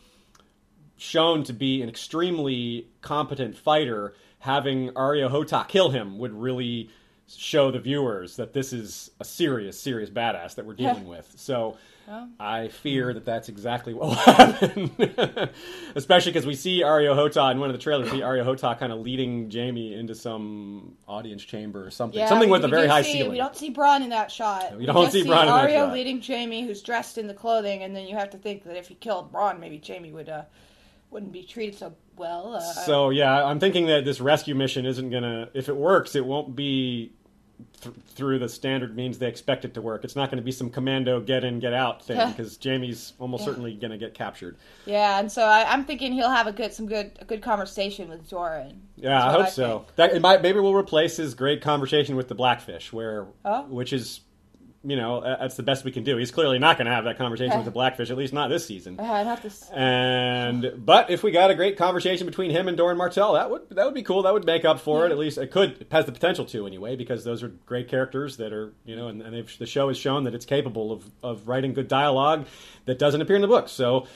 shown 0.96 1.42
to 1.44 1.52
be 1.52 1.82
an 1.82 1.88
extremely 1.88 2.88
competent 3.00 3.56
fighter 3.56 4.14
having 4.38 4.90
Areo 4.90 5.30
Hotah 5.30 5.66
kill 5.68 5.90
him 5.90 6.18
would 6.18 6.32
really 6.32 6.90
show 7.36 7.70
the 7.70 7.78
viewers 7.78 8.36
that 8.36 8.52
this 8.52 8.72
is 8.72 9.10
a 9.20 9.24
serious 9.24 9.78
serious 9.78 10.10
badass 10.10 10.54
that 10.56 10.66
we're 10.66 10.74
dealing 10.74 11.06
with 11.06 11.32
so 11.36 11.76
Well. 12.06 12.28
I 12.38 12.68
fear 12.68 13.14
that 13.14 13.24
that's 13.24 13.48
exactly 13.48 13.94
what 13.94 14.08
will 14.08 14.14
happen. 14.14 14.90
Especially 15.94 16.32
because 16.32 16.46
we 16.46 16.54
see 16.54 16.82
Areo 16.82 17.14
Hotah 17.14 17.52
in 17.52 17.60
one 17.60 17.70
of 17.70 17.74
the 17.76 17.82
trailers. 17.82 18.10
We 18.10 18.18
see 18.18 18.22
Areo 18.24 18.44
Hotah 18.44 18.78
kind 18.78 18.92
of 18.92 19.00
leading 19.00 19.50
Jaime 19.50 19.94
into 19.94 20.14
some 20.14 20.96
audience 21.08 21.42
chamber 21.42 21.86
or 21.86 21.90
something. 21.90 22.18
Yeah, 22.18 22.28
something 22.28 22.48
we- 22.48 22.52
with 22.58 22.64
a 22.64 22.68
very 22.68 22.86
high 22.88 23.02
see- 23.02 23.12
ceiling. 23.12 23.32
We 23.32 23.38
don't 23.38 23.56
see 23.56 23.72
Bronn 23.72 24.02
in 24.02 24.10
that 24.10 24.30
shot. 24.30 24.76
we 24.76 24.86
don't 24.86 24.96
just 25.04 25.12
see 25.12 25.22
Bronn 25.22 25.42
in 25.42 25.46
that 25.46 25.48
Arya 25.64 25.78
shot. 25.78 25.92
leading 25.92 26.20
Jaime, 26.20 26.66
who's 26.66 26.82
dressed 26.82 27.18
in 27.18 27.26
the 27.26 27.34
clothing, 27.34 27.82
and 27.82 27.94
then 27.96 28.06
you 28.06 28.16
have 28.16 28.30
to 28.30 28.38
think 28.38 28.64
that 28.64 28.76
if 28.76 28.88
he 28.88 28.94
killed 28.96 29.32
Bronn, 29.32 29.58
maybe 29.60 29.80
Jaime 29.86 30.12
would 30.12 30.28
uh, 30.28 30.42
wouldn't 31.10 31.32
be 31.32 31.42
treated 31.44 31.78
so 31.78 31.94
well. 32.16 32.54
Uh, 32.56 32.60
So 32.60 33.10
yeah, 33.10 33.44
I'm 33.44 33.60
thinking 33.60 33.86
that 33.86 34.04
this 34.04 34.20
rescue 34.20 34.54
mission 34.54 34.84
isn't 34.84 35.10
gonna. 35.10 35.48
If 35.54 35.68
it 35.68 35.76
works, 35.76 36.14
it 36.16 36.26
won't 36.26 36.54
be 36.56 37.12
th- 37.80 37.94
through 38.14 38.38
the 38.38 38.48
standard 38.48 38.96
means 38.96 39.18
they 39.18 39.28
expect 39.28 39.64
it 39.64 39.74
to 39.74 39.82
work. 39.82 40.04
It's 40.04 40.16
not 40.16 40.30
going 40.30 40.38
to 40.38 40.44
be 40.44 40.52
some 40.52 40.70
commando 40.70 41.20
get 41.20 41.44
in 41.44 41.60
get 41.60 41.72
out 41.74 42.04
thing 42.04 42.28
because 42.30 42.58
Jaime's 42.62 43.12
almost 43.18 43.44
certainly 43.44 43.74
going 43.74 43.90
to 43.90 43.98
get 43.98 44.14
captured. 44.14 44.56
yeah, 44.86 45.18
and 45.18 45.30
so 45.30 45.42
I, 45.44 45.70
I'm 45.72 45.84
thinking 45.84 46.12
he'll 46.12 46.30
have 46.30 46.46
a 46.46 46.52
good 46.52 46.72
some 46.72 46.86
good 46.86 47.12
a 47.20 47.24
good 47.24 47.42
conversation 47.42 48.08
with 48.08 48.28
Doran. 48.28 48.80
Yeah, 48.96 49.26
I 49.26 49.32
hope 49.32 49.46
I 49.46 49.48
so. 49.50 49.78
think. 49.80 49.96
That 49.96 50.12
it 50.14 50.22
might 50.22 50.42
maybe 50.42 50.60
we'll 50.60 50.74
replace 50.74 51.16
his 51.16 51.34
great 51.34 51.60
conversation 51.62 52.16
with 52.16 52.28
the 52.28 52.34
Blackfish, 52.34 52.92
where 52.92 53.26
Oh. 53.44 53.62
which 53.64 53.92
is. 53.92 54.20
You 54.86 54.96
know, 54.96 55.22
that's 55.22 55.56
the 55.56 55.62
best 55.62 55.84
we 55.84 55.90
can 55.90 56.04
do. 56.04 56.18
He's 56.18 56.30
clearly 56.30 56.58
not 56.58 56.76
going 56.76 56.86
to 56.86 56.92
have 56.92 57.04
that 57.04 57.16
conversation 57.16 57.56
with 57.56 57.64
the 57.64 57.70
Blackfish, 57.70 58.10
at 58.10 58.18
least 58.18 58.34
not 58.34 58.48
this 58.48 58.66
season. 58.66 59.00
Uh, 59.00 59.04
I'd 59.04 59.26
have 59.26 59.40
to. 59.40 59.50
And 59.74 60.84
but 60.84 61.08
if 61.10 61.22
we 61.22 61.30
got 61.30 61.50
a 61.50 61.54
great 61.54 61.78
conversation 61.78 62.26
between 62.26 62.50
him 62.50 62.68
and 62.68 62.76
Doran 62.76 62.98
Martell, 62.98 63.32
that 63.32 63.50
would 63.50 63.62
that 63.70 63.84
would 63.86 63.94
be 63.94 64.02
cool. 64.02 64.22
That 64.22 64.34
would 64.34 64.44
make 64.44 64.64
up 64.64 64.80
for 64.80 65.06
it. 65.06 65.12
At 65.12 65.18
least 65.18 65.38
it 65.38 65.50
could 65.50 65.80
it 65.80 65.88
has 65.90 66.04
the 66.04 66.12
potential 66.12 66.44
to 66.46 66.66
anyway, 66.66 66.96
because 66.96 67.24
those 67.24 67.42
are 67.42 67.48
great 67.66 67.88
characters 67.88 68.36
that 68.36 68.52
are 68.52 68.74
you 68.84 68.94
know, 68.94 69.08
and, 69.08 69.22
and 69.22 69.48
the 69.58 69.66
show 69.66 69.88
has 69.88 69.96
shown 69.96 70.24
that 70.24 70.34
it's 70.34 70.44
capable 70.44 70.92
of 70.92 71.04
of 71.22 71.48
writing 71.48 71.72
good 71.72 71.88
dialogue 71.88 72.46
that 72.84 72.98
doesn't 72.98 73.20
appear 73.22 73.36
in 73.36 73.42
the 73.42 73.48
books. 73.48 73.72
So 73.72 74.06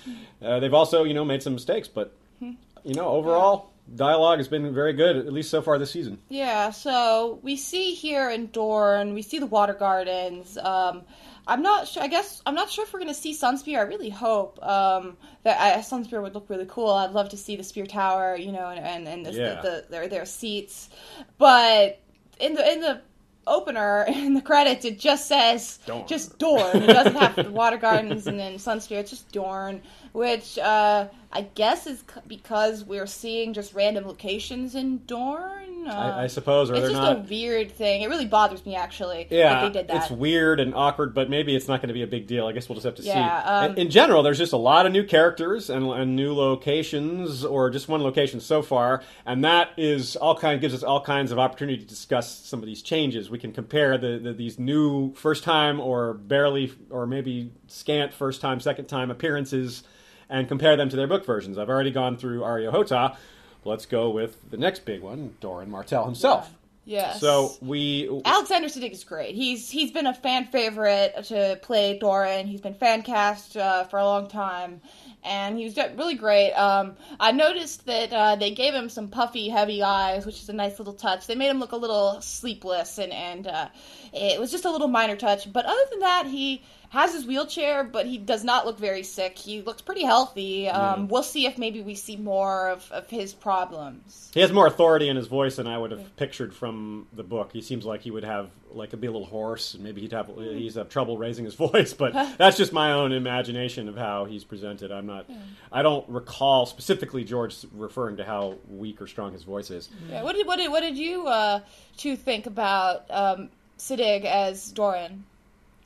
uh, 0.42 0.60
they've 0.60 0.74
also 0.74 1.04
you 1.04 1.14
know 1.14 1.24
made 1.24 1.42
some 1.42 1.54
mistakes, 1.54 1.88
but 1.88 2.12
you 2.40 2.94
know 2.94 3.08
overall 3.08 3.70
dialogue 3.94 4.38
has 4.38 4.48
been 4.48 4.72
very 4.74 4.92
good 4.92 5.16
at 5.16 5.32
least 5.32 5.50
so 5.50 5.62
far 5.62 5.78
this 5.78 5.90
season. 5.90 6.18
Yeah, 6.28 6.70
so 6.70 7.38
we 7.42 7.56
see 7.56 7.94
here 7.94 8.30
in 8.30 8.46
Dorne, 8.48 9.14
we 9.14 9.22
see 9.22 9.38
the 9.38 9.46
water 9.46 9.74
gardens. 9.74 10.56
Um, 10.58 11.02
I'm 11.46 11.62
not 11.62 11.88
sure. 11.88 12.02
I 12.02 12.08
guess 12.08 12.42
I'm 12.44 12.54
not 12.54 12.70
sure 12.70 12.84
if 12.84 12.92
we're 12.92 12.98
going 13.00 13.14
to 13.14 13.18
see 13.18 13.32
Sunspear. 13.32 13.78
I 13.78 13.82
really 13.82 14.10
hope 14.10 14.62
um, 14.62 15.16
that 15.44 15.58
I, 15.58 15.78
Sunspear 15.80 16.20
would 16.20 16.34
look 16.34 16.50
really 16.50 16.66
cool. 16.68 16.90
I'd 16.90 17.12
love 17.12 17.30
to 17.30 17.38
see 17.38 17.56
the 17.56 17.62
spear 17.64 17.86
tower, 17.86 18.36
you 18.36 18.52
know, 18.52 18.68
and 18.68 18.84
and, 18.84 19.08
and 19.08 19.24
the, 19.26 19.32
Yeah. 19.32 19.60
the, 19.62 19.62
the, 19.62 19.84
their 19.88 20.08
their 20.08 20.26
seats. 20.26 20.90
But 21.38 22.00
in 22.38 22.52
the 22.54 22.70
in 22.72 22.80
the 22.80 23.00
opener 23.46 24.04
in 24.08 24.34
the 24.34 24.42
credits, 24.42 24.84
it 24.84 24.98
just 24.98 25.26
says 25.26 25.78
Dorne. 25.86 26.06
just 26.06 26.38
Dorne. 26.38 26.82
It 26.82 26.86
doesn't 26.88 27.16
have 27.16 27.36
the 27.36 27.50
water 27.50 27.78
gardens 27.78 28.26
and 28.26 28.38
then 28.38 28.56
Sunspear. 28.56 28.98
It's 28.98 29.08
just 29.10 29.32
Dorne, 29.32 29.80
which 30.12 30.58
uh, 30.58 31.08
I 31.30 31.42
guess 31.42 31.86
is 31.86 31.98
c- 32.00 32.20
because 32.26 32.84
we're 32.84 33.06
seeing 33.06 33.52
just 33.52 33.74
random 33.74 34.06
locations 34.06 34.74
in 34.74 35.04
Dorne. 35.06 35.86
Uh, 35.86 35.90
I, 35.92 36.22
I 36.24 36.26
suppose, 36.26 36.70
or 36.70 36.74
it's 36.76 36.82
just 36.88 36.94
not. 36.94 37.16
a 37.18 37.20
weird 37.20 37.70
thing. 37.70 38.00
It 38.02 38.08
really 38.08 38.24
bothers 38.26 38.64
me 38.64 38.74
actually. 38.74 39.26
Yeah, 39.30 39.60
that 39.60 39.72
they 39.72 39.78
did 39.80 39.88
that. 39.88 39.96
it's 40.02 40.10
weird 40.10 40.58
and 40.58 40.74
awkward, 40.74 41.14
but 41.14 41.28
maybe 41.30 41.54
it's 41.54 41.68
not 41.68 41.80
going 41.82 41.88
to 41.88 41.94
be 41.94 42.02
a 42.02 42.06
big 42.06 42.26
deal. 42.26 42.46
I 42.46 42.52
guess 42.52 42.68
we'll 42.68 42.74
just 42.76 42.86
have 42.86 42.94
to 42.96 43.02
Yeah, 43.02 43.42
see. 43.42 43.48
um, 43.66 43.72
in, 43.72 43.78
in 43.86 43.90
general, 43.90 44.22
there's 44.22 44.38
just 44.38 44.52
a 44.54 44.58
lot 44.58 44.86
of 44.86 44.92
new 44.92 45.04
characters 45.04 45.68
and, 45.70 45.86
and 45.86 46.16
new 46.16 46.32
locations, 46.34 47.44
or 47.44 47.70
just 47.70 47.88
one 47.88 48.02
location 48.02 48.40
so 48.40 48.62
far, 48.62 49.02
and 49.26 49.44
that 49.44 49.70
is 49.76 50.16
all 50.16 50.36
kind 50.36 50.60
gives 50.60 50.74
us 50.74 50.82
all 50.82 51.02
kinds 51.02 51.30
of 51.30 51.38
opportunity 51.38 51.78
to 51.78 51.86
discuss 51.86 52.34
some 52.46 52.60
of 52.60 52.66
these 52.66 52.82
changes. 52.82 53.28
We 53.30 53.38
can 53.38 53.52
compare 53.52 53.98
the, 53.98 54.18
the 54.18 54.32
these 54.32 54.58
new 54.58 55.12
first 55.14 55.44
time 55.44 55.78
or 55.80 56.14
barely 56.14 56.72
or 56.90 57.06
maybe 57.06 57.52
scant 57.66 58.12
first 58.14 58.40
time, 58.40 58.60
second 58.60 58.86
time 58.86 59.10
appearances, 59.10 59.82
and 60.30 60.48
compare 60.48 60.76
them 60.76 60.88
to 60.88 60.96
their 60.96 61.06
book 61.06 61.24
versions. 61.24 61.58
I've 61.58 61.68
already 61.70 61.90
gone 61.90 62.16
through 62.16 62.40
Areo 62.40 62.72
Hotah. 62.72 63.16
Let's 63.64 63.86
go 63.86 64.10
with 64.10 64.50
the 64.50 64.56
next 64.56 64.84
big 64.84 65.02
one, 65.02 65.36
Doran 65.40 65.70
Martell 65.70 66.04
himself. 66.04 66.50
yes. 66.84 67.20
So 67.20 67.52
we 67.60 68.08
Alexander 68.24 68.68
Siddig 68.68 68.92
is 68.92 69.04
great. 69.04 69.34
He's 69.34 69.68
he's 69.70 69.90
been 69.90 70.06
a 70.06 70.14
fan 70.14 70.46
favorite 70.46 71.14
to 71.24 71.58
play 71.62 71.98
Doran. 71.98 72.46
He's 72.46 72.60
been 72.60 72.74
fan 72.74 73.02
cast 73.02 73.56
uh, 73.56 73.84
for 73.84 73.98
a 73.98 74.04
long 74.04 74.28
time, 74.28 74.80
and 75.24 75.58
he 75.58 75.64
was 75.64 75.76
really 75.76 76.14
great. 76.14 76.52
Um, 76.52 76.96
I 77.18 77.32
noticed 77.32 77.84
that 77.86 78.12
uh, 78.12 78.36
they 78.36 78.52
gave 78.52 78.72
him 78.72 78.88
some 78.88 79.08
puffy, 79.08 79.48
heavy 79.48 79.82
eyes, 79.82 80.24
which 80.24 80.40
is 80.40 80.48
a 80.48 80.54
nice 80.54 80.78
little 80.78 80.94
touch. 80.94 81.26
They 81.26 81.34
made 81.34 81.48
him 81.50 81.58
look 81.58 81.72
a 81.72 81.76
little 81.76 82.20
sleepless, 82.22 82.98
and 82.98 83.12
and 83.12 83.46
uh, 83.48 83.68
it 84.14 84.40
was 84.40 84.50
just 84.50 84.64
a 84.64 84.70
little 84.70 84.88
minor 84.88 85.16
touch. 85.16 85.52
But 85.52 85.66
other 85.66 85.82
than 85.90 86.00
that, 86.00 86.26
he 86.26 86.62
has 86.90 87.12
his 87.12 87.26
wheelchair, 87.26 87.84
but 87.84 88.06
he 88.06 88.16
does 88.16 88.44
not 88.44 88.64
look 88.64 88.78
very 88.78 89.02
sick. 89.02 89.36
He 89.36 89.60
looks 89.60 89.82
pretty 89.82 90.04
healthy. 90.04 90.68
Um, 90.68 91.08
We'll 91.08 91.22
see 91.22 91.46
if 91.46 91.58
maybe 91.58 91.82
we 91.82 91.94
see 91.94 92.16
more 92.16 92.68
of, 92.70 92.90
of 92.92 93.08
his 93.10 93.34
problems. 93.34 94.30
He 94.32 94.40
has 94.40 94.52
more 94.52 94.66
authority 94.66 95.08
in 95.08 95.16
his 95.16 95.26
voice 95.26 95.56
than 95.56 95.66
I 95.66 95.76
would 95.76 95.90
have 95.90 96.16
pictured 96.16 96.54
from 96.54 97.06
the 97.12 97.22
book. 97.22 97.50
He 97.52 97.60
seems 97.60 97.84
like 97.84 98.00
he 98.02 98.10
would 98.10 98.24
have 98.24 98.50
like 98.72 98.98
be 99.00 99.06
a 99.06 99.10
little 99.10 99.26
hoarse, 99.26 99.74
and 99.74 99.82
maybe 99.82 100.00
he'd 100.00 100.12
have 100.12 100.30
he's 100.36 100.74
have 100.74 100.88
trouble 100.88 101.18
raising 101.18 101.44
his 101.44 101.54
voice. 101.66 101.92
But 101.92 102.12
that's 102.38 102.56
just 102.56 102.72
my 102.72 102.92
own 102.92 103.12
imagination 103.12 103.88
of 103.88 103.96
how 103.96 104.24
he's 104.24 104.44
presented. 104.44 104.90
I'm 104.92 105.06
not. 105.06 105.26
I 105.72 105.82
don't 105.82 106.08
recall 106.08 106.66
specifically 106.66 107.24
George 107.24 107.56
referring 107.74 108.16
to 108.18 108.24
how 108.24 108.56
weak 108.68 109.00
or 109.00 109.06
strong 109.06 109.32
his 109.32 109.42
voice 109.42 109.70
is. 109.70 109.88
Yeah, 110.10 110.22
what 110.22 110.34
did 110.36 110.46
what 110.46 110.56
did 110.56 110.70
what 110.70 110.80
did 110.80 110.96
you 110.96 111.26
uh, 111.26 111.60
two 111.96 112.16
think 112.16 112.46
about 112.46 113.04
um, 113.10 113.50
Siddig 113.78 114.24
as 114.24 114.70
Doran? 114.72 115.24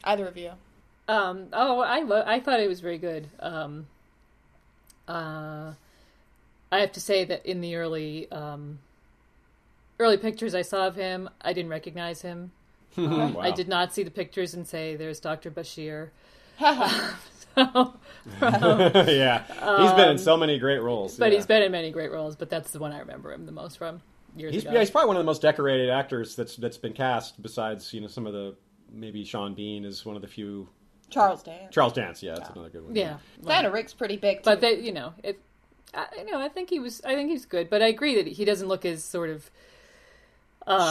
Either 0.04 0.26
of 0.26 0.36
you? 0.36 0.52
Um, 1.12 1.48
oh, 1.52 1.80
I 1.80 2.00
lo- 2.00 2.24
I 2.26 2.40
thought 2.40 2.60
it 2.60 2.68
was 2.68 2.80
very 2.80 2.96
good. 2.96 3.28
Um, 3.38 3.86
uh, 5.06 5.72
I 6.70 6.78
have 6.80 6.92
to 6.92 7.00
say 7.00 7.26
that 7.26 7.44
in 7.44 7.60
the 7.60 7.76
early 7.76 8.30
um, 8.32 8.78
early 9.98 10.16
pictures 10.16 10.54
I 10.54 10.62
saw 10.62 10.86
of 10.86 10.96
him, 10.96 11.28
I 11.42 11.52
didn't 11.52 11.70
recognize 11.70 12.22
him. 12.22 12.52
Wow. 12.94 13.38
I 13.40 13.50
did 13.52 13.68
not 13.68 13.94
see 13.94 14.02
the 14.02 14.10
pictures 14.10 14.52
and 14.52 14.68
say, 14.68 14.96
"There's 14.96 15.18
Doctor 15.18 15.50
Bashir." 15.50 16.10
yeah, 16.60 17.14
so, 17.56 17.94
yeah, 18.40 19.44
he's 19.80 19.92
been 19.92 20.10
in 20.10 20.18
so 20.18 20.36
many 20.36 20.58
great 20.58 20.80
roles. 20.80 21.14
Um, 21.14 21.20
but 21.20 21.30
yeah. 21.30 21.36
he's 21.38 21.46
been 21.46 21.62
in 21.62 21.72
many 21.72 21.90
great 21.90 22.12
roles. 22.12 22.36
But 22.36 22.50
that's 22.50 22.70
the 22.70 22.78
one 22.78 22.92
I 22.92 22.98
remember 22.98 23.32
him 23.32 23.46
the 23.46 23.52
most 23.52 23.78
from 23.78 24.02
years 24.36 24.52
He's, 24.52 24.62
ago. 24.62 24.72
yeah, 24.72 24.80
he's 24.80 24.90
probably 24.90 25.08
one 25.08 25.16
of 25.16 25.20
the 25.20 25.26
most 25.26 25.40
decorated 25.40 25.88
actors 25.88 26.36
that's 26.36 26.56
that's 26.56 26.76
been 26.76 26.92
cast. 26.92 27.40
Besides, 27.42 27.94
you 27.94 28.02
know, 28.02 28.08
some 28.08 28.26
of 28.26 28.34
the 28.34 28.54
maybe 28.90 29.24
Sean 29.24 29.54
Bean 29.54 29.84
is 29.86 30.04
one 30.04 30.16
of 30.16 30.22
the 30.22 30.28
few. 30.28 30.68
Charles 31.12 31.42
Dance. 31.42 31.74
Charles 31.74 31.92
Dance, 31.92 32.22
yeah, 32.22 32.34
that's 32.34 32.50
another 32.50 32.70
good 32.70 32.84
one. 32.84 32.96
yeah, 32.96 33.18
Diana 33.44 33.70
Rigg's 33.70 33.94
pretty 33.94 34.16
big. 34.16 34.38
Too. 34.38 34.42
but 34.44 34.60
they, 34.60 34.80
you 34.80 34.92
know, 34.92 35.14
it. 35.22 35.40
I, 35.94 36.06
you 36.16 36.30
know, 36.30 36.40
I 36.40 36.48
think 36.48 36.70
he 36.70 36.78
was. 36.78 37.02
I 37.04 37.14
think 37.14 37.30
he's 37.30 37.44
good, 37.44 37.68
but 37.68 37.82
I 37.82 37.88
agree 37.88 38.14
that 38.16 38.26
he 38.26 38.44
doesn't 38.44 38.68
look 38.68 38.84
as 38.84 39.04
sort 39.04 39.30
of 39.30 39.50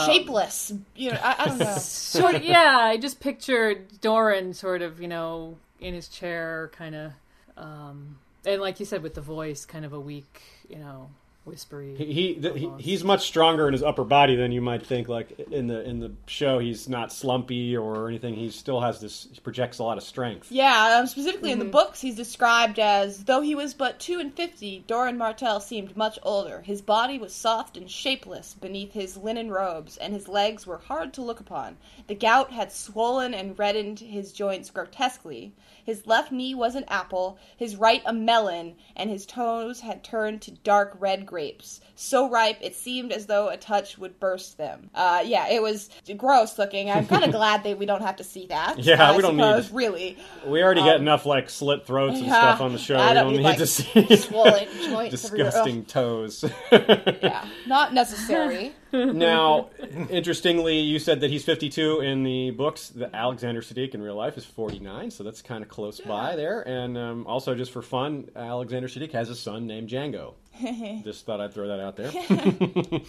shapeless. 0.06 0.72
You 0.94 1.12
know, 1.12 1.20
I, 1.22 1.36
I 1.38 1.44
don't 1.46 1.58
know. 1.58 1.74
sort 1.78 2.34
of 2.34 2.44
yeah 2.44 2.78
i 2.78 2.96
just 2.96 3.20
pictured 3.20 4.00
doran 4.00 4.52
sort 4.52 4.82
of 4.82 5.00
you 5.00 5.08
know 5.08 5.56
in 5.80 5.94
his 5.94 6.08
chair 6.08 6.70
kind 6.76 6.94
of 6.94 7.12
um 7.56 8.18
and 8.44 8.60
like 8.60 8.80
you 8.80 8.86
said 8.86 9.02
with 9.02 9.14
the 9.14 9.20
voice 9.20 9.64
kind 9.64 9.84
of 9.84 9.92
a 9.92 10.00
weak 10.00 10.42
you 10.68 10.76
know 10.76 11.10
whispery 11.44 11.94
He, 11.96 12.12
he, 12.12 12.34
th- 12.34 12.56
he 12.56 12.70
he's 12.78 13.02
much 13.02 13.26
stronger 13.26 13.66
in 13.66 13.72
his 13.72 13.82
upper 13.82 14.04
body 14.04 14.36
than 14.36 14.52
you 14.52 14.60
might 14.60 14.86
think. 14.86 15.08
Like 15.08 15.38
in 15.50 15.66
the 15.66 15.82
in 15.82 15.98
the 15.98 16.12
show, 16.26 16.58
he's 16.58 16.88
not 16.88 17.12
slumpy 17.12 17.76
or 17.76 18.08
anything. 18.08 18.34
He 18.34 18.50
still 18.50 18.80
has 18.80 19.00
this. 19.00 19.28
He 19.32 19.40
projects 19.40 19.78
a 19.78 19.82
lot 19.82 19.98
of 19.98 20.04
strength. 20.04 20.52
Yeah, 20.52 20.98
um, 20.98 21.06
specifically 21.06 21.50
in 21.50 21.58
the 21.58 21.64
books, 21.64 22.00
he's 22.00 22.14
described 22.14 22.78
as 22.78 23.24
though 23.24 23.40
he 23.40 23.54
was 23.54 23.74
but 23.74 23.98
two 23.98 24.20
and 24.20 24.32
fifty. 24.34 24.84
Doran 24.86 25.18
Martell 25.18 25.60
seemed 25.60 25.96
much 25.96 26.18
older. 26.22 26.60
His 26.62 26.80
body 26.80 27.18
was 27.18 27.34
soft 27.34 27.76
and 27.76 27.90
shapeless 27.90 28.54
beneath 28.54 28.92
his 28.92 29.16
linen 29.16 29.50
robes, 29.50 29.96
and 29.96 30.12
his 30.12 30.28
legs 30.28 30.66
were 30.66 30.78
hard 30.78 31.12
to 31.14 31.22
look 31.22 31.40
upon. 31.40 31.76
The 32.06 32.14
gout 32.14 32.52
had 32.52 32.72
swollen 32.72 33.34
and 33.34 33.58
reddened 33.58 33.98
his 33.98 34.32
joints 34.32 34.70
grotesquely. 34.70 35.52
His 35.84 36.06
left 36.06 36.30
knee 36.32 36.54
was 36.54 36.74
an 36.74 36.84
apple, 36.88 37.38
his 37.56 37.76
right 37.76 38.02
a 38.06 38.12
melon, 38.12 38.76
and 38.96 39.10
his 39.10 39.26
toes 39.26 39.80
had 39.80 40.04
turned 40.04 40.40
to 40.42 40.50
dark 40.52 40.96
red 41.00 41.26
grapes, 41.26 41.80
so 41.96 42.28
ripe 42.30 42.58
it 42.60 42.76
seemed 42.76 43.12
as 43.12 43.26
though 43.26 43.48
a 43.48 43.56
touch 43.56 43.98
would 43.98 44.20
burst 44.20 44.58
them. 44.58 44.90
Uh, 44.94 45.22
yeah, 45.24 45.48
it 45.48 45.60
was 45.60 45.90
gross 46.16 46.58
looking. 46.58 46.90
I'm 46.90 47.06
kind 47.06 47.24
of 47.24 47.30
glad 47.32 47.64
that 47.64 47.78
we 47.78 47.86
don't 47.86 48.02
have 48.02 48.16
to 48.16 48.24
see 48.24 48.46
that. 48.46 48.78
Yeah, 48.78 49.16
we 49.16 49.22
don't 49.22 49.36
need- 49.36 49.42
suppose, 49.42 49.70
really. 49.72 50.18
We 50.46 50.62
already 50.62 50.82
get 50.82 50.96
enough 50.96 51.26
like 51.26 51.50
slit 51.50 51.86
throats 51.86 52.16
and 52.18 52.24
Um, 52.24 52.28
yeah, 52.28 52.40
stuff 52.40 52.60
on 52.60 52.72
the 52.72 52.78
show. 52.78 52.96
I 52.96 53.08
We 53.08 53.14
don't 53.14 53.24
don't 53.24 53.32
need, 53.32 53.38
need 53.38 53.44
like, 53.44 53.58
to 53.58 53.66
see 53.66 54.16
swollen 54.16 54.68
joints 54.84 55.10
disgusting 55.22 55.84
toes. 55.84 56.44
Yeah, 56.72 57.44
not 57.66 57.92
necessary. 57.94 58.72
Now, 58.92 59.70
interestingly, 60.10 60.78
you 60.80 60.98
said 60.98 61.20
that 61.20 61.30
he's 61.30 61.44
52 61.44 62.00
in 62.00 62.22
the 62.22 62.50
books. 62.50 62.88
The 62.90 63.14
Alexander 63.14 63.60
Siddig 63.62 63.94
in 63.94 64.02
real 64.02 64.16
life 64.16 64.36
is 64.36 64.44
49, 64.44 65.10
so 65.10 65.24
that's 65.24 65.42
kind 65.42 65.62
of 65.62 65.68
close 65.68 66.00
by 66.00 66.36
there. 66.36 66.60
And 66.62 66.98
um, 66.98 67.26
also, 67.26 67.54
just 67.54 67.72
for 67.72 67.82
fun, 67.82 68.28
Alexander 68.36 68.88
Siddig 68.88 69.12
has 69.12 69.30
a 69.30 69.34
son 69.34 69.66
named 69.66 69.88
Django. 69.88 70.34
just 71.04 71.24
thought 71.26 71.40
I'd 71.40 71.54
throw 71.54 71.68
that 71.68 71.80
out 71.80 71.96
there. 71.96 73.00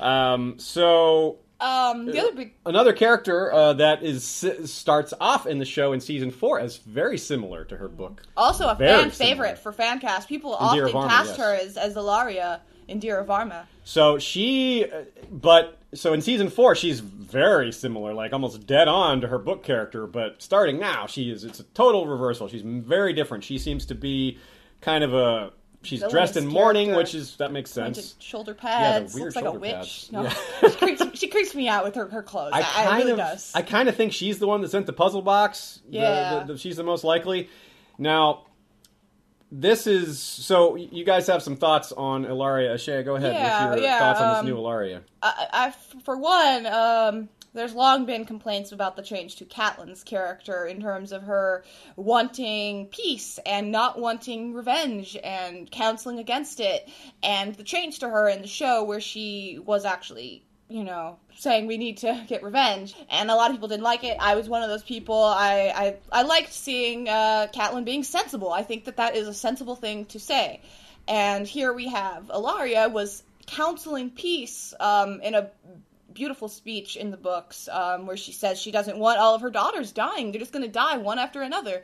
um, 0.00 0.58
so 0.58 1.38
Um, 1.60 2.06
the 2.06 2.18
other 2.18 2.32
big 2.32 2.54
another 2.66 2.92
character 2.92 3.52
uh, 3.52 3.72
that 3.74 4.02
is 4.02 4.24
starts 4.64 5.12
off 5.20 5.46
in 5.46 5.58
the 5.58 5.64
show 5.64 5.92
in 5.92 6.00
season 6.00 6.30
four 6.30 6.58
as 6.58 6.78
very 6.78 7.18
similar 7.18 7.64
to 7.66 7.76
her 7.76 7.88
book. 7.88 8.22
also 8.36 8.68
a 8.68 8.74
Very 8.74 9.02
fan 9.02 9.10
similar. 9.12 9.34
favorite 9.34 9.58
for 9.58 9.72
fan 9.72 10.00
cast. 10.00 10.28
People 10.28 10.56
Indira 10.56 10.86
often 10.86 10.94
Varma, 11.02 11.08
cast 11.08 11.28
yes. 11.30 11.36
her 11.38 11.54
as 11.54 11.76
as 11.76 11.94
Ellaria 11.94 12.60
Indira 13.00 13.24
Varma. 13.26 13.64
So 13.84 14.18
she, 14.18 14.86
but 15.30 15.78
so 15.94 16.12
in 16.12 16.20
season 16.20 16.48
four, 16.50 16.74
she's 16.74 17.00
very 17.00 17.72
similar, 17.72 18.14
like 18.14 18.32
almost 18.32 18.66
dead 18.66 18.88
on 18.88 19.20
to 19.22 19.28
her 19.28 19.38
book 19.38 19.62
character. 19.64 20.06
But 20.06 20.40
starting 20.42 20.78
now, 20.78 21.06
she 21.06 21.30
is 21.30 21.44
it's 21.44 21.60
a 21.60 21.64
total 21.64 22.06
reversal. 22.06 22.48
She's 22.48 22.62
very 22.62 23.12
different. 23.12 23.44
She 23.44 23.58
seems 23.58 23.86
to 23.86 23.94
be 23.94 24.38
kind 24.80 25.02
of 25.04 25.14
a 25.14 25.50
she's 25.82 25.98
Villainous 26.00 26.12
dressed 26.12 26.36
in 26.36 26.46
mourning, 26.46 26.86
character. 26.90 26.98
which 27.02 27.14
is 27.16 27.36
that 27.38 27.50
makes 27.50 27.70
sense. 27.72 28.14
shoulder 28.20 28.52
Yeah, 28.62 28.68
pads. 29.00 29.14
weird 29.14 29.24
looks 29.34 29.36
like 29.36 29.44
a 29.46 29.52
witch. 29.52 29.72
pads. 29.72 30.08
No, 30.12 30.22
Yeah. 30.22 30.34
she, 30.68 30.76
creeps, 30.76 31.18
she 31.18 31.26
creeps 31.28 31.54
me 31.56 31.68
out 31.68 31.82
with 31.84 31.96
her, 31.96 32.08
her 32.08 32.22
clothes. 32.22 32.52
I, 32.54 32.58
I 32.60 32.62
kind 32.62 32.98
really 33.00 33.10
of, 33.12 33.18
does. 33.18 33.50
I 33.54 33.62
kind 33.62 33.88
of 33.88 33.96
think 33.96 34.12
she's 34.12 34.38
the 34.38 34.46
one 34.46 34.60
that 34.60 34.70
sent 34.70 34.86
the 34.86 34.92
puzzle 34.92 35.22
box. 35.22 35.80
The- 35.90 35.96
Yeah. 35.98 36.44
the- 36.46 36.52
the- 36.52 36.58
she's 36.58 36.76
the 36.76 36.84
most 36.84 37.02
likely. 37.02 37.48
Now, 37.98 38.44
this 39.52 39.86
is 39.86 40.18
so. 40.18 40.76
You 40.76 41.04
guys 41.04 41.26
have 41.26 41.42
some 41.42 41.56
thoughts 41.56 41.92
on 41.92 42.24
Ellaria 42.24 42.80
Shea. 42.80 43.02
Go 43.02 43.16
ahead 43.16 43.34
Yeah, 43.34 43.68
with 43.68 43.78
your 43.80 43.86
yeah, 43.86 43.98
thoughts 43.98 44.20
on 44.20 44.28
um, 44.30 44.46
this 44.46 44.54
new 44.54 44.58
Ellaria. 44.58 45.02
I, 45.22 45.46
I, 45.52 46.00
for 46.00 46.16
one, 46.16 46.64
um, 46.66 47.28
there's 47.52 47.74
long 47.74 48.06
been 48.06 48.24
complaints 48.24 48.72
about 48.72 48.96
the 48.96 49.02
change 49.02 49.36
to 49.36 49.44
Catelyn's 49.44 50.02
character 50.04 50.64
in 50.64 50.80
terms 50.80 51.12
of 51.12 51.24
her 51.24 51.64
wanting 51.96 52.86
peace 52.86 53.38
and 53.44 53.70
not 53.70 54.00
wanting 54.00 54.54
revenge 54.54 55.18
and 55.22 55.70
counseling 55.70 56.18
against 56.18 56.58
it, 56.58 56.88
and 57.22 57.54
the 57.54 57.64
change 57.64 57.98
to 57.98 58.08
her 58.08 58.28
in 58.28 58.40
the 58.40 58.48
show 58.48 58.82
where 58.84 59.00
she 59.00 59.58
was 59.62 59.84
actually. 59.84 60.46
You 60.72 60.84
know, 60.84 61.18
saying 61.36 61.66
we 61.66 61.76
need 61.76 61.98
to 61.98 62.24
get 62.28 62.42
revenge, 62.42 62.94
and 63.10 63.30
a 63.30 63.34
lot 63.34 63.50
of 63.50 63.56
people 63.56 63.68
didn't 63.68 63.82
like 63.82 64.04
it. 64.04 64.16
I 64.18 64.34
was 64.36 64.48
one 64.48 64.62
of 64.62 64.70
those 64.70 64.82
people. 64.82 65.22
I 65.22 65.72
I, 65.74 66.20
I 66.20 66.22
liked 66.22 66.52
seeing 66.52 67.08
uh, 67.08 67.48
Catelyn 67.52 67.84
being 67.84 68.04
sensible. 68.04 68.52
I 68.52 68.62
think 68.62 68.86
that 68.86 68.96
that 68.96 69.14
is 69.14 69.28
a 69.28 69.34
sensible 69.34 69.76
thing 69.76 70.06
to 70.06 70.18
say. 70.18 70.60
And 71.06 71.46
here 71.46 71.72
we 71.72 71.88
have 71.88 72.28
Ellaria 72.28 72.90
was 72.90 73.22
counseling 73.46 74.10
peace 74.10 74.72
um, 74.80 75.20
in 75.20 75.34
a 75.34 75.50
beautiful 76.14 76.48
speech 76.48 76.96
in 76.96 77.10
the 77.10 77.16
books 77.16 77.68
um, 77.70 78.06
where 78.06 78.16
she 78.16 78.32
says 78.32 78.58
she 78.60 78.70
doesn't 78.70 78.98
want 78.98 79.18
all 79.18 79.34
of 79.34 79.42
her 79.42 79.50
daughters 79.50 79.92
dying. 79.92 80.32
They're 80.32 80.40
just 80.40 80.52
going 80.52 80.64
to 80.64 80.70
die 80.70 80.98
one 80.98 81.18
after 81.18 81.42
another. 81.42 81.82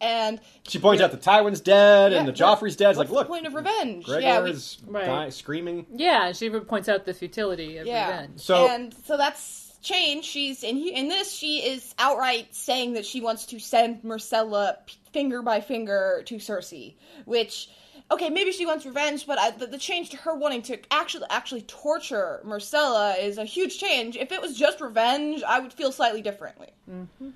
And 0.00 0.40
She 0.66 0.78
points 0.78 1.02
out 1.02 1.10
the 1.10 1.16
Tywin's 1.16 1.60
dead 1.60 2.12
and 2.12 2.26
the 2.28 2.32
Joffrey's 2.32 2.76
dead. 2.76 2.90
It's 2.90 2.98
like, 2.98 3.10
look, 3.10 3.26
the 3.26 3.32
point 3.32 3.46
of 3.46 3.54
revenge? 3.54 4.04
Gregor 4.04 4.20
yeah, 4.20 4.40
we- 4.42 4.50
is 4.50 4.78
Right. 4.86 5.06
die- 5.06 5.28
screaming. 5.30 5.86
yeah 5.92 6.32
she 6.32 6.46
even 6.46 6.60
points 6.62 6.88
out 6.88 7.04
the 7.04 7.14
futility 7.14 7.78
of 7.78 7.86
yeah. 7.86 8.08
revenge 8.10 8.40
So- 8.40 8.68
and 8.68 8.94
so 9.04 9.16
that's 9.16 9.64
change. 9.82 10.24
She's 10.24 10.62
in 10.64 10.76
in 10.78 11.08
this. 11.08 11.32
She 11.32 11.58
is 11.58 11.94
outright 11.98 12.54
saying 12.54 12.94
that 12.94 13.06
she 13.06 13.20
wants 13.20 13.46
to 13.46 13.58
send 13.58 14.02
Myrcella 14.02 14.76
finger 15.12 15.40
by 15.42 15.60
finger 15.60 16.22
to 16.26 16.36
Cersei, 16.36 16.94
which 17.24 17.68
okay, 18.10 18.28
maybe 18.30 18.52
she 18.52 18.66
wants 18.66 18.86
revenge, 18.86 19.26
but 19.26 19.38
I, 19.38 19.50
the, 19.52 19.66
the 19.66 19.78
change 19.78 20.10
to 20.10 20.16
her 20.18 20.34
wanting 20.34 20.62
to 20.62 20.78
actually 20.92 21.26
actually 21.30 21.62
torture 21.62 22.40
Myrcella 22.44 23.18
is 23.22 23.38
a 23.38 23.44
huge 23.44 23.78
change. 23.78 24.16
If 24.16 24.32
it 24.32 24.40
was 24.40 24.56
just 24.56 24.80
revenge, 24.80 25.42
I 25.46 25.60
would 25.60 25.72
feel 25.72 25.92
slightly 25.92 26.22
differently. 26.22 26.68
Mm-hmm. 26.90 27.30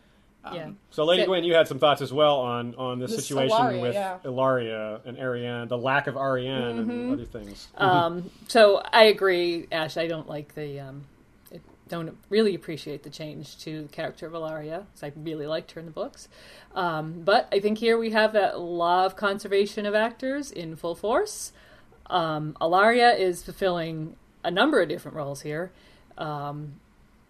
Yeah. 0.53 0.71
So, 0.91 1.05
Lady 1.05 1.25
Gwyn, 1.25 1.45
you 1.45 1.55
had 1.55 1.69
some 1.69 1.79
thoughts 1.79 2.03
as 2.03 2.13
well 2.13 2.41
on 2.41 2.75
on 2.75 2.99
this, 2.99 3.15
This 3.15 3.27
situation 3.27 3.57
Ellaria, 3.57 3.81
with 3.83 3.95
yeah. 3.95 4.19
Ellaria 4.25 5.01
and 5.07 5.17
Arianne, 5.17 5.69
the 5.69 5.79
lack 5.79 6.07
of 6.09 6.17
Arianne 6.17 6.79
Mm-hmm. 6.81 6.91
and 6.91 7.13
other 7.13 7.25
things. 7.25 7.69
Um, 7.77 8.31
so 8.49 8.83
I 8.93 9.05
agree, 9.05 9.69
Ash. 9.71 9.97
I 9.97 10.09
don't 10.09 10.29
like 10.29 10.55
the, 10.57 10.81
um, 10.81 11.05
I 11.55 11.61
don't 11.89 12.17
really 12.29 12.55
appreciate 12.57 13.05
the 13.05 13.11
change 13.11 13.59
to 13.61 13.83
the 13.83 13.89
character 13.89 14.27
of 14.27 14.33
Ellaria 14.33 14.85
because 14.87 15.03
I 15.05 15.13
really 15.17 15.47
liked 15.47 15.71
her 15.73 15.81
in 15.81 15.87
the 15.87 15.93
books. 15.93 16.29
Um, 16.75 17.23
but 17.25 17.47
I 17.53 17.61
think 17.61 17.79
here 17.79 17.97
we 17.97 18.11
have 18.11 18.33
that 18.33 18.59
law 18.59 19.05
of 19.07 19.15
conservation 19.15 19.87
of 19.87 19.95
actors 19.95 20.51
in 20.51 20.75
full 20.75 20.95
force. 20.97 21.53
Um, 22.07 22.57
Ellaria 22.61 23.17
is 23.17 23.43
fulfilling 23.45 24.17
a 24.43 24.51
number 24.51 24.83
of 24.83 24.89
different 24.89 25.17
roles 25.17 25.43
here. 25.43 25.71
Um, 26.19 26.81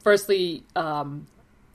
firstly, 0.02 0.64
um, 0.74 1.26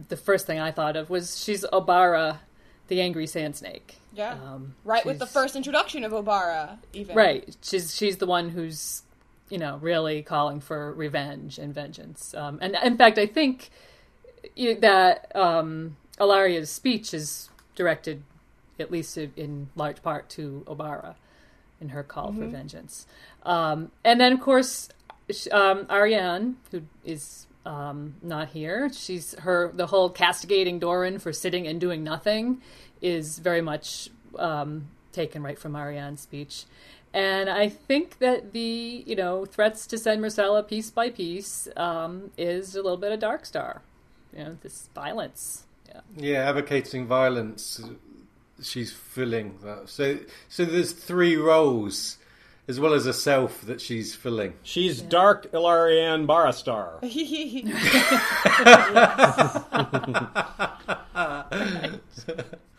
the 0.10 0.18
first 0.18 0.46
thing 0.46 0.60
I 0.60 0.72
thought 0.72 0.96
of 0.96 1.10
was 1.10 1.42
she's 1.44 1.64
Obara, 1.66 2.40
the 2.88 3.02
angry 3.02 3.28
sand 3.28 3.56
snake. 3.56 3.98
Yeah, 4.14 4.34
Um, 4.34 4.76
right 4.84 5.06
with 5.06 5.20
the 5.20 5.28
first 5.28 5.56
introduction 5.56 6.04
of 6.04 6.12
Obara, 6.12 6.78
even 6.94 7.16
Right. 7.16 7.56
She's 7.62 7.96
she's 7.96 8.18
the 8.18 8.26
one 8.26 8.50
who's 8.50 9.04
you 9.50 9.58
know 9.58 9.78
really 9.78 10.24
calling 10.24 10.60
for 10.60 10.92
revenge 10.94 11.58
and 11.60 11.74
vengeance. 11.74 12.34
Um, 12.34 12.60
and 12.62 12.76
in 12.84 12.98
fact, 12.98 13.18
I 13.18 13.26
think 13.28 13.70
that 14.56 15.32
um, 15.36 15.98
Ellaria's 16.20 16.70
speech 16.70 17.14
is 17.14 17.50
directed, 17.76 18.24
at 18.80 18.92
least 18.92 19.18
in 19.18 19.70
large 19.76 20.02
part, 20.02 20.30
to 20.30 20.64
Obara 20.68 21.16
in 21.80 21.90
her 21.90 22.04
call 22.04 22.34
for 22.34 22.48
vengeance. 22.48 23.06
Um, 23.44 23.92
and 24.04 24.20
then, 24.20 24.34
of 24.34 24.42
course, 24.42 24.90
um, 25.52 25.86
Arianne, 25.86 26.56
who 26.72 26.84
is 27.06 27.47
um, 27.68 28.16
not 28.22 28.48
here, 28.50 28.90
she's 28.94 29.36
her 29.40 29.72
the 29.74 29.88
whole 29.88 30.10
castigating 30.10 30.80
Doran 30.80 31.20
for 31.20 31.34
sitting 31.34 31.68
and 31.68 31.82
doing 31.82 32.02
nothing 32.04 32.62
is 33.02 33.40
very 33.40 33.62
much 33.62 34.10
um, 34.40 34.88
taken 35.12 35.44
right 35.44 35.60
from 35.60 35.74
Arianne's 35.74 36.22
speech. 36.22 36.64
And 37.14 37.50
I 37.50 37.68
think 37.68 38.20
that 38.20 38.54
the 38.54 39.04
you 39.06 39.16
know 39.18 39.46
threats 39.46 39.86
to 39.88 39.98
send 39.98 40.24
Myrcella 40.24 40.66
piece 40.66 40.90
by 40.90 41.10
piece 41.10 41.68
um, 41.76 42.32
is 42.38 42.76
a 42.76 42.82
little 42.82 42.98
bit 42.98 43.12
of 43.12 43.20
Dark 43.20 43.46
Star, 43.46 43.82
you 44.32 44.44
know 44.46 44.58
this 44.62 44.90
violence. 44.96 45.66
Yeah. 45.90 46.02
Yeah, 46.16 46.50
advocating 46.50 47.06
violence. 47.06 47.82
She's 48.62 48.92
filling 48.92 49.60
that. 49.64 49.90
So, 49.90 50.20
so 50.50 50.66
there's 50.66 50.92
three 50.92 51.36
roles, 51.36 52.18
as 52.68 52.80
well 52.80 52.94
as 52.94 53.06
a 53.06 53.14
self 53.14 53.62
that 53.62 53.80
she's 53.80 54.14
filling. 54.14 54.54
She's 54.64 55.02
Dark 55.02 55.52
Ilarian 55.52 56.28
Barastar. 56.28 57.00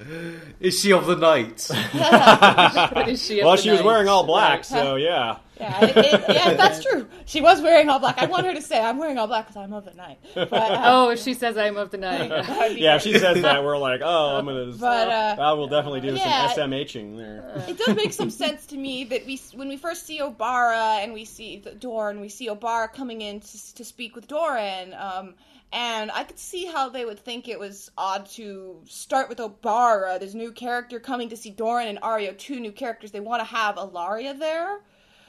Is 0.60 0.80
she 0.80 0.92
of 0.92 1.06
the 1.06 1.16
night? 1.16 1.68
Is 3.08 3.24
she? 3.24 3.40
of 3.40 3.46
Well, 3.46 3.56
the 3.56 3.62
she 3.62 3.70
was 3.70 3.80
night? 3.80 3.86
wearing 3.86 4.08
all 4.08 4.24
black, 4.24 4.58
Right. 4.58 4.66
so 4.66 4.96
yeah. 4.96 5.38
Yeah, 5.58 5.84
it, 5.84 5.96
it, 5.96 6.24
yeah, 6.30 6.54
that's 6.54 6.82
true. 6.90 7.06
She 7.26 7.42
was 7.42 7.60
wearing 7.60 7.90
all 7.90 7.98
black. 7.98 8.16
I 8.16 8.24
want 8.24 8.46
her 8.46 8.54
to 8.54 8.62
say, 8.62 8.80
"I'm 8.80 8.96
wearing 8.96 9.18
all 9.18 9.26
black 9.26 9.46
because 9.48 9.62
I'm 9.62 9.74
of 9.74 9.84
the 9.84 9.92
night." 9.92 10.18
But, 10.34 10.50
uh, 10.54 10.82
Oh, 10.86 11.10
if 11.10 11.20
she 11.20 11.34
says 11.34 11.58
I'm 11.58 11.76
of 11.76 11.90
the 11.90 11.98
night. 11.98 12.30
that'd 12.30 12.76
be 12.76 12.82
Yeah, 12.82 12.96
if 12.96 13.02
great. 13.02 13.12
she 13.12 13.18
says 13.18 13.42
that, 13.42 13.62
we're 13.62 13.76
like, 13.76 14.00
oh, 14.02 14.38
I'm 14.38 14.46
gonna. 14.46 14.72
But, 14.72 15.08
uh, 15.08 15.36
I 15.38 15.52
will 15.52 15.68
definitely 15.68 16.00
do 16.00 16.14
yeah. 16.14 16.48
some 16.54 16.70
SMHing 16.70 17.18
there. 17.18 17.64
it 17.68 17.76
does 17.76 17.94
make 17.94 18.14
some 18.14 18.30
sense 18.30 18.64
to 18.68 18.76
me 18.78 19.04
that 19.04 19.26
we, 19.26 19.38
when 19.54 19.68
we 19.68 19.76
first 19.76 20.06
see 20.06 20.20
Obara 20.20 21.04
and 21.04 21.12
we 21.12 21.26
see 21.26 21.58
the 21.58 21.72
Doran, 21.72 22.20
we 22.20 22.30
see 22.30 22.48
Obara 22.48 22.90
coming 22.90 23.20
in 23.20 23.40
to, 23.40 23.74
to 23.74 23.84
speak 23.84 24.16
with 24.16 24.28
Doran. 24.28 24.94
Um, 24.94 25.34
and 25.72 26.10
I 26.10 26.24
could 26.24 26.38
see 26.38 26.66
how 26.66 26.88
they 26.88 27.04
would 27.04 27.20
think 27.20 27.48
it 27.48 27.58
was 27.58 27.90
odd 27.96 28.26
to 28.30 28.80
start 28.86 29.28
with 29.28 29.38
Obara, 29.38 30.18
this 30.18 30.34
new 30.34 30.50
character 30.50 30.98
coming 30.98 31.28
to 31.28 31.36
see 31.36 31.50
Doran 31.50 31.86
and 31.86 32.00
Areo, 32.00 32.36
two 32.36 32.58
new 32.58 32.72
characters. 32.72 33.12
They 33.12 33.20
want 33.20 33.40
to 33.40 33.44
have 33.44 33.76
Ellaria 33.76 34.36
there. 34.36 34.80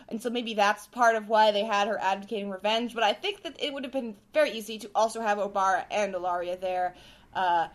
And 0.09 0.21
so 0.21 0.29
maybe 0.29 0.55
that's 0.55 0.87
part 0.87 1.15
of 1.15 1.29
why 1.29 1.51
they 1.51 1.63
had 1.63 1.87
her 1.87 1.97
advocating 2.01 2.49
revenge. 2.49 2.95
But 2.95 3.03
I 3.03 3.13
think 3.13 3.43
that 3.43 3.55
it 3.61 3.71
would 3.71 3.83
have 3.83 3.93
been 3.93 4.15
very 4.33 4.51
easy 4.51 4.79
to 4.79 4.89
also 4.95 5.21
have 5.21 5.37
Obara 5.37 5.85
and 5.91 6.13
Ellaria 6.13 6.59
there. 6.59 6.95
Uh, 7.33 7.67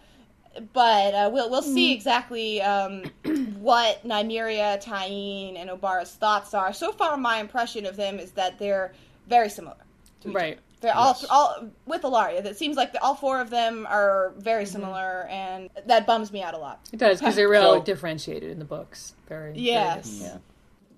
but 0.72 1.14
uh, 1.14 1.30
we'll 1.32 1.50
we'll 1.50 1.62
see 1.62 1.92
exactly 1.92 2.62
um, 2.62 3.04
what 3.60 4.02
Nymeria, 4.04 4.82
Tyene, 4.82 5.56
and 5.56 5.70
Obara's 5.70 6.12
thoughts 6.12 6.52
are. 6.54 6.72
So 6.72 6.92
far, 6.92 7.16
my 7.16 7.38
impression 7.38 7.86
of 7.86 7.96
them 7.96 8.18
is 8.18 8.32
that 8.32 8.58
they're 8.58 8.92
very 9.28 9.50
similar. 9.50 9.76
Right. 10.24 10.54
other. 10.54 10.62
They're 10.80 10.94
all 10.94 11.16
Yes. 11.20 11.26
all 11.30 11.68
with 11.86 12.02
Ellaria. 12.02 12.42
That 12.42 12.56
seems 12.58 12.76
like 12.76 12.92
the, 12.92 13.02
all 13.02 13.14
four 13.14 13.40
of 13.40 13.50
them 13.50 13.86
are 13.88 14.32
very 14.38 14.64
Mm-hmm. 14.64 14.72
similar, 14.72 15.26
and 15.30 15.70
that 15.86 16.06
bums 16.06 16.32
me 16.32 16.42
out 16.42 16.54
a 16.54 16.58
lot. 16.58 16.80
It 16.92 16.98
does 16.98 17.18
because 17.18 17.34
they're 17.36 17.48
really 17.48 17.78
So- 17.78 17.84
differentiated 17.84 18.50
in 18.50 18.58
the 18.58 18.64
books. 18.64 19.14
Very. 19.28 19.52
very 19.52 19.60
Yes. 19.64 20.18
good. 20.18 20.22
Yeah. 20.24 20.36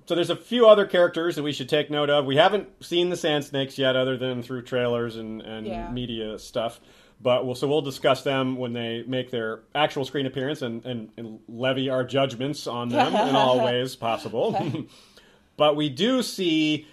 So 0.07 0.14
there's 0.14 0.31
a 0.31 0.37
few 0.37 0.66
other 0.68 0.87
characters 0.87 1.37
that 1.37 1.43
we 1.43 1.53
should 1.53 1.68
take 1.68 1.91
note 1.91 2.09
of. 2.11 2.24
We 2.24 2.37
haven't 2.37 2.68
seen 2.83 3.11
the 3.11 3.16
Sand 3.16 3.45
Snakes 3.45 3.76
yet, 3.79 3.95
other 3.95 4.16
than 4.16 4.43
through 4.43 4.62
trailers 4.62 5.16
and, 5.16 5.43
and 5.43 5.66
Yeah. 5.66 5.91
media 5.91 6.39
stuff. 6.39 6.81
But 7.20 7.45
we'll, 7.45 7.55
so 7.57 7.66
we'll 7.68 7.83
discuss 7.83 8.22
them 8.22 8.57
when 8.57 8.72
they 8.72 9.03
make 9.07 9.31
their 9.31 9.61
actual 9.74 10.05
screen 10.05 10.24
appearance 10.26 10.62
and, 10.62 10.85
and, 10.87 11.11
and 11.16 11.41
levy 11.49 11.91
our 11.91 12.05
judgments 12.05 12.66
on 12.66 12.89
them 12.89 13.09
in 13.14 13.35
all 13.37 13.61
ways 13.64 13.97
possible. 13.97 14.87
but 15.57 15.76
we 15.76 15.89
do 15.89 16.22
see 16.22 16.87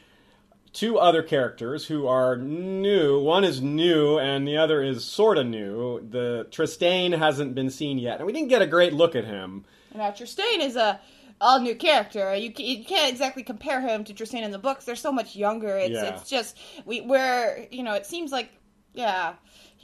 two 0.76 1.00
other 1.00 1.24
characters 1.24 1.86
who 1.88 2.06
are 2.06 2.36
new. 2.38 3.20
One 3.20 3.44
is 3.44 3.62
new, 3.62 4.20
and 4.20 4.48
the 4.48 4.58
other 4.58 4.84
is 4.84 5.04
sort 5.04 5.38
of 5.38 5.48
new. 5.48 6.06
The 6.08 6.48
Trystane 6.52 7.18
hasn't 7.18 7.56
been 7.56 7.70
seen 7.72 7.98
yet, 7.98 8.18
and 8.18 8.28
we 8.28 8.34
didn't 8.34 8.50
get 8.50 8.62
a 8.62 8.68
great 8.68 8.94
look 8.94 9.16
at 9.16 9.26
him. 9.26 9.66
Now 9.96 10.12
Trystane 10.12 10.60
is 10.60 10.76
a 10.76 11.00
all 11.42 11.60
new 11.60 11.76
character. 11.76 12.36
You, 12.36 12.52
you 12.58 12.84
can't 12.86 13.10
exactly 13.10 13.44
compare 13.44 13.82
him 13.82 14.04
to 14.04 14.14
Trystane 14.14 14.44
in 14.44 14.52
the 14.52 14.60
books. 14.60 14.86
They're 14.86 14.96
so 14.96 15.12
much 15.12 15.36
younger. 15.36 15.78
It's 15.78 15.92
Yeah. 15.92 16.16
it's 16.16 16.30
just 16.30 16.58
we 16.86 17.02
where 17.02 17.66
you 17.72 17.82
know 17.84 17.94
it 17.94 18.06
seems 18.06 18.32
like 18.32 18.50
yeah 18.94 19.34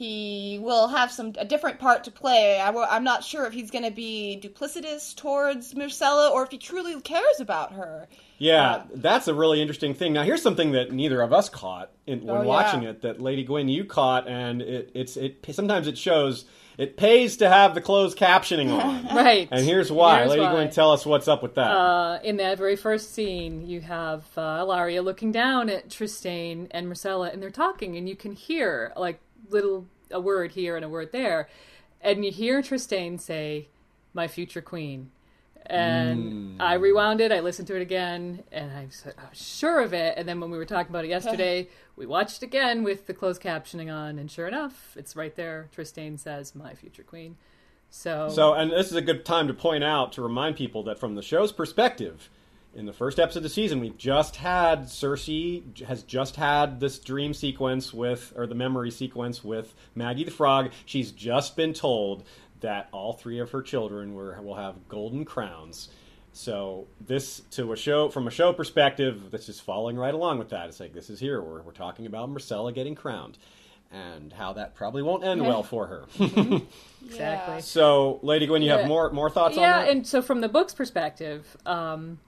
he 0.02 0.58
will 0.60 0.88
have 0.88 1.12
some 1.12 1.32
a 1.38 1.44
different 1.44 1.78
part 1.78 2.02
to 2.04 2.10
play. 2.10 2.58
I, 2.58 2.96
am 2.96 3.04
not 3.04 3.22
sure 3.22 3.46
if 3.46 3.52
he's 3.52 3.70
going 3.70 3.84
to 3.84 3.92
be 3.92 4.36
duplicitous 4.42 5.14
towards 5.14 5.74
Myrcella 5.74 6.32
or 6.32 6.42
if 6.42 6.50
he 6.50 6.58
truly 6.58 7.00
cares 7.00 7.38
about 7.38 7.74
her. 7.74 8.08
Yeah, 8.38 8.74
Um, 8.74 8.90
that's 8.94 9.28
a 9.28 9.34
really 9.34 9.60
interesting 9.60 9.94
thing. 9.94 10.12
Now, 10.12 10.24
here's 10.24 10.42
something 10.42 10.72
that 10.72 10.90
neither 10.90 11.22
of 11.22 11.32
us 11.32 11.48
caught 11.48 11.92
in, 12.08 12.26
when 12.26 12.36
Oh, 12.36 12.40
yeah. 12.40 12.46
watching 12.48 12.82
it. 12.82 13.02
That 13.02 13.20
Lady 13.20 13.44
Gwyn, 13.44 13.68
you 13.68 13.84
caught, 13.84 14.26
and 14.26 14.60
it, 14.60 14.90
it's 14.94 15.16
it. 15.16 15.46
Sometimes 15.52 15.86
it 15.86 15.96
shows 15.96 16.46
it 16.78 16.96
pays 16.96 17.36
to 17.36 17.48
have 17.48 17.76
the 17.76 17.80
closed 17.80 18.18
captioning 18.18 18.72
on. 18.76 19.06
Right. 19.14 19.46
and 19.52 19.64
here's 19.64 19.92
why. 19.92 20.18
Here's 20.18 20.30
Lady 20.30 20.42
why. 20.42 20.50
Gwyn, 20.52 20.70
tell 20.70 20.90
us 20.90 21.06
what's 21.06 21.28
up 21.28 21.44
with 21.44 21.54
that. 21.54 21.70
Uh, 21.70 22.18
in 22.24 22.38
that 22.38 22.58
very 22.58 22.74
first 22.74 23.14
scene, 23.14 23.64
you 23.68 23.80
have 23.82 24.24
uh, 24.36 24.64
Ellaria 24.64 25.04
looking 25.04 25.30
down 25.30 25.68
at 25.70 25.88
Trystane 25.88 26.66
and 26.72 26.88
Myrcella, 26.88 27.32
and 27.32 27.40
they're 27.40 27.50
talking, 27.50 27.96
and 27.96 28.08
you 28.08 28.16
can 28.16 28.32
hear 28.32 28.92
like 28.96 29.20
little 29.50 29.86
a 30.12 30.20
word 30.20 30.52
here 30.52 30.76
and 30.76 30.84
a 30.84 30.88
word 30.88 31.12
there, 31.12 31.48
and 32.00 32.24
you 32.24 32.30
hear 32.30 32.62
Trystane 32.62 33.20
say, 33.20 33.68
"My 34.14 34.28
future 34.28 34.62
queen." 34.62 35.10
And 35.66 36.58
mm. 36.58 36.60
I 36.60 36.74
rewound 36.74 37.20
it. 37.20 37.30
I 37.30 37.38
listened 37.38 37.68
to 37.68 37.76
it 37.76 37.82
again, 37.82 38.42
and 38.50 38.72
I 38.72 38.86
was, 38.86 39.06
I 39.06 39.28
was 39.30 39.40
sure 39.40 39.80
of 39.80 39.94
it. 39.94 40.14
And 40.16 40.28
then 40.28 40.40
when 40.40 40.50
we 40.50 40.58
were 40.58 40.64
talking 40.64 40.90
about 40.90 41.04
it 41.04 41.08
yesterday, 41.08 41.68
we 41.96 42.04
watched 42.04 42.42
again 42.42 42.82
with 42.82 43.06
the 43.06 43.14
closed 43.14 43.40
captioning 43.40 43.92
on, 43.92 44.18
and 44.18 44.28
sure 44.28 44.48
enough, 44.48 44.96
it's 44.96 45.14
right 45.14 45.34
there. 45.36 45.68
Trystane 45.74 46.18
says, 46.18 46.54
"My 46.54 46.74
future 46.74 47.04
queen." 47.04 47.36
So, 47.94 48.30
So, 48.30 48.54
and 48.54 48.72
this 48.72 48.86
is 48.86 48.96
a 48.96 49.02
good 49.02 49.24
time 49.24 49.48
to 49.48 49.54
point 49.54 49.84
out 49.84 50.12
to 50.14 50.22
remind 50.22 50.56
people 50.56 50.82
that 50.84 50.98
from 50.98 51.14
the 51.14 51.20
show's 51.20 51.52
perspective, 51.52 52.30
in 52.74 52.86
the 52.86 52.92
first 52.92 53.18
episode 53.18 53.40
of 53.40 53.42
the 53.44 53.48
season, 53.48 53.80
we've 53.80 53.98
just 53.98 54.36
had 54.36 54.84
Cersei 54.84 55.78
has 55.84 56.02
just 56.02 56.36
had 56.36 56.80
this 56.80 56.98
dream 56.98 57.34
sequence 57.34 57.92
with, 57.92 58.32
or 58.36 58.46
the 58.46 58.54
memory 58.54 58.90
sequence 58.90 59.44
with 59.44 59.74
Maggie 59.94 60.24
the 60.24 60.30
Frog. 60.30 60.70
She's 60.86 61.12
just 61.12 61.54
been 61.56 61.74
told 61.74 62.24
that 62.60 62.88
all 62.92 63.12
three 63.12 63.40
of 63.40 63.50
her 63.50 63.60
children 63.60 64.14
were, 64.14 64.40
will 64.40 64.54
have 64.54 64.88
golden 64.88 65.24
crowns. 65.24 65.88
So 66.32 66.86
this 67.00 67.40
to 67.52 67.72
a 67.72 67.76
show 67.76 68.08
from 68.08 68.26
a 68.26 68.30
show 68.30 68.52
perspective, 68.54 69.30
that's 69.30 69.46
just 69.46 69.62
following 69.62 69.96
right 69.96 70.14
along 70.14 70.38
with 70.38 70.48
that. 70.50 70.68
It's 70.68 70.80
like 70.80 70.94
this 70.94 71.10
is 71.10 71.20
here. 71.20 71.42
We're, 71.42 71.60
we're 71.60 71.72
talking 71.72 72.06
about 72.06 72.30
Myrcella 72.30 72.72
getting 72.74 72.94
crowned, 72.94 73.36
and 73.90 74.32
how 74.32 74.54
that 74.54 74.74
probably 74.74 75.02
won't 75.02 75.24
end 75.24 75.42
well 75.42 75.62
for 75.62 75.86
her. 75.88 76.04
exactly. 77.04 77.60
So, 77.60 78.18
Lady 78.22 78.46
Gwyn, 78.46 78.62
you 78.62 78.68
Yeah. 78.68 78.78
have 78.78 78.88
more 78.88 79.10
more 79.10 79.28
thoughts 79.28 79.56
yeah, 79.58 79.62
on 79.62 79.80
that? 79.80 79.86
Yeah, 79.86 79.92
and 79.92 80.06
so 80.06 80.22
from 80.22 80.40
the 80.40 80.48
book's 80.48 80.72
perspective, 80.72 81.54
um, 81.66 82.18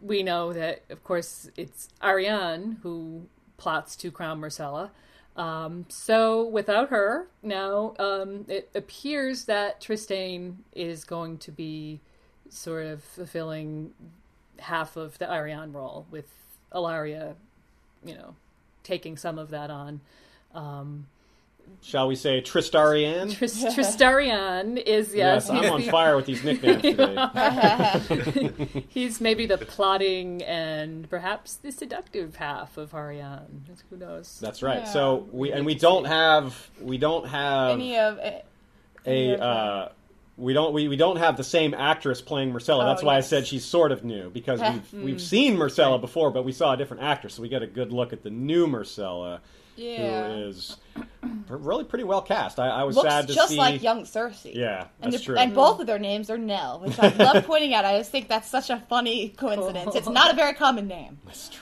we 0.00 0.22
know 0.22 0.52
that, 0.52 0.82
of 0.90 1.04
course, 1.04 1.50
it's 1.56 1.88
Arianne 2.02 2.80
who 2.82 3.26
plots 3.56 3.96
to 3.96 4.10
crown 4.10 4.40
Myrcella. 4.40 4.90
Um, 5.36 5.86
so 5.88 6.44
without 6.44 6.90
her, 6.90 7.28
now 7.42 7.94
um, 7.98 8.44
it 8.48 8.70
appears 8.74 9.44
that 9.44 9.80
Trystane 9.80 10.56
is 10.74 11.04
going 11.04 11.38
to 11.38 11.52
be 11.52 12.00
sort 12.48 12.86
of 12.86 13.02
fulfilling 13.02 13.92
half 14.58 14.96
of 14.96 15.18
the 15.18 15.26
Arianne 15.26 15.72
role 15.74 16.06
with 16.10 16.26
Ellaria, 16.72 17.34
you 18.04 18.14
know, 18.14 18.34
taking 18.82 19.16
some 19.16 19.38
of 19.38 19.50
that 19.50 19.70
on. 19.70 20.00
Um, 20.54 21.06
Shall 21.82 22.08
we 22.08 22.14
say 22.14 22.40
Tristarian? 22.40 23.30
Tris- 23.36 23.64
Tristarian 23.74 24.76
is 24.76 25.14
yes, 25.14 25.48
yes, 25.48 25.50
I'm 25.50 25.72
on 25.72 25.80
the- 25.80 25.90
fire 25.90 26.16
with 26.16 26.26
these 26.26 26.44
nicknames 26.44 26.82
today. 26.82 28.84
He's 28.88 29.20
maybe 29.20 29.46
the 29.46 29.58
plotting 29.58 30.42
and 30.42 31.08
perhaps 31.08 31.54
the 31.54 31.72
seductive 31.72 32.36
half 32.36 32.76
of 32.76 32.92
Harian. 32.92 33.46
Who 33.88 33.96
knows? 33.96 34.38
That's 34.40 34.62
right. 34.62 34.80
Yeah. 34.80 34.92
So 34.92 35.28
we 35.32 35.52
and 35.52 35.64
we 35.64 35.74
don't 35.74 36.04
have 36.04 36.68
we 36.80 36.98
don't 36.98 37.26
have 37.26 37.70
Any 37.70 37.98
of 37.98 38.18
any 39.06 39.32
a 39.32 39.34
of, 39.34 39.40
uh, 39.40 39.88
we 40.36 40.52
don't 40.52 40.72
we, 40.72 40.88
we 40.88 40.96
don't 40.96 41.16
have 41.16 41.36
the 41.36 41.44
same 41.44 41.74
actress 41.74 42.20
playing 42.20 42.52
Myrcella. 42.52 42.84
Oh, 42.84 42.86
That's 42.86 43.02
why 43.02 43.16
yes. 43.16 43.26
I 43.26 43.28
said 43.28 43.46
she's 43.46 43.64
sort 43.64 43.92
of 43.92 44.04
new 44.04 44.30
because 44.30 44.60
we've 44.60 45.04
we've 45.04 45.20
seen 45.20 45.56
Myrcella 45.56 46.00
before, 46.00 46.30
but 46.30 46.44
we 46.44 46.52
saw 46.52 46.72
a 46.72 46.76
different 46.76 47.02
actress, 47.02 47.34
so 47.34 47.42
we 47.42 47.48
get 47.48 47.62
a 47.62 47.66
good 47.66 47.92
look 47.92 48.12
at 48.12 48.22
the 48.22 48.30
new 48.30 48.66
Myrcella, 48.66 49.40
yeah. 49.76 50.28
who 50.28 50.48
is 50.48 50.76
really 51.48 51.84
pretty 51.84 52.04
well 52.04 52.22
cast. 52.22 52.58
I, 52.58 52.68
I 52.68 52.84
was 52.84 52.96
looks 52.96 53.08
sad 53.08 53.26
to 53.28 53.34
just 53.34 53.50
see. 53.50 53.56
like 53.58 53.82
young 53.82 54.04
Cersei. 54.04 54.54
Yeah, 54.54 54.86
And, 55.02 55.12
that's 55.12 55.24
true. 55.24 55.36
and 55.36 55.54
both 55.54 55.80
of 55.80 55.86
their 55.86 55.98
names 55.98 56.30
are 56.30 56.38
Nell, 56.38 56.80
which 56.80 56.98
I 56.98 57.08
love 57.08 57.44
pointing 57.46 57.74
out. 57.74 57.84
I 57.84 57.98
just 57.98 58.10
think 58.10 58.28
that's 58.28 58.48
such 58.48 58.70
a 58.70 58.78
funny 58.88 59.30
coincidence. 59.30 59.94
It's 59.94 60.08
not 60.08 60.30
a 60.32 60.34
very 60.36 60.54
common 60.54 60.86
name. 60.86 61.18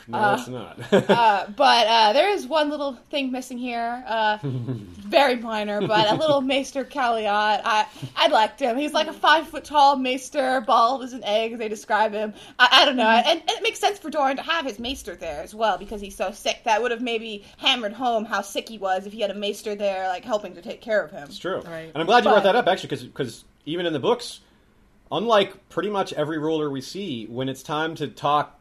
No, 0.07 0.35
it's 0.35 0.49
not. 0.49 0.79
Uh, 1.19 1.47
but 1.57 1.87
uh, 1.87 2.13
there 2.13 2.31
is 2.31 2.47
one 2.47 2.71
little 2.71 2.93
thing 3.11 3.33
missing 3.33 3.57
here. 3.59 4.05
Uh, 4.07 4.39
very 4.43 5.37
minor, 5.37 5.81
but 5.81 6.11
a 6.11 6.15
little 6.15 6.41
Maester 6.41 6.85
Caleotte. 6.85 7.61
I 7.65 7.87
I 8.15 8.29
liked 8.29 8.61
him. 8.61 8.77
He's 8.77 8.93
like 8.93 9.07
a 9.09 9.13
five 9.13 9.49
foot 9.49 9.65
tall 9.65 9.97
Maester, 9.97 10.61
bald 10.61 11.03
as 11.03 11.13
an 11.13 11.25
egg, 11.25 11.53
as 11.53 11.59
they 11.59 11.69
describe 11.69 12.13
him. 12.13 12.35
I, 12.59 12.69
I 12.83 12.85
don't 12.85 12.97
know, 12.97 13.09
and, 13.09 13.41
and 13.41 13.51
it 13.51 13.63
makes 13.63 13.79
sense 13.79 13.99
for 13.99 14.11
Doran 14.11 14.37
to 14.37 14.43
have 14.43 14.65
his 14.67 14.79
Maester 14.79 15.17
there 15.17 15.43
as 15.43 15.55
well 15.55 15.79
because 15.79 16.01
he's 16.01 16.15
so 16.17 16.31
sick. 16.31 16.63
That 16.65 16.83
would 16.83 16.91
have 16.91 17.03
maybe 17.03 17.45
hammered 17.57 17.93
home 17.95 18.25
how 18.25 18.43
sick 18.43 18.69
he 18.69 18.79
was 18.79 19.07
if 19.07 19.13
he 19.13 19.18
had 19.23 19.31
a 19.31 19.35
Maester 19.35 19.75
there, 19.75 20.09
like 20.09 20.25
helping 20.25 20.55
to 20.55 20.63
take 20.63 20.81
care 20.81 21.03
of 21.03 21.11
him. 21.11 21.25
It's 21.25 21.39
true. 21.39 21.61
Right. 21.61 21.91
And 21.93 21.97
I'm 21.97 22.07
glad 22.07 22.25
you 22.25 22.31
brought 22.31 22.45
that 22.45 22.57
up, 22.57 22.67
actually, 22.67 23.07
because 23.07 23.45
even 23.67 23.87
in 23.87 23.93
the 23.93 23.99
books, 23.99 24.41
unlike 25.11 25.69
pretty 25.69 25.91
much 25.91 26.13
every 26.13 26.39
ruler 26.39 26.71
we 26.71 26.81
see, 26.81 27.27
when 27.27 27.49
it's 27.49 27.63
time 27.63 27.95
to 27.97 28.09
talk, 28.09 28.59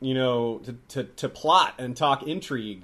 you 0.00 0.14
know, 0.14 0.58
to, 0.64 0.76
to, 0.88 1.04
to 1.04 1.28
plot 1.28 1.74
and 1.78 1.96
talk 1.96 2.22
intrigue, 2.24 2.82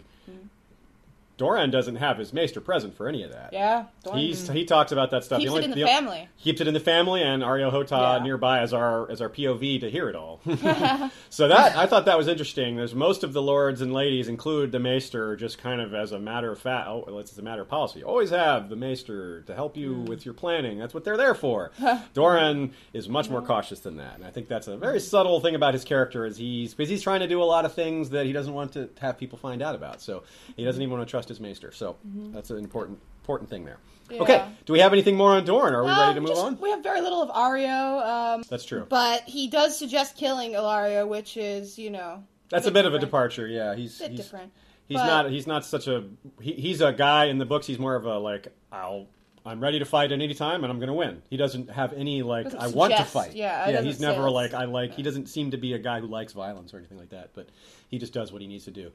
Doran 1.38 1.70
doesn't 1.70 1.96
have 1.96 2.18
his 2.18 2.32
maester 2.32 2.60
present 2.60 2.96
for 2.96 3.08
any 3.08 3.22
of 3.22 3.32
that. 3.32 3.50
Yeah, 3.52 3.84
Doran 4.02 4.18
He's, 4.18 4.48
he 4.48 4.64
talks 4.64 4.90
about 4.90 5.12
that 5.12 5.22
stuff. 5.22 5.38
keeps 5.38 5.52
the 5.52 5.58
it 5.58 5.64
in 5.64 5.70
the 5.70 5.76
the- 5.76 5.86
family. 5.86 6.28
keeps 6.36 6.60
it 6.60 6.66
in 6.66 6.74
the 6.74 6.80
family, 6.80 7.22
and 7.22 7.44
Areo 7.44 7.72
Hotah 7.72 8.18
Yeah. 8.18 8.24
nearby 8.24 8.58
as 8.58 8.74
our 8.74 9.08
as 9.08 9.22
our 9.22 9.28
POV 9.28 9.80
to 9.80 9.90
hear 9.90 10.08
it 10.08 10.16
all. 10.16 10.40
so 11.30 11.46
that 11.46 11.76
I 11.76 11.86
thought 11.86 12.06
that 12.06 12.18
was 12.18 12.26
interesting. 12.26 12.74
There's 12.76 12.94
most 12.94 13.22
of 13.22 13.32
the 13.32 13.40
lords 13.40 13.80
and 13.80 13.92
ladies 13.92 14.26
include 14.26 14.72
the 14.72 14.80
maester 14.80 15.36
just 15.36 15.58
kind 15.58 15.80
of 15.80 15.94
as 15.94 16.10
a 16.10 16.18
matter 16.18 16.50
of 16.50 16.58
fact. 16.58 16.88
Oh, 16.88 17.18
it's 17.18 17.38
a 17.38 17.42
matter 17.42 17.62
of 17.62 17.68
policy. 17.68 18.02
Always 18.02 18.30
have 18.30 18.68
the 18.68 18.76
maester 18.76 19.42
to 19.42 19.54
help 19.54 19.76
you 19.76 19.94
hmm. 19.94 20.04
with 20.06 20.24
your 20.24 20.34
planning. 20.34 20.76
That's 20.76 20.92
what 20.92 21.04
they're 21.04 21.16
there 21.16 21.34
for. 21.34 21.70
Doran 22.14 22.72
is 22.92 23.08
much 23.08 23.30
more 23.30 23.42
cautious 23.42 23.78
than 23.78 23.98
that, 23.98 24.16
and 24.16 24.24
I 24.24 24.30
think 24.30 24.48
that's 24.48 24.66
a 24.66 24.76
very 24.76 24.98
subtle 24.98 25.40
thing 25.40 25.54
about 25.54 25.74
his 25.74 25.84
character. 25.84 26.26
Is 26.26 26.36
he's 26.36 26.74
because 26.74 26.90
he's 26.90 27.02
trying 27.02 27.20
to 27.20 27.28
do 27.28 27.40
a 27.40 27.44
lot 27.44 27.64
of 27.64 27.74
things 27.74 28.10
that 28.10 28.26
he 28.26 28.32
doesn't 28.32 28.54
want 28.54 28.72
to 28.72 28.90
have 29.00 29.18
people 29.18 29.38
find 29.38 29.62
out 29.62 29.76
about. 29.76 30.00
So 30.02 30.24
he 30.56 30.64
doesn't 30.64 30.82
even 30.82 30.90
want 30.90 31.06
to 31.06 31.10
trust 31.10 31.27
his 31.28 31.40
maester. 31.40 31.72
So 31.72 31.96
that's 32.32 32.50
an 32.50 32.58
important 32.58 32.98
important 33.20 33.50
thing 33.50 33.64
there. 33.64 33.78
Okay, 34.10 34.42
do 34.64 34.72
we 34.72 34.78
have 34.78 34.94
anything 34.94 35.16
more 35.16 35.32
on 35.32 35.44
Dorne? 35.44 35.74
Are 35.74 35.82
we 35.84 35.90
ready 35.90 36.12
to 36.14 36.16
Um, 36.18 36.22
move 36.22 36.28
just- 36.30 36.42
on? 36.42 36.58
We 36.60 36.70
have 36.70 36.82
very 36.82 37.02
little 37.02 37.20
of 37.20 37.28
Areo. 37.28 38.06
Um, 38.36 38.42
That's 38.48 38.64
true. 38.64 38.86
But 38.88 39.22
he 39.24 39.48
does 39.48 39.76
suggest 39.76 40.16
killing 40.16 40.52
Ellaria, 40.52 41.06
which 41.06 41.36
is, 41.36 41.78
you 41.78 41.90
know, 41.90 42.24
That's 42.48 42.66
a 42.66 42.70
bit 42.70 42.86
of 42.86 42.94
a 42.94 42.98
departure. 42.98 43.46
Yeah, 43.46 43.74
he's 43.74 43.98
bit 43.98 44.12
he's, 44.12 44.20
different. 44.20 44.52
he's 44.86 44.96
But- 44.96 45.06
not 45.06 45.30
he's 45.30 45.46
not 45.46 45.66
such 45.66 45.88
a 45.88 46.04
he, 46.40 46.52
he's 46.52 46.80
a 46.80 46.92
guy 46.92 47.26
in 47.26 47.36
the 47.36 47.44
books. 47.44 47.66
He's 47.66 47.78
more 47.78 47.94
of 47.96 48.06
a 48.06 48.18
like 48.18 48.48
I'll 48.72 49.08
I'm 49.44 49.60
ready 49.62 49.78
to 49.78 49.84
fight 49.84 50.10
at 50.12 50.20
any 50.20 50.34
time 50.34 50.62
and 50.64 50.70
I'm 50.70 50.78
going 50.78 50.88
to 50.88 50.94
win. 50.94 51.22
He 51.30 51.36
doesn't 51.38 51.70
have 51.70 51.92
any 51.94 52.22
like 52.22 52.54
I 52.54 52.68
want 52.68 52.94
to 52.96 53.04
fight. 53.04 53.34
yeah, 53.34 53.68
yeah. 53.68 53.82
He's 53.82 54.00
never 54.00 54.30
like 54.30 54.52
I 54.54 54.64
like. 54.64 54.94
He 54.94 55.02
doesn't 55.02 55.26
seem 55.28 55.50
to 55.52 55.56
be 55.58 55.74
a 55.74 55.78
guy 55.78 56.00
who 56.00 56.06
likes 56.06 56.32
violence 56.32 56.72
or 56.74 56.78
anything 56.78 56.98
like 56.98 57.10
that. 57.10 57.30
But 57.34 57.48
he 57.88 57.98
just 57.98 58.12
does 58.14 58.32
what 58.32 58.40
he 58.42 58.48
needs 58.48 58.64
to 58.64 58.70
do. 58.70 58.90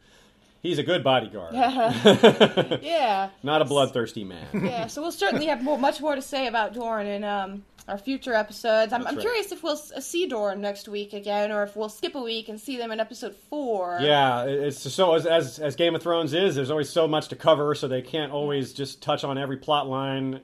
He's 0.64 0.80
a 0.80 0.84
good 0.84 1.04
bodyguard, 1.04 1.54
Yeah, 2.82 3.30
not 3.44 3.62
a 3.62 3.66
bloodthirsty 3.66 4.24
man. 4.24 4.48
yeah. 4.54 4.88
So 4.88 5.02
we'll 5.02 5.12
certainly 5.12 5.48
have 5.48 5.62
more, 5.62 5.78
much 5.78 6.00
more 6.02 6.16
to 6.16 6.22
say 6.22 6.48
about 6.48 6.74
Dorne 6.74 7.06
in 7.06 7.24
um, 7.26 7.64
our 7.88 7.98
future 7.98 8.34
episodes. 8.34 8.94
I'm, 8.94 9.06
I'm 9.06 9.16
right. 9.16 9.22
curious 9.22 9.52
if 9.52 9.62
we'll 9.62 9.76
see 9.76 10.26
Dorne 10.26 10.62
next 10.62 10.88
week 10.88 11.12
again, 11.12 11.52
or 11.52 11.64
if 11.64 11.76
we'll 11.76 11.90
skip 11.90 12.16
a 12.16 12.22
week 12.22 12.48
and 12.48 12.60
see 12.60 12.78
them 12.78 12.92
in 12.92 13.02
episode 13.02 13.36
four. 13.50 14.00
Yeah, 14.02 14.46
it's 14.46 14.80
so 14.92 15.16
as, 15.16 15.26
as 15.26 15.60
as 15.60 15.76
Game 15.76 15.96
of 15.96 16.02
Thrones 16.02 16.34
is. 16.34 16.56
There's 16.56 16.72
always 16.72 16.90
so 16.90 17.08
much 17.10 17.28
to 17.28 17.36
cover, 17.36 17.76
so 17.76 17.90
they 17.90 18.02
can't 18.02 18.32
always 18.32 18.72
just 18.74 19.02
touch 19.02 19.24
on 19.26 19.38
every 19.38 19.58
plot 19.58 19.88
line. 19.90 20.40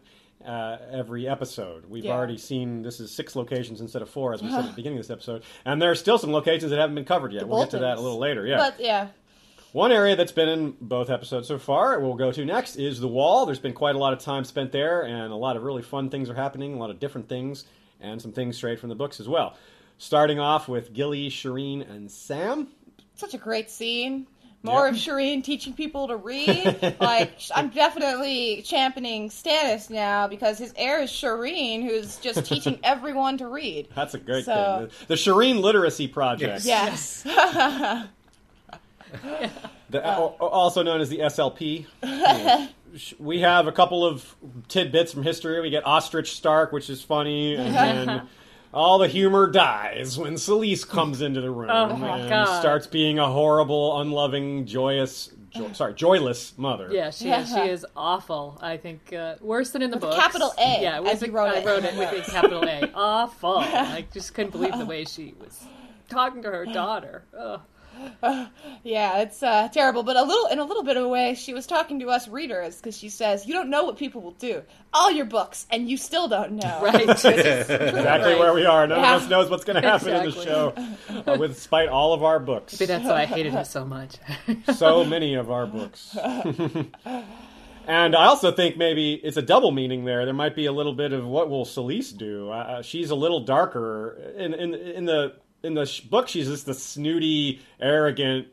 Uh, 0.46 0.78
every 0.92 1.28
episode, 1.28 1.86
we've 1.90 2.06
Yeah. 2.06 2.14
already 2.14 2.38
seen 2.38 2.82
this 2.82 3.02
is 3.02 3.12
six 3.12 3.36
locations 3.36 3.82
instead 3.82 4.02
of 4.02 4.10
four, 4.10 4.34
as 4.34 4.42
we 4.42 4.50
said 4.50 4.60
at 4.60 4.68
the 4.70 4.72
beginning 4.76 4.98
of 4.98 5.06
this 5.06 5.12
episode, 5.12 5.44
and 5.66 5.82
there 5.82 5.92
are 5.92 5.96
still 5.96 6.18
some 6.18 6.32
locations 6.32 6.72
that 6.72 6.80
haven't 6.80 6.96
been 6.96 7.04
covered 7.04 7.34
yet. 7.34 7.42
The 7.42 7.48
we'll 7.48 7.60
get 7.64 7.72
to 7.72 7.80
that 7.80 7.98
a 7.98 8.02
little 8.02 8.18
later. 8.20 8.46
Yeah, 8.48 8.56
But 8.58 8.80
yeah, 8.80 9.08
one 9.72 9.92
area 9.92 10.16
that's 10.16 10.32
been 10.32 10.50
in 10.50 10.72
both 10.82 11.10
episodes 11.10 11.48
so 11.48 11.58
far, 11.60 12.00
we'll 12.00 12.16
go 12.16 12.32
to 12.32 12.46
next, 12.46 12.76
is 12.78 13.00
the 13.00 13.08
wall. 13.08 13.46
There's 13.46 13.60
been 13.60 13.74
quite 13.74 13.96
a 13.96 14.00
lot 14.00 14.14
of 14.14 14.20
time 14.20 14.44
spent 14.44 14.72
there, 14.72 15.04
and 15.04 15.32
a 15.32 15.36
lot 15.36 15.56
of 15.58 15.64
really 15.64 15.82
fun 15.84 16.10
things 16.10 16.30
are 16.30 16.34
happening, 16.36 16.74
a 16.74 16.78
lot 16.78 16.90
of 16.90 17.00
different 17.00 17.30
things, 17.30 17.66
and 18.02 18.22
some 18.22 18.32
things 18.32 18.58
straight 18.58 18.80
from 18.80 18.90
the 18.90 18.96
books 18.96 19.20
as 19.20 19.28
well. 19.28 19.56
Starting 19.98 20.40
off 20.40 20.68
with 20.68 20.94
Gilly, 20.94 21.30
Shireen, 21.30 21.88
and 21.90 22.10
Sam. 22.10 22.68
such 23.16 23.34
a 23.34 23.38
great 23.38 23.70
scene. 23.70 24.28
More 24.62 24.86
Yeah. 24.86 24.90
of 24.92 24.96
Shireen 24.96 25.42
teaching 25.42 25.72
people 25.74 26.08
to 26.10 26.18
read. 26.18 26.98
like 27.00 27.32
I'm 27.56 27.70
definitely 27.70 28.62
championing 28.64 29.30
Stannis 29.30 29.90
now 29.90 30.28
because 30.28 30.58
his 30.58 30.74
heir 30.76 31.02
is 31.02 31.10
Shireen, 31.12 31.82
who's 31.84 32.18
just 32.18 32.46
teaching 32.46 32.78
everyone 32.84 33.38
to 33.38 33.48
read. 33.48 33.88
That's 33.96 34.16
a 34.16 34.20
great 34.20 34.44
So- 34.46 34.90
thing. 34.90 34.98
The, 35.08 35.16
the 35.16 35.16
Shireen 35.16 35.62
Literacy 35.62 36.08
Project. 36.10 36.66
Yes. 36.66 37.26
The, 39.92 40.06
al- 40.06 40.38
also 40.40 40.84
known 40.84 41.02
as 41.02 41.10
the 41.10 41.18
SLP. 41.20 41.86
Yeah. 42.04 42.68
We 43.20 43.42
have 43.42 43.68
a 43.68 43.72
couple 43.72 44.04
of 44.04 44.36
tidbits 44.68 45.14
from 45.14 45.22
history. 45.22 45.62
We 45.62 45.70
get 45.70 45.86
Ostrich 45.86 46.32
Stark, 46.36 46.72
which 46.72 46.90
is 46.90 47.04
funny, 47.04 47.54
and 47.56 47.76
then 47.76 48.28
all 48.74 48.98
the 48.98 49.08
humor 49.08 49.46
dies 49.46 50.18
when 50.18 50.34
Selyse 50.34 50.88
comes 50.90 51.22
into 51.22 51.40
the 51.40 51.52
room 51.52 51.70
Oh, 51.72 51.90
and 51.92 52.28
God. 52.30 52.60
starts 52.60 52.88
being 52.88 53.20
a 53.20 53.28
horrible, 53.28 54.00
unloving, 54.02 54.66
joyous, 54.66 55.30
jo- 55.52 55.72
sorry, 55.74 55.94
joyless 55.94 56.58
mother. 56.58 56.90
Yeah, 56.92 57.12
she 57.12 57.30
is. 57.30 57.50
She 57.54 57.60
is 57.60 57.86
awful. 57.96 58.58
I 58.60 58.76
think 58.78 59.14
uh, 59.14 59.36
worse 59.40 59.70
than 59.70 59.84
in 59.84 59.92
the 59.92 59.98
book. 59.98 60.16
capital 60.16 60.52
A, 60.58 60.82
Yeah, 60.82 61.00
as 61.02 61.22
with 61.22 61.30
you 61.30 61.34
a- 61.34 61.36
wrote 61.36 61.54
I 61.54 61.58
it. 61.60 61.66
wrote 61.68 61.84
it 61.84 61.96
with 61.96 62.28
a 62.28 62.32
capital 62.32 62.64
A. 62.64 62.90
Awful. 62.96 63.60
I 63.60 64.04
just 64.12 64.34
couldn't 64.34 64.52
believe 64.52 64.76
the 64.80 64.86
way 64.88 65.06
she 65.06 65.36
was 65.40 65.64
talking 66.10 66.42
to 66.42 66.50
her 66.50 66.66
daughter. 66.66 67.24
Ugh. 67.40 67.62
Yeah, 68.84 69.20
it's 69.20 69.42
uh, 69.44 69.68
terrible, 69.70 70.04
but 70.04 70.16
a 70.16 70.24
little 70.24 70.48
in 70.48 70.60
a 70.60 70.64
little 70.64 70.84
bit 70.84 70.98
of 70.98 71.04
a 71.04 71.08
way, 71.08 71.36
she 71.36 71.54
was 71.54 71.68
talking 71.68 72.00
to 72.00 72.08
us 72.10 72.28
readers 72.28 72.78
because 72.78 72.98
she 72.98 73.10
says, 73.10 73.46
"You 73.46 73.54
don't 73.54 73.70
know 73.70 73.84
what 73.84 73.98
people 73.98 74.22
will 74.22 74.32
do. 74.32 74.62
All 74.94 75.12
your 75.12 75.26
books, 75.26 75.66
and 75.70 75.90
you 75.90 75.98
still 75.98 76.28
don't 76.28 76.54
know." 76.54 76.80
Right. 76.84 77.10
Exactly 77.10 78.34
Right. 78.34 78.40
where 78.40 78.54
we 78.54 78.66
are. 78.66 78.88
None 78.88 79.00
Yeah. 79.00 79.16
of 79.16 79.24
us 79.24 79.30
knows 79.30 79.50
what's 79.50 79.64
going 79.66 79.82
to 79.82 79.88
happen 79.88 80.10
in 80.16 80.26
the 80.26 80.32
show, 80.32 80.74
uh, 81.28 81.38
with 81.38 81.60
spite 81.60 81.90
all 81.90 82.14
of 82.14 82.24
our 82.24 82.40
books. 82.40 82.80
Maybe 82.80 82.88
that's 82.88 83.06
why 83.06 83.22
I 83.22 83.26
hated 83.26 83.54
her 83.54 83.64
so 83.66 83.86
much. 83.86 84.16
so 84.76 85.04
many 85.06 85.36
of 85.36 85.52
our 85.52 85.66
books. 85.68 86.16
and 87.88 88.16
I 88.16 88.26
also 88.26 88.52
think 88.52 88.78
maybe 88.78 89.14
it's 89.16 89.38
a 89.38 89.42
double 89.42 89.72
meaning 89.72 90.06
there. 90.06 90.26
There 90.26 90.34
might 90.34 90.56
be 90.56 90.66
a 90.68 90.72
little 90.72 90.94
bit 90.94 91.12
of 91.14 91.26
what 91.26 91.50
will 91.50 91.66
Selyse 91.66 92.16
do. 92.16 92.50
Uh, 92.52 92.82
she's 92.82 93.10
a 93.12 93.16
little 93.16 93.42
darker 93.42 94.18
in 94.38 94.54
in 94.54 94.74
in 94.74 95.06
the 95.06 95.34
in 95.64 95.74
the 95.74 95.86
sh- 95.86 96.02
book. 96.02 96.28
She's 96.28 96.48
just 96.48 96.66
the 96.66 96.74
snooty, 96.74 97.62
arrogant, 97.80 98.48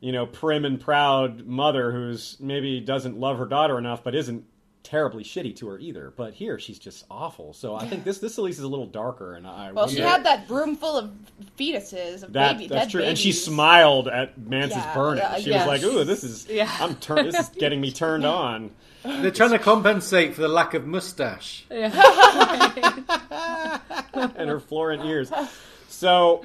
you 0.00 0.12
know, 0.12 0.26
prim 0.26 0.64
and 0.64 0.80
proud 0.80 1.46
mother 1.46 1.90
who's 1.92 2.36
maybe 2.40 2.80
doesn't 2.80 3.18
love 3.18 3.38
her 3.38 3.46
daughter 3.46 3.78
enough, 3.78 4.02
but 4.04 4.14
isn't 4.14 4.44
terribly 4.82 5.22
shitty 5.22 5.54
to 5.56 5.68
her 5.68 5.78
either. 5.78 6.10
But 6.16 6.32
here 6.32 6.58
she's 6.58 6.78
just 6.78 7.04
awful. 7.10 7.52
So 7.52 7.74
I 7.76 7.86
think 7.86 8.02
this 8.04 8.18
this 8.18 8.36
Selyse 8.38 8.50
is 8.52 8.60
a 8.60 8.68
little 8.68 8.86
darker. 8.86 9.34
And 9.34 9.46
I 9.46 9.72
Well, 9.72 9.88
she 9.88 9.96
wonder- 10.00 10.08
had 10.10 10.24
that 10.24 10.48
room 10.50 10.74
full 10.76 10.96
of 10.96 11.10
fetuses 11.58 12.22
of 12.22 12.32
that, 12.32 12.56
baby, 12.56 12.68
that's 12.68 12.86
dead 12.86 12.90
true, 12.90 13.02
and 13.02 13.18
she 13.18 13.32
smiled 13.32 14.08
at 14.08 14.38
Mance's 14.38 14.78
Yeah, 14.78 14.94
burning. 14.94 15.22
yeah, 15.22 15.38
she 15.38 15.50
yeah. 15.50 15.66
was 15.66 15.82
like, 15.82 15.82
"Ooh, 15.92 16.04
this 16.04 16.24
is 16.24 16.46
Yeah. 16.48 16.70
I'm 16.80 16.94
turn 16.96 17.26
this 17.26 17.38
is 17.38 17.48
getting 17.50 17.80
me 17.80 17.90
turned 18.02 18.24
on." 18.24 18.70
They're 19.02 19.30
trying 19.30 19.50
to 19.52 19.58
compensate 19.58 20.34
for 20.34 20.42
the 20.42 20.48
lack 20.48 20.74
of 20.74 20.86
mustache. 20.86 21.64
and 21.70 21.90
her 24.50 24.60
florid 24.60 25.04
ears. 25.04 25.30
So, 26.00 26.42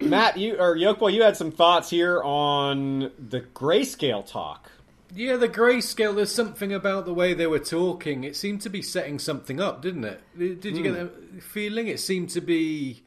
Matt, 0.00 0.36
you 0.36 0.56
or 0.58 0.74
Yolkboy, 0.74 1.12
you 1.12 1.22
had 1.22 1.36
some 1.36 1.52
thoughts 1.52 1.88
here 1.90 2.20
on 2.24 3.12
the 3.20 3.40
grayscale 3.40 4.26
talk. 4.26 4.68
Yeah, 5.14 5.36
the 5.36 5.48
grayscale. 5.48 6.12
There's 6.16 6.34
something 6.34 6.72
about 6.72 7.04
the 7.04 7.14
way 7.14 7.32
they 7.32 7.46
were 7.46 7.60
talking. 7.60 8.24
It 8.24 8.34
seemed 8.34 8.62
to 8.62 8.68
be 8.68 8.82
setting 8.82 9.20
something 9.20 9.60
up, 9.60 9.80
didn't 9.80 10.02
it? 10.06 10.20
Did 10.36 10.76
you 10.76 10.82
get 10.82 10.94
that 10.94 11.40
feeling? 11.40 11.86
It 11.86 12.00
seemed 12.00 12.30
to 12.30 12.40
be 12.40 13.04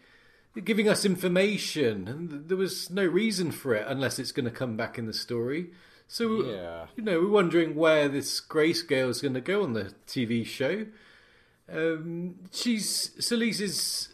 giving 0.63 0.87
us 0.87 1.03
information, 1.03 2.07
and 2.07 2.47
there 2.47 2.55
was 2.55 2.89
no 2.89 3.03
reason 3.05 3.51
for 3.51 3.75
it 3.75 3.83
unless 3.85 4.19
it's 4.19 4.31
going 4.31 4.45
to 4.45 4.51
come 4.51 4.77
back 4.77 4.97
in 4.97 5.05
the 5.05 5.11
story. 5.13 5.71
So, 6.07 6.45
Yeah. 6.45 6.85
you 6.95 7.03
know, 7.03 7.19
we're 7.19 7.27
wondering 7.27 7.75
where 7.75 8.07
this 8.07 8.39
grayscale 8.39 9.09
is 9.09 9.19
going 9.19 9.33
to 9.33 9.41
go 9.41 9.63
on 9.63 9.73
the 9.73 9.93
TV 10.07 10.45
show. 10.45 10.85
Um, 11.69 12.35
she's 12.53 13.09
Selyse 13.19 13.59
is 13.59 14.13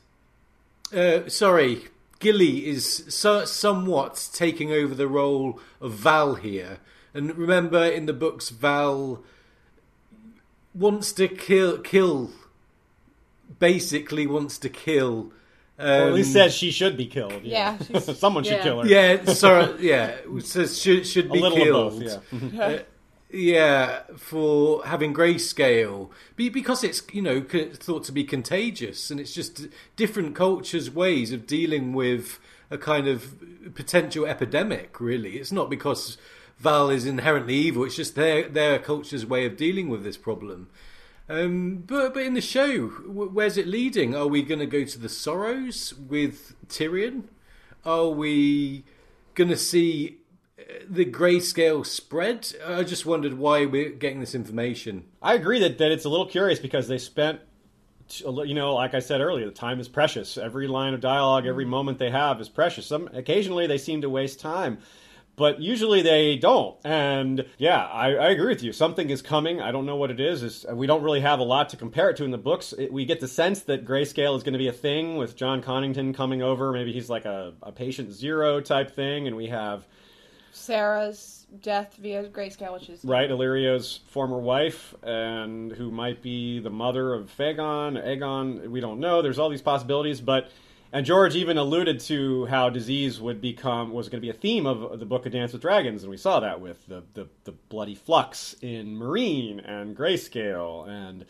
uh, 0.95 1.29
sorry, 1.29 1.83
Gilly 2.19 2.65
is 2.67 3.05
so, 3.09 3.45
somewhat 3.45 4.29
taking 4.33 4.71
over 4.71 4.95
the 4.95 5.07
role 5.07 5.59
of 5.81 5.91
Val 5.93 6.35
here. 6.35 6.79
And 7.13 7.35
remember, 7.37 7.83
in 7.85 8.05
the 8.05 8.13
books, 8.13 8.49
Val 8.49 9.23
wants 10.73 11.13
to 11.13 11.27
kill, 11.27 11.77
kill, 11.79 12.31
basically 13.59 14.27
wants 14.27 14.57
to 14.59 14.69
kill. 14.69 15.31
Um, 15.77 15.87
Or 15.87 16.07
at 16.07 16.13
least 16.13 16.31
says 16.33 16.53
she 16.53 16.71
should 16.71 16.95
be 16.97 17.05
killed. 17.05 17.43
Yeah, 17.43 17.77
she's- 17.87 18.17
someone 18.17 18.43
should 18.45 18.61
kill 18.61 18.81
her. 18.81 18.87
yeah, 18.87 19.25
sorry, 19.25 19.75
yeah, 19.85 20.15
says 20.39 20.79
should 20.81 21.05
should 21.05 21.25
a 21.27 21.29
be 21.33 21.41
little 21.41 21.57
killed. 21.57 22.03
of 22.03 22.21
both. 22.31 22.53
Yeah. 22.53 22.59
Uh, 22.61 22.79
yeah, 23.35 24.01
for 24.15 24.85
having 24.85 25.13
grayscale, 25.13 26.09
Be- 26.35 26.49
because 26.49 26.83
it's 26.83 27.01
you 27.11 27.21
know 27.21 27.41
thought 27.41 28.03
to 28.05 28.11
be 28.11 28.23
contagious, 28.23 29.11
and 29.11 29.19
it's 29.19 29.33
just 29.33 29.67
different 29.95 30.35
cultures' 30.35 30.89
ways 30.89 31.31
of 31.31 31.45
dealing 31.45 31.93
with 31.93 32.39
a 32.71 32.77
kind 32.77 33.07
of 33.07 33.73
potential 33.75 34.25
epidemic. 34.25 34.99
Really, 34.99 35.37
it's 35.37 35.51
not 35.51 35.69
because 35.69 36.17
Val 36.57 36.89
is 36.89 37.05
inherently 37.05 37.55
evil; 37.55 37.83
it's 37.83 37.95
just 37.95 38.15
their 38.15 38.47
their 38.47 38.79
culture's 38.79 39.25
way 39.25 39.45
of 39.45 39.57
dealing 39.57 39.89
with 39.89 40.03
this 40.03 40.17
problem. 40.17 40.69
Um, 41.27 41.83
but 41.85 42.13
but 42.13 42.23
in 42.23 42.35
the 42.35 42.41
show, 42.41 42.87
where's 42.87 43.57
it 43.57 43.67
leading? 43.67 44.15
Are 44.15 44.27
we 44.27 44.43
going 44.43 44.59
to 44.59 44.65
go 44.65 44.85
to 44.85 44.99
the 44.99 45.09
Sorrows 45.09 45.93
with 45.93 46.55
Tyrion? 46.67 47.25
Are 47.83 48.09
we 48.09 48.83
going 49.33 49.49
to 49.49 49.57
see 49.57 50.19
the 50.89 51.05
grayscale 51.05 51.85
spread? 51.85 52.53
I 52.65 52.83
just 52.83 53.05
wondered 53.05 53.33
why 53.33 53.65
we're 53.65 53.89
getting 53.89 54.19
this 54.19 54.35
information. 54.35 55.05
I 55.21 55.33
agree 55.33 55.59
that, 55.59 55.77
that 55.79 55.91
it's 55.91 56.05
a 56.05 56.09
little 56.09 56.25
curious 56.25 56.59
because 56.59 56.87
they 56.87 56.97
spent, 56.97 57.41
you 58.23 58.53
know, 58.53 58.75
like 58.75 58.93
I 58.93 58.99
said 58.99 59.19
earlier, 59.19 59.45
the 59.45 59.51
time 59.51 59.79
is 59.79 59.89
precious. 59.89 60.37
Every 60.37 60.67
line 60.67 60.93
of 60.93 61.01
dialogue, 61.01 61.45
every 61.45 61.65
mm-hmm. 61.65 61.71
moment 61.71 61.99
they 61.99 62.11
have 62.11 62.39
is 62.39 62.49
precious. 62.49 62.85
Some 62.85 63.09
occasionally 63.13 63.67
they 63.67 63.77
seem 63.77 64.01
to 64.01 64.09
waste 64.09 64.39
time, 64.39 64.77
but 65.35 65.59
usually 65.59 66.01
they 66.01 66.37
don't. 66.37 66.77
And 66.85 67.45
yeah, 67.57 67.85
I, 67.87 68.15
I 68.15 68.29
agree 68.29 68.47
with 68.47 68.63
you. 68.63 68.71
Something 68.71 69.09
is 69.09 69.21
coming. 69.21 69.59
I 69.59 69.71
don't 69.71 69.85
know 69.85 69.97
what 69.97 70.11
it 70.11 70.21
is. 70.21 70.41
It's, 70.43 70.65
uh, 70.65 70.75
we 70.75 70.87
don't 70.87 71.03
really 71.03 71.21
have 71.21 71.39
a 71.39 71.43
lot 71.43 71.67
to 71.69 71.77
compare 71.77 72.09
it 72.11 72.17
to 72.17 72.23
in 72.23 72.31
the 72.31 72.37
books. 72.37 72.73
It, 72.77 72.93
we 72.93 73.03
get 73.03 73.19
the 73.19 73.27
sense 73.27 73.61
that 73.63 73.85
grayscale 73.85 74.37
is 74.37 74.43
going 74.43 74.53
to 74.53 74.59
be 74.59 74.69
a 74.69 74.73
thing 74.73 75.17
with 75.17 75.35
Jon 75.35 75.61
Connington 75.61 76.15
coming 76.15 76.41
over. 76.41 76.71
Maybe 76.71 76.93
he's 76.93 77.09
like 77.09 77.25
a, 77.25 77.53
a 77.61 77.73
patient 77.73 78.13
zero 78.13 78.61
type 78.61 78.95
thing, 78.95 79.27
and 79.27 79.35
we 79.35 79.47
have 79.47 79.85
Serra's 80.55 81.45
death 81.61 81.97
via 81.99 82.29
grayscale, 82.29 82.73
which 82.73 82.89
is 82.89 83.03
right? 83.03 83.29
Illyrio's 83.29 83.99
former 84.07 84.39
wife, 84.39 84.95
and 85.03 85.71
who 85.71 85.91
might 85.91 86.21
be 86.21 86.59
the 86.59 86.69
mother 86.69 87.13
of 87.13 87.29
Fagon, 87.29 87.97
Aegon. 88.01 88.69
We 88.69 88.79
don't 88.79 88.99
know. 88.99 89.21
There's 89.21 89.37
all 89.37 89.49
these 89.49 89.61
possibilities, 89.61 90.21
but 90.21 90.49
and 90.93 91.05
George 91.05 91.35
even 91.35 91.57
alluded 91.57 91.99
to 92.01 92.45
how 92.45 92.69
disease 92.69 93.19
would 93.19 93.41
become 93.41 93.91
was 93.91 94.07
going 94.07 94.21
to 94.21 94.25
be 94.25 94.29
a 94.29 94.33
theme 94.33 94.65
of 94.65 94.99
the 94.99 95.05
book 95.05 95.25
of 95.25 95.33
Dance 95.33 95.51
with 95.51 95.61
Dragons, 95.61 96.03
and 96.03 96.09
we 96.09 96.17
saw 96.17 96.39
that 96.39 96.61
with 96.61 96.87
the 96.87 97.03
the, 97.13 97.27
the 97.43 97.51
bloody 97.51 97.95
flux 97.95 98.55
in 98.61 98.97
Meereen 98.97 99.61
and 99.69 99.95
Grayscale 99.95 100.87
and. 100.87 101.25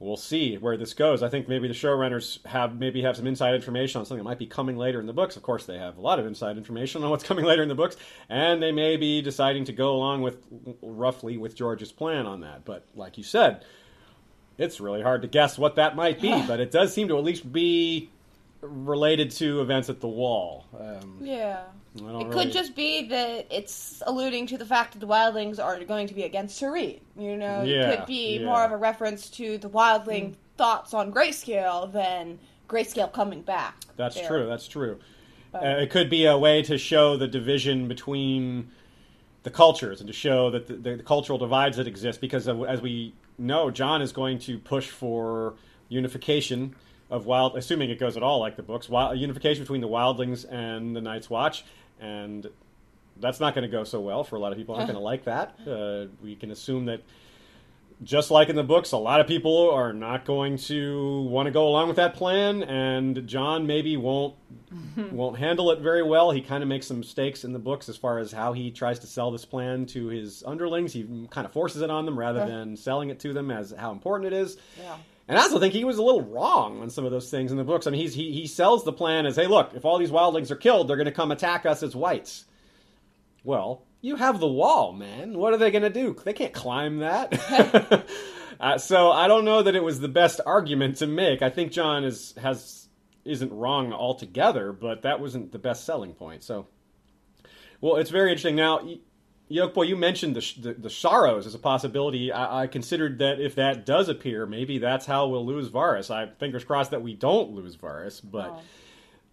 We'll 0.00 0.16
see 0.16 0.56
where 0.56 0.78
this 0.78 0.94
goes. 0.94 1.22
I 1.22 1.28
think 1.28 1.46
maybe 1.46 1.68
the 1.68 1.74
showrunners 1.74 2.44
have 2.46 2.78
maybe 2.78 3.02
have 3.02 3.18
some 3.18 3.26
inside 3.26 3.54
information 3.54 3.98
on 3.98 4.06
something 4.06 4.24
that 4.24 4.28
might 4.28 4.38
be 4.38 4.46
coming 4.46 4.78
later 4.78 4.98
in 4.98 5.06
the 5.06 5.12
books. 5.12 5.36
Of 5.36 5.42
course, 5.42 5.66
they 5.66 5.76
have 5.76 5.98
a 5.98 6.00
lot 6.00 6.18
of 6.18 6.24
inside 6.24 6.56
information 6.56 7.04
on 7.04 7.10
what's 7.10 7.22
coming 7.30 7.44
later 7.44 7.62
in 7.62 7.68
the 7.68 7.74
books, 7.74 7.96
and 8.30 8.62
they 8.62 8.72
may 8.72 8.96
be 8.96 9.20
deciding 9.20 9.66
to 9.66 9.72
go 9.74 9.94
along 9.94 10.22
with 10.22 10.38
roughly 10.80 11.36
with 11.36 11.54
George's 11.54 11.92
plan 11.92 12.24
on 12.24 12.40
that. 12.40 12.64
But 12.64 12.86
like 12.94 13.18
you 13.18 13.24
said, 13.24 13.62
it's 14.56 14.80
really 14.80 15.02
hard 15.02 15.20
to 15.20 15.28
guess 15.28 15.58
what 15.58 15.76
that 15.76 15.96
might 15.96 16.18
be. 16.18 16.30
but 16.48 16.60
it 16.60 16.70
does 16.70 16.94
seem 16.94 17.08
to 17.08 17.18
at 17.18 17.24
least 17.24 17.52
be 17.52 18.08
related 18.62 19.30
to 19.32 19.60
events 19.60 19.90
at 19.90 20.00
the 20.00 20.08
Wall. 20.08 20.64
Um, 20.78 21.18
Yeah. 21.20 21.60
I 21.96 22.00
don't 22.00 22.08
It 22.08 22.28
really- 22.28 22.44
could 22.44 22.52
just 22.52 22.76
be 22.76 23.06
that 23.08 23.46
it's 23.50 24.02
alluding 24.06 24.46
to 24.48 24.58
the 24.58 24.64
fact 24.64 24.92
that 24.92 25.00
the 25.00 25.06
wildlings 25.06 25.62
are 25.62 25.82
going 25.84 26.06
to 26.06 26.14
be 26.14 26.22
against 26.22 26.60
Shireen. 26.60 27.00
You 27.18 27.36
know, 27.36 27.62
Yeah, 27.62 27.90
it 27.90 27.96
could 27.98 28.06
be 28.06 28.38
yeah. 28.38 28.46
more 28.46 28.64
of 28.64 28.70
a 28.70 28.76
reference 28.76 29.28
to 29.30 29.58
the 29.58 29.68
wildling 29.68 30.34
thoughts 30.56 30.94
on 30.94 31.12
grayscale 31.12 31.92
than 31.92 32.38
grayscale 32.68 33.12
coming 33.12 33.42
back. 33.42 33.74
That's 33.96 34.14
there. 34.14 34.28
true. 34.28 34.46
That's 34.46 34.68
true. 34.68 34.98
Uh, 35.52 35.58
it 35.80 35.90
could 35.90 36.08
be 36.08 36.26
a 36.26 36.38
way 36.38 36.62
to 36.62 36.78
show 36.78 37.16
the 37.16 37.26
division 37.26 37.88
between 37.88 38.70
the 39.42 39.50
cultures 39.50 40.00
and 40.00 40.06
to 40.06 40.12
show 40.12 40.50
that 40.50 40.68
the, 40.68 40.74
the, 40.74 41.02
cultural 41.02 41.38
divides 41.38 41.76
that 41.76 41.88
exist. 41.88 42.20
Because 42.20 42.46
of, 42.46 42.62
as 42.64 42.80
we 42.80 43.14
know, 43.36 43.70
Jon 43.70 44.00
is 44.00 44.12
going 44.12 44.38
to 44.40 44.58
push 44.58 44.88
for 44.88 45.54
unification 45.88 46.76
of 47.10 47.26
wild, 47.26 47.56
assuming 47.56 47.90
it 47.90 47.98
goes 47.98 48.16
at 48.16 48.22
all 48.22 48.40
like 48.40 48.56
the 48.56 48.62
books, 48.62 48.88
wild, 48.88 49.18
unification 49.18 49.62
between 49.62 49.80
the 49.80 49.88
wildlings 49.88 50.50
and 50.50 50.94
the 50.94 51.00
Night's 51.00 51.28
Watch, 51.28 51.64
and 52.00 52.46
that's 53.18 53.40
not 53.40 53.54
going 53.54 53.68
to 53.68 53.70
go 53.70 53.84
so 53.84 54.00
well 54.00 54.24
for 54.24 54.36
a 54.36 54.38
lot 54.38 54.52
of 54.52 54.58
people. 54.58 54.74
Aren't 54.74 54.86
going 54.86 54.96
to 54.98 55.04
like 55.04 55.24
that. 55.24 55.58
Uh, 55.66 56.06
we 56.22 56.36
can 56.36 56.50
assume 56.50 56.86
that 56.86 57.02
just 58.02 58.30
like 58.30 58.48
in 58.48 58.56
the 58.56 58.62
books, 58.62 58.92
a 58.92 58.96
lot 58.96 59.20
of 59.20 59.26
people 59.26 59.70
are 59.70 59.92
not 59.92 60.24
going 60.24 60.56
to 60.56 61.22
want 61.22 61.46
to 61.46 61.50
go 61.50 61.68
along 61.68 61.88
with 61.88 61.96
that 61.96 62.14
plan, 62.14 62.62
and 62.62 63.26
Jon 63.26 63.66
maybe 63.66 63.96
won't 63.96 64.34
won't 65.12 65.38
handle 65.38 65.70
it 65.70 65.80
very 65.80 66.02
well. 66.02 66.30
He 66.30 66.40
kind 66.40 66.62
of 66.62 66.68
makes 66.68 66.86
some 66.86 67.00
mistakes 67.00 67.44
in 67.44 67.52
the 67.52 67.58
books 67.58 67.88
as 67.88 67.96
far 67.96 68.18
as 68.18 68.32
how 68.32 68.52
he 68.52 68.70
tries 68.70 68.98
to 69.00 69.06
sell 69.06 69.30
this 69.30 69.44
plan 69.44 69.84
to 69.86 70.06
his 70.06 70.42
underlings. 70.46 70.92
He 70.92 71.26
kind 71.30 71.44
of 71.44 71.52
forces 71.52 71.82
it 71.82 71.90
on 71.90 72.06
them 72.06 72.18
rather 72.18 72.46
than 72.46 72.76
selling 72.76 73.10
it 73.10 73.20
to 73.20 73.32
them 73.32 73.50
as 73.50 73.74
how 73.76 73.92
important 73.92 74.32
it 74.32 74.36
is. 74.36 74.56
Yeah. 74.80 74.96
And 75.30 75.38
I 75.38 75.42
also 75.42 75.60
think 75.60 75.72
he 75.72 75.84
was 75.84 75.96
a 75.96 76.02
little 76.02 76.22
wrong 76.22 76.82
on 76.82 76.90
some 76.90 77.04
of 77.04 77.12
those 77.12 77.30
things 77.30 77.52
in 77.52 77.56
the 77.56 77.62
books. 77.62 77.86
I 77.86 77.90
mean, 77.92 78.00
he's, 78.00 78.14
he 78.14 78.32
he 78.32 78.48
sells 78.48 78.82
the 78.82 78.92
plan 78.92 79.26
as, 79.26 79.36
"Hey, 79.36 79.46
look, 79.46 79.74
if 79.74 79.84
all 79.84 79.96
these 79.96 80.10
wildlings 80.10 80.50
are 80.50 80.56
killed, 80.56 80.88
they're 80.88 80.96
going 80.96 81.04
to 81.04 81.12
come 81.12 81.30
attack 81.30 81.64
us 81.64 81.84
as 81.84 81.94
whites." 81.94 82.46
Well, 83.44 83.84
you 84.00 84.16
have 84.16 84.40
the 84.40 84.48
wall, 84.48 84.92
man. 84.92 85.38
What 85.38 85.54
are 85.54 85.56
they 85.56 85.70
going 85.70 85.84
to 85.84 85.88
do? 85.88 86.16
They 86.24 86.32
can't 86.32 86.52
climb 86.52 86.98
that. 86.98 88.04
uh, 88.60 88.78
so 88.78 89.12
I 89.12 89.28
don't 89.28 89.44
know 89.44 89.62
that 89.62 89.76
it 89.76 89.84
was 89.84 90.00
the 90.00 90.08
best 90.08 90.40
argument 90.44 90.96
to 90.96 91.06
make. 91.06 91.42
I 91.42 91.48
think 91.48 91.70
Jon 91.70 92.02
is 92.02 92.34
has 92.42 92.88
isn't 93.24 93.52
wrong 93.52 93.92
altogether, 93.92 94.72
but 94.72 95.02
that 95.02 95.20
wasn't 95.20 95.52
the 95.52 95.60
best 95.60 95.84
selling 95.84 96.12
point. 96.12 96.42
So, 96.42 96.66
well, 97.80 97.98
it's 97.98 98.10
very 98.10 98.30
interesting. 98.30 98.56
Now, 98.56 98.80
Yolkboy, 99.50 99.88
you 99.88 99.96
mentioned 99.96 100.36
the, 100.36 100.40
sh- 100.40 100.54
the 100.54 100.74
the 100.74 100.90
sorrows 100.90 101.46
as 101.46 101.54
a 101.54 101.58
possibility. 101.58 102.30
I, 102.30 102.62
I 102.62 102.66
considered 102.68 103.18
that 103.18 103.40
if 103.40 103.54
that 103.56 103.84
does 103.84 104.08
appear, 104.08 104.46
maybe 104.46 104.78
that's 104.78 105.06
how 105.06 105.26
we'll 105.26 105.44
lose 105.46 105.68
Varys. 105.68 106.10
I 106.14 106.26
fingers 106.38 106.62
crossed 106.64 106.92
that 106.92 107.02
we 107.02 107.14
don't 107.14 107.50
lose 107.52 107.76
Varys, 107.76 108.20
but 108.22 108.50
Oh. 108.50 108.60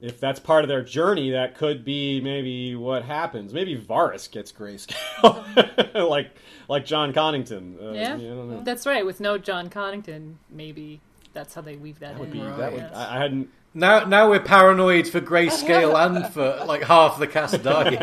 if 0.02 0.20
that's 0.20 0.40
part 0.40 0.64
of 0.64 0.68
their 0.70 0.82
journey, 0.84 1.32
that 1.32 1.56
could 1.56 1.86
be 1.86 2.20
maybe 2.22 2.76
what 2.76 3.04
happens. 3.04 3.54
Maybe 3.54 3.78
Varys 3.78 4.30
gets 4.32 4.52
grayscale, 4.52 5.94
like 6.10 6.32
like 6.68 6.86
Jon 6.86 7.14
Connington. 7.14 7.82
Uh, 7.82 7.92
Yeah, 7.94 8.16
I 8.16 8.18
don't 8.18 8.50
know. 8.52 8.62
that's 8.64 8.86
right. 8.88 9.06
With 9.06 9.20
no 9.20 9.38
Jon 9.38 9.70
Connington, 9.70 10.36
maybe 10.50 11.00
that's 11.34 11.54
how 11.54 11.62
they 11.62 11.76
weave 11.76 12.00
that, 12.00 12.14
That 12.14 12.20
would 12.20 12.30
in. 12.30 12.34
be 12.34 12.42
Right. 12.42 12.58
that 12.58 12.72
would. 12.74 12.82
Yes. 12.82 12.96
I, 12.96 13.18
I 13.18 13.20
hadn't. 13.20 13.50
Now, 13.78 14.06
now 14.06 14.28
we're 14.32 14.40
paranoid 14.40 15.08
for 15.08 15.22
grayscale 15.22 15.94
and 16.06 16.34
for 16.34 16.64
like 16.66 16.82
half 16.82 17.20
the 17.20 17.28
cast 17.28 17.62
dying. 17.62 18.00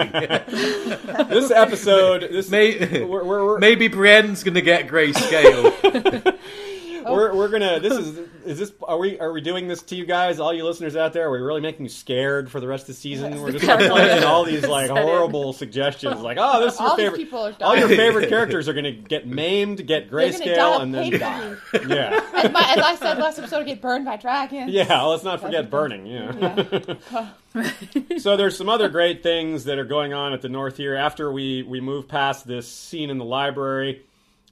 This 1.29 1.51
episode. 1.51 2.29
This 2.31 2.49
May- 2.49 3.03
we're, 3.05 3.25
we're, 3.25 3.45
we're, 3.45 3.59
Maybe 3.59 3.89
Brienne's 3.89 4.45
going 4.45 4.55
to 4.55 4.63
get 4.63 4.87
grayscale. 4.87 6.23
we're, 7.09 7.35
we're 7.35 7.49
gonna. 7.49 7.81
This 7.81 7.93
is 7.93 8.19
is 8.45 8.59
this. 8.59 8.73
Are 8.83 8.99
we 8.99 9.19
are 9.21 9.33
we 9.33 9.41
doing 9.41 9.69
this 9.69 9.83
to 9.83 9.97
you 9.97 10.05
guys, 10.07 10.41
all 10.41 10.53
you 10.53 10.65
listeners 10.65 10.97
out 10.97 11.13
there? 11.13 11.27
Are 11.27 11.31
we 11.31 11.39
really 11.39 11.61
making 11.61 11.85
you 11.85 11.91
scared 11.91 12.51
for 12.51 12.61
the 12.61 12.67
rest 12.67 12.83
of 12.83 12.89
the 12.89 12.95
season? 12.95 13.41
We're 13.41 13.53
just 13.53 13.65
like, 13.67 13.79
playing 13.79 14.25
all 14.25 14.45
these 14.45 14.67
like 14.67 14.91
horrible 14.91 15.53
suggestions, 15.53 16.21
like 16.21 16.39
oh, 16.41 16.65
this 16.65 16.75
is 16.75 16.81
your 16.81 16.89
All 16.89 16.97
these 16.97 17.05
favorite. 17.05 17.19
people 17.19 17.41
are 17.41 17.55
All 17.61 17.77
your 17.77 17.89
favorite 17.89 18.29
characters 18.29 18.69
are 18.69 18.75
gonna 18.75 18.93
get 18.93 19.27
maimed, 19.27 19.87
get 19.87 20.11
They're 20.11 20.31
gonna 20.31 20.33
die 20.33 20.57
grayscale, 20.57 20.81
and 20.81 20.95
then 20.95 21.11
die. 21.13 21.57
yeah, 21.89 22.21
as, 22.35 22.53
my, 22.53 22.73
as 22.77 22.79
I 22.79 22.97
said 22.97 23.19
last 23.19 23.39
episode, 23.39 23.67
get 23.67 23.81
burned 23.81 24.05
by 24.05 24.17
dragons. 24.17 24.71
yeah. 24.71 25.03
Let's 25.03 25.25
not 25.25 25.41
forget 25.41 25.71
burning. 25.71 26.07
Yeah. 26.07 26.97
so 28.19 28.37
there's 28.37 28.57
some 28.57 28.69
other 28.69 28.89
great 28.89 29.23
things 29.23 29.65
that 29.65 29.79
are 29.79 29.85
going 29.85 30.13
on 30.13 30.33
at 30.33 30.43
the 30.43 30.49
north 30.49 30.77
here. 30.77 30.95
After 30.95 31.31
we 31.31 31.63
we 31.63 31.81
move 31.81 32.09
past 32.09 32.47
this 32.47 32.69
scene 32.69 33.11
in 33.11 33.19
the 33.19 33.25
library, 33.25 34.03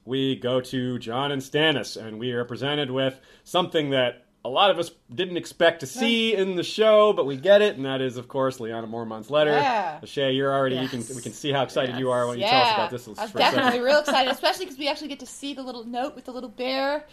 we 0.04 0.36
go 0.36 0.60
to 0.60 0.98
Jon 0.98 1.32
and 1.32 1.42
Stannis, 1.42 1.96
and 1.96 2.18
we 2.18 2.32
are 2.32 2.44
presented 2.44 2.90
with 2.90 3.20
something 3.44 3.90
that 3.90 4.26
a 4.44 4.48
lot 4.48 4.70
of 4.70 4.78
us 4.78 4.90
didn't 5.14 5.36
expect 5.36 5.80
to 5.80 5.86
see 5.86 6.34
in 6.34 6.56
the 6.56 6.64
show, 6.64 7.12
but 7.12 7.26
we 7.26 7.36
get 7.36 7.62
it, 7.62 7.76
and 7.76 7.84
that 7.84 8.00
is, 8.00 8.16
of 8.16 8.26
course, 8.26 8.58
Lyanna 8.58 8.88
Mormont's 8.88 9.30
letter. 9.30 9.52
Yeah. 9.52 10.00
Shay, 10.04 10.32
you're 10.32 10.52
already. 10.52 10.76
You 10.76 10.88
can 10.88 11.04
we 11.14 11.22
can 11.22 11.32
see 11.32 11.52
how 11.52 11.62
excited 11.62 11.96
you 11.96 12.10
are 12.10 12.26
when 12.26 12.38
you 12.38 12.44
yeah, 12.44 12.50
tell 12.50 12.60
us 12.60 12.74
about 12.74 12.90
this. 12.90 13.18
I 13.18 13.22
was 13.22 13.32
definitely 13.32 13.80
real 13.84 14.00
excited, 14.00 14.32
especially 14.32 14.64
because 14.64 14.78
we 14.78 14.88
actually 14.88 15.08
get 15.08 15.20
to 15.20 15.26
see 15.26 15.54
the 15.54 15.62
little 15.62 15.84
note 15.84 16.16
with 16.16 16.24
the 16.24 16.32
little 16.32 16.48
bear 16.48 17.04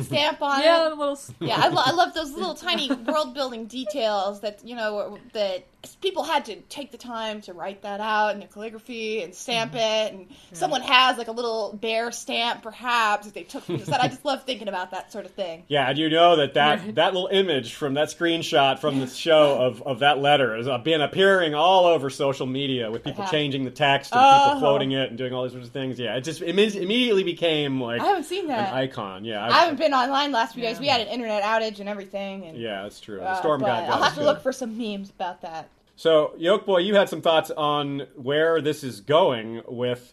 stamp 0.00 0.42
on 0.42 0.60
Yeah, 0.60 0.86
it. 0.86 0.92
a 0.92 0.94
little. 0.96 1.18
Yeah, 1.40 1.60
I, 1.60 1.68
lo- 1.68 1.82
I 1.84 1.92
love 1.92 2.14
those 2.14 2.32
little 2.32 2.54
tiny 2.54 2.92
world 2.92 3.32
building 3.34 3.66
details 3.66 4.40
that 4.40 4.64
you 4.64 4.74
know 4.74 5.18
that 5.34 5.66
people 6.00 6.24
had 6.24 6.44
to 6.46 6.56
take 6.62 6.90
the 6.90 6.98
time 6.98 7.40
to 7.42 7.52
write 7.52 7.82
that 7.82 8.00
out 8.00 8.34
in 8.34 8.40
the 8.40 8.46
calligraphy 8.46 9.22
and 9.22 9.34
stamp 9.34 9.72
mm-hmm. 9.72 9.78
it, 9.78 10.12
and 10.12 10.26
someone 10.52 10.82
has 10.82 11.16
like 11.16 11.28
a 11.28 11.32
little 11.32 11.78
bear 11.80 12.10
stamp, 12.10 12.62
perhaps 12.62 13.26
that 13.26 13.34
they 13.34 13.44
took 13.44 13.64
that. 13.66 14.00
I 14.00 14.08
just 14.08 14.24
love 14.24 14.44
thinking 14.44 14.68
about 14.68 14.90
that 14.90 15.12
sort 15.12 15.26
of 15.26 15.30
thing. 15.32 15.64
Yeah, 15.68 15.88
and 15.88 15.98
you 15.98 16.08
know 16.08 16.36
that 16.36 16.54
that, 16.56 16.94
that 16.96 17.14
little 17.14 17.28
image 17.32 17.74
from 17.74 17.94
that 17.94 18.08
screenshot 18.08 18.78
from 18.78 18.98
the 19.00 19.06
show 19.06 19.56
of, 19.58 19.82
of 19.82 20.00
that 20.00 20.18
letter 20.18 20.56
is 20.56 20.68
uh, 20.68 20.76
been 20.78 21.00
appearing 21.00 21.54
all 21.54 21.86
over 21.86 22.10
social 22.10 22.46
media 22.46 22.90
with 22.90 23.04
people 23.04 23.24
Yeah. 23.24 23.30
changing 23.30 23.64
the 23.64 23.70
text 23.70 24.12
and 24.12 24.20
Oh. 24.22 24.44
people 24.48 24.60
quoting 24.60 24.92
it 24.92 25.08
and 25.10 25.16
doing 25.16 25.32
all 25.32 25.44
these 25.44 25.52
sorts 25.52 25.68
of 25.68 25.72
things. 25.72 25.98
Yeah, 25.98 26.16
it 26.16 26.22
just 26.22 26.42
it 26.42 26.48
immediately 26.50 27.22
became 27.22 27.80
like 27.80 28.00
I 28.00 28.06
haven't 28.06 28.24
seen 28.24 28.42
an 28.42 28.48
that. 28.48 28.74
icon. 28.74 29.24
Yeah, 29.24 29.44
I 29.46 29.60
haven't 29.60 29.78
been 29.78 29.94
online 29.94 30.32
last 30.32 30.54
few 30.54 30.62
days. 30.62 30.78
We 30.80 30.88
had 30.88 31.00
an 31.00 31.08
internet 31.08 31.42
outage 31.42 31.80
and 31.80 31.88
everything, 31.88 32.44
and 32.46 32.58
Yeah, 32.58 32.82
that's 32.82 33.00
true. 33.00 33.16
The 33.18 33.28
uh, 33.28 33.38
storm 33.38 33.60
god. 33.60 33.88
I'll 33.88 34.02
have 34.02 34.14
to 34.14 34.20
good. 34.20 34.26
look 34.26 34.40
for 34.42 34.52
some 34.52 34.76
memes 34.76 35.10
about 35.10 35.40
that. 35.42 35.68
So, 35.98 36.34
Yolkboy, 36.38 36.84
you 36.84 36.94
had 36.94 37.08
some 37.08 37.22
thoughts 37.22 37.50
on 37.50 38.06
where 38.16 38.60
this 38.60 38.84
is 38.84 39.00
going 39.00 39.62
with 39.66 40.12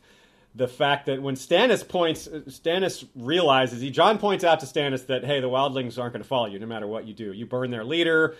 the 0.55 0.67
fact 0.67 1.07
that 1.07 1.21
when 1.21 1.35
Stannis 1.35 1.87
points, 1.87 2.27
uh, 2.27 2.41
Stannis 2.47 3.07
realizes 3.15 3.81
he 3.81 3.89
Jon 3.89 4.17
points 4.17 4.43
out 4.43 4.59
to 4.59 4.65
Stannis 4.65 5.07
that 5.07 5.23
hey, 5.23 5.39
the 5.39 5.49
wildlings 5.49 5.97
aren't 5.99 6.13
going 6.13 6.23
to 6.23 6.27
follow 6.27 6.45
you 6.45 6.59
no 6.59 6.67
matter 6.67 6.87
what 6.87 7.05
you 7.07 7.13
do. 7.13 7.31
You 7.31 7.45
burn 7.45 7.71
their 7.71 7.83
leader. 7.83 8.35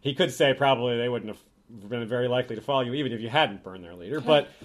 He 0.00 0.14
could 0.14 0.32
say 0.32 0.54
probably 0.54 0.96
they 0.96 1.08
wouldn't 1.08 1.34
have 1.34 1.88
been 1.88 2.06
very 2.08 2.28
likely 2.28 2.56
to 2.56 2.62
follow 2.62 2.82
you 2.82 2.94
even 2.94 3.12
if 3.12 3.20
you 3.20 3.28
hadn't 3.28 3.62
burned 3.62 3.84
their 3.84 3.94
leader, 3.94 4.20
but. 4.20 4.48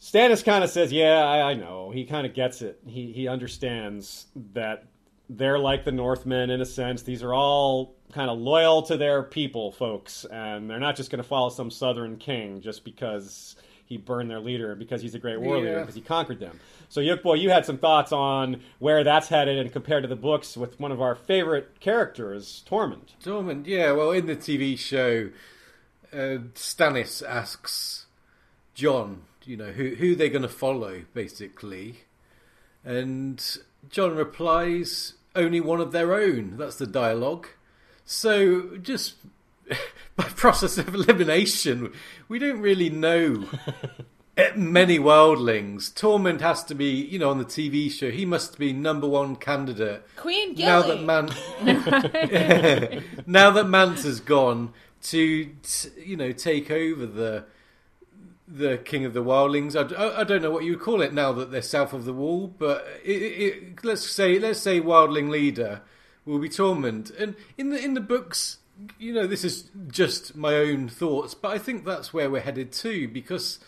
Stannis 0.00 0.44
kind 0.44 0.62
of 0.62 0.70
says, 0.70 0.92
"Yeah, 0.92 1.24
I, 1.24 1.50
I 1.50 1.54
know." 1.54 1.90
He 1.90 2.04
kind 2.04 2.24
of 2.24 2.32
gets 2.32 2.62
it. 2.62 2.78
He 2.86 3.10
he 3.10 3.26
understands 3.26 4.26
that 4.52 4.84
they're 5.28 5.58
like 5.58 5.84
the 5.84 5.92
Northmen 5.92 6.50
in 6.50 6.60
a 6.60 6.66
sense. 6.66 7.02
These 7.02 7.22
are 7.22 7.34
all 7.34 7.96
kind 8.12 8.30
of 8.30 8.38
loyal 8.38 8.82
to 8.82 8.96
their 8.96 9.22
people, 9.22 9.72
folks, 9.72 10.24
and 10.24 10.70
they're 10.70 10.78
not 10.78 10.96
just 10.96 11.10
going 11.10 11.22
to 11.22 11.28
follow 11.28 11.50
some 11.50 11.70
Southern 11.70 12.16
king 12.16 12.60
just 12.60 12.84
because 12.84 13.56
he 13.88 13.96
burned 13.96 14.30
their 14.30 14.40
leader 14.40 14.74
because 14.74 15.00
he's 15.00 15.14
a 15.14 15.18
great 15.18 15.40
war 15.40 15.56
leader 15.56 15.80
because 15.80 15.94
he 15.94 16.02
conquered 16.02 16.40
them. 16.40 16.60
So, 16.90 17.00
Yolkboy, 17.00 17.40
you 17.40 17.50
had 17.50 17.64
some 17.64 17.78
thoughts 17.78 18.12
on 18.12 18.60
where 18.78 19.02
that's 19.02 19.28
headed 19.28 19.58
and 19.58 19.72
compared 19.72 20.02
to 20.02 20.08
the 20.08 20.16
books 20.16 20.56
with 20.56 20.78
one 20.78 20.92
of 20.92 21.00
our 21.00 21.14
favorite 21.14 21.80
characters, 21.80 22.62
Tormund. 22.68 23.14
Dormant, 23.22 23.66
yeah. 23.66 23.92
Well, 23.92 24.10
in 24.10 24.26
the 24.26 24.36
TV 24.36 24.78
show, 24.78 25.30
uh, 26.12 26.44
Stannis 26.54 27.26
asks 27.26 28.06
Jon, 28.74 29.22
you 29.44 29.56
know, 29.56 29.72
who 29.72 29.94
who 29.94 30.14
they're 30.14 30.28
going 30.28 30.42
to 30.42 30.48
follow, 30.48 31.02
basically, 31.14 32.00
and 32.84 33.42
Jon 33.88 34.14
replies, 34.14 35.14
"Only 35.34 35.60
one 35.60 35.80
of 35.80 35.92
their 35.92 36.12
own." 36.12 36.58
That's 36.58 36.76
the 36.76 36.86
dialogue. 36.86 37.48
So, 38.04 38.76
just 38.76 39.16
by 40.16 40.24
process 40.24 40.78
of 40.78 40.94
elimination, 40.94 41.92
we 42.28 42.38
don't 42.38 42.60
really 42.60 42.90
know 42.90 43.44
eh, 44.36 44.50
many 44.56 44.98
wildlings. 44.98 45.92
Tormund 45.92 46.40
has 46.40 46.64
to 46.64 46.74
be, 46.74 46.86
you 46.90 47.18
know, 47.18 47.30
on 47.30 47.38
the 47.38 47.44
TV 47.44 47.90
show. 47.90 48.10
He 48.10 48.24
must 48.24 48.58
be 48.58 48.72
number 48.72 49.06
one 49.08 49.36
candidate 49.36 50.04
Queen 50.16 50.54
Gilly. 50.54 50.66
now 50.68 50.82
that 50.82 51.02
Man, 51.02 51.26
now 53.26 53.50
that 53.50 53.68
Mance's 53.68 54.20
gone 54.20 54.72
to, 55.02 55.44
t- 55.62 55.88
you 56.04 56.16
know, 56.16 56.32
take 56.32 56.70
over 56.70 57.06
the 57.06 57.44
the 58.50 58.78
King 58.78 59.04
of 59.04 59.12
the 59.12 59.22
Wildlings. 59.22 59.76
I, 59.76 59.94
I- 59.94 60.20
I 60.20 60.24
don't 60.24 60.40
know 60.40 60.50
what 60.50 60.64
you 60.64 60.72
would 60.72 60.80
call 60.80 61.02
it 61.02 61.12
now 61.12 61.32
that 61.34 61.50
they're 61.50 61.60
south 61.60 61.92
of 61.92 62.06
the 62.06 62.14
Wall, 62.14 62.46
but 62.46 62.86
it, 63.04 63.20
it, 63.22 63.42
it, 63.42 63.84
let's 63.84 64.08
say 64.08 64.38
let's 64.38 64.58
say 64.60 64.80
Wildling 64.80 65.28
leader 65.28 65.82
will 66.24 66.38
be 66.38 66.48
Tormund, 66.48 67.14
And 67.18 67.36
in 67.58 67.70
the 67.70 67.82
in 67.82 67.92
the 67.94 68.00
books, 68.00 68.58
you 68.98 69.12
know, 69.12 69.26
this 69.26 69.44
is 69.44 69.70
just 69.88 70.36
my 70.36 70.54
own 70.54 70.88
thoughts, 70.88 71.34
but 71.34 71.50
I 71.50 71.58
think 71.58 71.84
that's 71.84 72.12
where 72.12 72.30
we're 72.30 72.40
headed 72.40 72.72
to 72.72 73.08
because 73.08 73.58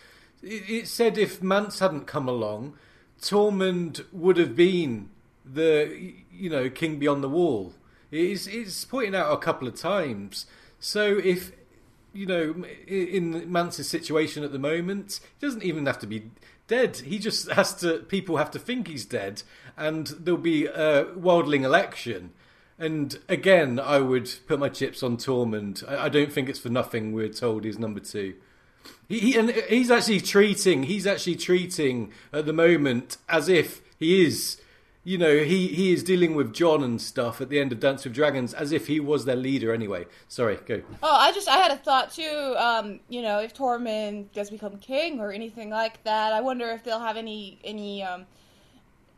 it, 0.41 0.69
it 0.69 0.87
said 0.87 1.17
if 1.17 1.41
Mance 1.41 1.79
hadn't 1.79 2.07
come 2.07 2.27
along, 2.27 2.75
Tormund 3.21 4.05
would 4.11 4.37
have 4.37 4.55
been 4.55 5.09
the 5.45 6.13
you 6.31 6.49
know 6.49 6.69
king 6.69 6.97
beyond 6.97 7.23
the 7.23 7.29
wall. 7.29 7.73
It's 8.09 8.47
it's 8.47 8.85
pointed 8.85 9.15
out 9.15 9.31
a 9.31 9.37
couple 9.37 9.67
of 9.67 9.75
times. 9.75 10.45
So 10.79 11.17
if 11.23 11.51
you 12.13 12.25
know 12.25 12.65
in 12.87 13.51
Mance's 13.51 13.89
situation 13.89 14.43
at 14.43 14.51
the 14.51 14.59
moment, 14.59 15.19
he 15.39 15.45
doesn't 15.45 15.63
even 15.63 15.85
have 15.85 15.99
to 15.99 16.07
be 16.07 16.31
dead. 16.67 16.97
He 16.97 17.19
just 17.19 17.51
has 17.51 17.75
to. 17.75 17.99
People 17.99 18.37
have 18.37 18.51
to 18.51 18.59
think 18.59 18.87
he's 18.87 19.05
dead, 19.05 19.43
and 19.77 20.07
there'll 20.07 20.39
be 20.39 20.65
a 20.65 21.05
wildling 21.05 21.63
election. 21.63 22.31
And 22.81 23.19
again, 23.29 23.79
I 23.79 23.99
would 23.99 24.33
put 24.47 24.57
my 24.57 24.67
chips 24.67 25.03
on 25.03 25.17
Tormund. 25.17 25.87
I, 25.87 26.05
I 26.05 26.09
don't 26.09 26.33
think 26.33 26.49
it's 26.49 26.57
for 26.57 26.69
nothing 26.69 27.13
we're 27.13 27.29
told 27.29 27.63
he's 27.63 27.77
number 27.77 27.99
two. 27.99 28.33
He, 29.07 29.19
he 29.19 29.37
and 29.37 29.51
he's 29.51 29.91
actually 29.91 30.21
treating 30.21 30.83
he's 30.83 31.05
actually 31.05 31.35
treating 31.35 32.11
at 32.33 32.47
the 32.47 32.53
moment 32.53 33.17
as 33.29 33.47
if 33.47 33.81
he 33.99 34.25
is 34.25 34.59
you 35.03 35.19
know 35.19 35.43
he 35.43 35.67
he 35.67 35.93
is 35.93 36.03
dealing 36.03 36.33
with 36.33 36.55
Jon 36.55 36.83
and 36.83 36.99
stuff 36.99 37.39
at 37.39 37.49
the 37.49 37.59
end 37.59 37.71
of 37.71 37.79
Dance 37.79 38.03
with 38.03 38.13
Dragons 38.13 38.51
as 38.51 38.71
if 38.71 38.87
he 38.87 38.99
was 38.99 39.25
their 39.25 39.35
leader 39.35 39.71
anyway. 39.71 40.07
Sorry, 40.27 40.57
go. 40.65 40.81
Oh, 41.03 41.15
I 41.15 41.31
just 41.33 41.47
I 41.47 41.57
had 41.57 41.69
a 41.69 41.77
thought 41.77 42.11
too. 42.11 42.55
Um, 42.57 42.99
you 43.09 43.21
know, 43.21 43.37
if 43.37 43.53
Tormund 43.53 44.31
does 44.33 44.49
become 44.49 44.77
king 44.77 45.19
or 45.19 45.31
anything 45.31 45.69
like 45.69 46.03
that, 46.03 46.33
I 46.33 46.41
wonder 46.41 46.65
if 46.69 46.83
they'll 46.83 46.99
have 46.99 47.17
any 47.17 47.59
any 47.63 48.01
um, 48.01 48.25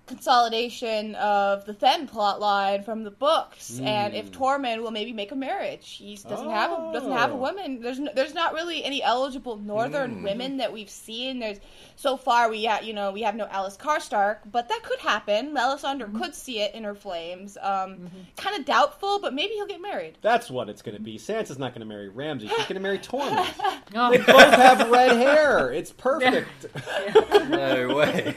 consolidation 0.06 1.16
of 1.16 1.66
the 1.66 1.74
Then 1.74 2.08
plot 2.08 2.40
line 2.40 2.84
from 2.84 3.04
the 3.04 3.12
books, 3.12 3.80
and 3.80 4.14
if 4.14 4.28
hmm. 4.28 4.44
Tormund 4.44 4.82
will 4.82 4.92
maybe 4.92 5.14
make 5.14 5.32
a 5.32 5.36
marriage. 5.36 5.96
He 5.98 6.16
doesn't 6.16 6.50
have 6.50 6.72
a, 6.72 6.92
doesn't 6.94 7.12
have 7.12 7.32
a 7.32 7.34
Oh. 7.34 7.38
woman. 7.38 7.82
There's 7.82 8.00
no, 8.00 8.12
there's 8.14 8.34
not 8.34 8.54
really 8.54 8.84
any 8.84 9.02
eligible 9.02 9.58
Northern 9.58 10.16
hmm. 10.16 10.24
women 10.24 10.58
that 10.58 10.74
we've 10.74 10.90
seen. 10.90 11.40
There's 11.40 11.60
so 11.96 12.18
far 12.18 12.50
we 12.50 12.66
ha- 12.66 12.82
you 12.84 12.94
know 12.94 13.12
we 13.12 13.22
have 13.22 13.36
no 13.36 13.46
Alys 13.48 13.78
Karstark, 13.78 14.40
but 14.52 14.68
that 14.70 14.84
could 14.84 15.00
happen. 15.00 15.54
Melisandre 15.54 16.08
hmm. 16.08 16.18
could 16.18 16.36
see 16.36 16.60
it 16.60 16.76
in 16.76 16.84
her 16.84 16.96
flames. 16.96 17.58
Um, 17.62 18.10
Kind 18.36 18.58
of 18.58 18.66
doubtful, 18.66 19.20
but 19.20 19.34
maybe 19.34 19.54
he'll 19.54 19.68
get 19.68 19.82
married. 19.82 20.18
That's 20.22 20.50
what 20.50 20.70
it's 20.70 20.82
going 20.82 20.98
to 20.98 21.02
be. 21.02 21.18
Sansa's 21.18 21.60
not 21.60 21.74
going 21.74 21.82
to 21.82 21.86
marry 21.86 22.10
Ramsay. 22.10 22.48
She's 22.48 22.58
going 22.58 22.76
to 22.76 22.80
marry 22.80 23.00
Tormund. 23.00 23.48
Oh, 23.96 24.10
they 24.12 24.18
both 24.18 24.54
have 24.54 24.90
red 24.90 25.16
hair. 25.18 25.72
It's 25.72 25.92
perfect. 25.98 26.66
No 27.50 27.96
way. 27.96 28.36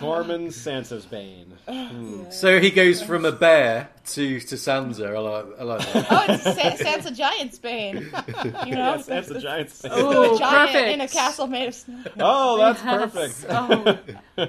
Tormund, 0.00 0.48
Sansa's 0.48 1.04
bane. 1.06 1.56
so 2.30 2.58
he 2.58 2.70
goes 2.70 3.02
from 3.02 3.24
a 3.24 3.32
bear 3.32 3.90
to 4.06 4.40
to 4.40 4.54
Sansa. 4.56 5.14
I 5.14 5.18
like, 5.18 5.46
I 5.60 5.62
like 5.64 5.92
that. 5.92 6.06
Oh, 6.10 6.24
it's 6.28 6.42
Sa- 6.42 6.84
Sansa 6.84 7.14
Giant 7.16 7.54
Spain. 7.54 8.10
You 8.66 8.74
know, 8.76 8.94
Yes, 8.96 9.06
that's 9.06 9.30
a 9.30 9.40
giant 9.40 9.70
space. 9.70 9.90
Oh, 9.94 10.34
a 10.34 10.38
giant 10.38 10.72
perfect. 10.72 10.88
in 10.94 11.00
a 11.00 11.08
castle 11.08 11.46
made 11.46 11.68
of 11.68 11.74
snow. 11.74 12.02
Oh, 12.20 12.58
that's 12.58 12.82
yes. 12.82 13.44
perfect. 13.44 14.06
Oh, 14.38 14.44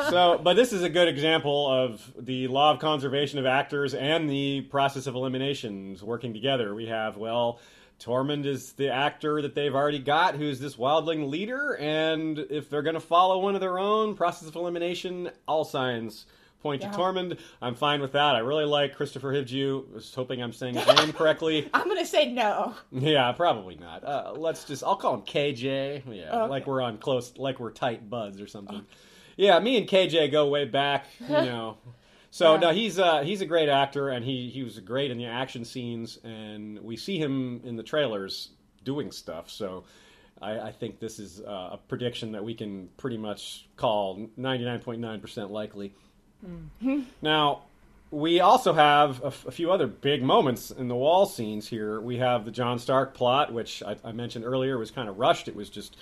So, 0.10 0.40
but 0.42 0.54
this 0.54 0.72
is 0.72 0.82
a 0.82 0.88
good 0.88 1.08
example 1.08 1.66
of 1.70 2.12
the 2.18 2.48
law 2.48 2.72
of 2.72 2.78
conservation 2.78 3.38
of 3.38 3.46
actors 3.46 3.94
and 3.94 4.28
the 4.30 4.62
process 4.62 5.06
of 5.06 5.14
eliminations 5.14 6.02
working 6.02 6.32
together. 6.32 6.74
We 6.74 6.86
have, 6.86 7.16
well, 7.16 7.60
Tormund 8.00 8.44
is 8.44 8.72
the 8.72 8.90
actor 8.90 9.40
that 9.42 9.54
they've 9.54 9.74
already 9.74 9.98
got, 9.98 10.34
who's 10.36 10.60
this 10.60 10.76
wildling 10.76 11.28
leader, 11.30 11.76
and 11.80 12.38
if 12.38 12.68
they're 12.68 12.82
going 12.82 12.94
to 12.94 13.00
follow 13.00 13.38
one 13.38 13.54
of 13.54 13.60
their 13.60 13.78
own 13.78 14.14
process 14.14 14.48
of 14.48 14.56
elimination, 14.56 15.30
all 15.48 15.64
signs 15.64 16.26
point 16.62 16.82
Yeah. 16.82 16.90
to 16.90 16.98
Tormund. 16.98 17.38
I'm 17.62 17.74
fine 17.74 18.00
with 18.00 18.12
that. 18.12 18.34
I 18.34 18.40
really 18.40 18.64
like 18.64 18.96
Kristofer 18.96 19.32
Hivju. 19.34 19.92
Was 19.94 20.14
hoping 20.14 20.42
I'm 20.42 20.52
saying 20.52 20.74
his 20.74 20.86
name 20.96 21.12
correctly. 21.12 21.68
I'm 21.74 21.86
gonna 21.88 22.04
say 22.06 22.32
no. 22.32 22.74
Yeah, 22.92 23.30
probably 23.32 23.76
not. 23.76 24.04
Uh, 24.04 24.32
let's 24.36 24.64
just. 24.64 24.82
I'll 24.82 24.96
call 24.96 25.14
him 25.14 25.22
KJ. 25.22 26.02
Yeah, 26.08 26.42
Okay. 26.42 26.50
like 26.50 26.66
we're 26.66 26.82
on 26.82 26.98
close, 26.98 27.36
like 27.36 27.60
we're 27.60 27.70
tight 27.72 28.08
buds 28.10 28.40
or 28.40 28.46
something. 28.46 28.84
Yeah, 29.36 29.58
me 29.60 29.76
and 29.76 29.86
KJ 29.86 30.32
go 30.32 30.48
way 30.48 30.64
back. 30.64 31.06
You 31.20 31.28
know. 31.28 31.76
So 32.36 32.52
Yeah. 32.54 32.60
no, 32.60 32.70
he's 32.72 32.98
uh, 32.98 33.22
he's 33.22 33.40
a 33.40 33.46
great 33.46 33.70
actor, 33.70 34.10
and 34.10 34.22
he 34.22 34.50
he 34.50 34.62
was 34.62 34.78
great 34.80 35.10
in 35.10 35.16
the 35.16 35.24
action 35.24 35.64
scenes, 35.64 36.18
and 36.22 36.78
we 36.80 36.96
see 36.96 37.18
him 37.18 37.62
in 37.64 37.76
the 37.76 37.82
trailers 37.82 38.50
doing 38.84 39.10
stuff. 39.10 39.50
So. 39.50 39.84
I, 40.38 40.60
I 40.68 40.70
think 40.72 41.00
this 41.00 41.18
is 41.18 41.40
uh, 41.40 41.70
a 41.72 41.78
prediction 41.88 42.32
that 42.32 42.44
we 42.44 42.52
can 42.52 42.90
pretty 42.98 43.16
much 43.16 43.66
call 43.76 44.28
99.9% 44.38 45.48
likely. 45.50 45.94
Now, 47.22 47.62
we 48.10 48.40
also 48.40 48.74
have 48.74 49.22
a, 49.22 49.28
f- 49.28 49.46
a 49.46 49.50
few 49.50 49.72
other 49.72 49.86
big 49.86 50.22
moments 50.22 50.70
in 50.70 50.88
the 50.88 50.94
wall 50.94 51.24
scenes 51.24 51.66
here. 51.68 52.02
We 52.02 52.18
have 52.18 52.44
the 52.44 52.50
Jon 52.50 52.78
Stark 52.78 53.14
plot, 53.14 53.50
which 53.50 53.82
I, 53.82 53.96
I 54.04 54.12
mentioned 54.12 54.44
earlier 54.44 54.76
was 54.76 54.90
kind 54.90 55.08
of 55.08 55.18
rushed. 55.18 55.48
It 55.48 55.56
was 55.56 55.70
just 55.70 55.96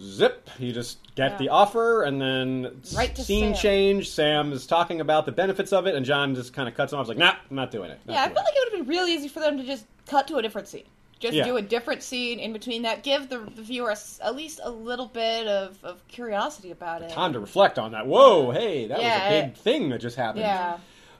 zip, 0.00 0.48
you 0.58 0.72
just 0.72 0.98
get 1.14 1.32
Yeah. 1.32 1.36
the 1.38 1.48
offer, 1.50 2.02
and 2.02 2.20
then 2.20 2.80
Right 2.94 3.16
scene 3.16 3.54
Sam. 3.54 3.62
change. 3.62 4.10
Sam 4.10 4.52
is 4.52 4.66
talking 4.66 5.00
about 5.00 5.26
the 5.26 5.32
benefits 5.32 5.72
of 5.72 5.86
it, 5.86 5.94
and 5.94 6.04
Jon 6.06 6.34
just 6.34 6.52
kind 6.52 6.68
of 6.68 6.74
cuts 6.74 6.92
him 6.92 6.98
off. 6.98 7.06
He's 7.06 7.08
like, 7.10 7.18
nah, 7.18 7.34
I'm 7.50 7.56
not 7.56 7.70
doing 7.70 7.90
it. 7.90 7.98
Not 8.06 8.12
Yeah, 8.14 8.20
I 8.22 8.24
doing 8.26 8.34
felt 8.36 8.46
it." 8.46 8.48
like 8.48 8.54
it 8.56 8.58
would 8.72 8.78
have 8.78 8.86
been 8.86 8.94
real 8.96 9.06
easy 9.06 9.28
for 9.28 9.40
them 9.40 9.56
to 9.58 9.64
just 9.64 9.86
cut 10.06 10.28
to 10.28 10.36
a 10.36 10.42
different 10.42 10.68
scene. 10.68 10.84
Just 11.20 11.34
Yeah. 11.34 11.44
do 11.44 11.56
a 11.56 11.62
different 11.62 12.04
scene 12.04 12.38
in 12.38 12.52
between 12.52 12.82
that. 12.82 13.02
Give 13.02 13.28
the, 13.28 13.38
the 13.40 13.62
viewer 13.62 13.90
s- 13.90 14.20
at 14.22 14.36
least 14.36 14.60
a 14.62 14.70
little 14.70 15.06
bit 15.06 15.48
of, 15.48 15.76
of 15.82 16.06
curiosity 16.06 16.70
about 16.70 17.02
it. 17.02 17.10
Time 17.10 17.32
to 17.32 17.40
reflect 17.40 17.76
on 17.76 17.90
that. 17.90 18.06
Whoa, 18.06 18.52
hey, 18.52 18.86
that 18.86 19.00
Yeah, 19.00 19.14
was 19.14 19.26
a 19.36 19.42
big 19.42 19.50
it- 19.50 19.58
thing 19.58 19.88
that 19.90 20.00
just 20.00 20.16
happened. 20.16 20.42
Yeah. 20.42 20.76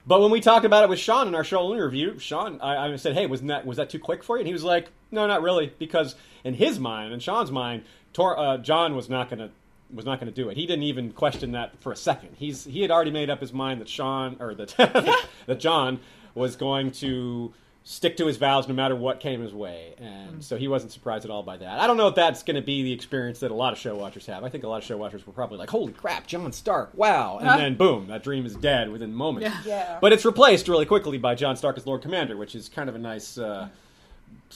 But 0.07 0.21
when 0.21 0.31
we 0.31 0.39
talked 0.39 0.65
about 0.65 0.83
it 0.85 0.89
with 0.89 0.97
Sean 0.99 1.27
in 1.27 1.35
our 1.35 1.43
show 1.43 1.71
review, 1.73 2.17
Sean, 2.17 2.59
I, 2.61 2.93
I 2.93 2.95
said, 2.95 3.13
"Hey, 3.13 3.25
wasn't 3.27 3.49
that 3.49 3.65
was 3.65 3.75
that 3.77 3.89
too 3.89 3.99
quick 3.99 4.23
for 4.23 4.37
you?" 4.37 4.39
And 4.39 4.47
he 4.47 4.53
was 4.53 4.63
like, 4.63 4.89
"No, 5.11 5.27
not 5.27 5.43
really," 5.43 5.71
because 5.77 6.15
in 6.45 6.53
his 6.55 6.79
mind, 6.79 7.13
in 7.13 7.19
Sean's 7.19 7.51
mind, 7.51 7.83
Tor, 8.13 8.37
uh, 8.37 8.57
Jon 8.57 8.95
was 8.95 9.09
not 9.09 9.29
going 9.29 9.39
to 9.39 9.49
was 9.93 10.05
not 10.05 10.19
going 10.19 10.31
to 10.31 10.35
do 10.43 10.49
it. 10.49 10.57
He 10.57 10.67
didn't 10.67 10.83
even 10.83 11.11
question 11.11 11.53
that 11.53 11.79
for 11.81 11.91
a 11.91 11.95
second. 11.95 12.35
He's 12.37 12.63
he 12.65 12.81
had 12.81 12.91
already 12.91 13.11
made 13.11 13.29
up 13.29 13.39
his 13.41 13.51
mind 13.53 13.81
that 13.81 13.89
Sean 13.89 14.37
or 14.39 14.53
that 14.55 14.75
that 15.47 15.59
Jon 15.59 15.99
was 16.35 16.55
going 16.55 16.91
to 16.91 17.53
stick 17.83 18.15
to 18.17 18.27
his 18.27 18.37
vows 18.37 18.67
no 18.67 18.73
matter 18.75 18.95
what 18.95 19.19
came 19.19 19.41
his 19.41 19.51
way, 19.53 19.95
and 19.97 20.43
so 20.43 20.57
he 20.57 20.67
wasn't 20.67 20.91
surprised 20.91 21.25
at 21.25 21.31
all 21.31 21.41
by 21.41 21.57
that. 21.57 21.79
I 21.79 21.87
don't 21.87 21.97
know 21.97 22.07
if 22.07 22.13
that's 22.13 22.43
going 22.43 22.55
to 22.55 22.61
be 22.61 22.83
the 22.83 22.91
experience 22.91 23.39
that 23.39 23.49
a 23.49 23.53
lot 23.55 23.73
of 23.73 23.79
show 23.79 23.95
watchers 23.95 24.27
have. 24.27 24.43
I 24.43 24.49
think 24.49 24.63
a 24.63 24.67
lot 24.67 24.77
of 24.77 24.83
show 24.83 24.95
watchers 24.97 25.25
were 25.25 25.33
probably 25.33 25.57
like, 25.57 25.71
"Holy 25.71 25.91
crap, 25.93 26.27
Jon 26.27 26.51
Stark! 26.51 26.91
Wow!" 26.93 27.39
And 27.39 27.47
Huh? 27.47 27.57
then 27.57 27.75
boom, 27.75 28.07
that 28.07 28.21
dream 28.21 28.45
is 28.45 28.55
dead 28.55 28.91
within 28.91 29.11
moments. 29.13 29.49
Yeah. 29.65 29.75
Yeah. 29.87 29.97
But 30.01 30.13
it's 30.13 30.23
replaced 30.25 30.67
really 30.67 30.85
quickly 30.85 31.17
by 31.17 31.33
Jon 31.33 31.55
Stark 31.55 31.77
as 31.77 31.87
Lord 31.87 32.03
Commander, 32.03 32.37
which 32.37 32.53
is 32.53 32.69
kind 32.69 32.89
of 32.89 32.95
a 32.95 32.99
nice 32.99 33.39
uh, 33.39 33.69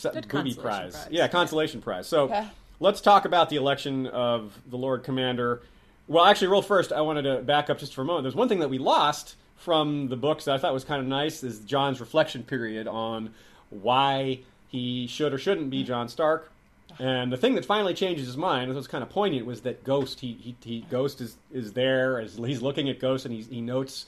booby 0.04 0.22
consolation 0.28 0.62
prize. 0.62 0.92
prize. 0.94 1.08
Yeah, 1.10 1.28
consolation 1.28 1.82
prize. 1.82 2.08
So 2.08 2.26
Okay. 2.26 2.46
Let's 2.80 3.02
talk 3.02 3.26
about 3.26 3.50
the 3.50 3.56
election 3.56 4.08
of 4.08 4.60
the 4.68 4.78
Lord 4.78 5.04
Commander. 5.04 5.62
Well, 6.08 6.26
actually, 6.26 6.48
real 6.48 6.62
first, 6.62 6.92
I 6.92 7.02
wanted 7.02 7.22
to 7.24 7.38
back 7.42 7.70
up 7.70 7.80
just 7.80 7.94
for 7.94 8.02
a 8.02 8.06
moment. 8.06 8.24
There's 8.24 8.36
one 8.36 8.50
thing 8.50 8.60
that 8.60 8.70
we 8.70 8.78
lost 8.78 9.36
from 9.56 10.10
the 10.10 10.18
books 10.18 10.46
that 10.46 10.56
I 10.56 10.58
thought 10.58 10.74
was 10.74 10.84
kind 10.84 11.02
of 11.02 11.08
nice 11.08 11.44
is 11.44 11.60
Jon's 11.60 12.00
reflection 12.00 12.44
period 12.44 12.88
on 12.88 13.34
why 13.70 14.40
he 14.68 15.08
should 15.08 15.34
or 15.34 15.38
shouldn't 15.38 15.70
be 15.70 15.84
Jon 15.84 16.10
Stark. 16.10 16.52
And 17.00 17.32
the 17.32 17.38
thing 17.38 17.56
that 17.56 17.66
finally 17.66 17.94
changes 17.94 18.28
his 18.28 18.38
mind, 18.38 18.66
and 18.66 18.76
was 18.76 18.88
kind 18.88 19.04
of 19.04 19.10
poignant, 19.10 19.46
was 19.46 19.62
that 19.62 19.84
Ghost. 19.84 20.20
He, 20.20 20.34
he, 20.34 20.56
he 20.64 20.86
Ghost 20.90 21.22
is 21.22 21.38
is 21.52 21.74
there 21.74 22.20
as 22.20 22.36
he's 22.36 22.62
looking 22.62 22.90
at 22.90 23.00
Ghost, 23.00 23.26
and 23.26 23.34
he 23.34 23.42
he 23.42 23.62
notes 23.62 24.06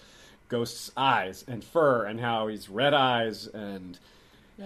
Ghost's 0.49 0.91
eyes 0.97 1.45
and 1.47 1.63
fur, 1.63 2.05
and 2.05 2.19
how 2.19 2.47
he's 2.47 2.69
red 2.69 2.93
eyes, 2.93 3.47
and 3.47 3.97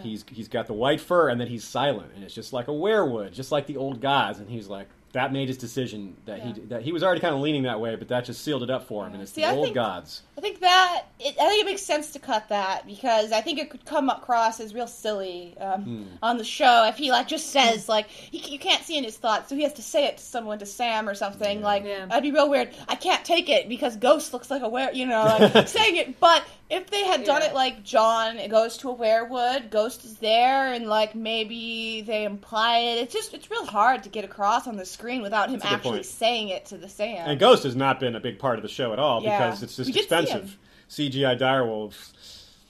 he's 0.02 0.24
he's 0.32 0.48
got 0.48 0.68
the 0.68 0.74
white 0.74 1.02
fur, 1.02 1.30
and 1.30 1.40
then 1.40 1.48
he's 1.48 1.64
silent, 1.64 2.12
and 2.16 2.24
it's 2.24 2.34
just 2.34 2.54
like 2.54 2.68
a 2.68 2.74
werewood, 2.74 3.34
just 3.34 3.52
like 3.52 3.66
the 3.68 3.78
old 3.78 4.02
gods. 4.02 4.40
And 4.40 4.50
he's 4.50 4.68
like, 4.68 4.88
that 5.14 5.34
made 5.34 5.48
his 5.48 5.58
decision 5.58 6.16
that 6.26 6.40
he 6.42 6.54
that 6.68 6.84
he 6.84 6.92
was 6.92 7.02
already 7.04 7.20
kind 7.22 7.34
of 7.34 7.42
leaning 7.42 7.64
that 7.64 7.80
way, 7.82 7.96
but 7.96 8.08
that 8.10 8.26
just 8.26 8.44
sealed 8.44 8.62
it 8.64 8.70
up 8.70 8.88
for 8.88 9.06
him, 9.08 9.14
and 9.14 9.22
it's 9.24 9.32
See, 9.32 9.42
the 9.42 9.48
I 9.48 9.56
old 9.56 9.66
think- 9.66 9.76
gods. 9.76 10.22
I 10.38 10.42
think 10.42 10.60
that 10.62 11.04
it, 11.20 11.36
I 11.38 11.50
think 11.50 11.64
it 11.64 11.66
makes 11.66 11.82
sense 11.82 12.12
to 12.14 12.20
cut 12.20 12.48
that 12.48 12.88
because 12.88 13.34
I 13.34 13.42
think 13.42 13.60
it 13.60 13.70
could 13.70 13.84
come 13.84 14.10
across 14.10 14.62
as 14.62 14.74
real 14.74 14.88
silly 14.88 15.54
um, 15.60 15.82
Hmm. 15.84 16.04
on 16.24 16.38
the 16.38 16.46
show 16.46 16.86
if 16.88 16.96
he 16.96 17.12
like 17.12 17.28
just 17.28 17.48
says 17.50 17.90
like 17.90 18.08
he, 18.08 18.38
you 18.54 18.58
can't 18.60 18.82
see 18.84 18.98
in 18.98 19.04
his 19.04 19.18
thoughts, 19.18 19.50
so 19.50 19.56
he 19.56 19.64
has 19.64 19.74
to 19.74 19.82
say 19.82 20.06
it 20.06 20.18
to 20.18 20.24
someone 20.24 20.60
to 20.60 20.66
Sam 20.66 21.10
or 21.10 21.16
something. 21.16 21.62
Like 21.62 21.84
Yeah. 21.84 22.06
that'd 22.06 22.24
be 22.24 22.32
real 22.32 22.50
weird. 22.50 22.70
I 22.88 22.96
can't 22.96 23.26
take 23.26 23.50
it 23.50 23.68
because 23.68 23.98
Ghost 23.98 24.32
looks 24.32 24.50
like 24.50 24.62
a 24.62 24.70
were, 24.70 24.92
you 24.94 25.08
know, 25.08 25.24
like 25.54 25.68
saying 25.68 25.98
it. 25.98 26.20
But 26.22 26.42
if 26.70 26.90
they 26.90 27.04
had 27.06 27.24
done 27.24 27.42
Yeah. 27.42 27.48
it 27.50 27.54
like 27.54 27.84
Jon 27.84 28.40
goes 28.50 28.78
to 28.78 28.90
a 28.90 28.96
werewood, 28.96 29.70
Ghost 29.72 30.06
is 30.06 30.18
there, 30.18 30.72
and 30.74 30.88
like 30.88 31.16
maybe 31.16 32.02
they 32.02 32.24
imply 32.26 32.78
it. 32.80 33.00
It's 33.00 33.14
just 33.14 33.34
it's 33.34 33.50
real 33.50 33.66
hard 33.66 34.04
to 34.04 34.10
get 34.10 34.24
across 34.26 34.68
on 34.68 34.76
the 34.78 34.86
screen 34.86 35.22
without 35.22 35.50
him 35.50 35.54
That's 35.60 35.66
a 35.66 35.68
good 35.70 35.76
actually 35.76 35.92
point. 36.00 36.06
saying 36.06 36.50
it 36.50 36.66
to 36.68 36.78
the 36.78 36.88
Sam. 36.90 37.28
And 37.30 37.40
Ghost 37.40 37.64
has 37.64 37.76
not 37.76 38.00
been 38.00 38.16
a 38.16 38.20
big 38.20 38.38
part 38.40 38.58
of 38.58 38.64
the 38.64 38.70
show 38.70 38.94
at 38.94 39.00
all 39.00 39.24
Yeah. 39.24 39.38
because 39.50 39.64
it's 39.64 39.76
just 39.76 39.88
We 39.88 39.94
did 39.94 40.10
see 40.10 40.16
expensive. 40.16 40.58
CGI 40.90 41.36
direwolves. 41.38 42.12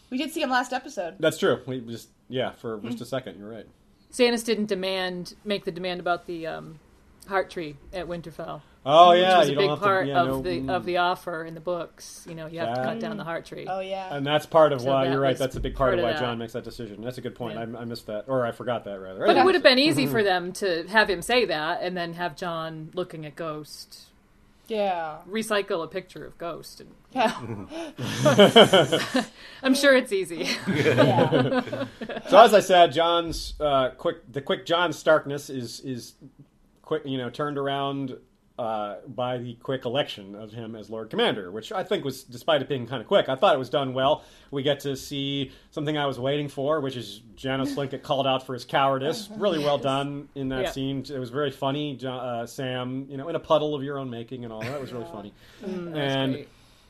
we 0.10 0.18
did 0.18 0.32
see 0.32 0.42
him 0.42 0.50
last 0.50 0.74
episode. 0.74 1.16
That's 1.20 1.38
true. 1.38 1.62
We 1.66 1.82
just 1.82 2.10
yeah, 2.30 2.52
for 2.52 2.78
Hmm. 2.78 2.88
just 2.90 3.02
a 3.02 3.06
second, 3.06 3.38
you're 3.40 3.50
right. 3.50 3.66
Stannis 4.14 4.44
didn't 4.46 4.66
demand 4.68 5.36
make 5.46 5.66
the 5.66 5.72
demand 5.72 6.00
about 6.00 6.26
the 6.26 6.48
um, 6.48 6.80
heart 7.28 7.50
tree 7.50 7.76
at 7.94 8.08
Winterfell. 8.08 8.62
Oh 8.86 9.10
which 9.10 9.20
yeah, 9.20 9.40
was 9.40 9.48
a 9.48 9.52
you 9.52 9.58
big 9.58 9.68
don't 9.68 9.78
have 9.78 9.84
part 9.84 10.06
to, 10.06 10.10
yeah, 10.12 10.22
of 10.22 10.28
no, 10.28 10.42
the 10.42 10.60
mm. 10.62 10.70
of 10.70 10.86
the 10.86 10.98
offer 10.98 11.44
in 11.44 11.54
the 11.54 11.60
books. 11.60 12.26
You 12.28 12.34
know, 12.36 12.48
you 12.48 12.60
have 12.60 12.76
to 12.76 12.84
cut 12.84 13.00
down 13.00 13.18
the 13.18 13.26
heart 13.26 13.46
tree. 13.46 13.66
Oh 13.70 13.82
yeah. 13.82 14.16
And 14.16 14.26
that's 14.26 14.46
part 14.46 14.72
of 14.72 14.82
So 14.82 14.88
why 14.88 15.10
you're 15.10 15.20
right. 15.20 15.38
That's 15.38 15.58
a 15.58 15.60
big 15.60 15.76
part, 15.76 15.90
part 15.90 15.94
of 15.96 16.00
of 16.00 16.04
why 16.06 16.14
that. 16.14 16.20
Jon 16.22 16.38
makes 16.38 16.54
that 16.54 16.64
decision. 16.64 17.02
That's 17.02 17.18
a 17.18 17.22
good 17.22 17.36
point. 17.36 17.56
Yeah. 17.56 17.78
I, 17.78 17.82
I 17.82 17.86
missed 17.86 18.08
that, 18.08 18.26
or 18.28 18.46
I 18.46 18.52
forgot 18.52 18.86
that 18.86 19.00
rather. 19.02 19.26
But 19.26 19.36
it 19.38 19.44
would 19.44 19.56
have 19.56 19.64
been 19.64 19.80
easy 19.80 20.04
Mm-hmm. 20.04 20.12
for 20.14 20.24
them 20.24 20.54
to 20.54 20.88
have 20.88 21.10
him 21.10 21.22
say 21.22 21.44
that 21.46 21.82
and 21.82 21.96
then 21.98 22.14
have 22.14 22.38
Jon 22.38 22.90
looking 22.94 23.26
at 23.26 23.36
Ghost, 23.36 24.04
Yeah. 24.70 25.18
recycle 25.30 25.84
a 25.84 25.88
picture 25.88 26.26
of 26.26 26.38
Ghost. 26.38 26.80
And 26.82 26.90
Yeah. 27.14 27.36
I'm 29.64 29.74
sure 29.76 29.96
it's 29.98 30.14
easy. 30.14 30.48
yeah. 30.68 31.86
So 32.30 32.38
as 32.40 32.54
I 32.54 32.60
said, 32.60 32.92
Jon's 32.94 33.56
uh, 33.60 33.90
quick 33.98 34.32
the 34.32 34.42
quick 34.42 34.66
Jon 34.66 34.94
Starkness 34.94 35.50
is 35.50 35.80
is 35.82 36.14
quick 36.84 37.02
you 37.06 37.18
know 37.18 37.30
turned 37.30 37.58
around 37.58 38.18
uh, 38.60 38.98
by 39.08 39.38
the 39.38 39.54
quick 39.56 39.86
election 39.86 40.36
of 40.36 40.52
him 40.52 40.76
as 40.76 40.90
Lord 40.90 41.10
Commander, 41.10 41.50
which 41.52 41.72
I 41.72 41.84
think 41.84 42.04
was 42.04 42.24
despite 42.24 42.62
it 42.62 42.68
being 42.68 42.86
kind 42.88 43.02
of 43.02 43.08
quick, 43.08 43.30
I 43.30 43.36
thought 43.36 43.56
it 43.56 43.58
was 43.58 43.70
done 43.70 43.94
well. 43.94 44.24
We 44.52 44.64
get 44.64 44.82
to 44.82 44.96
see 44.98 45.52
something 45.72 45.98
I 45.98 46.06
was 46.06 46.20
waiting 46.20 46.50
for, 46.50 46.82
which 46.82 46.96
is 46.98 47.22
Janos 47.36 47.72
Slynt 47.76 47.92
get 47.92 48.04
called 48.04 48.28
out 48.28 48.46
for 48.46 48.54
his 48.54 48.66
cowardice. 48.66 49.30
Really 49.38 49.60
well 49.60 49.78
done 49.78 50.28
in 50.36 50.50
that 50.50 50.62
Yeah. 50.64 50.72
scene. 50.72 51.06
It 51.10 51.20
was 51.20 51.30
very 51.30 51.52
funny. 51.52 51.98
Uh, 52.06 52.46
Sam, 52.46 53.08
you 53.10 53.16
know, 53.18 53.30
in 53.30 53.36
a 53.36 53.40
puddle 53.40 53.74
of 53.76 53.84
your 53.84 53.98
own 53.98 54.10
making 54.10 54.44
and 54.44 54.52
all 54.54 54.62
that 54.62 54.82
was 54.82 54.92
really 54.92 55.08
funny. 55.12 55.34
and 55.64 56.34
Great. 56.34 56.50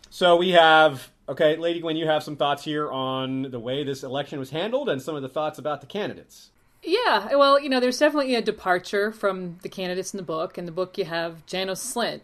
so 0.10 0.36
we 0.38 0.50
have 0.52 1.10
okay, 1.30 1.56
Lady 1.58 1.80
Gwyn, 1.80 1.96
you 1.96 2.08
have 2.08 2.24
some 2.24 2.36
thoughts 2.36 2.64
here 2.64 2.90
on 2.91 3.44
the 3.44 3.60
way 3.60 3.84
this 3.84 4.02
election 4.04 4.40
was 4.40 4.50
handled 4.50 4.90
and 4.90 5.00
some 5.00 5.16
of 5.16 5.22
the 5.22 5.30
thoughts 5.30 5.60
about 5.60 5.80
the 5.82 5.86
candidates. 5.88 6.50
Yeah, 6.84 7.36
well, 7.36 7.60
you 7.60 7.70
know, 7.70 7.80
there's 7.80 8.00
definitely 8.00 8.36
a 8.36 8.42
departure 8.42 9.12
from 9.12 9.58
the 9.64 9.70
candidates 9.70 10.14
in 10.14 10.18
the 10.18 10.24
book. 10.24 10.58
In 10.58 10.66
the 10.66 10.72
book, 10.72 10.98
you 10.98 11.06
have 11.06 11.46
Janos 11.46 11.94
Slynt, 11.94 12.22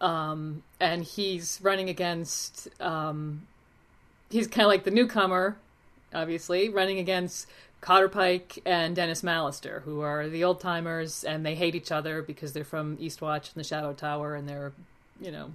um, 0.00 0.62
and 0.80 1.04
he's 1.04 1.60
running 1.62 1.88
against. 1.88 2.68
Um, 2.80 3.46
he's 4.30 4.48
kind 4.48 4.64
of 4.64 4.68
like 4.68 4.84
the 4.84 4.90
newcomer, 4.90 5.56
obviously, 6.12 6.68
running 6.68 6.98
against 6.98 7.46
Cotter 7.80 8.08
Pike 8.08 8.58
and 8.64 8.96
Denys 8.96 9.22
Mallister, 9.22 9.82
who 9.82 10.00
are 10.00 10.28
the 10.28 10.44
old 10.44 10.60
timers, 10.60 11.22
and 11.22 11.46
they 11.46 11.54
hate 11.54 11.74
each 11.74 11.92
other 11.92 12.22
because 12.22 12.52
they're 12.52 12.64
from 12.64 12.96
Eastwatch 12.96 13.54
and 13.54 13.64
the 13.64 13.64
Shadow 13.64 13.92
Tower, 13.92 14.34
and 14.34 14.48
they're, 14.48 14.72
you 15.20 15.30
know, 15.30 15.52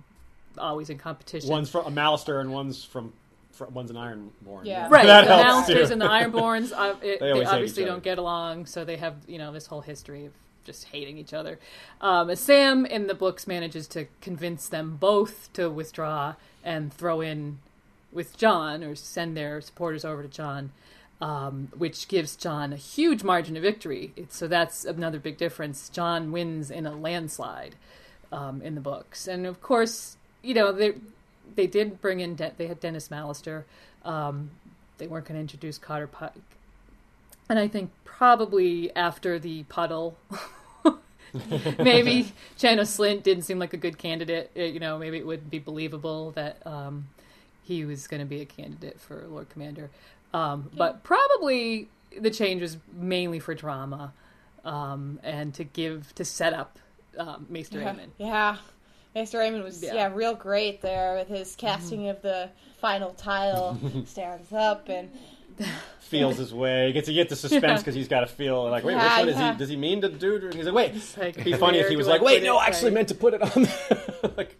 always 0.57 0.89
in 0.89 0.97
competition. 0.97 1.49
One's 1.49 1.69
from 1.69 1.85
a 1.85 1.91
Mallister 1.91 2.39
and 2.39 2.51
one's 2.51 2.83
from 2.83 3.13
one's 3.61 3.89
an 3.89 3.97
Ironborn. 3.97 4.65
Yeah. 4.65 4.87
Right, 4.89 5.05
that 5.05 5.25
the 5.25 5.43
helps 5.43 5.69
Mallisters 5.69 5.87
too. 5.87 5.93
and 5.93 6.01
the 6.01 6.07
Ironborns, 6.07 6.71
uh, 6.71 6.95
it, 7.01 7.19
They 7.19 7.33
they, 7.33 7.45
obviously 7.45 7.85
don't 7.85 8.03
get 8.03 8.17
along, 8.17 8.65
so 8.65 8.85
they 8.85 8.97
have 8.97 9.15
you 9.27 9.37
know 9.37 9.51
this 9.51 9.67
whole 9.67 9.81
history 9.81 10.25
of 10.25 10.33
just 10.67 10.85
hating 10.85 11.17
each 11.17 11.33
other. 11.33 11.59
Um, 12.01 12.35
Sam 12.35 12.85
in 12.85 13.07
the 13.07 13.15
books 13.15 13.47
manages 13.47 13.87
to 13.89 14.05
convince 14.21 14.67
them 14.67 14.97
both 14.99 15.51
to 15.53 15.69
withdraw 15.69 16.35
and 16.63 16.93
throw 16.93 17.21
in 17.21 17.59
with 18.11 18.37
Jon 18.37 18.83
or 18.83 18.95
send 18.95 19.35
their 19.35 19.61
supporters 19.61 20.03
over 20.05 20.21
to 20.21 20.27
Jon, 20.27 20.71
um, 21.21 21.69
which 21.77 22.07
gives 22.07 22.35
Jon 22.35 22.73
a 22.73 22.77
huge 22.77 23.23
margin 23.23 23.55
of 23.55 23.63
victory. 23.63 24.11
It's, 24.15 24.37
so 24.37 24.47
that's 24.47 24.85
another 24.85 25.19
big 25.19 25.37
difference. 25.37 25.89
Jon 25.89 26.31
wins 26.31 26.69
in 26.69 26.85
a 26.85 26.95
landslide 26.95 27.75
um, 28.31 28.61
in 28.61 28.75
the 28.75 28.81
books, 28.81 29.27
and 29.27 29.45
of 29.45 29.61
course, 29.61 30.17
you 30.43 30.53
know 30.53 30.71
they 31.55 31.63
they 31.63 31.67
did 31.67 32.01
bring 32.01 32.19
in 32.19 32.35
De- 32.35 32.53
they 32.57 32.67
had 32.67 32.81
Denys 32.81 33.09
Mallister. 33.09 33.63
Um, 34.03 34.51
they 34.97 35.07
weren't 35.07 35.25
going 35.25 35.35
to 35.35 35.41
introduce 35.41 35.77
Cotter 35.77 36.07
Pike, 36.07 36.31
and 37.49 37.59
I 37.59 37.67
think 37.67 37.91
probably 38.05 38.95
after 38.95 39.37
the 39.39 39.63
puddle. 39.63 40.17
maybe 41.79 42.31
Janos 42.57 42.97
Slynt 42.97 43.23
didn't 43.23 43.43
seem 43.43 43.59
like 43.59 43.73
a 43.73 43.77
good 43.77 43.97
candidate. 43.97 44.51
Uh, 44.57 44.61
You 44.63 44.79
know, 44.79 44.97
maybe 44.97 45.17
it 45.17 45.25
would 45.25 45.49
be 45.49 45.59
believable 45.59 46.31
that 46.31 46.65
um, 46.65 47.07
he 47.63 47.85
was 47.85 48.07
going 48.07 48.21
to 48.21 48.25
be 48.25 48.41
a 48.41 48.45
candidate 48.45 48.99
for 48.99 49.25
Lord 49.27 49.49
Commander. 49.49 49.89
Um, 50.33 50.69
but 50.75 51.03
probably 51.03 51.89
the 52.19 52.31
change 52.31 52.61
was 52.61 52.77
mainly 52.93 53.39
for 53.39 53.53
drama 53.55 54.13
um, 54.63 55.19
and 55.23 55.53
to 55.55 55.63
give 55.63 56.13
to 56.15 56.25
set 56.25 56.53
up 56.53 56.79
um, 57.17 57.45
Maester 57.49 57.79
Yeah. 57.79 57.93
Aemon. 57.93 58.07
yeah. 58.17 58.57
Maester 59.17 59.39
Aemon 59.39 59.63
was 59.63 59.81
Yeah. 59.81 59.95
yeah. 59.95 60.11
real 60.13 60.35
great 60.35 60.81
there 60.81 61.15
with 61.15 61.27
his 61.27 61.55
casting 61.55 62.01
mm-hmm. 62.01 62.09
of 62.09 62.21
the 62.21 62.49
final 62.79 63.13
tile. 63.15 63.75
stands 64.05 64.53
up 64.53 64.89
and 64.89 65.09
Feels 65.99 66.37
his 66.37 66.53
way. 66.53 66.93
Gets 66.93 67.07
to 67.07 67.13
get 67.13 67.27
the 67.27 67.35
suspense 67.35 67.81
because 67.81 67.93
he's 67.93 68.07
got 68.07 68.21
to 68.21 68.27
feel 68.27 68.69
like, 68.69 68.85
wait, 68.85 68.93
Yeah, 68.93 69.17
which 69.25 69.35
one 69.35 69.43
is 69.43 69.51
he? 69.53 69.57
Does 69.57 69.67
he 69.67 69.75
mean 69.75 69.99
to 70.01 70.07
do? 70.09 70.35
And 70.37 70.53
he's 70.53 70.65
like, 70.65 70.73
wait. 70.73 70.93
like, 71.17 71.29
It'd 71.37 71.43
be 71.43 71.53
funny 71.53 71.79
if 71.79 71.89
he 71.89 71.97
was 71.97 72.07
like, 72.07 72.21
wait, 72.21 72.43
no. 72.43 72.55
I 72.57 72.67
actually 72.67 72.91
meant 72.91 73.09
to 73.09 73.15
put 73.15 73.33
it 73.33 73.41
on. 73.41 73.67
like, 74.37 74.55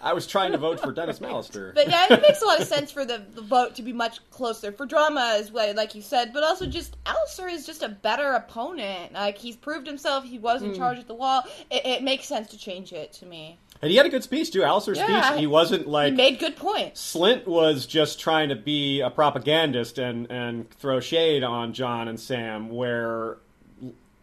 I 0.00 0.12
was 0.12 0.28
trying 0.28 0.52
to 0.52 0.58
vote 0.58 0.78
for 0.78 0.92
Denys 0.92 1.18
Mallister. 1.18 1.74
But 1.74 1.88
yeah, 1.88 2.06
it 2.08 2.22
makes 2.22 2.40
a 2.40 2.44
lot 2.44 2.60
of 2.60 2.68
sense 2.68 2.92
for 2.92 3.04
the, 3.04 3.24
the 3.34 3.40
vote 3.42 3.74
to 3.74 3.82
be 3.82 3.92
much 3.92 4.20
closer 4.30 4.70
for 4.70 4.86
drama 4.86 5.34
as 5.40 5.50
well, 5.50 5.74
like 5.74 5.96
you 5.96 6.02
said. 6.02 6.32
But 6.32 6.44
also, 6.44 6.66
just 6.66 7.02
Alliser 7.02 7.50
is 7.52 7.66
just 7.66 7.82
a 7.82 7.88
better 7.88 8.34
opponent. 8.34 9.12
Like 9.14 9.36
he's 9.36 9.56
proved 9.56 9.88
himself. 9.88 10.22
He 10.24 10.38
was 10.38 10.62
in 10.62 10.70
Hmm. 10.70 10.76
charge 10.76 10.98
at 10.98 11.08
the 11.08 11.14
wall. 11.14 11.42
It, 11.68 11.84
it 11.84 12.02
makes 12.04 12.26
sense 12.26 12.48
to 12.50 12.58
change 12.58 12.92
it 12.92 13.12
to 13.14 13.26
me. 13.26 13.58
And 13.82 13.90
he 13.90 13.96
had 13.96 14.06
a 14.06 14.08
good 14.08 14.22
speech 14.24 14.50
too. 14.50 14.62
Alliser's 14.62 14.98
Yeah. 14.98 15.22
speech, 15.30 15.40
he 15.40 15.46
wasn't 15.46 15.86
like 15.86 16.12
he 16.12 16.16
made 16.16 16.38
good 16.38 16.56
points. 16.56 17.14
Slynt 17.14 17.46
was 17.46 17.84
just 17.86 18.18
trying 18.18 18.48
to 18.48 18.56
be 18.56 19.00
a 19.00 19.10
propagandist 19.10 19.98
and, 19.98 20.30
and 20.30 20.70
throw 20.70 21.00
shade 21.00 21.42
on 21.44 21.72
Jon 21.74 22.08
and 22.08 22.18
Sam, 22.18 22.70
where 22.70 23.36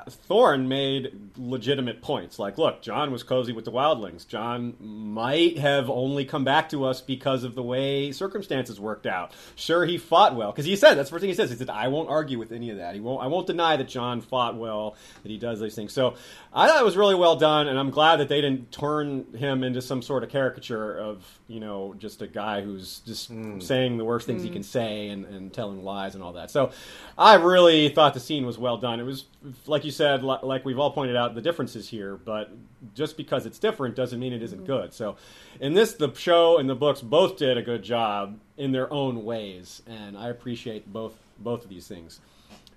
Thorne 0.10 0.68
made 0.68 1.32
legitimate 1.38 2.02
points. 2.02 2.40
Like, 2.40 2.58
look, 2.58 2.82
Jon 2.82 3.12
was 3.12 3.24
cozy 3.24 3.54
with 3.54 3.66
the 3.66 3.72
wildlings. 3.72 4.28
Jon 4.28 4.76
might 4.80 5.58
have 5.58 5.90
only 5.90 6.26
come 6.26 6.44
back 6.44 6.70
to 6.70 6.86
us 6.86 7.02
because 7.02 7.44
of 7.44 7.56
the 7.56 7.64
way 7.64 8.12
circumstances 8.12 8.80
worked 8.80 9.06
out. 9.06 9.32
Sure, 9.56 9.86
he 9.86 9.98
fought 9.98 10.36
well 10.36 10.52
because 10.52 10.66
he 10.66 10.76
said 10.76 10.96
that's 10.96 11.10
the 11.10 11.16
first 11.16 11.22
thing 11.22 11.30
he 11.30 11.36
says. 11.36 11.50
He 11.50 11.56
said, 11.56 11.70
"I 11.70 11.88
won't 11.88 12.10
argue 12.10 12.40
with 12.40 12.52
any 12.52 12.70
of 12.70 12.78
that. 12.78 12.96
He 12.96 13.02
won't. 13.02 13.24
I 13.24 13.28
won't 13.28 13.48
deny 13.48 13.78
that 13.78 13.88
Jon 13.88 14.22
fought 14.22 14.56
well. 14.56 14.96
That 15.24 15.30
he 15.30 15.38
does 15.38 15.60
these 15.60 15.76
things." 15.76 15.94
So 15.94 16.16
I 16.54 16.68
thought 16.68 16.82
it 16.82 16.86
was 16.86 16.98
really 16.98 17.16
well 17.16 17.36
done, 17.36 17.68
and 17.68 17.78
I'm 17.80 17.92
glad 17.92 18.18
that 18.18 18.30
they 18.30 18.42
didn't 18.42 18.72
turn 18.72 19.26
him 19.34 19.64
into 19.64 19.82
some 19.82 20.02
sort 20.02 20.24
of 20.24 20.30
caricature 20.30 20.98
of 20.98 21.40
you 21.48 21.60
know 21.60 21.94
just 21.98 22.22
a 22.22 22.28
guy 22.28 22.62
who's 22.62 23.00
just 23.00 23.30
hmm. 23.30 23.60
saying 23.60 23.98
the 23.98 24.06
worst 24.06 24.26
things 24.26 24.42
he 24.42 24.50
hmm. 24.50 24.56
can 24.56 24.64
say 24.64 25.10
and, 25.10 25.26
and 25.26 25.54
telling 25.54 25.84
lies 25.84 26.16
and 26.16 26.24
all 26.24 26.34
that. 26.34 26.52
So 26.52 26.72
I 27.18 27.36
really 27.36 27.90
thought 27.90 28.14
the 28.14 28.20
scene 28.20 28.46
was 28.46 28.58
well 28.58 28.78
done. 28.78 29.00
It 29.00 29.04
was 29.04 29.26
like 29.66 29.84
you 29.84 29.91
said, 29.92 30.24
like 30.24 30.66
we've 30.66 30.80
all 30.80 30.92
pointed 30.92 31.16
out 31.16 31.36
the 31.36 31.42
differences 31.42 31.88
here, 31.88 32.16
but 32.16 32.52
just 32.96 33.18
because 33.18 33.46
it's 33.46 33.60
different 33.60 33.96
doesn't 33.96 34.20
mean 34.20 34.34
it 34.34 34.42
isn't 34.42 34.66
good. 34.66 34.94
So 34.94 35.18
in 35.60 35.74
this, 35.74 35.94
the 35.94 36.14
show 36.14 36.58
and 36.58 36.70
the 36.70 36.76
books 36.76 37.02
both 37.02 37.38
did 37.38 37.58
a 37.58 37.62
good 37.62 37.84
job 37.84 38.40
in 38.58 38.72
their 38.72 38.92
own 38.92 39.24
ways, 39.24 39.82
and 39.88 40.18
I 40.18 40.30
appreciate 40.30 40.92
both 40.92 41.14
both 41.40 41.64
of 41.64 41.70
these 41.70 41.88
things. 41.88 42.20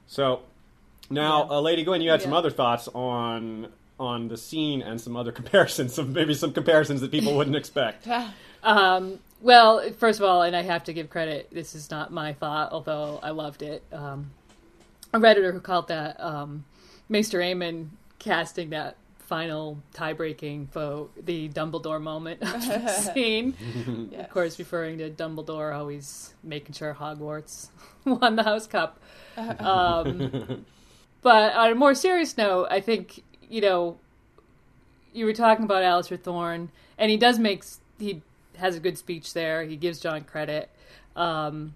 So 0.07 0.43
now, 1.11 1.49
uh, 1.51 1.61
Lady 1.61 1.85
Gwyn, 1.85 2.01
you 2.01 2.11
had 2.11 2.23
some 2.23 2.32
other 2.32 2.51
thoughts 2.51 2.89
on 2.89 3.69
on 3.99 4.28
the 4.28 4.36
scene 4.36 4.82
and 4.82 5.01
some 5.01 5.16
other 5.16 5.32
comparisons, 5.41 5.95
some 5.95 6.12
maybe 6.12 6.35
some 6.35 6.53
comparisons 6.53 7.01
that 7.01 7.11
people 7.11 7.36
wouldn't 7.36 7.57
expect. 7.57 8.07
Um, 8.65 9.19
well, 9.43 9.91
first 9.99 10.20
of 10.20 10.24
all, 10.24 10.41
and 10.41 10.57
I 10.57 10.62
have 10.62 10.85
to 10.85 10.95
give 10.95 11.11
credit, 11.11 11.51
this 11.53 11.74
is 11.74 11.91
not 11.91 12.11
my 12.11 12.32
thought, 12.32 12.73
although 12.73 13.20
I 13.23 13.28
loved 13.28 13.61
it. 13.61 13.82
Um, 13.93 14.31
a 15.12 15.19
Redditor 15.19 15.53
who 15.53 15.61
called 15.61 15.89
that 15.89 16.19
um, 16.19 16.65
Maester 17.09 17.39
Aemon 17.39 17.89
casting 18.18 18.70
that 18.70 18.97
final 19.18 19.78
tie-breaking 19.94 20.66
vote 20.66 21.10
the 21.24 21.48
Dumbledore 21.48 22.01
moment 22.01 22.43
of 22.43 22.52
the 22.52 22.89
scene. 23.14 23.55
Of 24.16 24.31
course, 24.31 24.59
referring 24.59 24.98
to 24.98 25.10
Dumbledore 25.10 25.74
always 25.74 26.35
making 26.43 26.74
sure 26.74 26.94
Hogwarts 26.94 27.68
won 28.05 28.36
the 28.36 28.43
House 28.43 28.66
Cup. 28.66 29.01
Um, 29.36 30.64
but 31.22 31.55
on 31.56 31.72
a 31.72 31.74
more 31.74 31.97
serious 31.97 32.36
note, 32.36 32.68
I 32.70 32.78
think 32.78 33.24
you 33.51 33.60
know 33.60 33.98
you 35.12 35.24
were 35.26 35.32
talking 35.32 35.64
about 35.64 35.82
Alliser 35.82 36.20
Thorne, 36.20 36.70
and 36.97 37.10
he 37.10 37.16
does 37.16 37.40
make 37.40 37.64
he 37.98 38.22
has 38.59 38.76
a 38.76 38.81
good 38.81 38.97
speech 38.97 39.35
there. 39.35 39.64
He 39.64 39.74
gives 39.74 39.98
Jon 39.98 40.22
credit. 40.22 40.70
Um, 41.16 41.74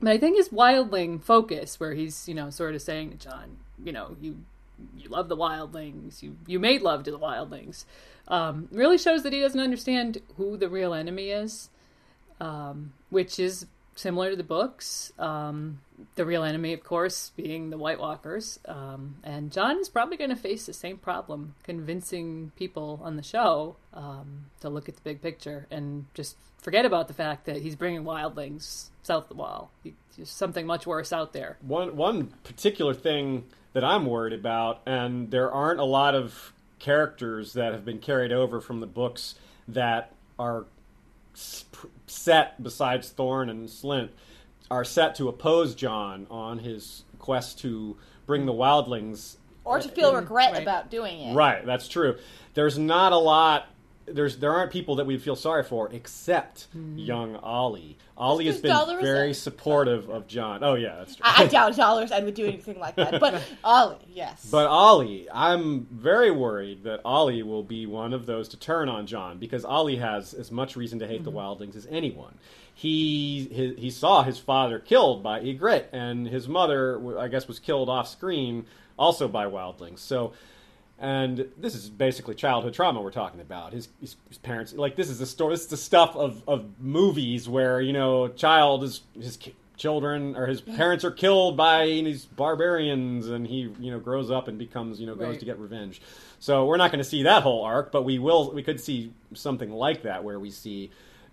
but 0.00 0.12
I 0.12 0.16
think 0.16 0.38
his 0.38 0.48
wildling 0.48 1.22
focus, 1.22 1.78
where 1.78 1.92
he's 1.92 2.26
you 2.26 2.34
know 2.34 2.48
sort 2.48 2.74
of 2.74 2.80
saying 2.80 3.10
to 3.10 3.16
Jon, 3.18 3.58
you 3.84 3.92
know, 3.92 4.16
you 4.20 4.44
you 4.96 5.08
love 5.08 5.28
the 5.28 5.36
wildlings, 5.36 6.22
you 6.22 6.36
you 6.46 6.58
made 6.58 6.82
love 6.82 7.04
to 7.04 7.10
the 7.10 7.18
wildlings, 7.18 7.84
um, 8.28 8.68
really 8.70 8.98
shows 8.98 9.22
that 9.22 9.32
he 9.32 9.40
doesn't 9.40 9.60
understand 9.60 10.18
who 10.36 10.56
the 10.56 10.68
real 10.68 10.94
enemy 10.94 11.30
is, 11.30 11.70
um, 12.40 12.92
which 13.10 13.38
is 13.38 13.66
similar 13.94 14.30
to 14.30 14.36
the 14.36 14.44
books. 14.44 15.12
Um, 15.18 15.80
the 16.14 16.24
real 16.24 16.44
enemy, 16.44 16.72
of 16.72 16.84
course, 16.84 17.32
being 17.36 17.70
the 17.70 17.78
White 17.78 17.98
Walkers, 17.98 18.60
um, 18.66 19.16
and 19.24 19.50
Jon 19.50 19.78
is 19.78 19.88
probably 19.88 20.16
going 20.16 20.30
to 20.30 20.36
face 20.36 20.66
the 20.66 20.72
same 20.72 20.96
problem, 20.96 21.56
convincing 21.64 22.52
people 22.56 23.00
on 23.02 23.16
the 23.16 23.22
show 23.22 23.76
um, 23.92 24.46
to 24.60 24.68
look 24.68 24.88
at 24.88 24.94
the 24.94 25.02
big 25.02 25.20
picture 25.20 25.66
and 25.70 26.06
just 26.14 26.36
forget 26.58 26.84
about 26.84 27.08
the 27.08 27.14
fact 27.14 27.46
that 27.46 27.62
he's 27.62 27.74
bringing 27.74 28.04
wildlings 28.04 28.90
south 29.02 29.24
of 29.24 29.28
the 29.30 29.34
wall. 29.34 29.70
He, 29.82 29.94
there's 30.16 30.30
something 30.30 30.66
much 30.66 30.86
worse 30.86 31.12
out 31.12 31.32
there. 31.32 31.56
One 31.62 31.96
one 31.96 32.28
particular 32.44 32.94
thing 32.94 33.44
that 33.78 33.84
I'm 33.84 34.06
worried 34.06 34.32
about, 34.32 34.80
and 34.86 35.30
there 35.30 35.52
aren't 35.52 35.78
a 35.78 35.84
lot 35.84 36.16
of 36.16 36.52
characters 36.80 37.52
that 37.52 37.72
have 37.72 37.84
been 37.84 38.00
carried 38.00 38.32
over 38.32 38.60
from 38.60 38.80
the 38.80 38.88
books 38.88 39.36
that 39.68 40.12
are 40.36 40.64
s- 41.32 41.64
set 42.08 42.60
besides 42.60 43.08
Thorne 43.10 43.48
and 43.48 43.68
Slynt 43.68 44.08
are 44.68 44.82
set 44.84 45.14
to 45.14 45.28
oppose 45.28 45.76
Jon 45.76 46.26
on 46.28 46.58
his 46.58 47.04
quest 47.20 47.60
to 47.60 47.96
bring 48.26 48.46
the 48.46 48.52
wildlings 48.52 49.36
Or 49.64 49.78
to 49.78 49.88
feel 49.88 50.12
regret 50.12 50.54
Right. 50.54 50.62
about 50.62 50.90
doing 50.90 51.20
it. 51.20 51.34
Right, 51.36 51.64
that's 51.64 51.86
true. 51.86 52.16
There's 52.54 52.78
not 52.80 53.12
a 53.12 53.16
lot. 53.18 53.68
There's 54.12 54.38
there 54.38 54.52
aren't 54.52 54.72
people 54.72 54.96
that 54.96 55.06
we 55.06 55.18
feel 55.18 55.36
sorry 55.36 55.62
for 55.62 55.92
except 55.92 56.68
mm-hmm. 56.70 56.98
young 56.98 57.36
Ollie. 57.36 57.96
Ollie 58.16 58.46
has 58.46 58.60
been 58.60 59.00
very 59.00 59.32
supportive 59.32 60.08
of 60.08 60.26
Jon. 60.26 60.64
Oh 60.64 60.74
yeah, 60.74 60.96
that's 60.96 61.16
true. 61.16 61.24
I, 61.24 61.44
I 61.44 61.46
doubt 61.46 61.76
Dolorous 61.76 62.10
Edd 62.10 62.24
would 62.24 62.34
do 62.34 62.46
anything 62.46 62.78
like 62.78 62.96
that. 62.96 63.20
But 63.20 63.42
Ollie, 63.64 63.98
yes. 64.12 64.48
But 64.50 64.66
Ollie, 64.66 65.28
I'm 65.32 65.86
very 65.92 66.30
worried 66.30 66.82
that 66.84 67.00
Ollie 67.04 67.42
will 67.42 67.62
be 67.62 67.86
one 67.86 68.12
of 68.12 68.26
those 68.26 68.48
to 68.48 68.56
turn 68.56 68.88
on 68.88 69.06
Jon 69.06 69.38
because 69.38 69.64
Ollie 69.64 69.96
has 69.96 70.34
as 70.34 70.50
much 70.50 70.74
reason 70.74 70.98
to 70.98 71.06
hate 71.06 71.24
the 71.24 71.30
mm-hmm. 71.30 71.38
wildlings 71.38 71.76
as 71.76 71.86
anyone. 71.90 72.34
He, 72.74 73.48
he 73.52 73.74
he 73.74 73.90
saw 73.90 74.22
his 74.22 74.38
father 74.38 74.78
killed 74.78 75.22
by 75.22 75.40
Ygritte, 75.40 75.86
and 75.92 76.28
his 76.28 76.46
mother, 76.48 77.18
I 77.18 77.26
guess, 77.26 77.48
was 77.48 77.58
killed 77.58 77.88
off 77.88 78.08
screen 78.08 78.66
also 78.98 79.28
by 79.28 79.46
wildlings. 79.46 79.98
So, 80.00 80.32
and 80.98 81.48
this 81.56 81.74
is 81.74 81.88
basically 81.90 82.34
childhood 82.34 82.74
trauma 82.74 83.00
we're 83.00 83.10
talking 83.10 83.40
about. 83.40 83.72
His, 83.72 83.88
his, 84.00 84.16
his 84.28 84.38
parents, 84.38 84.72
like 84.74 84.96
this 84.96 85.08
is 85.08 85.18
the 85.18 85.26
story. 85.26 85.54
This 85.54 85.62
is 85.62 85.66
the 85.68 85.76
stuff 85.76 86.16
of, 86.16 86.42
of 86.48 86.64
movies 86.80 87.48
where 87.48 87.80
you 87.80 87.92
know, 87.92 88.24
a 88.24 88.30
child 88.30 88.82
is 88.84 89.02
his 89.14 89.36
ki- 89.36 89.54
children 89.76 90.34
or 90.34 90.46
his 90.46 90.60
parents 90.60 91.04
are 91.04 91.12
killed 91.12 91.56
by 91.56 91.86
these 91.86 92.24
barbarians, 92.24 93.28
and 93.28 93.46
he 93.46 93.72
you 93.78 93.90
know 93.92 94.00
grows 94.00 94.30
up 94.30 94.48
and 94.48 94.58
becomes 94.58 95.00
you 95.00 95.06
know 95.06 95.14
goes 95.14 95.28
Right. 95.28 95.38
to 95.40 95.44
get 95.46 95.58
revenge. 95.58 96.00
So 96.40 96.66
we're 96.66 96.76
not 96.76 96.90
going 96.90 97.02
to 97.02 97.08
see 97.08 97.22
that 97.24 97.42
whole 97.42 97.64
arc, 97.64 97.92
but 97.92 98.02
we 98.04 98.18
will. 98.18 98.52
We 98.52 98.62
could 98.62 98.80
see 98.80 99.12
something 99.34 99.70
like 99.70 100.02
that 100.02 100.24
where 100.24 100.38
we 100.40 100.50
see. 100.50 100.90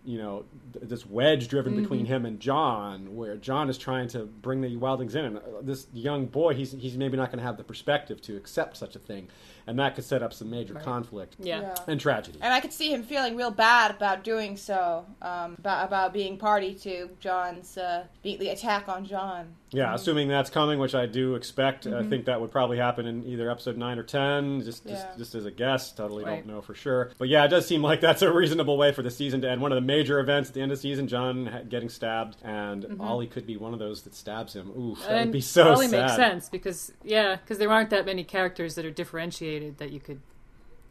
You 0.08 0.20
know, 0.20 0.46
th- 0.74 0.88
this 0.88 1.04
wedge 1.04 1.48
driven 1.48 1.82
between 1.82 2.06
him 2.06 2.28
and 2.28 2.40
Jon, 2.40 3.16
where 3.16 3.38
Jon 3.38 3.72
is 3.72 3.78
trying 3.80 4.08
to 4.10 4.20
bring 4.26 4.62
the 4.62 4.76
wildlings 4.76 5.16
in, 5.16 5.26
and 5.26 5.38
uh, 5.38 5.42
this 5.64 5.88
young 5.96 6.28
boy, 6.28 6.54
he's 6.54 6.74
he's 6.74 6.96
maybe 6.96 7.18
not 7.18 7.30
going 7.32 7.40
to 7.40 7.44
have 7.44 7.58
the 7.58 7.64
perspective 7.64 8.22
to 8.22 8.38
accept 8.38 8.78
such 8.78 8.96
a 8.96 9.00
thing, 9.00 9.28
and 9.68 9.80
that 9.80 9.96
could 9.96 10.04
set 10.04 10.22
up 10.22 10.34
some 10.34 10.50
major 10.50 10.74
conflict 10.76 11.36
Yeah. 11.40 11.62
Yeah. 11.62 11.76
and 11.88 12.00
tragedy. 12.00 12.40
And 12.42 12.54
I 12.54 12.60
could 12.60 12.74
see 12.74 12.94
him 12.94 13.04
feeling 13.04 13.36
real 13.36 13.52
bad 13.52 13.92
about 13.92 14.24
doing 14.24 14.58
so, 14.58 15.06
um, 15.22 15.56
about 15.60 15.86
about 15.88 16.14
being 16.14 16.38
party 16.38 16.74
to 16.76 17.10
Jon's 17.20 17.78
uh, 17.78 18.06
the 18.24 18.50
attack 18.50 18.88
on 18.90 19.06
Jon. 19.06 19.56
Yeah, 19.72 19.90
um, 19.90 19.96
assuming 19.96 20.28
that's 20.28 20.50
coming, 20.50 20.80
which 20.80 20.96
I 20.96 21.06
do 21.06 21.36
expect. 21.36 21.88
I 21.88 21.90
mm-hmm. 21.90 22.10
think 22.10 22.26
that 22.26 22.40
would 22.40 22.52
probably 22.52 22.78
happen 22.78 23.06
in 23.06 23.26
either 23.26 23.50
episode 23.50 23.78
nine 23.78 23.98
or 23.98 24.04
ten, 24.04 24.62
just 24.62 24.86
just, 24.86 25.06
Yeah. 25.06 25.18
just 25.18 25.36
as 25.36 25.46
a 25.46 25.52
guess. 25.52 25.92
Totally 25.92 26.24
Right. 26.24 26.46
don't 26.46 26.48
know 26.48 26.62
for 26.62 26.74
sure. 26.74 27.12
But 27.18 27.30
yeah, 27.30 27.46
it 27.46 27.50
does 27.50 27.68
seem 27.68 27.82
like 27.82 28.02
that's 28.02 28.22
a 28.22 28.32
reasonable 28.32 28.78
way 28.78 28.92
for 28.92 29.02
the 29.02 29.12
season 29.12 29.42
to 29.42 29.50
end. 29.50 29.62
One 29.62 29.72
of 29.72 29.76
the 29.76 29.86
major 29.86 30.20
events 30.20 30.50
at 30.50 30.56
the 30.56 30.62
end 30.62 30.72
of 30.72 30.78
the 30.78 30.82
season, 30.82 31.08
Jon 31.08 31.66
getting 31.70 31.90
stabbed, 31.90 32.38
and 32.44 32.84
mm-hmm. 32.84 33.02
Ollie 33.02 33.28
could 33.28 33.46
be 33.46 33.58
one 33.58 33.74
of 33.74 33.80
those 33.80 34.04
that 34.04 34.16
stabs 34.16 34.54
him. 34.54 34.72
Ooh, 34.78 34.96
that 35.08 35.26
would 35.26 35.32
be 35.32 35.42
so 35.42 35.64
probably 35.64 35.88
sad. 35.88 36.02
makes 36.02 36.16
sense 36.16 36.50
because 36.50 36.92
yeah, 37.04 37.36
because 37.36 37.58
there 37.58 37.72
aren't 37.72 37.90
that 37.90 38.06
many 38.06 38.24
characters 38.24 38.76
that 38.76 38.86
are 38.86 38.92
differentiated 38.92 39.78
that 39.80 39.92
you 39.92 40.00
could 40.00 40.22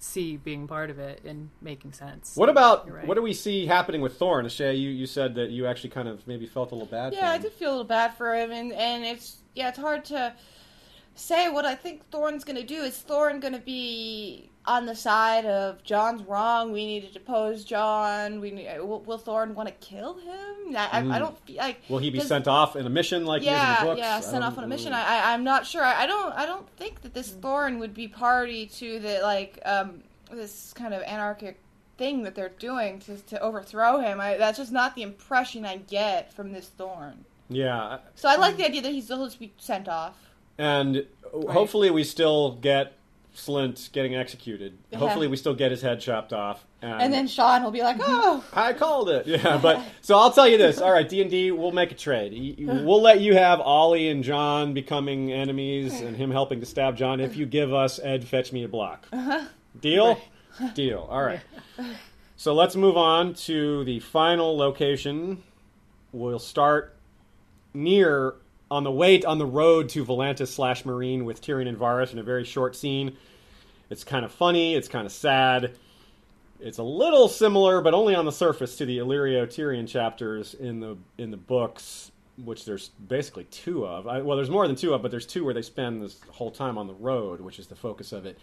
see 0.05 0.36
being 0.36 0.66
part 0.66 0.90
of 0.90 0.98
it 0.98 1.22
and 1.24 1.51
making 1.60 1.93
sense. 1.93 2.36
What 2.36 2.48
about 2.48 2.90
right. 2.90 3.06
what 3.06 3.14
do 3.14 3.22
we 3.22 3.32
see 3.32 3.66
happening 3.66 4.01
with 4.01 4.16
Thorne? 4.16 4.48
Shay, 4.48 4.74
you, 4.74 4.90
you 4.90 5.06
said 5.06 5.35
that 5.36 5.51
you 5.51 5.66
actually 5.66 5.90
kind 5.90 6.09
of 6.09 6.26
maybe 6.26 6.47
felt 6.47 6.72
a 6.72 6.74
little 6.74 6.89
bad. 6.89 7.12
Yeah, 7.12 7.20
for 7.20 7.26
I 7.26 7.39
did 7.39 7.52
feel 7.52 7.70
a 7.70 7.72
little 7.72 7.85
bad 7.85 8.16
for 8.16 8.35
him, 8.35 8.52
and 8.52 8.72
and 8.72 9.05
it's 9.05 9.39
yeah, 9.55 9.68
it's 9.68 9.78
hard 9.78 10.05
to 10.06 10.35
say 11.15 11.49
what 11.49 11.65
I 11.65 11.74
think 11.74 12.09
Thorne's 12.11 12.45
going 12.45 12.57
to 12.57 12.65
do. 12.65 12.82
Is 12.82 12.97
Thorne 12.99 13.41
going 13.41 13.55
to 13.55 13.61
be 13.61 14.51
on 14.66 14.86
the 14.86 14.95
side 14.95 15.47
of 15.47 15.82
Jon's 15.85 16.23
wrong? 16.23 16.73
We 16.73 16.86
need 16.86 17.07
to 17.07 17.12
depose 17.12 17.65
Jon. 17.65 18.41
We 18.41 18.51
need, 18.51 18.69
uh, 18.69 18.85
will, 18.85 19.01
will 19.01 19.19
Thorne 19.19 19.55
want 19.55 19.69
to 19.69 19.74
kill 19.74 20.15
him? 20.15 20.77
I, 20.77 20.89
I, 20.93 20.99
I 20.99 21.03
hmm. 21.03 21.11
don't 21.12 21.39
feel 21.47 21.57
like. 21.57 21.81
Will 21.89 21.99
he 21.99 22.11
be 22.11 22.20
sent 22.20 22.49
off 22.49 22.77
in 22.77 22.86
a 22.86 22.91
mission 22.91 23.24
like 23.24 23.43
he 23.43 23.49
is 23.49 23.53
in 23.53 23.59
yeah, 23.59 23.81
the 23.81 23.86
books? 23.86 23.99
yeah, 23.99 24.20
sent 24.20 24.35
don't- 24.35 24.43
off 24.43 24.59
on 24.59 24.65
a 24.65 24.69
mission. 24.69 24.93
I, 24.93 25.03
I, 25.03 25.32
I'm 25.32 25.45
not 25.45 25.66
sure. 25.66 25.82
I, 25.82 26.03
I 26.03 26.07
don't, 26.07 26.32
I 26.35 26.47
don't 26.47 26.69
think 26.77 27.03
that 27.03 27.15
this 27.15 27.32
hmm. 27.32 27.41
Thorne 27.41 27.78
would 27.78 27.95
be 27.95 28.09
party 28.09 28.66
to 28.66 28.99
the 28.99 29.20
like, 29.23 29.61
um, 29.65 30.03
this 30.31 30.73
kind 30.73 30.95
of 30.95 31.03
anarchic 31.03 31.61
thing 31.97 32.24
that 32.24 32.35
they're 32.35 32.49
doing 32.49 32.99
to 32.99 33.16
to 33.19 33.41
overthrow 33.41 34.01
him. 34.01 34.20
I, 34.20 34.36
that's 34.36 34.59
just 34.59 34.73
not 34.73 34.95
the 34.95 35.03
impression 35.03 35.65
I 35.65 35.77
get 35.77 36.32
from 36.32 36.53
this 36.53 36.66
Thorne. 36.69 37.24
yeah, 37.49 37.99
So 38.16 38.28
I 38.28 38.36
like 38.36 38.55
hmm. 38.55 38.62
the 38.62 38.66
idea 38.66 38.82
that 38.82 38.93
he's 38.93 39.09
he'll 39.09 39.24
just 39.24 39.39
be 39.39 39.53
sent 39.59 39.89
off. 39.89 40.16
And 40.59 41.06
hopefully 41.32 41.90
we 41.90 42.05
still 42.05 42.56
get 42.56 42.94
Slynt 43.35 43.90
getting 43.93 44.14
executed. 44.14 44.78
Yeah. 44.90 44.98
Hopefully, 44.98 45.26
we 45.26 45.36
still 45.36 45.55
get 45.55 45.70
his 45.70 45.82
head 45.82 46.01
chopped 46.01 46.32
off. 46.32 46.64
And 46.82 47.12
then 47.12 47.26
Sean 47.26 47.64
will 47.64 47.70
be 47.70 47.82
like, 47.82 47.97
mm-hmm. 47.97 48.05
"Oh, 48.06 48.44
I 48.52 48.74
called 48.74 49.09
it. 49.09 49.26
Yeah, 49.26 49.59
but 49.59 49.82
so 50.02 50.16
I'll 50.16 50.31
tell 50.31 50.47
you 50.47 50.59
this. 50.59 50.81
All 50.81 50.93
right, 50.93 51.09
D 51.09 51.20
and 51.22 51.31
D, 51.31 51.51
we'll 51.51 51.72
make 51.72 51.90
a 51.90 51.94
trade. 51.94 52.56
We'll 52.59 53.02
let 53.02 53.20
you 53.20 53.35
have 53.35 53.60
Ollie 53.60 54.09
and 54.09 54.22
Jon 54.22 54.74
becoming 54.74 55.32
enemies, 55.32 56.01
and 56.01 56.16
him 56.16 56.31
helping 56.31 56.60
to 56.60 56.66
stab 56.66 56.97
Jon 56.97 57.20
if 57.20 57.36
you 57.36 57.47
give 57.47 57.72
us 57.72 57.98
Edd 57.98 58.24
fetch 58.24 58.52
me 58.52 58.64
a 58.64 58.68
block. 58.68 59.06
Uh-huh. 59.12 59.47
Deal? 59.81 60.20
Deal. 60.74 61.06
All 61.10 61.22
right. 61.22 61.40
So 62.36 62.52
let's 62.52 62.74
move 62.74 62.97
on 62.97 63.35
to 63.35 63.85
the 63.85 64.01
final 64.01 64.56
location. 64.56 65.44
We'll 66.12 66.40
start 66.40 66.97
near 67.72 68.35
on 68.75 68.83
the 68.83 68.91
way 68.91 69.23
on 69.23 69.39
the 69.39 69.47
road 69.47 69.89
to 69.89 70.05
Volantis 70.05 70.49
slash 70.49 70.83
Meereen 70.83 71.25
with 71.25 71.41
Tyrion 71.41 71.69
and 71.69 71.79
Varys 71.79 72.13
in 72.13 72.19
a 72.19 72.25
very 72.25 72.43
short 72.43 72.75
scene. 72.75 73.17
It's 73.89 74.03
kind 74.03 74.25
of 74.25 74.33
funny. 74.33 74.75
It's 74.75 74.89
kind 74.89 75.07
of 75.07 75.13
sad. 75.13 75.77
It's 76.59 76.79
a 76.79 76.83
little 76.83 77.29
similar, 77.29 77.81
but 77.81 77.95
only 77.95 78.17
on 78.17 78.25
the 78.25 78.33
surface, 78.33 78.77
to 78.79 78.87
the 78.87 78.99
Illyrio 78.99 79.47
Tyrion 79.47 79.87
chapters 79.87 80.55
in 80.55 80.81
the 80.81 80.97
in 81.19 81.31
the 81.31 81.37
books, 81.37 82.11
which 82.45 82.65
there's 82.65 82.89
basically 82.89 83.45
two 83.45 83.87
of. 83.87 84.09
I, 84.09 84.23
well, 84.23 84.37
there's 84.37 84.51
more 84.51 84.67
than 84.67 84.75
two 84.75 84.93
of, 84.93 85.03
but 85.03 85.13
there's 85.13 85.27
two 85.27 85.45
where 85.45 85.55
they 85.55 85.63
spend 85.63 86.03
this 86.03 86.21
whole 86.31 86.51
time 86.51 86.77
on 86.77 86.89
the 86.89 86.95
road, 86.95 87.41
which 87.41 87.61
is 87.61 87.69
the 87.69 87.77
focus 87.77 88.11
of 88.11 88.27
it. 88.27 88.39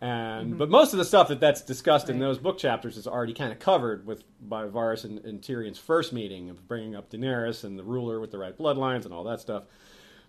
And 0.00 0.56
but 0.56 0.70
most 0.70 0.94
of 0.94 0.98
the 0.98 1.04
stuff 1.04 1.28
that 1.28 1.40
that's 1.40 1.60
discussed 1.60 2.08
in 2.08 2.18
those 2.18 2.38
book 2.38 2.56
chapters 2.56 2.96
is 2.96 3.06
already 3.06 3.34
kind 3.34 3.52
of 3.52 3.58
covered 3.58 4.06
with 4.06 4.24
by 4.40 4.64
Varys 4.64 5.04
and, 5.04 5.18
and 5.26 5.42
Tyrion's 5.42 5.78
first 5.78 6.14
meeting 6.14 6.48
of 6.48 6.66
bringing 6.66 6.96
up 6.96 7.10
Daenerys 7.10 7.64
and 7.64 7.78
the 7.78 7.84
ruler 7.84 8.18
with 8.18 8.30
the 8.30 8.38
right 8.38 8.56
bloodlines 8.56 9.04
and 9.04 9.12
all 9.12 9.24
that 9.24 9.40
stuff. 9.40 9.64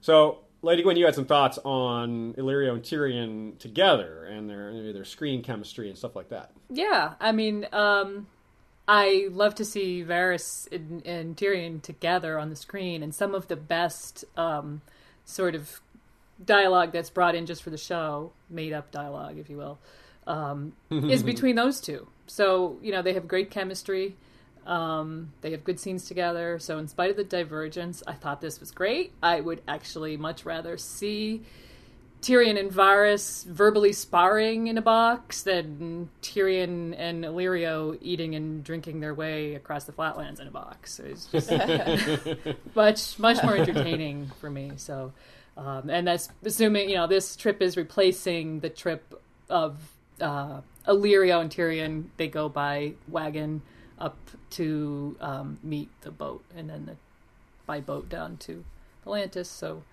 So, 0.02 0.40
Lady 0.62 0.84
Gwyn, 0.84 0.98
you 0.98 1.06
had 1.06 1.16
some 1.16 1.26
thoughts 1.26 1.58
on 1.64 2.34
Illyrio 2.34 2.74
and 2.74 2.84
Tyrion 2.84 3.58
together 3.60 4.26
and 4.26 4.50
their 4.50 4.92
their 4.92 5.06
screen 5.06 5.42
chemistry 5.42 5.88
and 5.88 5.98
stuff 5.98 6.18
like 6.18 6.30
that. 6.30 6.52
Yeah, 6.70 7.14
I 7.22 7.32
mean, 7.32 7.66
um, 7.72 8.28
I 8.90 9.30
love 9.32 9.56
to 9.56 9.64
see 9.64 10.04
Varys 10.04 10.70
and, 10.70 11.06
and 11.06 11.38
Tyrion 11.38 11.82
together 11.82 12.38
on 12.38 12.50
the 12.50 12.58
screen, 12.58 13.04
and 13.04 13.16
some 13.16 13.34
of 13.34 13.48
the 13.48 13.56
best 13.56 14.26
um, 14.36 14.82
sort 15.24 15.56
of 15.56 15.80
dialogue 16.46 16.92
that's 16.92 17.10
brought 17.10 17.36
in 17.36 17.46
just 17.46 17.64
for 17.64 17.70
the 17.70 17.78
show, 17.78 18.32
made 18.50 18.74
up 18.74 18.92
dialogue, 18.92 19.38
if 19.38 19.50
you 19.50 19.58
will, 19.58 19.80
um, 20.28 20.74
is 20.90 21.24
between 21.34 21.56
those 21.56 21.82
two. 21.82 22.08
So 22.28 22.78
you 22.82 22.92
know 22.92 23.02
they 23.02 23.14
have 23.14 23.28
great 23.28 23.52
chemistry. 23.52 24.16
Um, 24.66 25.34
they 25.42 25.52
have 25.52 25.64
good 25.64 25.80
scenes 25.80 26.08
together. 26.08 26.60
So 26.60 26.78
in 26.78 26.88
spite 26.88 27.10
of 27.10 27.18
the 27.18 27.24
divergence, 27.24 28.04
I 28.06 28.14
thought 28.14 28.42
this 28.42 28.60
was 28.60 28.70
great. 28.70 29.12
I 29.22 29.42
would 29.42 29.62
actually 29.68 30.18
much 30.18 30.46
rather 30.46 30.78
see 30.78 31.42
Tyrion 32.22 32.60
and 32.60 32.72
Varys 32.72 33.46
verbally 33.46 33.94
sparring 33.94 34.68
in 34.68 34.78
a 34.78 34.82
box 34.82 35.42
than 35.42 36.10
Tyrion 36.22 36.94
and 36.96 37.24
Illyrio 37.24 37.98
eating 38.00 38.36
and 38.36 38.64
drinking 38.64 39.00
their 39.00 39.16
way 39.16 39.56
across 39.56 39.86
the 39.86 39.92
flatlands 39.92 40.40
in 40.40 40.48
a 40.48 40.52
box. 40.52 41.00
It's 41.00 41.26
just 41.26 41.50
much 42.76 43.18
much 43.18 43.44
more 43.44 43.58
entertaining 43.58 44.30
for 44.40 44.52
me. 44.52 44.74
So, 44.78 45.14
um, 45.58 45.90
and 45.90 46.08
that's 46.08 46.30
assuming 46.44 46.90
you 46.90 46.96
know 46.96 47.08
this 47.08 47.36
trip 47.36 47.62
is 47.62 47.78
replacing 47.78 48.60
the 48.62 48.70
trip 48.70 49.22
of 49.50 49.78
uh, 50.20 50.62
Illyrio 50.88 51.42
and 51.42 51.50
Tyrion. 51.50 52.06
They 52.18 52.28
go 52.28 52.50
by 52.50 52.94
wagon 53.08 53.62
up 54.00 54.18
to 54.52 55.16
um, 55.20 55.60
meet 55.64 55.90
the 56.02 56.12
boat, 56.12 56.44
and 56.56 56.70
then 56.70 56.86
the, 56.86 56.96
by 57.66 57.80
boat 57.80 58.10
down 58.10 58.38
to 58.38 58.64
Volantis. 59.06 59.48
So. 59.48 59.84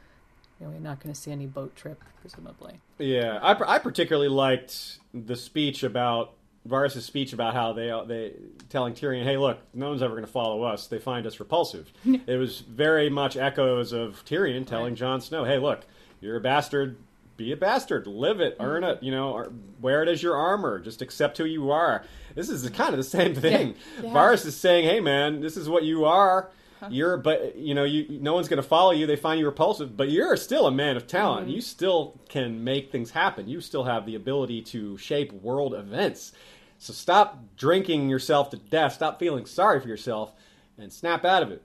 You 0.60 0.66
know, 0.66 0.72
we're 0.72 0.80
not 0.80 0.98
going 0.98 1.14
to 1.14 1.20
see 1.20 1.30
any 1.30 1.46
boat 1.46 1.76
trip, 1.76 2.02
presumably. 2.20 2.80
Yeah, 2.98 3.38
I, 3.40 3.76
I 3.76 3.78
particularly 3.78 4.28
liked 4.28 4.98
the 5.14 5.36
speech 5.36 5.84
about 5.84 6.32
Varys' 6.68 7.02
speech 7.02 7.32
about 7.32 7.54
how 7.54 7.72
they 7.72 7.88
they 8.06 8.32
telling 8.68 8.94
Tyrion, 8.94 9.24
"Hey, 9.24 9.36
look, 9.36 9.58
no 9.74 9.88
one's 9.88 10.02
ever 10.02 10.14
going 10.14 10.26
to 10.26 10.30
follow 10.30 10.62
us. 10.62 10.86
They 10.86 10.98
find 10.98 11.26
us 11.26 11.40
repulsive." 11.40 11.92
it 12.04 12.38
was 12.38 12.60
very 12.60 13.08
much 13.08 13.36
echoes 13.36 13.92
of 13.92 14.24
Tyrion 14.24 14.66
telling 14.66 14.94
Jon 14.94 15.20
Snow, 15.20 15.44
"Hey, 15.44 15.58
look, 15.58 15.84
you're 16.20 16.36
a 16.36 16.40
bastard. 16.40 16.96
Be 17.36 17.52
a 17.52 17.56
bastard. 17.56 18.06
Live 18.06 18.40
it. 18.40 18.56
Earn 18.58 18.82
it. 18.82 19.02
You 19.02 19.12
know, 19.12 19.50
wear 19.80 20.02
it 20.02 20.08
as 20.08 20.22
your 20.22 20.36
armor. 20.36 20.80
Just 20.80 21.02
accept 21.02 21.38
who 21.38 21.44
you 21.44 21.70
are." 21.70 22.04
This 22.34 22.48
is 22.48 22.68
kind 22.70 22.90
of 22.90 22.98
the 22.98 23.04
same 23.04 23.34
thing. 23.34 23.74
Yeah. 24.02 24.10
Varys 24.10 24.44
is 24.44 24.56
saying, 24.56 24.84
"Hey, 24.84 25.00
man, 25.00 25.40
this 25.40 25.56
is 25.56 25.68
what 25.68 25.84
you 25.84 26.04
are." 26.04 26.50
You're, 26.90 27.16
but 27.16 27.56
you 27.56 27.74
know, 27.74 27.84
you 27.84 28.20
no 28.20 28.34
one's 28.34 28.48
going 28.48 28.62
to 28.62 28.68
follow 28.68 28.92
you. 28.92 29.06
They 29.06 29.16
find 29.16 29.40
you 29.40 29.46
repulsive, 29.46 29.96
but 29.96 30.10
you're 30.10 30.36
still 30.36 30.66
a 30.66 30.70
man 30.70 30.96
of 30.96 31.06
talent. 31.06 31.46
Mm-hmm. 31.46 31.56
You 31.56 31.60
still 31.60 32.20
can 32.28 32.62
make 32.62 32.92
things 32.92 33.10
happen. 33.10 33.48
You 33.48 33.60
still 33.60 33.84
have 33.84 34.06
the 34.06 34.14
ability 34.14 34.62
to 34.62 34.96
shape 34.98 35.32
world 35.32 35.74
events. 35.74 36.32
So 36.78 36.92
stop 36.92 37.56
drinking 37.56 38.08
yourself 38.08 38.50
to 38.50 38.56
death. 38.56 38.94
Stop 38.94 39.18
feeling 39.18 39.46
sorry 39.46 39.80
for 39.80 39.88
yourself, 39.88 40.32
and 40.78 40.92
snap 40.92 41.24
out 41.24 41.42
of 41.42 41.50
it 41.50 41.62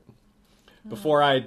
before 0.88 1.22
I, 1.22 1.45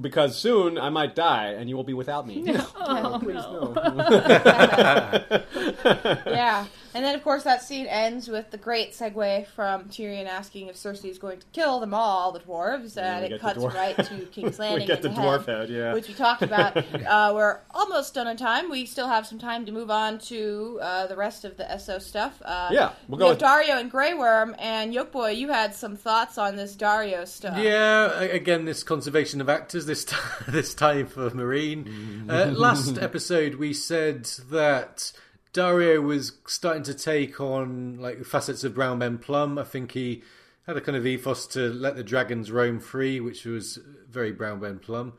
because 0.00 0.36
soon 0.36 0.76
I 0.76 0.90
might 0.90 1.14
die, 1.14 1.54
and 1.56 1.68
you 1.68 1.76
will 1.76 1.84
be 1.84 1.94
without 1.94 2.26
me. 2.26 2.44
Oh, 2.76 3.20
Please 3.22 3.34
no. 3.34 3.72
no. 3.72 3.92
yeah. 6.26 6.66
And 6.94 7.04
then, 7.04 7.14
of 7.14 7.22
course, 7.22 7.44
that 7.44 7.62
scene 7.62 7.86
ends 7.86 8.28
with 8.28 8.50
the 8.50 8.56
great 8.58 8.92
segue 8.92 9.46
from 9.48 9.84
Tyrion 9.84 10.26
asking 10.26 10.68
if 10.68 10.76
Cersei 10.76 11.10
is 11.10 11.18
going 11.18 11.38
to 11.38 11.46
kill 11.52 11.80
them 11.80 11.94
all, 11.94 12.32
the 12.32 12.40
dwarves, 12.40 12.96
we 12.96 13.02
and 13.02 13.24
it 13.32 13.40
cuts 13.40 13.58
right 13.58 13.96
to 13.96 14.18
King's 14.32 14.58
Landing. 14.58 14.80
we 14.80 14.86
get 14.86 15.02
the 15.02 15.08
the 15.08 15.14
dwarf 15.14 15.46
head, 15.46 15.68
head, 15.68 15.70
yeah. 15.70 15.94
Which 15.94 16.08
we 16.08 16.14
talked 16.14 16.42
about. 16.42 16.76
uh, 17.06 17.32
we're 17.34 17.58
almost 17.70 18.14
done 18.14 18.26
on 18.26 18.36
time. 18.36 18.70
We 18.70 18.86
still 18.86 19.08
have 19.08 19.26
some 19.26 19.38
time 19.38 19.66
to 19.66 19.72
move 19.72 19.90
on 19.90 20.18
to 20.20 20.78
uh, 20.82 21.06
the 21.06 21.16
rest 21.16 21.44
of 21.44 21.56
the 21.56 21.64
Essos 21.64 22.02
stuff. 22.02 22.40
Uh, 22.44 22.70
Yeah, 22.72 22.92
we'll 23.08 23.18
we 23.18 23.22
go 23.22 23.28
have 23.28 23.36
with- 23.36 23.44
Daario 23.44 23.80
and 23.80 23.90
Grey 23.90 24.14
Worm, 24.14 24.56
and 24.58 24.92
Yolkboy, 24.94 25.36
you 25.36 25.48
had 25.48 25.74
some 25.74 25.96
thoughts 25.96 26.38
on 26.38 26.56
this 26.56 26.76
Daario 26.76 27.26
stuff. 27.26 27.56
Yeah, 27.58 28.20
again, 28.20 28.64
this 28.64 28.82
conservation 28.82 29.40
of 29.40 29.48
actors 29.48 29.86
this 29.86 30.04
time, 30.04 30.20
this 30.48 30.74
time 30.74 31.06
for 31.06 31.30
Meereen. 31.30 32.28
Uh, 32.28 32.46
last 32.52 32.98
episode, 32.98 33.54
we 33.56 33.72
said 33.72 34.24
that 34.50 35.12
Daario 35.52 36.02
was 36.02 36.32
starting 36.46 36.84
to 36.84 36.94
take 36.94 37.40
on 37.40 37.98
like 38.00 38.24
facets 38.24 38.62
of 38.62 38.74
Brown 38.74 39.00
Ben 39.00 39.18
Plumm. 39.18 39.58
I 39.58 39.64
think 39.64 39.92
he 39.92 40.22
had 40.66 40.76
a 40.76 40.80
kind 40.80 40.96
of 40.96 41.06
ethos 41.06 41.46
to 41.48 41.72
let 41.72 41.96
the 41.96 42.04
dragons 42.04 42.52
roam 42.52 42.78
free, 42.78 43.18
which 43.18 43.44
was 43.44 43.78
very 44.08 44.30
Brown 44.30 44.60
Ben 44.60 44.78
Plumm. 44.78 45.14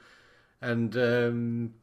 And 0.62 0.96
um, 0.96 1.74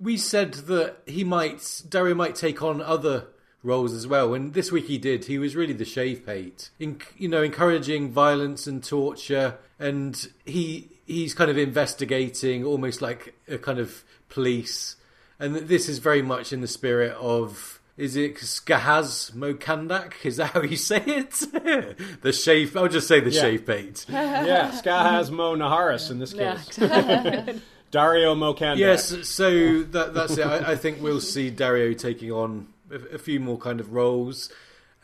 we 0.00 0.16
said 0.16 0.54
that 0.54 0.96
he 1.06 1.22
might 1.22 1.58
Daario 1.58 2.16
might 2.16 2.34
take 2.34 2.62
on 2.62 2.80
other 2.80 3.28
roles 3.62 3.94
as 3.94 4.06
well. 4.06 4.34
And 4.34 4.54
this 4.54 4.72
week 4.72 4.86
he 4.86 4.98
did. 4.98 5.26
He 5.26 5.38
was 5.38 5.54
really 5.54 5.72
the 5.72 5.84
shave 5.84 6.26
pate, 6.26 6.70
in, 6.80 7.00
you 7.16 7.28
know, 7.28 7.42
encouraging 7.42 8.10
violence 8.10 8.66
and 8.66 8.82
torture, 8.82 9.58
and 9.78 10.28
he 10.44 10.90
he's 11.06 11.34
kind 11.34 11.50
of 11.50 11.58
investigating, 11.58 12.64
almost 12.64 13.00
like 13.00 13.34
a 13.46 13.58
kind 13.58 13.78
of 13.78 14.02
police. 14.28 14.96
And 15.38 15.54
this 15.54 15.88
is 15.88 15.98
very 15.98 16.22
much 16.22 16.52
in 16.52 16.60
the 16.60 16.68
spirit 16.68 17.12
of. 17.12 17.80
Is 17.96 18.16
it 18.16 18.36
Skahaz 18.36 19.34
mo 19.34 19.54
Kandaq? 19.54 20.14
Is 20.24 20.38
that 20.38 20.50
how 20.50 20.62
you 20.62 20.76
say 20.76 21.02
it? 21.06 21.30
the 22.22 22.32
shave. 22.32 22.76
I'll 22.76 22.88
just 22.88 23.06
say 23.06 23.20
the 23.20 23.30
Yeah. 23.30 23.40
shave 23.42 23.66
pate. 23.66 24.04
yeah, 24.08 24.72
Skahaz 24.72 25.30
Mo 25.30 25.54
Naharis 25.54 26.10
in 26.10 26.18
this 26.18 26.32
case. 26.32 26.66
exactly. 26.78 27.60
Daario 27.92 28.34
Mokandak. 28.36 28.78
Yes, 28.78 29.28
so 29.28 29.82
that, 29.84 30.14
that's 30.14 30.36
it. 30.36 30.44
I, 30.44 30.72
I 30.72 30.76
think 30.76 31.00
we'll 31.00 31.20
see 31.20 31.52
Daario 31.52 31.96
taking 31.96 32.32
on 32.32 32.66
a, 32.90 33.14
a 33.14 33.18
few 33.18 33.38
more 33.38 33.56
kind 33.58 33.78
of 33.78 33.92
roles, 33.92 34.50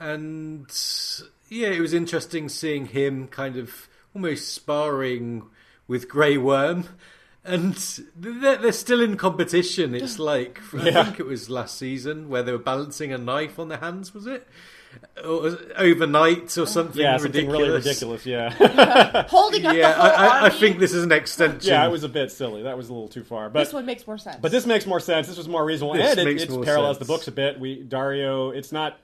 and 0.00 0.66
yeah, 1.48 1.68
it 1.68 1.80
was 1.80 1.94
interesting 1.94 2.48
seeing 2.48 2.86
him 2.86 3.28
kind 3.28 3.56
of 3.56 3.88
almost 4.12 4.52
sparring 4.52 5.44
with 5.86 6.08
Grey 6.08 6.36
Worm, 6.36 6.88
and 7.44 7.74
they're, 8.16 8.56
they're 8.56 8.72
still 8.72 9.00
in 9.00 9.16
competition. 9.16 9.94
It's 9.94 10.18
like 10.18 10.60
I 10.74 10.88
Yeah. 10.90 11.04
think 11.04 11.20
it 11.20 11.26
was 11.26 11.48
last 11.50 11.78
season 11.78 12.28
where 12.28 12.42
they 12.42 12.52
were 12.52 12.58
balancing 12.58 13.12
a 13.12 13.18
knife 13.18 13.58
on 13.58 13.68
their 13.68 13.78
hands. 13.78 14.12
Was 14.14 14.26
it? 14.26 14.46
Or 15.24 15.56
overnight 15.76 16.58
or 16.58 16.66
something? 16.66 17.00
Yeah, 17.00 17.16
something 17.16 17.46
ridiculous? 17.46 17.58
really 17.60 17.70
ridiculous. 17.76 18.26
Yeah, 18.26 19.22
Holding 19.28 19.64
up 19.64 19.76
Yeah, 19.76 19.92
the 19.92 19.94
whole 20.00 20.10
I, 20.10 20.26
I, 20.40 20.46
I 20.46 20.50
think 20.50 20.80
this 20.80 20.92
is 20.92 21.04
an 21.04 21.12
extension. 21.12 21.70
yeah, 21.70 21.86
it 21.86 21.90
was 21.90 22.02
a 22.02 22.08
bit 22.08 22.32
silly. 22.32 22.64
That 22.64 22.76
was 22.76 22.88
a 22.88 22.92
little 22.92 23.06
too 23.08 23.22
far. 23.22 23.48
But 23.50 23.60
this 23.64 23.72
one 23.72 23.86
makes 23.86 24.04
more 24.04 24.18
sense. 24.18 24.38
But 24.40 24.50
this 24.50 24.66
makes 24.66 24.86
more 24.86 24.98
sense. 24.98 25.28
This 25.28 25.38
was 25.38 25.46
more 25.48 25.64
reasonable, 25.64 25.94
This 25.94 26.16
and 26.18 26.28
it, 26.28 26.42
it 26.42 26.48
parallels 26.64 26.96
sense. 26.96 27.06
the 27.06 27.12
books 27.12 27.28
a 27.28 27.32
bit. 27.32 27.60
We 27.60 27.84
Daario. 27.84 28.52
It's 28.54 28.72
not. 28.72 28.98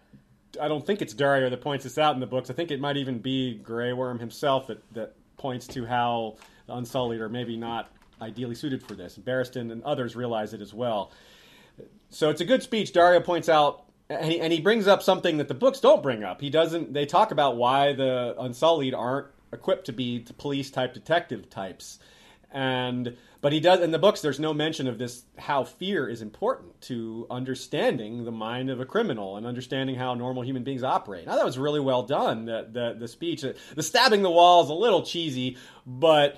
I 0.60 0.66
don't 0.66 0.84
think 0.84 1.02
it's 1.02 1.14
Daario 1.14 1.50
that 1.50 1.60
points 1.60 1.84
this 1.84 1.98
out 1.98 2.14
in 2.14 2.20
the 2.20 2.26
books. 2.26 2.50
I 2.50 2.54
think 2.54 2.72
it 2.72 2.80
might 2.80 2.96
even 2.96 3.18
be 3.20 3.54
Grey 3.54 3.92
Worm 3.92 4.18
himself 4.18 4.66
that 4.66 4.82
that 4.94 5.14
points 5.36 5.68
to 5.68 5.86
how 5.86 6.36
the 6.66 6.74
Unsullied 6.74 7.20
are 7.20 7.28
maybe 7.28 7.56
not 7.56 7.88
ideally 8.20 8.55
suited 8.55 8.82
for 8.82 8.94
this. 8.94 9.18
Barristan 9.18 9.70
and 9.70 9.82
others 9.82 10.16
realize 10.16 10.52
it 10.55 10.60
as 10.60 10.72
well. 10.72 11.12
So 12.10 12.30
it's 12.30 12.40
a 12.40 12.44
good 12.44 12.62
speech. 12.62 12.93
Daario 12.93 13.22
points 13.24 13.48
out, 13.48 13.84
and 14.09 14.30
he, 14.30 14.40
and 14.40 14.52
he 14.52 14.60
brings 14.60 14.86
up 14.86 15.02
something 15.02 15.38
that 15.38 15.48
the 15.48 15.55
books 15.55 15.80
don't 15.80 16.02
bring 16.02 16.24
up. 16.24 16.40
He 16.40 16.51
doesn't. 16.51 16.93
They 16.93 17.06
talk 17.06 17.30
about 17.30 17.56
why 17.56 17.93
the 17.93 18.34
Unsullied 18.38 18.94
aren't 18.94 19.26
equipped 19.52 19.86
to 19.86 19.93
be 19.93 20.24
police 20.38 20.70
type 20.70 20.94
detective 20.94 21.51
types, 21.51 21.98
and 22.52 23.16
but 23.40 23.52
he 23.52 23.60
does 23.60 23.80
in 23.80 23.90
the 23.90 23.98
books 23.98 24.22
there's 24.22 24.40
no 24.40 24.55
mention 24.55 24.88
of 24.88 24.98
this 24.98 25.24
how 25.36 25.64
fear 25.64 26.09
is 26.09 26.22
important 26.22 26.80
to 26.82 27.26
understanding 27.30 28.24
the 28.24 28.32
mind 28.32 28.70
of 28.70 28.80
a 28.80 28.86
criminal 28.86 29.36
and 29.36 29.47
understanding 29.47 29.97
how 29.97 30.14
normal 30.14 30.43
human 30.43 30.64
beings 30.64 30.82
operate. 30.82 31.26
Now 31.26 31.36
that 31.36 31.44
was 31.44 31.59
really 31.59 31.80
well 31.80 32.02
done. 32.02 32.47
The 32.47 32.68
the, 32.70 32.97
the 32.98 33.09
speech, 33.09 33.44
the 33.74 33.82
stabbing 33.82 34.22
the 34.22 34.30
wall 34.30 34.64
is 34.64 34.70
a 34.70 34.74
little 34.74 35.02
cheesy, 35.02 35.59
but 35.84 36.36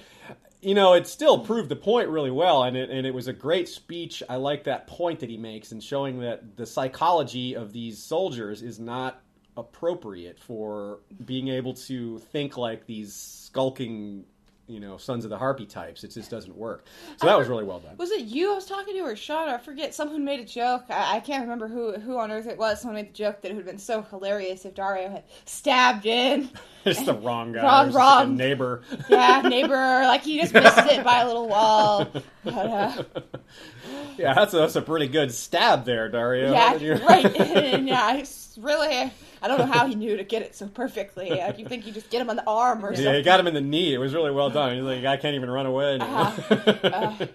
you 0.60 0.74
know, 0.74 0.94
it 0.94 1.06
still 1.06 1.38
proved 1.38 1.68
the 1.68 1.76
point 1.76 2.08
really 2.08 2.30
well, 2.30 2.64
and 2.64 2.76
it 2.76 2.90
and 2.90 3.06
it 3.06 3.14
was 3.14 3.28
a 3.28 3.32
great 3.32 3.68
speech. 3.68 4.22
I 4.28 4.36
like 4.36 4.64
that 4.64 4.86
point 4.86 5.20
that 5.20 5.30
he 5.30 5.36
makes 5.36 5.72
and 5.72 5.82
showing 5.82 6.20
that 6.20 6.56
the 6.56 6.66
psychology 6.66 7.54
of 7.54 7.72
these 7.72 8.02
soldiers 8.02 8.62
is 8.62 8.80
not 8.80 9.22
appropriate 9.56 10.38
for 10.38 11.00
being 11.24 11.48
able 11.48 11.74
to 11.74 12.18
think 12.18 12.56
like 12.56 12.86
these 12.86 13.14
skulking 13.14 14.24
you 14.68 14.78
know 14.80 14.96
Sons 14.98 15.24
of 15.24 15.30
the 15.30 15.38
Harpy 15.38 15.66
types. 15.66 16.04
It 16.04 16.08
just 16.12 16.30
doesn't 16.30 16.56
work. 16.56 16.84
So 17.16 17.26
that 17.26 17.38
was 17.38 17.48
really 17.48 17.64
well 17.64 17.80
done. 17.80 17.96
Was 17.96 18.10
it 18.10 18.20
you 18.20 18.52
I 18.52 18.54
was 18.54 18.66
talking 18.66 18.94
to 18.94 19.00
or 19.00 19.16
Sean? 19.16 19.48
I 19.48 19.58
forget. 19.58 19.94
Someone 19.94 20.24
made 20.24 20.40
a 20.40 20.44
joke. 20.44 20.84
I, 20.90 21.16
I 21.16 21.20
can't 21.20 21.42
remember 21.42 21.66
who 21.68 21.92
who 21.98 22.18
on 22.18 22.30
earth 22.30 22.46
it 22.46 22.58
was. 22.58 22.80
Someone 22.80 22.96
made 22.96 23.08
the 23.08 23.14
joke 23.16 23.40
that 23.42 23.50
it 23.50 23.54
would 23.54 23.64
have 23.64 23.66
been 23.72 23.78
so 23.78 24.02
hilarious 24.02 24.64
if 24.64 24.74
Daario 24.74 25.10
had 25.10 25.24
stabbed 25.44 26.06
in. 26.06 26.50
It's 26.84 27.02
the 27.04 27.12
wrong 27.12 27.52
guy. 27.52 27.62
Wrong, 27.62 27.86
It's 27.88 27.94
just 27.94 27.96
like 28.06 28.24
a 28.24 28.26
wrong. 28.28 28.36
neighbor. 28.36 28.82
Yeah, 29.10 29.42
neighbor. 29.44 29.74
Like 30.04 30.22
he 30.22 30.40
just 30.40 30.54
missed 30.54 30.78
it 30.78 31.04
by 31.04 31.20
a 31.20 31.26
little 31.26 31.46
wall. 31.48 32.06
But, 32.44 32.54
uh, 32.54 33.02
Yeah, 34.16 34.32
that's 34.34 34.54
a, 34.54 34.58
that's 34.58 34.76
a 34.76 34.82
pretty 34.82 35.06
good 35.08 35.30
stab 35.32 35.84
there, 35.84 36.10
Daario. 36.10 36.50
yeah, 36.52 37.06
right. 37.06 37.82
Yeah, 37.84 38.16
it's 38.16 38.56
really. 38.60 39.12
I 39.42 39.48
don't 39.48 39.58
know 39.58 39.66
how 39.66 39.86
he 39.86 39.94
knew 39.94 40.16
to 40.16 40.24
get 40.24 40.42
it 40.42 40.54
so 40.54 40.66
perfectly. 40.66 41.30
Like, 41.30 41.58
you 41.58 41.66
think 41.66 41.86
you 41.86 41.92
just 41.92 42.10
get 42.10 42.20
him 42.20 42.30
on 42.30 42.36
the 42.36 42.46
arm 42.46 42.84
or 42.84 42.90
Yeah, 42.90 42.96
something? 42.96 43.12
Yeah, 43.12 43.18
he 43.18 43.22
got 43.22 43.40
him 43.40 43.46
in 43.46 43.54
the 43.54 43.60
knee. 43.60 43.94
It 43.94 43.98
was 43.98 44.14
really 44.14 44.30
well 44.30 44.50
done. 44.50 44.74
He's 44.74 44.84
like, 44.84 45.04
I 45.04 45.16
can't 45.16 45.34
even 45.34 45.50
run 45.50 45.66
away. 45.66 45.94
anymore." 45.94 46.32
Uh-huh. 46.50 47.26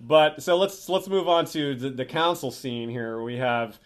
but 0.00 0.42
so 0.42 0.56
let's 0.58 0.88
let's 0.88 1.08
move 1.08 1.28
on 1.28 1.44
to 1.46 1.74
the, 1.74 1.90
the 1.90 2.04
council 2.04 2.50
scene 2.50 2.88
here. 2.88 3.22
We 3.22 3.36
have 3.36 3.78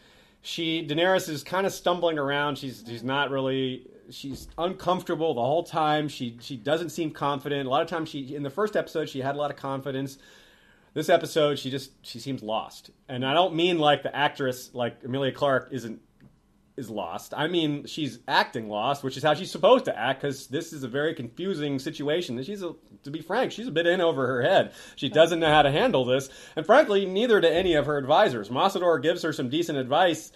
she 0.43 0.86
Daenerys 0.86 1.28
is 1.28 1.43
kind 1.43 1.66
of 1.66 1.73
stumbling 1.73 2.18
around. 2.18 2.59
She's 2.59 2.82
she's 2.86 3.02
not 3.02 3.31
really 3.31 3.86
she's 4.10 4.48
uncomfortable 4.56 5.35
the 5.35 5.43
whole 5.43 5.62
time. 5.64 6.09
She 6.09 6.39
she 6.40 6.56
doesn't 6.56 6.90
seem 6.90 7.10
confident. 7.10 7.66
A 7.66 7.70
lot 7.70 7.82
of 7.82 7.89
times 7.89 8.09
she 8.09 8.35
in 8.35 8.43
the 8.43 8.51
first 8.51 8.77
episode 8.77 9.09
she 9.09 9.20
had 9.20 9.35
a 9.35 9.39
lot 9.39 9.51
of 9.51 9.56
confidence. 9.56 10.18
This 10.94 11.09
episode 11.09 11.59
she 11.59 11.70
just 11.70 11.90
she 12.06 12.18
seems 12.18 12.43
lost. 12.43 12.90
And 13.09 13.24
I 13.27 13.35
don't 13.35 13.55
mean 13.55 13.78
like 13.78 14.02
the 14.02 14.14
actress 14.14 14.70
like 14.73 14.98
Emilia 15.05 15.32
Clarke 15.32 15.68
isn't 15.73 16.01
is 16.77 16.90
lost. 16.90 17.32
I 17.36 17.48
mean, 17.48 17.86
she's 17.86 18.19
acting 18.28 18.69
lost, 18.69 19.03
which 19.03 19.16
is 19.16 19.23
how 19.23 19.35
she's 19.35 19.51
supposed 19.51 19.86
to 19.86 19.98
act 19.98 20.20
because 20.20 20.47
this 20.48 20.73
is 20.73 20.82
a 20.82 20.89
very 20.89 21.15
confusing 21.15 21.78
situation. 21.78 22.43
She's, 22.43 22.62
a, 22.62 22.74
to 23.05 23.11
be 23.11 23.23
frank, 23.23 23.53
she's 23.53 23.66
a 23.66 23.73
bit 23.73 23.86
in 23.86 24.01
over 24.01 24.27
her 24.27 24.43
head. 24.43 24.73
She 24.97 25.09
doesn't 25.09 25.40
know 25.40 25.53
how 25.53 25.62
to 25.62 25.70
handle 25.70 26.05
this, 26.05 26.28
and 26.55 26.66
frankly, 26.66 27.07
neither 27.07 27.40
do 27.40 27.48
any 27.48 27.74
of 27.74 27.86
her 27.86 27.97
advisors. 27.97 28.48
Mossador 28.48 29.03
gives 29.03 29.23
her 29.23 29.32
some 29.32 29.48
decent 29.48 29.78
advice 29.78 30.32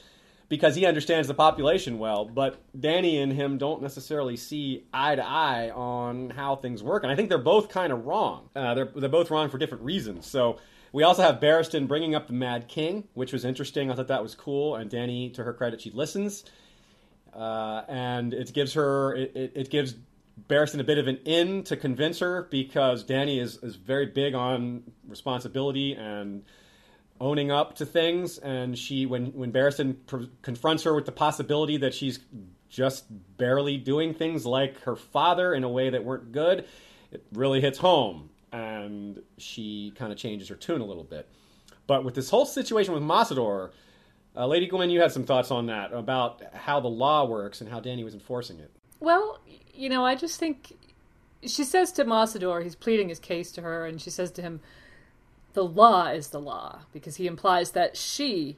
because 0.49 0.75
he 0.75 0.85
understands 0.85 1.29
the 1.29 1.35
population 1.35 1.99
well, 1.99 2.25
but 2.25 2.59
Dany 2.79 3.23
and 3.23 3.33
him 3.33 3.57
don't 3.57 3.83
necessarily 3.83 4.37
see 4.37 4.85
eye 4.93 5.15
to 5.15 5.25
eye 5.25 5.71
on 5.71 6.31
how 6.31 6.57
things 6.57 6.83
work, 6.83 7.05
and 7.05 7.13
I 7.13 7.17
think 7.17 7.29
they're 7.29 7.39
both 7.39 7.69
kind 7.69 7.93
of 7.93 8.07
wrong. 8.07 8.49
Uh, 8.57 8.75
they're 8.75 8.91
they're 8.97 9.09
both 9.09 9.31
wrong 9.31 9.49
for 9.49 9.59
different 9.59 9.85
reasons. 9.85 10.27
So. 10.27 10.59
We 10.93 11.03
also 11.03 11.23
have 11.23 11.41
Barristan 11.41 11.87
bringing 11.87 12.15
up 12.15 12.27
the 12.27 12.33
Mad 12.33 12.69
King, 12.69 13.05
which 13.15 13.33
was 13.33 13.45
interesting. 13.45 13.91
I 13.91 13.95
thought 13.95 14.09
that 14.09 14.23
was 14.23 14.35
cool. 14.35 14.75
And 14.77 14.91
Dany, 14.91 15.33
to 15.35 15.45
her 15.45 15.53
credit, 15.53 15.81
she 15.81 15.91
listens, 15.91 16.45
uh, 17.33 17.83
and 17.89 18.35
it 18.35 18.53
gives 18.53 18.75
her 18.75 19.15
it, 19.15 19.37
it, 19.37 19.53
it 19.55 19.71
gives 19.71 19.95
Barristan 20.49 20.81
a 20.81 20.85
bit 20.85 20.99
of 20.99 21.07
an 21.07 21.19
in 21.25 21.63
to 21.65 21.77
convince 21.77 22.19
her 22.19 22.49
because 22.51 23.05
Dany 23.05 23.41
is 23.41 23.59
is 23.63 23.77
very 23.77 24.07
big 24.07 24.35
on 24.35 24.83
responsibility 25.07 25.93
and 25.95 26.45
owning 27.21 27.51
up 27.51 27.77
to 27.77 27.87
things. 27.87 28.39
And 28.39 28.77
she, 28.77 29.07
when 29.07 29.27
when 29.27 29.53
Barristan 29.53 29.97
pr- 30.07 30.25
confronts 30.43 30.83
her 30.85 30.95
with 30.95 31.07
the 31.07 31.13
possibility 31.13 31.77
that 31.79 31.95
she's 31.95 32.19
just 32.69 33.05
barely 33.37 33.77
doing 33.77 34.15
things 34.15 34.47
like 34.47 34.81
her 34.83 34.97
father 34.97 35.53
in 35.55 35.65
a 35.65 35.69
way 35.69 35.91
that 35.91 36.05
weren't 36.05 36.33
good, 36.33 36.67
it 37.11 37.25
really 37.33 37.61
hits 37.61 37.79
home, 37.79 38.30
and 38.53 39.23
she 39.39 39.93
kind 39.97 40.13
of 40.13 40.19
changes 40.19 40.49
her 40.49 40.55
tune 40.55 40.81
a 40.81 40.85
little 40.85 41.05
bit. 41.05 41.29
But 41.87 42.05
with 42.05 42.15
this 42.15 42.31
whole 42.31 42.47
situation 42.47 42.95
with 42.95 43.03
Mossador, 43.03 43.71
uh, 44.37 44.47
Lady 44.47 44.67
Gwyn, 44.67 44.91
you 44.91 45.01
had 45.01 45.13
some 45.13 45.25
thoughts 45.25 45.51
on 45.51 45.67
that 45.67 45.93
about 45.93 46.43
how 46.55 46.81
the 46.81 46.89
law 46.89 47.25
works 47.25 47.61
and 47.61 47.69
how 47.69 47.81
Dany 47.81 48.05
was 48.05 48.15
enforcing 48.15 48.61
it. 48.61 48.71
Well, 49.01 49.41
you 49.75 49.89
know, 49.89 50.05
I 50.05 50.15
just 50.15 50.39
think 50.39 50.77
she 51.43 51.65
says 51.65 51.91
to 51.93 52.05
Mossador, 52.05 52.63
he's 52.63 52.77
pleading 52.77 53.09
his 53.09 53.19
case 53.19 53.51
to 53.53 53.63
her, 53.63 53.87
and 53.87 54.01
she 54.01 54.11
says 54.11 54.31
to 54.33 54.43
him, 54.43 54.61
"The 55.55 55.65
law 55.65 56.09
is 56.09 56.29
the 56.29 56.41
law," 56.41 56.83
because 56.93 57.17
he 57.17 57.27
implies 57.27 57.73
that 57.73 57.97
she 57.97 58.57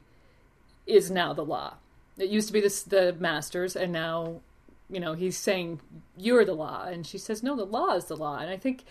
is 0.85 1.09
now 1.09 1.33
the 1.33 1.45
law. 1.45 1.75
It 2.17 2.29
used 2.29 2.47
to 2.47 2.53
be 2.53 2.61
the 2.61 3.15
masters, 3.19 3.75
and 3.75 3.91
now, 3.91 4.41
you 4.89 4.99
know, 4.99 5.13
he's 5.13 5.37
saying 5.37 5.79
you're 6.17 6.45
the 6.45 6.53
law, 6.53 6.83
and 6.83 7.07
she 7.07 7.17
says, 7.17 7.41
"No, 7.41 7.55
the 7.55 7.65
law 7.65 7.95
is 7.95 8.05
the 8.05 8.17
law." 8.17 8.37
And 8.37 8.49
I 8.49 8.57
think, 8.57 8.83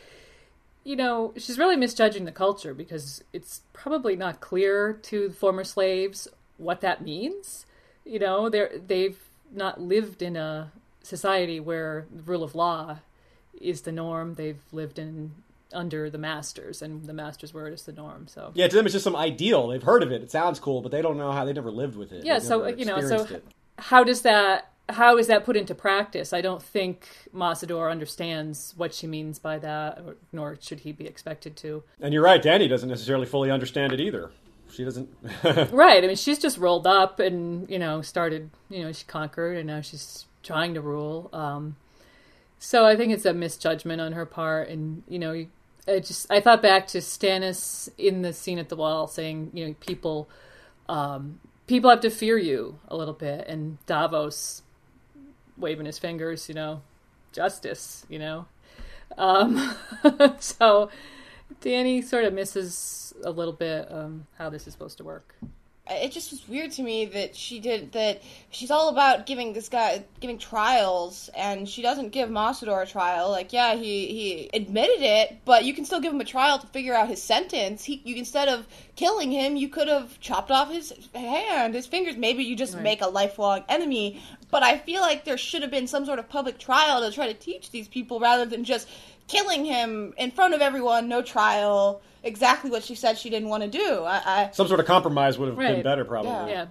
you 0.84 0.96
know, 0.96 1.32
she's 1.36 1.58
really 1.58 1.76
misjudging 1.76 2.24
the 2.24 2.32
culture 2.32 2.74
because 2.74 3.22
it's 3.32 3.62
probably 3.72 4.16
not 4.16 4.40
clear 4.40 4.92
to 4.94 5.28
the 5.28 5.34
former 5.34 5.64
slaves 5.64 6.28
what 6.56 6.80
that 6.80 7.02
means. 7.02 7.66
You 8.04 8.18
know, 8.18 8.48
they're 8.48 8.72
they've 8.86 9.18
not 9.52 9.80
lived 9.80 10.22
in 10.22 10.36
a 10.36 10.72
society 11.02 11.60
where 11.60 12.06
the 12.14 12.22
rule 12.22 12.42
of 12.42 12.54
law 12.54 12.98
is 13.60 13.82
the 13.82 13.92
norm. 13.92 14.34
They've 14.34 14.60
lived 14.72 14.98
in 14.98 15.32
under 15.72 16.10
the 16.10 16.18
masters, 16.18 16.82
and 16.82 17.06
the 17.06 17.12
masters' 17.12 17.54
word 17.54 17.72
is 17.72 17.82
the 17.84 17.92
norm. 17.92 18.26
So 18.28 18.50
Yeah, 18.54 18.68
to 18.68 18.76
them 18.76 18.86
it's 18.86 18.92
just 18.92 19.04
some 19.04 19.16
ideal. 19.16 19.68
They've 19.68 19.82
heard 19.82 20.02
of 20.02 20.12
it. 20.12 20.22
It 20.22 20.30
sounds 20.30 20.58
cool, 20.60 20.80
but 20.80 20.92
they 20.92 21.02
don't 21.02 21.16
know 21.16 21.32
how 21.32 21.44
they 21.44 21.52
never 21.52 21.70
lived 21.70 21.96
with 21.96 22.12
it. 22.12 22.24
yeah, 22.24 22.38
so 22.38 22.66
you 22.66 22.84
know, 22.84 23.00
so 23.00 23.24
it. 23.24 23.44
how 23.78 24.04
does 24.04 24.22
that? 24.22 24.71
How 24.92 25.18
is 25.18 25.26
that 25.26 25.44
put 25.44 25.56
into 25.56 25.74
practice? 25.74 26.32
I 26.32 26.40
don't 26.40 26.62
think 26.62 27.08
Mossador 27.34 27.90
understands 27.90 28.74
what 28.76 28.94
she 28.94 29.06
means 29.06 29.38
by 29.38 29.58
that, 29.58 30.02
nor 30.32 30.56
should 30.60 30.80
he 30.80 30.92
be 30.92 31.06
expected 31.06 31.56
to. 31.58 31.82
And 32.00 32.12
you're 32.14 32.22
right, 32.22 32.42
Dany 32.42 32.68
doesn't 32.68 32.88
necessarily 32.88 33.26
fully 33.26 33.50
understand 33.50 33.92
it 33.92 34.00
either. 34.00 34.30
She 34.72 34.84
doesn't. 34.84 35.08
Right. 35.72 36.02
I 36.02 36.06
mean, 36.06 36.16
she's 36.16 36.38
just 36.38 36.58
rolled 36.58 36.86
up 36.86 37.20
and 37.20 37.68
you 37.68 37.78
know 37.78 38.02
started. 38.02 38.50
You 38.70 38.84
know, 38.84 38.92
she 38.92 39.04
conquered, 39.04 39.58
and 39.58 39.66
now 39.66 39.80
she's 39.80 40.26
trying 40.42 40.74
to 40.74 40.80
rule. 40.80 41.28
Um, 41.32 41.76
so 42.58 42.86
I 42.86 42.96
think 42.96 43.12
it's 43.12 43.26
a 43.26 43.34
misjudgment 43.34 44.00
on 44.00 44.12
her 44.12 44.24
part, 44.24 44.68
and 44.68 45.02
you 45.08 45.18
know, 45.18 45.46
I 45.86 45.98
just 45.98 46.30
I 46.30 46.40
thought 46.40 46.62
back 46.62 46.86
to 46.88 46.98
Stannis 46.98 47.88
in 47.98 48.22
the 48.22 48.32
scene 48.32 48.58
at 48.58 48.68
the 48.68 48.76
wall 48.76 49.06
saying, 49.06 49.50
you 49.52 49.66
know, 49.66 49.74
people, 49.80 50.28
um, 50.88 51.40
people 51.66 51.90
have 51.90 52.00
to 52.00 52.10
fear 52.10 52.38
you 52.38 52.78
a 52.88 52.96
little 52.96 53.14
bit, 53.14 53.46
and 53.48 53.84
Davos 53.86 54.61
waving 55.56 55.86
his 55.86 55.98
fingers, 55.98 56.48
you 56.48 56.54
know, 56.54 56.82
justice, 57.32 58.06
you 58.08 58.18
know. 58.18 58.46
Um, 59.18 59.76
so 60.38 60.90
Dany 61.60 62.02
sort 62.02 62.24
of 62.24 62.32
misses 62.32 63.14
a 63.24 63.30
little 63.30 63.52
bit 63.52 63.90
um, 63.90 64.26
how 64.38 64.50
this 64.50 64.66
is 64.66 64.72
supposed 64.72 64.98
to 64.98 65.04
work. 65.04 65.34
It 65.94 66.12
just 66.12 66.30
was 66.30 66.48
weird 66.48 66.72
to 66.72 66.82
me 66.82 67.04
that 67.06 67.34
she 67.36 67.60
did 67.60 67.92
that. 67.92 68.22
She's 68.50 68.70
all 68.70 68.88
about 68.88 69.26
giving 69.26 69.52
this 69.52 69.68
guy 69.68 70.04
giving 70.20 70.38
trials, 70.38 71.30
and 71.36 71.68
she 71.68 71.82
doesn't 71.82 72.10
give 72.10 72.28
Mossador 72.28 72.82
a 72.82 72.86
trial. 72.86 73.30
Like, 73.30 73.52
yeah, 73.52 73.74
he 73.74 74.06
he 74.06 74.50
admitted 74.54 75.02
it, 75.02 75.38
but 75.44 75.64
you 75.64 75.74
can 75.74 75.84
still 75.84 76.00
give 76.00 76.12
him 76.12 76.20
a 76.20 76.24
trial 76.24 76.58
to 76.58 76.66
figure 76.68 76.94
out 76.94 77.08
his 77.08 77.22
sentence. 77.22 77.84
He, 77.84 78.02
you 78.04 78.16
instead 78.16 78.48
of 78.48 78.66
killing 78.96 79.30
him, 79.32 79.56
you 79.56 79.68
could 79.68 79.88
have 79.88 80.18
chopped 80.20 80.50
off 80.50 80.70
his 80.70 80.92
hand, 81.14 81.74
his 81.74 81.86
fingers. 81.86 82.16
Maybe 82.16 82.44
you 82.44 82.56
just 82.56 82.74
Right. 82.74 82.82
make 82.82 83.00
a 83.02 83.08
lifelong 83.08 83.64
enemy. 83.68 84.20
But 84.50 84.62
I 84.62 84.76
feel 84.78 85.00
like 85.00 85.24
there 85.24 85.38
should 85.38 85.62
have 85.62 85.70
been 85.70 85.86
some 85.86 86.04
sort 86.04 86.18
of 86.18 86.28
public 86.28 86.58
trial 86.58 87.00
to 87.00 87.10
try 87.10 87.26
to 87.26 87.34
teach 87.34 87.70
these 87.70 87.88
people 87.88 88.20
rather 88.20 88.44
than 88.44 88.64
just 88.64 88.86
killing 89.28 89.64
him 89.64 90.14
in 90.16 90.30
front 90.30 90.54
of 90.54 90.60
everyone, 90.60 91.08
no 91.08 91.22
trial. 91.22 92.02
Exactly 92.22 92.70
what 92.70 92.84
she 92.84 92.94
said 92.94 93.18
she 93.18 93.30
didn't 93.30 93.48
want 93.48 93.64
to 93.64 93.68
do. 93.68 94.04
I, 94.04 94.22
I 94.24 94.50
Some 94.52 94.68
sort 94.68 94.80
of 94.80 94.86
compromise 94.86 95.38
would 95.38 95.48
have 95.48 95.58
been 95.58 95.82
better, 95.82 96.04
probably. 96.04 96.30
Yeah. 96.30 96.46
Yeah. 96.46 96.66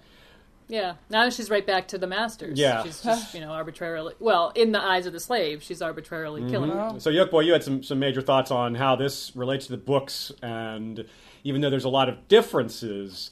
Yeah. 0.67 0.93
Now 1.09 1.29
she's 1.29 1.49
right 1.49 1.67
back 1.67 1.89
to 1.89 1.97
the 1.97 2.07
masters. 2.07 2.57
Yeah. 2.57 2.83
She's 2.83 3.01
just, 3.01 3.33
you 3.33 3.41
know, 3.41 3.51
arbitrarily, 3.51 4.13
well, 4.19 4.53
in 4.55 4.71
the 4.71 4.81
eyes 4.81 5.05
of 5.05 5.11
the 5.11 5.19
slave, 5.19 5.61
she's 5.61 5.81
arbitrarily 5.81 6.41
mm-hmm. 6.41 6.49
killing 6.49 6.69
them. 6.69 6.99
So, 7.01 7.11
Yolkboy, 7.11 7.45
you 7.45 7.51
had 7.51 7.61
some, 7.61 7.83
some 7.83 7.99
major 7.99 8.21
thoughts 8.21 8.51
on 8.51 8.75
how 8.75 8.95
this 8.95 9.35
relates 9.35 9.65
to 9.65 9.73
the 9.73 9.77
books, 9.77 10.31
and 10.41 11.05
even 11.43 11.59
though 11.59 11.69
there's 11.69 11.83
a 11.83 11.89
lot 11.89 12.07
of 12.07 12.29
differences, 12.29 13.31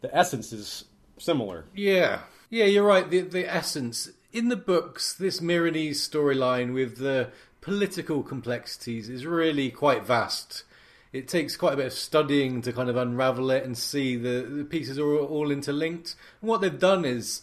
the 0.00 0.14
essence 0.16 0.50
is 0.50 0.84
similar. 1.18 1.66
Yeah, 1.74 2.20
yeah, 2.48 2.64
you're 2.64 2.86
right. 2.86 3.08
The 3.10 3.20
the 3.20 3.52
essence 3.52 4.10
in 4.32 4.48
the 4.48 4.56
books, 4.56 5.12
this 5.12 5.40
Meereenese 5.40 5.96
storyline 5.96 6.72
with 6.72 6.98
the 6.98 7.30
political 7.68 8.22
complexities 8.22 9.08
is 9.08 9.26
really 9.26 9.70
quite 9.70 10.04
vast. 10.04 10.64
It 11.12 11.28
takes 11.28 11.56
quite 11.56 11.74
a 11.74 11.76
bit 11.76 11.86
of 11.86 11.92
studying 11.92 12.60
to 12.62 12.72
kind 12.72 12.90
of 12.90 12.96
unravel 12.96 13.50
it 13.50 13.64
and 13.64 13.76
see 13.76 14.16
the, 14.16 14.42
the 14.48 14.64
pieces 14.64 14.98
are 14.98 15.16
all, 15.16 15.50
interlinked. 15.50 16.14
And 16.40 16.48
what 16.48 16.60
they've 16.60 16.78
done 16.78 17.04
is 17.04 17.42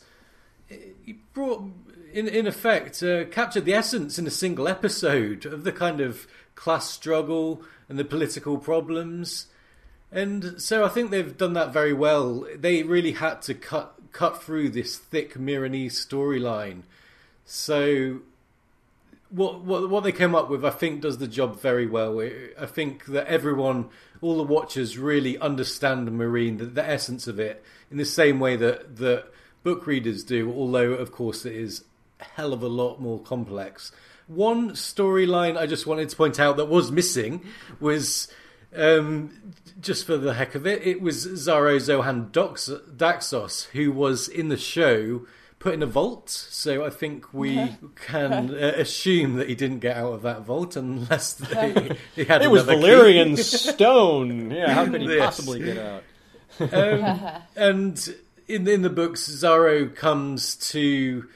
it 0.70 1.16
brought 1.34 1.64
in 2.14 2.28
in 2.28 2.48
effect, 2.48 3.02
uh, 3.04 3.26
captured 3.26 3.66
the 3.66 3.74
essence 3.74 4.18
in 4.18 4.28
a 4.28 4.32
single 4.32 4.68
episode 4.68 5.46
of 5.46 5.64
the 5.64 5.72
kind 5.72 6.00
of 6.00 6.28
class 6.56 6.90
struggle 6.90 7.62
and 7.90 8.00
the 8.00 8.06
political 8.06 8.58
problems. 8.58 9.48
And 10.12 10.62
so 10.62 10.86
I 10.86 10.90
think 10.90 11.12
they've 11.12 11.38
done 11.38 11.54
that 11.54 11.74
very 11.74 11.94
well. 11.94 12.48
They 12.56 12.84
really 12.84 13.14
had 13.14 13.42
to 13.44 13.54
cut 13.54 13.94
cut 14.12 14.42
through 14.42 14.70
this 14.70 14.98
thick 14.98 15.34
Meereenese 15.34 15.92
storyline. 15.92 16.84
So 17.44 18.22
what, 19.36 19.62
what 19.62 19.90
what 19.90 20.04
they 20.04 20.12
came 20.12 20.34
up 20.34 20.50
with, 20.50 20.64
I 20.64 20.70
think, 20.70 21.02
does 21.02 21.18
the 21.18 21.28
job 21.28 21.60
very 21.60 21.86
well. 21.86 22.22
I 22.22 22.66
think 22.66 23.06
that 23.08 23.28
everyone, 23.28 23.90
all 24.22 24.38
the 24.38 24.44
watchers, 24.44 24.98
really 24.98 25.38
understand 25.38 26.08
Meereen, 26.10 26.58
the, 26.58 26.66
the 26.66 26.88
essence 26.88 27.28
of 27.28 27.40
it, 27.40 27.64
in 27.92 27.98
the 27.98 28.06
same 28.06 28.40
way 28.40 28.56
that 28.56 28.96
that 28.98 29.26
book 29.64 29.86
readers 29.86 30.24
do. 30.24 30.52
Although, 30.54 30.94
of 30.94 31.12
course, 31.12 31.46
it 31.46 31.56
is 31.56 31.84
a 32.22 32.24
hell 32.24 32.54
of 32.54 32.64
a 32.64 32.68
lot 32.68 33.02
more 33.02 33.20
complex. 33.20 33.92
One 34.28 34.72
storyline 34.72 35.58
I 35.58 35.68
just 35.68 35.86
wanted 35.86 36.10
to 36.10 36.16
point 36.16 36.40
out 36.40 36.58
that 36.58 36.66
was 36.66 36.92
missing 36.92 37.44
was 37.80 38.30
um, 38.74 39.54
just 39.82 40.06
for 40.06 40.18
the 40.18 40.34
heck 40.34 40.56
of 40.56 40.66
it, 40.66 40.86
it 40.86 41.02
was 41.02 41.28
Xaro 41.28 41.78
Xhoan 41.78 42.32
Daxos 42.32 43.66
who 43.70 43.92
was 43.92 44.28
in 44.28 44.48
the 44.48 44.58
show 44.58 45.28
put 45.66 45.74
in 45.74 45.82
a 45.84 45.88
vault. 45.88 46.30
So 46.30 46.86
I 46.86 46.90
think 46.92 47.34
we 47.34 47.76
can 47.96 48.52
uh, 48.54 48.74
assume 48.78 49.36
that 49.38 49.50
he 49.50 49.56
didn't 49.56 49.80
get 49.80 49.98
out 49.98 50.14
of 50.14 50.22
that 50.22 50.42
vault 50.44 50.76
unless 50.76 51.34
they, 51.34 51.98
he 52.16 52.24
had. 52.24 52.42
it 52.44 52.52
was 52.52 52.64
Valyrian 52.64 53.36
key. 53.36 53.42
stone. 53.74 54.52
Yeah, 54.52 54.72
how 54.74 54.86
could 54.86 55.02
he 55.02 55.08
Yes. 55.16 55.26
possibly 55.26 55.60
get 55.64 55.78
out? 55.78 56.04
um, 56.60 57.42
and 57.56 58.16
in 58.48 58.68
in 58.68 58.82
the 58.84 58.90
books, 58.90 59.28
Xaro 59.28 59.94
comes 59.94 60.56
to 60.72 61.28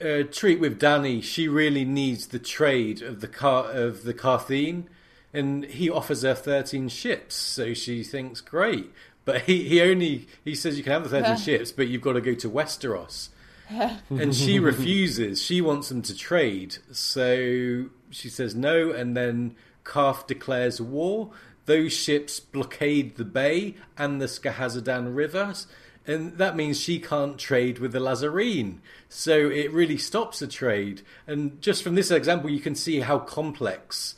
uh, 0.00 0.22
treat 0.30 0.60
with 0.60 0.78
Dany. 0.78 1.22
She 1.22 1.48
really 1.48 1.84
needs 1.84 2.28
the 2.28 2.38
trade 2.38 3.02
of 3.02 3.20
the 3.20 3.28
car 3.28 3.70
of 3.70 4.04
the 4.04 4.12
Qartheen, 4.14 4.84
and 5.32 5.64
he 5.64 5.88
offers 5.90 6.22
her 6.22 6.34
thirteen 6.34 6.88
ships. 6.88 7.34
So 7.34 7.74
she 7.74 8.04
thinks, 8.04 8.40
great, 8.40 8.92
but 9.24 9.40
he, 9.42 9.64
he 9.68 9.80
only 9.80 10.28
he 10.44 10.54
says 10.54 10.76
you 10.76 10.84
can 10.84 10.92
have 10.92 11.02
the 11.04 11.08
thirteen 11.10 11.36
ships, 11.38 11.72
but 11.72 11.88
you've 11.88 12.02
got 12.02 12.12
to 12.12 12.20
go 12.20 12.34
to 12.34 12.48
Westeros. 12.50 13.30
and 14.10 14.34
she 14.34 14.58
refuses. 14.58 15.42
She 15.42 15.60
wants 15.60 15.88
them 15.88 16.02
to 16.02 16.16
trade. 16.16 16.78
So 16.92 17.86
she 18.10 18.28
says 18.28 18.54
no, 18.54 18.90
and 18.90 19.16
then 19.16 19.56
Qarth 19.84 20.26
declares 20.26 20.80
war. 20.80 21.30
Those 21.66 21.92
ships 21.92 22.40
blockade 22.40 23.16
the 23.16 23.24
bay 23.24 23.74
and 23.96 24.20
the 24.20 24.26
Skahazadhan 24.26 25.14
rivers, 25.14 25.66
and 26.06 26.38
that 26.38 26.56
means 26.56 26.80
she 26.80 26.98
can't 26.98 27.38
trade 27.38 27.78
with 27.78 27.92
the 27.92 27.98
Lhazareen. 27.98 28.78
So 29.10 29.50
it 29.50 29.70
really 29.72 29.98
stops 29.98 30.38
the 30.38 30.46
trade. 30.46 31.02
And 31.26 31.60
just 31.60 31.82
from 31.82 31.94
this 31.94 32.10
example, 32.10 32.48
you 32.48 32.60
can 32.60 32.74
see 32.74 33.00
how 33.00 33.18
complex 33.18 34.14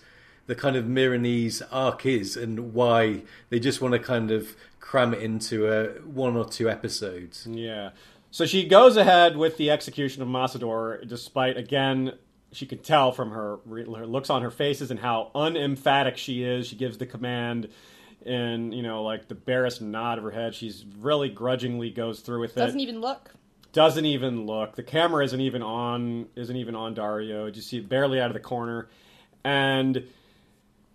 the 0.46 0.54
kind 0.54 0.76
of 0.76 0.84
Meereenese 0.84 1.62
arc 1.72 2.06
is 2.06 2.36
and 2.36 2.72
why 2.72 3.22
they 3.50 3.58
just 3.58 3.80
want 3.80 3.92
to 3.92 3.98
kind 3.98 4.30
of 4.30 4.56
cram 4.78 5.14
it 5.14 5.22
into 5.22 5.72
a 5.72 6.00
one 6.02 6.36
or 6.36 6.44
two 6.44 6.68
episodes. 6.68 7.46
Yeah. 7.48 7.90
So 8.30 8.46
she 8.46 8.66
goes 8.66 8.96
ahead 8.96 9.36
with 9.36 9.56
the 9.56 9.70
execution 9.70 10.22
of 10.22 10.28
Mossador, 10.28 11.06
despite 11.06 11.56
again 11.56 12.12
she 12.52 12.66
can 12.66 12.78
tell 12.78 13.12
from 13.12 13.30
her, 13.30 13.58
her 13.68 14.06
looks 14.06 14.30
on 14.30 14.42
her 14.42 14.50
faces 14.50 14.90
and 14.90 15.00
how 15.00 15.30
unemphatic 15.34 16.16
she 16.16 16.42
is. 16.42 16.66
She 16.66 16.76
gives 16.76 16.98
the 16.98 17.06
command, 17.06 17.68
and 18.24 18.74
you 18.74 18.82
know, 18.82 19.02
like 19.02 19.28
the 19.28 19.34
barest 19.34 19.80
nod 19.80 20.18
of 20.18 20.24
her 20.24 20.30
head. 20.30 20.54
She's 20.54 20.84
really 20.98 21.28
grudgingly 21.28 21.90
goes 21.90 22.20
through 22.20 22.40
with 22.40 22.56
it. 22.56 22.60
Doesn't 22.60 22.80
even 22.80 23.00
look. 23.00 23.30
doesn't 23.72 24.06
even 24.06 24.46
look. 24.46 24.76
The 24.76 24.82
camera 24.82 25.24
isn't 25.24 25.40
even 25.40 25.62
on. 25.62 26.26
Isn't 26.36 26.56
even 26.56 26.74
on 26.74 26.94
Daario. 26.94 27.54
You 27.54 27.62
see 27.62 27.78
it 27.78 27.88
barely 27.88 28.20
out 28.20 28.30
of 28.30 28.34
the 28.34 28.40
corner, 28.40 28.88
and 29.44 30.06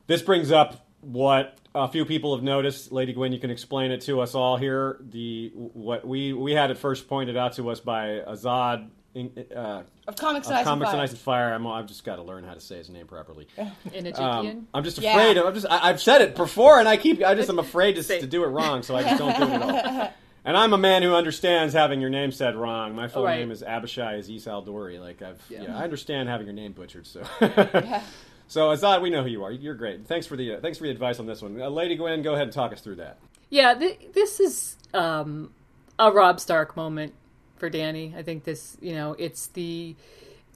this 0.08 0.22
brings 0.22 0.52
up 0.52 0.88
what 1.02 1.58
a 1.76 1.88
few 1.88 2.06
people 2.06 2.36
have 2.36 2.44
noticed. 2.44 2.92
Lady 2.92 3.14
Gwyn, 3.14 3.32
you 3.34 3.40
can 3.40 3.52
explain 3.52 3.92
it 3.92 4.02
to 4.02 4.22
us 4.22 4.34
all 4.34 4.58
here. 4.58 4.98
The 5.10 5.52
what 5.56 6.08
we 6.08 6.34
we 6.34 6.54
had 6.54 6.72
it 6.72 6.78
first 6.78 7.08
pointed 7.08 7.38
out 7.38 7.54
to 7.54 7.70
us 7.70 7.80
by 7.80 8.22
Azad. 8.28 8.90
Uh, 9.18 9.84
Of 10.08 10.18
comics 10.18 10.48
of 10.48 10.52
and 10.52 10.60
Ice 10.60 10.60
and 10.60 10.66
Comics 10.66 10.90
and 10.90 10.98
Fire. 10.98 11.02
Ice 11.04 11.10
and 11.12 11.20
Fire. 11.20 11.54
I'm, 11.54 11.66
I've 11.68 11.86
just 11.86 12.04
got 12.04 12.18
to 12.18 12.22
learn 12.24 12.44
how 12.44 12.54
to 12.54 12.60
say 12.60 12.78
his 12.78 12.90
name 12.90 13.08
properly. 13.08 13.48
in 13.58 14.06
Egyptian. 14.08 14.20
Um, 14.26 14.68
I'm 14.74 14.84
just 14.84 14.98
afraid. 14.98 15.38
Of, 15.38 15.46
I'm 15.46 15.54
just. 15.54 15.66
I, 15.70 15.90
I've 15.90 16.02
said 16.02 16.22
it 16.22 16.36
before, 16.36 16.80
and 16.80 16.88
I 16.90 16.98
keep. 16.98 17.24
I 17.24 17.34
just. 17.36 17.50
I'm 17.50 17.60
afraid 17.60 17.96
to, 17.96 18.04
to 18.04 18.28
do 18.28 18.44
it 18.44 18.48
wrong, 18.48 18.84
so 18.84 18.96
I 18.96 19.04
just 19.04 19.18
don't 19.18 19.38
do 19.38 19.44
it 19.44 19.50
at 19.52 19.62
all. 19.62 20.14
And 20.48 20.56
I'm 20.56 20.74
a 20.74 20.78
man 20.78 21.02
who 21.02 21.16
understands 21.16 21.74
having 21.74 22.00
your 22.00 22.12
name 22.12 22.32
said 22.32 22.56
wrong. 22.56 22.94
My 22.94 23.08
full 23.08 23.24
Right. 23.24 23.40
name 23.40 23.50
is 23.50 23.64
Abishai 23.64 24.14
Aziz 24.18 24.48
Al 24.48 24.62
Dori. 24.62 25.00
Like 25.00 25.24
I've, 25.24 25.42
yeah. 25.50 25.64
Yeah. 25.64 25.76
I 25.76 25.84
understand 25.84 26.30
having 26.30 26.46
your 26.46 26.54
name 26.54 26.74
butchered. 26.74 27.08
So, 27.08 27.24
so 28.48 28.70
Azad, 28.70 29.02
we 29.02 29.10
know 29.10 29.24
who 29.24 29.30
you 29.30 29.44
are. 29.44 29.52
You're 29.52 29.76
great. 29.76 30.08
Thanks 30.08 30.28
for 30.28 30.36
the 30.36 30.56
uh, 30.56 30.60
thanks 30.60 30.78
for 30.78 30.86
the 30.86 30.92
advice 30.92 31.20
on 31.20 31.26
this 31.26 31.42
one, 31.42 31.60
uh, 31.60 31.70
Lady 31.70 31.96
Gwyn. 31.96 32.22
Go 32.22 32.34
ahead 32.34 32.44
and 32.44 32.54
talk 32.54 32.72
us 32.72 32.82
through 32.82 32.96
that. 32.96 33.18
Yeah, 33.50 33.74
th- 33.74 34.00
this 34.14 34.40
is 34.40 34.78
um, 34.94 35.54
a 36.00 36.12
Robb 36.12 36.40
Stark 36.40 36.76
moment 36.76 37.14
for 37.58 37.70
Dany. 37.70 38.16
I 38.16 38.24
think 38.24 38.44
this, 38.44 38.78
you 38.82 38.94
know, 38.94 39.16
it's 39.18 39.48
the 39.48 39.96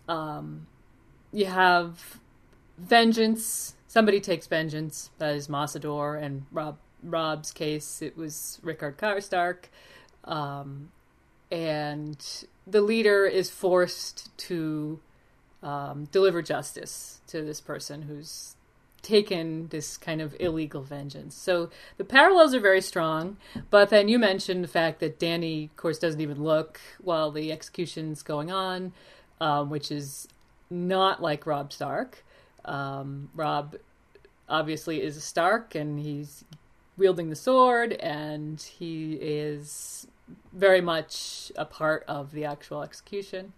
um, 0.07 0.67
you 1.31 1.45
have 1.45 2.19
vengeance. 2.77 3.75
Somebody 3.87 4.19
takes 4.19 4.47
vengeance. 4.47 5.09
That 5.17 5.35
is 5.35 5.47
Mossador, 5.47 6.21
and 6.21 6.45
Robb 6.51 6.77
Robb's 7.03 7.51
case, 7.51 8.01
it 8.01 8.17
was 8.17 8.59
Rickard 8.61 8.97
Karstark, 8.97 9.65
um, 10.25 10.91
and 11.51 12.45
the 12.67 12.81
leader 12.81 13.25
is 13.25 13.49
forced 13.49 14.35
to 14.37 14.99
um, 15.61 16.05
deliver 16.11 16.41
justice 16.41 17.21
to 17.27 17.41
this 17.41 17.61
person 17.61 18.03
who's 18.03 18.55
taken 19.01 19.67
this 19.67 19.97
kind 19.97 20.21
of 20.21 20.35
illegal 20.39 20.81
vengeance. 20.81 21.35
So 21.35 21.69
the 21.97 22.03
parallels 22.03 22.53
are 22.53 22.59
very 22.59 22.81
strong, 22.81 23.37
but 23.69 23.89
then 23.89 24.07
you 24.07 24.19
mentioned 24.19 24.63
the 24.63 24.67
fact 24.67 24.99
that 24.99 25.19
Dany, 25.19 25.69
of 25.69 25.77
course, 25.77 25.99
doesn't 25.99 26.21
even 26.21 26.43
look 26.43 26.79
while 27.01 27.31
the 27.31 27.51
execution's 27.51 28.21
going 28.21 28.51
on, 28.51 28.91
um, 29.39 29.69
which 29.69 29.91
is 29.91 30.27
not 30.69 31.21
like 31.21 31.45
Robb 31.45 31.71
Stark. 31.71 32.23
Um, 32.65 33.29
Robb 33.35 33.77
obviously 34.47 35.01
is 35.01 35.15
a 35.15 35.21
Stark, 35.21 35.75
and 35.75 35.99
he's 35.99 36.43
wielding 36.97 37.29
the 37.29 37.35
sword, 37.35 37.93
and 37.93 38.61
he 38.61 39.13
is 39.13 40.07
very 40.51 40.81
much 40.81 41.51
a 41.55 41.65
part 41.65 42.03
of 42.07 42.31
the 42.31 42.45
actual 42.45 42.83
execution. 42.83 43.53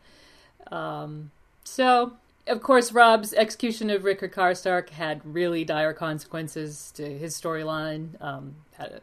Um, 0.71 1.31
so, 1.63 2.13
of 2.47 2.61
course, 2.61 2.91
Robb's 2.91 3.33
execution 3.33 3.89
of 3.89 4.03
Rickard 4.03 4.33
Karstark 4.33 4.89
had 4.89 5.21
really 5.23 5.63
dire 5.63 5.93
consequences 5.93 6.91
to 6.95 7.17
his 7.17 7.39
storyline. 7.39 8.21
Um, 8.21 8.55
had 8.77 8.91
a, 8.91 9.01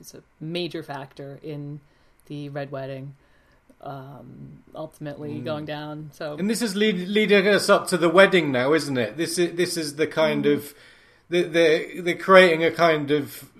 it's 0.00 0.14
a 0.14 0.22
major 0.40 0.82
factor 0.82 1.38
in 1.42 1.80
the 2.26 2.48
Red 2.48 2.70
Wedding, 2.70 3.14
um, 3.80 4.62
ultimately 4.74 5.38
going 5.40 5.64
down. 5.64 6.10
So, 6.12 6.36
And 6.38 6.50
this 6.50 6.62
is 6.62 6.76
lead, 6.76 7.08
leading 7.08 7.46
us 7.48 7.68
up 7.68 7.88
to 7.88 7.96
the 7.96 8.08
wedding 8.08 8.52
now, 8.52 8.72
isn't 8.72 8.96
it? 8.96 9.16
This 9.16 9.38
is 9.38 9.56
this 9.56 9.76
is 9.76 9.96
the 9.96 10.06
kind 10.06 10.46
of 10.46 10.74
they're, 11.28 11.48
they're 11.48 12.02
they're 12.02 12.14
creating 12.16 12.64
a 12.64 12.70
kind 12.70 13.10
of 13.10 13.50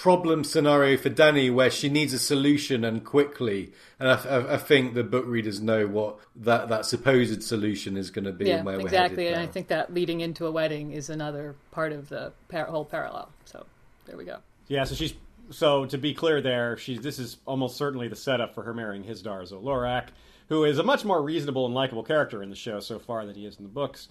problem 0.00 0.42
scenario 0.42 0.96
for 0.96 1.10
Dany 1.10 1.52
where 1.52 1.70
she 1.70 1.90
needs 1.90 2.14
a 2.14 2.18
solution 2.18 2.84
and 2.84 3.04
quickly. 3.04 3.70
And 3.98 4.08
I, 4.08 4.14
I, 4.14 4.54
I 4.54 4.56
think 4.56 4.94
the 4.94 5.04
book 5.04 5.26
readers 5.26 5.60
know 5.60 5.86
what 5.86 6.18
that, 6.36 6.70
that 6.70 6.86
supposed 6.86 7.42
solution 7.42 7.98
is 7.98 8.10
going 8.10 8.24
to 8.24 8.32
be 8.32 8.46
yeah, 8.46 8.56
and 8.56 8.64
where 8.64 8.80
exactly. 8.80 9.24
we're 9.24 9.24
headed 9.24 9.40
And 9.40 9.48
I 9.50 9.52
think 9.52 9.68
that 9.68 9.92
leading 9.92 10.22
into 10.22 10.46
a 10.46 10.50
wedding 10.50 10.92
is 10.92 11.10
another 11.10 11.54
part 11.70 11.92
of 11.92 12.08
the 12.08 12.32
par- 12.48 12.64
whole 12.64 12.86
parallel. 12.86 13.28
So, 13.44 13.66
there 14.06 14.16
we 14.16 14.24
go. 14.24 14.38
Yeah. 14.68 14.84
So 14.84 14.94
she's. 14.94 15.12
So 15.50 15.84
to 15.84 15.98
be 15.98 16.14
clear, 16.14 16.40
there, 16.40 16.78
she's. 16.78 17.02
This 17.02 17.18
is 17.18 17.36
almost 17.44 17.76
certainly 17.76 18.08
the 18.08 18.16
setup 18.16 18.54
for 18.54 18.62
her 18.62 18.72
marrying 18.72 19.04
Hisdar 19.04 19.42
Zolorak, 19.52 20.06
who 20.48 20.64
is 20.64 20.78
a 20.78 20.82
much 20.82 21.04
more 21.04 21.20
reasonable 21.20 21.66
and 21.66 21.74
likable 21.74 22.04
character 22.04 22.42
in 22.42 22.48
the 22.48 22.56
show 22.56 22.80
so 22.80 22.98
far 22.98 23.26
than 23.26 23.34
he 23.34 23.44
is 23.44 23.58
in 23.58 23.64
the 23.64 23.70
books. 23.70 24.08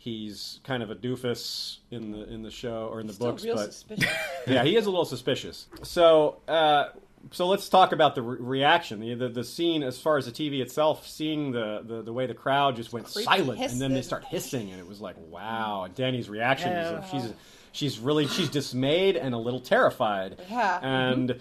He's 0.00 0.60
kind 0.62 0.82
of 0.82 0.90
a 0.90 0.94
doofus 0.94 1.78
in 1.90 2.12
the 2.12 2.22
in 2.32 2.42
the 2.42 2.50
show 2.52 2.88
or 2.90 3.00
in 3.00 3.08
the 3.08 3.12
Still 3.12 3.32
books, 3.32 3.44
but 3.44 3.72
suspicious. 3.74 4.08
yeah, 4.46 4.62
he 4.62 4.76
is 4.76 4.86
a 4.86 4.90
little 4.90 5.04
suspicious. 5.04 5.66
So, 5.82 6.40
uh, 6.46 6.90
so 7.32 7.48
let's 7.48 7.68
talk 7.68 7.90
about 7.90 8.14
the 8.14 8.22
re- 8.22 8.36
reaction, 8.40 9.00
the, 9.00 9.14
the 9.14 9.28
the 9.28 9.44
scene 9.44 9.82
as 9.82 9.98
far 9.98 10.16
as 10.16 10.26
the 10.26 10.30
TV 10.32 10.60
itself, 10.60 11.04
seeing 11.06 11.50
the 11.50 11.82
the, 11.84 12.02
the 12.02 12.12
way 12.12 12.26
the 12.26 12.34
crowd 12.34 12.76
just 12.76 12.92
went 12.92 13.06
Creepy 13.06 13.24
silent, 13.24 13.60
and 13.60 13.80
then 13.80 13.92
they 13.92 14.02
start 14.02 14.24
hissing, 14.24 14.70
and 14.70 14.78
it 14.78 14.86
was 14.86 15.00
like, 15.00 15.16
wow. 15.18 15.82
And 15.84 15.94
Dany's 15.96 16.28
reaction 16.28 16.70
is 16.72 16.90
Yeah. 16.92 17.00
that 17.00 17.08
she's 17.10 17.32
she's 17.72 17.98
really 17.98 18.28
she's 18.28 18.48
dismayed 18.50 19.16
and 19.16 19.34
a 19.34 19.38
little 19.38 19.60
terrified, 19.60 20.40
Yeah. 20.48 20.78
and 20.80 21.40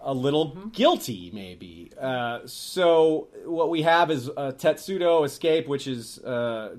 a 0.00 0.14
little 0.14 0.54
guilty 0.72 1.30
maybe. 1.34 1.90
Uh, 2.00 2.40
so 2.46 3.28
what 3.44 3.70
we 3.70 3.82
have 3.82 4.10
is 4.12 4.28
a 4.36 4.52
testudo 4.52 5.24
escape, 5.24 5.66
which 5.68 5.86
is 5.88 6.18
uh, 6.20 6.76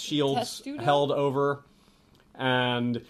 shields 0.00 0.62
held 0.80 1.12
over, 1.12 1.62
and 2.34 3.00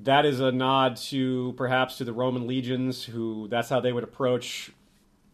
that 0.00 0.24
is 0.26 0.40
a 0.40 0.52
nod 0.52 0.96
to 0.96 1.54
perhaps 1.56 1.98
to 1.98 2.04
the 2.04 2.12
Roman 2.12 2.46
legions, 2.46 3.04
who 3.04 3.48
that's 3.48 3.68
how 3.68 3.80
they 3.80 3.92
would 3.92 4.04
approach 4.04 4.70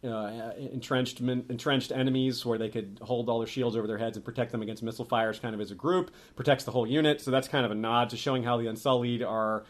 uh, 0.02 0.52
entrenched 0.72 1.20
entrenched 1.20 1.92
enemies 1.92 2.46
where 2.46 2.58
they 2.58 2.68
could 2.68 2.98
hold 3.02 3.28
all 3.28 3.38
their 3.38 3.46
shields 3.46 3.76
over 3.76 3.86
their 3.86 3.98
heads 3.98 4.16
and 4.16 4.24
protect 4.24 4.52
them 4.52 4.62
against 4.62 4.82
missile 4.82 5.04
fires, 5.04 5.38
kind 5.38 5.54
of 5.54 5.60
as 5.60 5.70
a 5.70 5.74
group, 5.74 6.10
protects 6.36 6.64
the 6.64 6.70
whole 6.70 6.86
unit. 6.86 7.20
So 7.20 7.30
that's 7.30 7.48
kind 7.48 7.64
of 7.64 7.70
a 7.70 7.74
nod 7.74 8.10
to 8.10 8.16
showing 8.16 8.42
how 8.42 8.56
the 8.56 8.66
Unsullied 8.66 9.22
are 9.22 9.64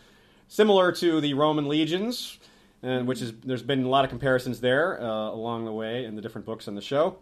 similar 0.48 0.92
to 0.92 1.20
the 1.20 1.34
Roman 1.34 1.66
legions, 1.66 2.38
and 2.82 3.08
which 3.08 3.20
is 3.22 3.32
there's 3.44 3.62
been 3.62 3.84
a 3.84 3.88
lot 3.88 4.04
of 4.04 4.10
comparisons 4.10 4.60
there 4.60 5.00
uh, 5.00 5.30
along 5.30 5.64
the 5.64 5.72
way 5.72 6.04
in 6.04 6.14
the 6.14 6.22
different 6.22 6.46
books 6.46 6.68
in 6.68 6.74
the 6.74 6.82
show. 6.82 7.18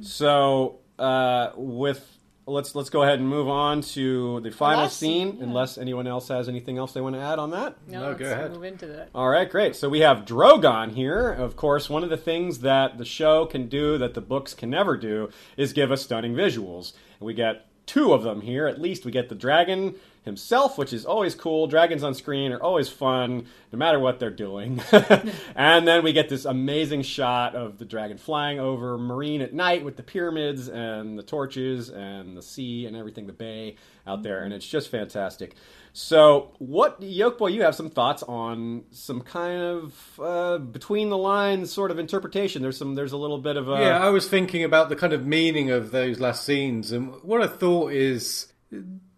So 0.00 0.78
uh, 0.98 1.50
with 1.56 2.15
let's 2.46 2.74
let's 2.74 2.90
go 2.90 3.02
ahead 3.02 3.18
and 3.18 3.28
move 3.28 3.48
on 3.48 3.80
to 3.82 4.40
the 4.40 4.50
final 4.50 4.84
last 4.84 4.98
scene, 4.98 5.30
scene, 5.32 5.38
yeah. 5.38 5.44
unless 5.44 5.78
anyone 5.78 6.06
else 6.06 6.28
has 6.28 6.48
anything 6.48 6.78
else 6.78 6.92
they 6.92 7.00
want 7.00 7.14
to 7.14 7.20
add 7.20 7.38
on 7.38 7.50
that. 7.50 7.76
No, 7.88 8.00
No, 8.00 8.08
let's 8.08 8.20
go 8.20 8.30
ahead. 8.32 8.52
move 8.52 8.64
into 8.64 8.86
that. 8.86 9.10
All 9.14 9.28
right, 9.28 9.50
great. 9.50 9.76
So 9.76 9.88
we 9.88 10.00
have 10.00 10.18
Drogon 10.24 10.92
here. 10.92 11.30
Of 11.30 11.56
course, 11.56 11.90
one 11.90 12.04
of 12.04 12.10
the 12.10 12.16
things 12.16 12.60
that 12.60 12.98
the 12.98 13.04
show 13.04 13.46
can 13.46 13.68
do 13.68 13.98
that 13.98 14.14
the 14.14 14.20
books 14.20 14.54
can 14.54 14.70
never 14.70 14.96
do 14.96 15.30
is 15.56 15.72
give 15.72 15.90
us 15.90 16.02
stunning 16.02 16.34
visuals. 16.34 16.92
And 17.18 17.26
we 17.26 17.34
get 17.34 17.66
two 17.86 18.12
of 18.12 18.22
them 18.22 18.40
here. 18.40 18.66
At 18.66 18.80
least 18.80 19.04
we 19.04 19.10
get 19.12 19.28
the 19.28 19.34
dragon 19.34 19.94
himself, 20.26 20.76
which 20.76 20.92
is 20.92 21.06
always 21.06 21.34
cool. 21.34 21.68
Dragons 21.68 22.02
on 22.02 22.12
screen 22.12 22.52
are 22.52 22.60
always 22.60 22.88
fun, 22.88 23.46
no 23.72 23.78
matter 23.78 23.98
what 23.98 24.18
they're 24.18 24.28
doing. 24.28 24.82
and 25.54 25.88
then 25.88 26.02
we 26.02 26.12
get 26.12 26.28
this 26.28 26.44
amazing 26.44 27.02
shot 27.02 27.54
of 27.54 27.78
the 27.78 27.84
dragon 27.84 28.18
flying 28.18 28.58
over 28.58 28.98
Meereen 28.98 29.40
at 29.40 29.54
night 29.54 29.84
with 29.84 29.96
the 29.96 30.02
pyramids 30.02 30.68
and 30.68 31.16
the 31.16 31.22
torches 31.22 31.88
and 31.88 32.36
the 32.36 32.42
sea 32.42 32.86
and 32.86 32.96
everything, 32.96 33.26
the 33.26 33.32
bay 33.32 33.76
out 34.04 34.24
there, 34.24 34.42
and 34.42 34.52
it's 34.52 34.66
just 34.66 34.90
fantastic. 34.90 35.54
So, 35.92 36.52
what 36.58 37.00
Yolkboy, 37.00 37.54
you 37.54 37.62
have 37.62 37.74
some 37.74 37.88
thoughts 37.88 38.22
on 38.24 38.84
some 38.90 39.22
kind 39.22 39.62
of 39.62 40.20
uh, 40.22 40.58
between 40.58 41.08
the 41.08 41.16
lines 41.16 41.72
sort 41.72 41.90
of 41.90 41.98
interpretation? 41.98 42.60
There's 42.60 42.76
some, 42.76 42.96
there's 42.96 43.12
a 43.12 43.16
little 43.16 43.38
bit 43.38 43.56
of 43.56 43.68
a 43.68 43.78
Yeah, 43.78 44.04
I 44.04 44.10
was 44.10 44.28
thinking 44.28 44.62
about 44.62 44.90
the 44.90 44.96
kind 44.96 45.12
of 45.12 45.24
meaning 45.24 45.70
of 45.70 45.92
those 45.92 46.20
last 46.20 46.44
scenes, 46.44 46.92
and 46.92 47.14
what 47.22 47.40
I 47.40 47.46
thought 47.46 47.92
is 47.92 48.52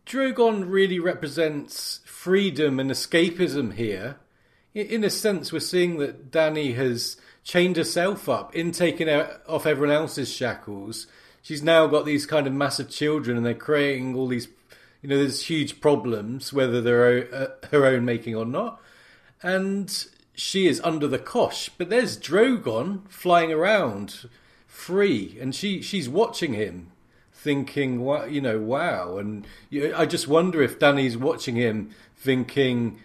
Drogon 0.09 0.65
really 0.67 0.99
represents 0.99 2.01
freedom 2.05 2.81
and 2.81 2.91
escapism 2.91 3.75
here. 3.75 4.17
In 4.75 5.05
a 5.05 5.11
sense, 5.11 5.53
we're 5.53 5.61
seeing 5.61 5.99
that 5.99 6.31
Dany 6.31 6.75
has 6.75 7.17
chained 7.45 7.77
herself 7.77 8.29
up 8.29 8.55
in 8.55 8.73
taking 8.73 9.09
off 9.09 9.67
everyone 9.67 9.95
else's 9.95 10.33
shackles. 10.33 11.07
She's 11.43 11.63
now 11.63 11.87
got 11.87 12.05
these 12.05 12.27
kind 12.27 12.47
of 12.47 12.53
massive 12.53 12.91
children, 12.91 13.37
and 13.37 13.47
they're 13.47 13.55
creating 13.55 14.17
all 14.17 14.27
these, 14.27 14.49
you 15.03 15.09
know, 15.09 15.19
there's 15.19 15.43
huge 15.43 15.81
problems, 15.81 16.53
whether 16.53 16.81
they're 16.81 17.35
uh, 17.35 17.47
her 17.71 17.87
own 17.87 18.05
making 18.05 18.35
or 18.35 18.47
not 18.47 18.81
and 19.43 20.07
she 20.35 20.67
is 20.67 20.81
under 20.83 21.07
the 21.07 21.19
cosh. 21.19 21.69
But 21.77 21.91
there's 21.91 22.19
Drogon 22.19 23.09
flying 23.09 23.53
around 23.53 24.29
free, 24.67 25.37
and 25.41 25.55
she 25.55 25.83
she's 25.83 26.09
watching 26.09 26.55
him, 26.55 26.93
thinking, 27.39 28.01
"Wow, 28.01 28.25
you 28.25 28.41
know, 28.41 28.59
wow." 28.59 29.17
And 29.17 29.47
you, 29.71 29.95
I 29.97 30.07
just 30.07 30.29
wonder 30.29 30.63
if 30.63 30.79
Dany's 30.79 31.17
watching 31.17 31.57
him, 31.57 31.91
thinking, 32.17 33.01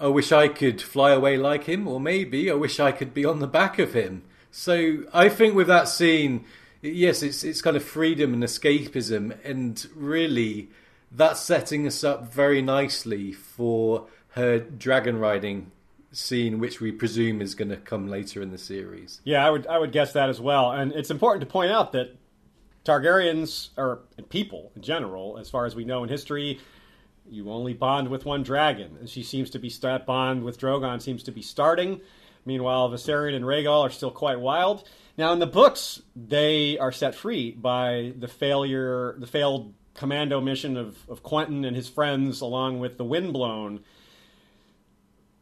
"I 0.00 0.08
wish 0.08 0.32
I 0.32 0.48
could 0.48 0.80
fly 0.80 1.12
away 1.12 1.36
like 1.36 1.64
him," 1.64 1.86
or 1.86 2.00
maybe 2.00 2.50
I 2.50 2.54
wish 2.54 2.80
I 2.80 2.92
could 2.92 3.14
be 3.14 3.24
on 3.24 3.38
the 3.38 3.46
back 3.46 3.78
of 3.78 3.92
him. 3.94 4.22
So 4.50 5.04
I 5.12 5.28
think 5.28 5.54
with 5.54 5.68
that 5.68 5.88
scene, 5.88 6.44
yes, 6.80 7.22
it's 7.22 7.44
it's 7.44 7.62
kind 7.62 7.76
of 7.76 7.84
freedom 7.84 8.34
and 8.34 8.42
escapism, 8.42 9.36
and 9.44 9.86
really 9.94 10.68
that's 11.10 11.40
setting 11.40 11.86
us 11.86 12.02
up 12.02 12.32
very 12.32 12.62
nicely 12.62 13.32
for 13.32 14.06
her 14.30 14.58
dragon 14.58 15.18
riding 15.18 15.70
scene, 16.10 16.58
which 16.58 16.80
we 16.80 16.92
presume 16.92 17.40
is 17.42 17.54
going 17.54 17.68
to 17.70 17.76
come 17.76 18.08
later 18.08 18.40
in 18.42 18.50
the 18.50 18.58
series. 18.58 19.20
Yeah, 19.24 19.46
I 19.46 19.50
would 19.50 19.66
I 19.66 19.78
would 19.78 19.92
guess 19.92 20.12
that 20.14 20.28
as 20.28 20.40
well. 20.40 20.72
And 20.72 20.92
it's 20.92 21.10
important 21.10 21.40
to 21.42 21.46
point 21.46 21.70
out 21.70 21.92
that 21.92 22.16
Targaryens 22.84 23.70
or 23.76 24.00
people 24.28 24.72
in 24.74 24.82
general, 24.82 25.38
as 25.38 25.48
far 25.48 25.66
as 25.66 25.74
we 25.74 25.84
know 25.84 26.02
in 26.02 26.08
history, 26.08 26.60
you 27.28 27.50
only 27.50 27.72
bond 27.72 28.08
with 28.08 28.24
one 28.24 28.42
dragon, 28.42 28.96
and 28.98 29.08
she 29.08 29.22
seems 29.22 29.50
to 29.50 29.58
be 29.58 29.70
that 29.80 30.06
bond 30.06 30.42
with 30.42 30.58
Drogon 30.58 31.00
seems 31.00 31.22
to 31.24 31.32
be 31.32 31.42
starting. 31.42 32.00
Meanwhile, 32.44 32.90
Viserion 32.90 33.36
and 33.36 33.44
Rhaegal 33.44 33.82
are 33.82 33.90
still 33.90 34.10
quite 34.10 34.40
wild. 34.40 34.88
Now, 35.16 35.32
in 35.32 35.38
the 35.38 35.46
books, 35.46 36.02
they 36.16 36.76
are 36.78 36.90
set 36.90 37.14
free 37.14 37.52
by 37.52 38.14
the 38.18 38.26
failure, 38.26 39.14
the 39.18 39.26
failed 39.26 39.74
commando 39.94 40.40
mission 40.40 40.76
of, 40.76 41.08
of 41.08 41.22
Quentyn 41.22 41.64
and 41.64 41.76
his 41.76 41.88
friends, 41.88 42.40
along 42.40 42.80
with 42.80 42.98
the 42.98 43.04
Windblown 43.04 43.80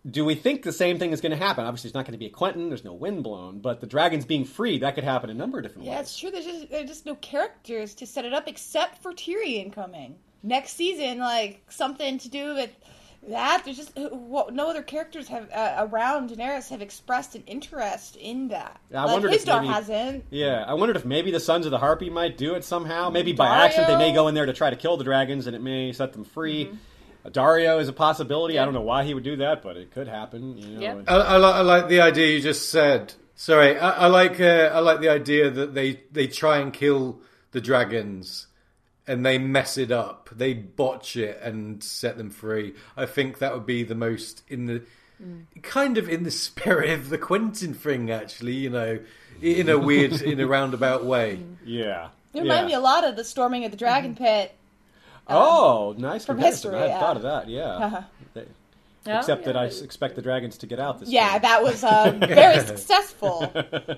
do 0.08 0.24
we 0.24 0.34
think 0.34 0.62
the 0.62 0.72
same 0.72 0.98
thing 0.98 1.12
is 1.12 1.20
going 1.20 1.32
to 1.32 1.36
happen? 1.36 1.64
Obviously, 1.66 1.88
it's 1.88 1.94
not 1.94 2.04
going 2.06 2.12
to 2.12 2.18
be 2.18 2.26
a 2.26 2.30
Quentyn. 2.30 2.68
There's 2.68 2.84
no 2.84 2.94
wind 2.94 3.22
blown, 3.22 3.58
but 3.58 3.80
the 3.80 3.86
dragons 3.86 4.24
being 4.24 4.44
free 4.44 4.78
that 4.78 4.94
could 4.94 5.04
happen 5.04 5.28
a 5.30 5.34
number 5.34 5.58
of 5.58 5.64
different 5.64 5.84
Yeah, 5.86 5.92
ways. 5.92 5.96
Yeah, 5.96 6.00
it's 6.02 6.18
true. 6.18 6.30
There's 6.30 6.44
just 6.46 6.70
there's 6.70 6.88
just 6.88 7.06
no 7.06 7.14
characters 7.16 7.94
to 7.96 8.06
set 8.06 8.24
it 8.24 8.32
up 8.32 8.48
except 8.48 9.02
for 9.02 9.12
Tyrion 9.12 9.72
coming 9.72 10.16
next 10.42 10.74
season. 10.76 11.18
Like 11.18 11.62
something 11.68 12.18
to 12.18 12.28
do 12.30 12.54
with 12.54 12.70
that. 13.28 13.62
There's 13.66 13.76
just 13.76 13.92
what, 13.96 14.54
no 14.54 14.70
other 14.70 14.80
characters 14.82 15.28
have 15.28 15.50
uh, 15.50 15.86
around 15.90 16.30
Daenerys 16.30 16.70
have 16.70 16.80
expressed 16.80 17.34
an 17.34 17.42
interest 17.46 18.16
in 18.16 18.48
that. 18.48 18.80
Yeah, 18.90 19.02
I 19.02 19.04
like, 19.04 19.12
wondered 19.12 19.34
if 19.34 19.44
Hizdahr 19.44 19.60
maybe- 19.60 19.72
hasn't. 19.74 20.24
Yeah, 20.30 20.64
I 20.66 20.72
wondered 20.72 20.96
if 20.96 21.04
maybe 21.04 21.30
the 21.30 21.40
Sons 21.40 21.66
of 21.66 21.72
the 21.72 21.78
Harpy 21.78 22.08
might 22.08 22.38
do 22.38 22.54
it 22.54 22.64
somehow. 22.64 23.10
Maybe 23.10 23.34
by 23.34 23.48
accident 23.66 23.88
they 23.88 23.98
may 23.98 24.14
go 24.14 24.28
in 24.28 24.34
there 24.34 24.46
to 24.46 24.54
try 24.54 24.70
to 24.70 24.76
kill 24.76 24.96
the 24.96 25.04
dragons, 25.04 25.46
and 25.46 25.54
it 25.54 25.60
may 25.60 25.92
set 25.92 26.14
them 26.14 26.24
free. 26.24 26.64
Mm-hmm. 26.64 26.76
Daario 27.26 27.80
is 27.80 27.88
a 27.88 27.92
possibility. 27.92 28.58
I 28.58 28.64
don't 28.64 28.74
know 28.74 28.80
why 28.80 29.04
he 29.04 29.14
would 29.14 29.24
do 29.24 29.36
that, 29.36 29.62
but 29.62 29.76
it 29.76 29.90
could 29.92 30.08
happen. 30.08 30.56
You 30.58 30.66
know. 30.76 30.80
Yeah. 30.80 30.92
and- 30.92 31.08
I, 31.08 31.16
I, 31.16 31.36
li- 31.38 31.44
I 31.44 31.60
like 31.60 31.88
the 31.88 32.00
idea 32.00 32.34
you 32.34 32.40
just 32.40 32.70
said. 32.70 33.14
Sorry, 33.34 33.78
I, 33.78 33.90
I 33.90 34.06
like 34.08 34.40
uh, 34.40 34.70
I 34.72 34.80
like 34.80 35.00
the 35.00 35.08
idea 35.08 35.50
that 35.50 35.74
they 35.74 36.00
they 36.12 36.26
try 36.26 36.58
and 36.58 36.72
kill 36.72 37.20
the 37.52 37.60
dragons 37.60 38.46
and 39.06 39.24
they 39.24 39.38
mess 39.38 39.76
it 39.78 39.90
up. 39.90 40.28
They 40.30 40.52
botch 40.54 41.16
it 41.16 41.40
and 41.42 41.82
set 41.82 42.16
them 42.18 42.30
free. 42.30 42.74
I 42.96 43.06
think 43.06 43.38
that 43.38 43.54
would 43.54 43.66
be 43.66 43.82
the 43.82 43.94
most 43.94 44.42
in 44.48 44.66
the 44.66 44.82
kind 45.62 45.96
of 45.98 46.08
in 46.08 46.22
the 46.24 46.30
spirit 46.48 46.90
of 46.90 47.08
the 47.08 47.18
Quentyn 47.18 47.74
thing. 47.74 48.10
Actually, 48.10 48.54
you 48.54 48.70
know, 48.70 48.98
in 49.40 49.68
a 49.70 49.78
weird, 49.78 50.20
in 50.20 50.38
a 50.40 50.46
roundabout 50.46 51.04
way. 51.04 51.40
yeah. 51.64 52.08
It 52.32 52.42
reminded 52.42 52.68
me 52.68 52.74
a 52.74 52.80
lot 52.80 53.04
of 53.04 53.16
the 53.16 53.24
storming 53.24 53.64
of 53.64 53.70
the 53.72 53.76
Dragon 53.76 54.14
Pit. 54.14 54.54
Oh, 55.30 55.94
nice 55.98 56.24
from 56.24 56.36
comparison. 56.36 56.72
history, 56.72 56.76
I 56.76 56.80
hadn't 56.82 56.94
yeah. 56.96 57.00
thought 57.00 57.16
of 57.16 57.22
that. 57.22 57.48
Yeah. 57.48 58.02
They- 58.34 58.46
Oh, 59.06 59.16
Except 59.18 59.46
that 59.46 59.56
I 59.56 59.64
expect 59.64 60.14
the 60.14 60.20
dragons 60.20 60.58
to 60.58 60.66
get 60.66 60.78
out 60.78 61.00
this 61.00 61.08
year. 61.08 61.22
Yeah, 61.22 61.30
time. 61.30 61.40
that 61.40 61.62
was 61.62 61.82
uh, 61.82 62.12
very 62.20 62.60
successful. 62.66 63.50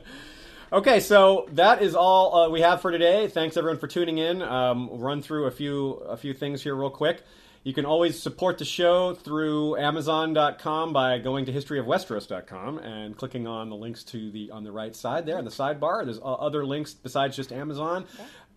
Okay, 0.72 1.00
so 1.00 1.48
that 1.52 1.82
is 1.82 1.94
all 1.94 2.34
uh, 2.34 2.48
we 2.48 2.62
have 2.62 2.80
for 2.80 2.90
today. 2.90 3.28
Thanks 3.28 3.58
everyone 3.58 3.78
for 3.78 3.86
tuning 3.88 4.16
in. 4.16 4.40
Um, 4.40 4.88
we'll 4.88 5.00
run 5.00 5.20
through 5.20 5.44
a 5.44 5.50
few 5.50 5.96
a 6.08 6.16
few 6.16 6.32
things 6.32 6.62
here 6.62 6.74
real 6.74 6.88
quick. 6.88 7.22
You 7.64 7.72
can 7.72 7.86
always 7.86 8.20
support 8.20 8.58
the 8.58 8.64
show 8.64 9.14
through 9.14 9.76
Amazon.com 9.76 10.92
by 10.92 11.18
going 11.18 11.44
to 11.44 11.52
historyofwesteros.com 11.52 12.78
and 12.78 13.16
clicking 13.16 13.46
on 13.46 13.68
the 13.68 13.76
links 13.76 14.02
to 14.04 14.32
the 14.32 14.50
on 14.50 14.64
the 14.64 14.72
right 14.72 14.96
side 14.96 15.26
there 15.26 15.38
in 15.38 15.44
the 15.44 15.50
sidebar. 15.50 16.04
There's 16.04 16.18
uh, 16.18 16.22
other 16.22 16.66
links 16.66 16.92
besides 16.92 17.36
just 17.36 17.52
Amazon. 17.52 18.06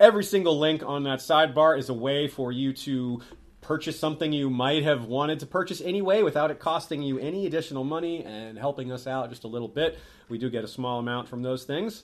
Every 0.00 0.24
single 0.24 0.58
link 0.58 0.82
on 0.84 1.04
that 1.04 1.20
sidebar 1.20 1.78
is 1.78 1.88
a 1.88 1.94
way 1.94 2.26
for 2.26 2.50
you 2.50 2.72
to 2.72 3.22
purchase 3.60 3.98
something 3.98 4.32
you 4.32 4.50
might 4.50 4.82
have 4.82 5.04
wanted 5.04 5.38
to 5.40 5.46
purchase 5.46 5.80
anyway 5.80 6.24
without 6.24 6.50
it 6.50 6.58
costing 6.58 7.02
you 7.02 7.18
any 7.18 7.46
additional 7.46 7.84
money 7.84 8.24
and 8.24 8.58
helping 8.58 8.90
us 8.90 9.06
out 9.06 9.30
just 9.30 9.44
a 9.44 9.48
little 9.48 9.68
bit. 9.68 9.98
We 10.28 10.38
do 10.38 10.50
get 10.50 10.64
a 10.64 10.68
small 10.68 10.98
amount 10.98 11.28
from 11.28 11.42
those 11.42 11.62
things. 11.62 12.02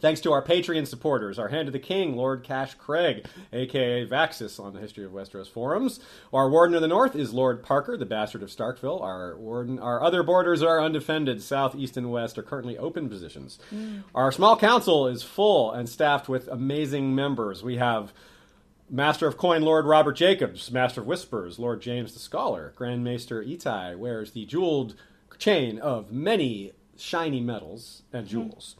Thanks 0.00 0.20
to 0.20 0.32
our 0.32 0.42
Patreon 0.42 0.86
supporters, 0.86 1.38
our 1.38 1.48
Hand 1.48 1.68
of 1.68 1.72
the 1.72 1.78
King, 1.78 2.16
Lord 2.16 2.44
Cash 2.44 2.74
Craig, 2.74 3.26
aka 3.52 4.06
Vaxis 4.06 4.62
on 4.62 4.72
the 4.72 4.80
History 4.80 5.04
of 5.04 5.12
Westeros 5.12 5.48
forums. 5.48 5.98
Our 6.32 6.48
Warden 6.48 6.76
of 6.76 6.82
the 6.82 6.88
North 6.88 7.16
is 7.16 7.32
Lord 7.32 7.62
Parker, 7.62 7.96
the 7.96 8.06
Bastard 8.06 8.42
of 8.42 8.50
Starkville. 8.50 9.02
Our 9.02 9.36
warden, 9.36 9.78
our 9.78 10.02
other 10.02 10.22
borders 10.22 10.62
are 10.62 10.80
undefended. 10.80 11.42
South, 11.42 11.74
East, 11.74 11.96
and 11.96 12.12
West 12.12 12.38
are 12.38 12.42
currently 12.42 12.78
open 12.78 13.08
positions. 13.08 13.58
Mm. 13.74 14.04
Our 14.14 14.30
small 14.30 14.56
council 14.56 15.08
is 15.08 15.22
full 15.22 15.72
and 15.72 15.88
staffed 15.88 16.28
with 16.28 16.48
amazing 16.48 17.14
members. 17.14 17.64
We 17.64 17.76
have 17.76 18.12
Master 18.90 19.26
of 19.26 19.36
Coin, 19.36 19.62
Lord 19.62 19.84
Robert 19.84 20.14
Jacobs. 20.14 20.70
Master 20.70 21.00
of 21.00 21.06
Whispers, 21.06 21.58
Lord 21.58 21.82
James 21.82 22.12
the 22.12 22.20
Scholar. 22.20 22.72
Grand 22.76 23.02
Maester 23.02 23.42
Itai 23.42 23.96
wears 23.96 24.32
the 24.32 24.46
jeweled 24.46 24.94
chain 25.38 25.78
of 25.78 26.12
many 26.12 26.72
shiny 26.96 27.40
metals 27.40 28.02
and 28.12 28.26
mm-hmm. 28.26 28.48
jewels. 28.48 28.76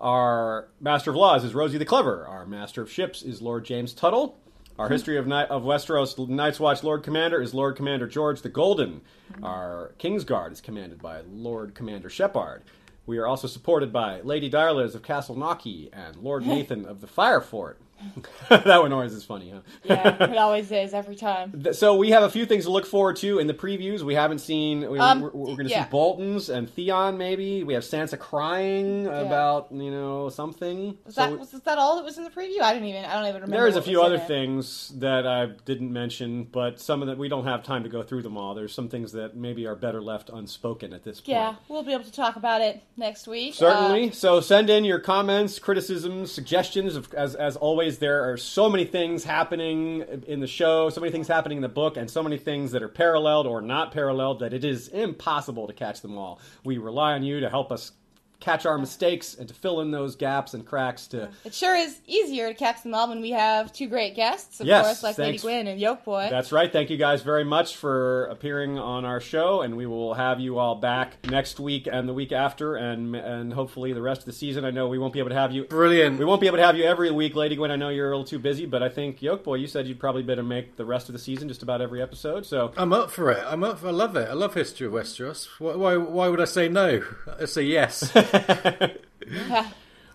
Our 0.00 0.68
Master 0.80 1.10
of 1.10 1.16
Laws 1.16 1.44
is 1.44 1.54
Rosie 1.54 1.78
the 1.78 1.84
Clever. 1.84 2.26
Our 2.26 2.44
Master 2.46 2.82
of 2.82 2.90
Ships 2.90 3.22
is 3.22 3.40
Lord 3.40 3.64
James 3.64 3.94
Tuttle. 3.94 4.38
Our 4.78 4.90
History 4.90 5.16
of, 5.16 5.26
Ni- 5.26 5.46
of 5.46 5.62
Westeros 5.62 6.28
Night's 6.28 6.60
Watch 6.60 6.84
Lord 6.84 7.02
Commander 7.02 7.40
is 7.40 7.54
Lord 7.54 7.76
Commander 7.76 8.06
George 8.06 8.42
the 8.42 8.50
Golden. 8.50 9.00
Our 9.42 9.94
Kingsguard 9.98 10.52
is 10.52 10.60
commanded 10.60 11.00
by 11.00 11.22
Lord 11.32 11.74
Commander 11.74 12.10
Shepard. 12.10 12.62
We 13.06 13.16
are 13.16 13.26
also 13.26 13.48
supported 13.48 13.90
by 13.90 14.20
Lady 14.20 14.50
Darlas 14.50 14.94
of 14.94 15.02
Castle 15.02 15.34
Knocky 15.36 15.88
and 15.94 16.16
Lord 16.16 16.44
Nathan 16.44 16.84
of 16.84 17.00
the 17.00 17.06
Fire 17.06 17.40
Fort. 17.40 17.80
that 18.48 18.80
one 18.80 18.92
always 18.92 19.12
is 19.12 19.24
funny, 19.24 19.50
huh? 19.50 19.60
Yeah, 19.84 20.24
it 20.24 20.36
always 20.36 20.70
is 20.70 20.94
every 20.94 21.16
time. 21.16 21.72
So 21.72 21.96
we 21.96 22.10
have 22.10 22.22
a 22.22 22.30
few 22.30 22.46
things 22.46 22.64
to 22.64 22.70
look 22.70 22.86
forward 22.86 23.16
to 23.16 23.38
in 23.38 23.46
the 23.46 23.54
previews. 23.54 24.02
We 24.02 24.14
haven't 24.14 24.40
seen. 24.40 24.90
We, 24.90 24.98
Um, 24.98 25.22
we're, 25.22 25.30
we're 25.30 25.56
going 25.56 25.66
to 25.66 25.70
yeah. 25.70 25.84
see 25.84 25.90
Bolton's 25.90 26.48
and 26.48 26.68
Theon. 26.68 27.16
Maybe 27.16 27.64
we 27.64 27.74
have 27.74 27.82
Sansa 27.82 28.18
crying 28.18 29.06
about 29.06 29.68
you 29.70 29.90
know 29.90 30.28
something. 30.28 30.98
Was 31.04 31.14
So 31.14 31.20
that 31.22 31.38
was 31.38 31.50
that 31.50 31.78
all 31.78 31.96
that 31.96 32.04
was 32.04 32.18
in 32.18 32.24
the 32.24 32.30
preview? 32.30 32.60
I 32.60 32.72
didn't 32.72 32.88
even. 32.88 33.04
I 33.04 33.14
don't 33.14 33.28
even 33.28 33.42
remember. 33.42 33.56
there's 33.56 33.76
a 33.76 33.82
few 33.82 34.02
other 34.02 34.16
it. 34.16 34.26
things 34.26 34.92
that 34.96 35.26
I 35.26 35.46
didn't 35.64 35.92
mention, 35.92 36.44
but 36.44 36.80
some 36.80 37.02
of 37.02 37.08
that 37.08 37.18
we 37.18 37.28
don't 37.28 37.46
have 37.46 37.62
time 37.62 37.82
to 37.84 37.88
go 37.88 38.02
through 38.02 38.22
them 38.22 38.36
all. 38.36 38.54
There's 38.54 38.74
some 38.74 38.88
things 38.88 39.12
that 39.12 39.36
maybe 39.36 39.66
are 39.66 39.76
better 39.76 40.02
left 40.02 40.30
unspoken 40.30 40.92
at 40.92 41.04
this 41.04 41.20
point. 41.20 41.28
Yeah, 41.28 41.54
we'll 41.68 41.82
be 41.82 41.92
able 41.92 42.04
to 42.04 42.12
talk 42.12 42.36
about 42.36 42.60
it 42.60 42.82
next 42.96 43.26
week. 43.26 43.54
Certainly. 43.54 44.10
Uh, 44.10 44.12
so 44.12 44.40
send 44.40 44.70
in 44.70 44.84
your 44.84 44.98
comments, 44.98 45.58
criticisms, 45.58 46.32
suggestions. 46.32 46.96
Of, 46.96 47.12
as 47.14 47.34
as 47.34 47.56
always, 47.56 47.85
there 47.98 48.30
are 48.30 48.36
so 48.36 48.68
many 48.68 48.84
things 48.84 49.24
happening 49.24 50.04
in 50.26 50.40
the 50.40 50.46
show, 50.46 50.90
so 50.90 51.00
many 51.00 51.12
things 51.12 51.28
happening 51.28 51.58
in 51.58 51.62
the 51.62 51.68
book, 51.68 51.96
and 51.96 52.10
so 52.10 52.22
many 52.22 52.38
things 52.38 52.72
that 52.72 52.82
are 52.82 52.88
paralleled 52.88 53.46
or 53.46 53.62
not 53.62 53.92
paralleled 53.92 54.40
that 54.40 54.52
it 54.52 54.64
is 54.64 54.88
impossible 54.88 55.66
to 55.66 55.72
catch 55.72 56.00
them 56.02 56.18
all. 56.18 56.40
We 56.64 56.78
rely 56.78 57.12
on 57.12 57.22
you 57.22 57.40
to 57.40 57.48
help 57.48 57.70
us 57.70 57.92
catch 58.40 58.66
our 58.66 58.76
mistakes 58.78 59.34
and 59.34 59.48
to 59.48 59.54
fill 59.54 59.80
in 59.80 59.90
those 59.90 60.14
gaps 60.16 60.54
and 60.54 60.64
cracks. 60.66 61.06
To 61.08 61.28
it 61.44 61.54
sure 61.54 61.74
is 61.74 62.00
easier 62.06 62.48
to 62.48 62.54
catch 62.54 62.82
them 62.82 62.94
all 62.94 63.08
when 63.08 63.20
we 63.20 63.30
have 63.30 63.72
two 63.72 63.88
great 63.88 64.14
guests, 64.14 64.60
of 64.60 64.66
Yes, 64.66 64.84
course, 64.84 65.02
like 65.02 65.18
Lady 65.18 65.32
thanks. 65.38 65.42
Gwyn 65.42 65.66
and 65.66 65.80
Yolkboy. 65.80 66.28
that's 66.30 66.52
right. 66.52 66.70
Thank 66.70 66.90
you 66.90 66.96
guys 66.96 67.22
very 67.22 67.44
much 67.44 67.76
for 67.76 68.26
appearing 68.26 68.78
on 68.78 69.04
our 69.04 69.20
show, 69.20 69.62
and 69.62 69.76
we 69.76 69.86
will 69.86 70.14
have 70.14 70.38
you 70.40 70.58
all 70.58 70.74
back 70.74 71.16
next 71.30 71.58
week 71.58 71.88
and 71.90 72.08
the 72.08 72.14
week 72.14 72.32
after, 72.32 72.76
and 72.76 73.16
and 73.16 73.52
hopefully 73.52 73.92
the 73.92 74.02
rest 74.02 74.20
of 74.20 74.26
the 74.26 74.32
season. 74.32 74.64
I 74.64 74.70
know 74.70 74.88
we 74.88 74.98
won't 74.98 75.12
be 75.12 75.18
able 75.18 75.30
to 75.30 75.34
have 75.36 75.52
you 75.52 75.64
Brilliant. 75.64 76.18
We 76.18 76.24
won't 76.24 76.40
be 76.40 76.46
able 76.46 76.58
to 76.58 76.64
have 76.64 76.76
you 76.76 76.84
every 76.84 77.10
week, 77.10 77.34
Lady 77.34 77.56
Gwyn. 77.56 77.70
I 77.70 77.76
know 77.76 77.88
you're 77.88 78.06
a 78.12 78.16
little 78.16 78.24
too 78.24 78.38
busy, 78.38 78.66
but 78.66 78.82
I 78.82 78.88
think 78.88 79.20
Yolkboy, 79.20 79.60
you 79.60 79.66
said 79.66 79.86
you'd 79.86 79.98
probably 80.00 80.22
better 80.22 80.42
make 80.42 80.76
the 80.76 80.84
rest 80.84 81.08
of 81.08 81.14
the 81.14 81.18
season 81.18 81.48
just 81.48 81.62
about 81.62 81.80
every 81.80 82.02
episode. 82.02 82.44
So 82.46 82.72
I'm 82.76 82.92
up 82.92 83.10
for 83.10 83.30
it. 83.30 83.42
I'm 83.46 83.64
up. 83.64 83.78
For, 83.78 83.88
I 83.88 83.92
love 83.92 84.14
it. 84.16 84.28
I 84.28 84.34
love 84.34 84.54
History 84.54 84.86
of 84.86 84.92
Westeros. 84.92 85.48
Why, 85.58 85.74
why? 85.74 85.96
Why 85.96 86.28
would 86.28 86.40
I 86.40 86.44
say 86.44 86.68
no? 86.68 87.02
I 87.40 87.46
say 87.46 87.62
yes. 87.62 88.10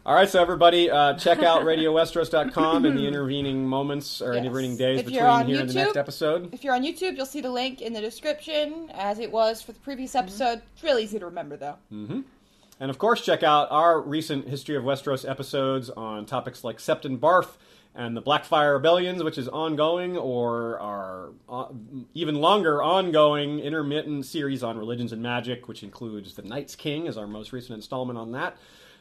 All 0.03 0.15
right, 0.15 0.27
so 0.27 0.41
everybody, 0.41 0.89
uh, 0.89 1.13
check 1.19 1.43
out 1.43 1.61
RadioWesteros.com 1.61 2.85
in 2.85 2.95
the 2.95 3.05
intervening 3.07 3.67
moments 3.67 4.19
or 4.19 4.33
Yes. 4.33 4.43
intervening 4.43 4.75
days 4.75 4.99
If 5.01 5.05
between 5.05 5.45
here 5.45 5.59
and 5.61 5.69
the 5.69 5.73
next 5.75 5.95
episode. 5.95 6.51
If 6.53 6.63
you're 6.63 6.73
on 6.73 6.81
YouTube, 6.81 7.15
you'll 7.15 7.27
see 7.27 7.41
the 7.41 7.51
link 7.51 7.81
in 7.81 7.93
the 7.93 8.01
description, 8.01 8.89
as 8.95 9.19
it 9.19 9.31
was 9.31 9.61
for 9.61 9.73
the 9.73 9.79
previous 9.79 10.15
episode. 10.15 10.61
It's 10.73 10.83
really 10.83 11.03
easy 11.03 11.19
to 11.19 11.25
remember, 11.25 11.55
though. 11.55 11.75
And 11.91 12.89
of 12.89 12.97
course, 12.97 13.21
check 13.23 13.43
out 13.43 13.67
our 13.69 14.01
recent 14.01 14.47
History 14.47 14.75
of 14.75 14.83
Westeros 14.83 15.29
episodes 15.29 15.91
on 15.91 16.25
topics 16.25 16.63
like 16.63 16.79
Septon 16.79 17.19
Barth 17.19 17.59
and 17.93 18.15
the 18.15 18.21
Blackfire 18.21 18.73
Rebellions, 18.73 19.23
which 19.23 19.37
is 19.37 19.47
ongoing, 19.47 20.17
or 20.17 20.79
our 20.79 21.29
uh, 21.49 21.67
even 22.13 22.35
longer 22.35 22.81
ongoing 22.81 23.59
intermittent 23.59 24.25
series 24.25 24.63
on 24.63 24.77
religions 24.77 25.11
and 25.11 25.21
magic, 25.21 25.67
which 25.67 25.83
includes 25.83 26.35
The 26.35 26.43
Night's 26.43 26.75
King 26.75 27.07
as 27.07 27.17
our 27.17 27.27
most 27.27 27.51
recent 27.51 27.75
installment 27.75 28.17
on 28.17 28.31
that. 28.31 28.57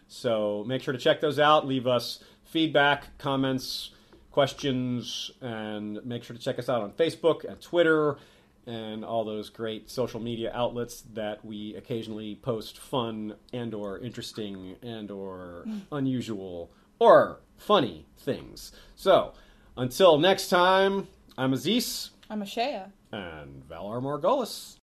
So 0.09 0.65
make 0.67 0.83
sure 0.83 0.93
to 0.93 0.99
check 0.99 1.21
those 1.21 1.39
out. 1.39 1.67
Leave 1.67 1.87
us 1.87 2.19
feedback, 2.45 3.17
comments, 3.19 3.91
questions, 4.33 5.31
and 5.41 6.05
make 6.05 6.25
sure 6.25 6.35
to 6.37 6.43
check 6.43 6.59
us 6.59 6.69
out 6.69 6.83
on 6.83 6.91
Facebook 6.93 7.45
and 7.45 7.61
Twitter 7.61 8.17
and 8.67 9.05
all 9.05 9.25
those 9.25 9.49
great 9.51 9.89
social 9.91 10.21
media 10.21 10.51
outlets 10.53 11.03
that 11.15 11.45
we 11.45 11.75
occasionally 11.77 12.35
post 12.37 12.79
fun 12.79 13.35
and 13.53 13.73
or 13.73 13.99
interesting 13.99 14.77
and 14.83 15.11
or 15.11 15.65
unusual 15.93 16.71
or 16.99 17.41
funny 17.61 18.07
things. 18.19 18.73
So, 18.97 19.33
until 19.77 20.19
next 20.19 20.49
time, 20.49 21.09
I'm 21.39 21.53
Aziz 21.53 22.11
I'm 22.29 22.43
Ashaya. 22.43 22.91
and 23.13 23.63
Valar 23.69 24.01
Morghulis. 24.03 24.77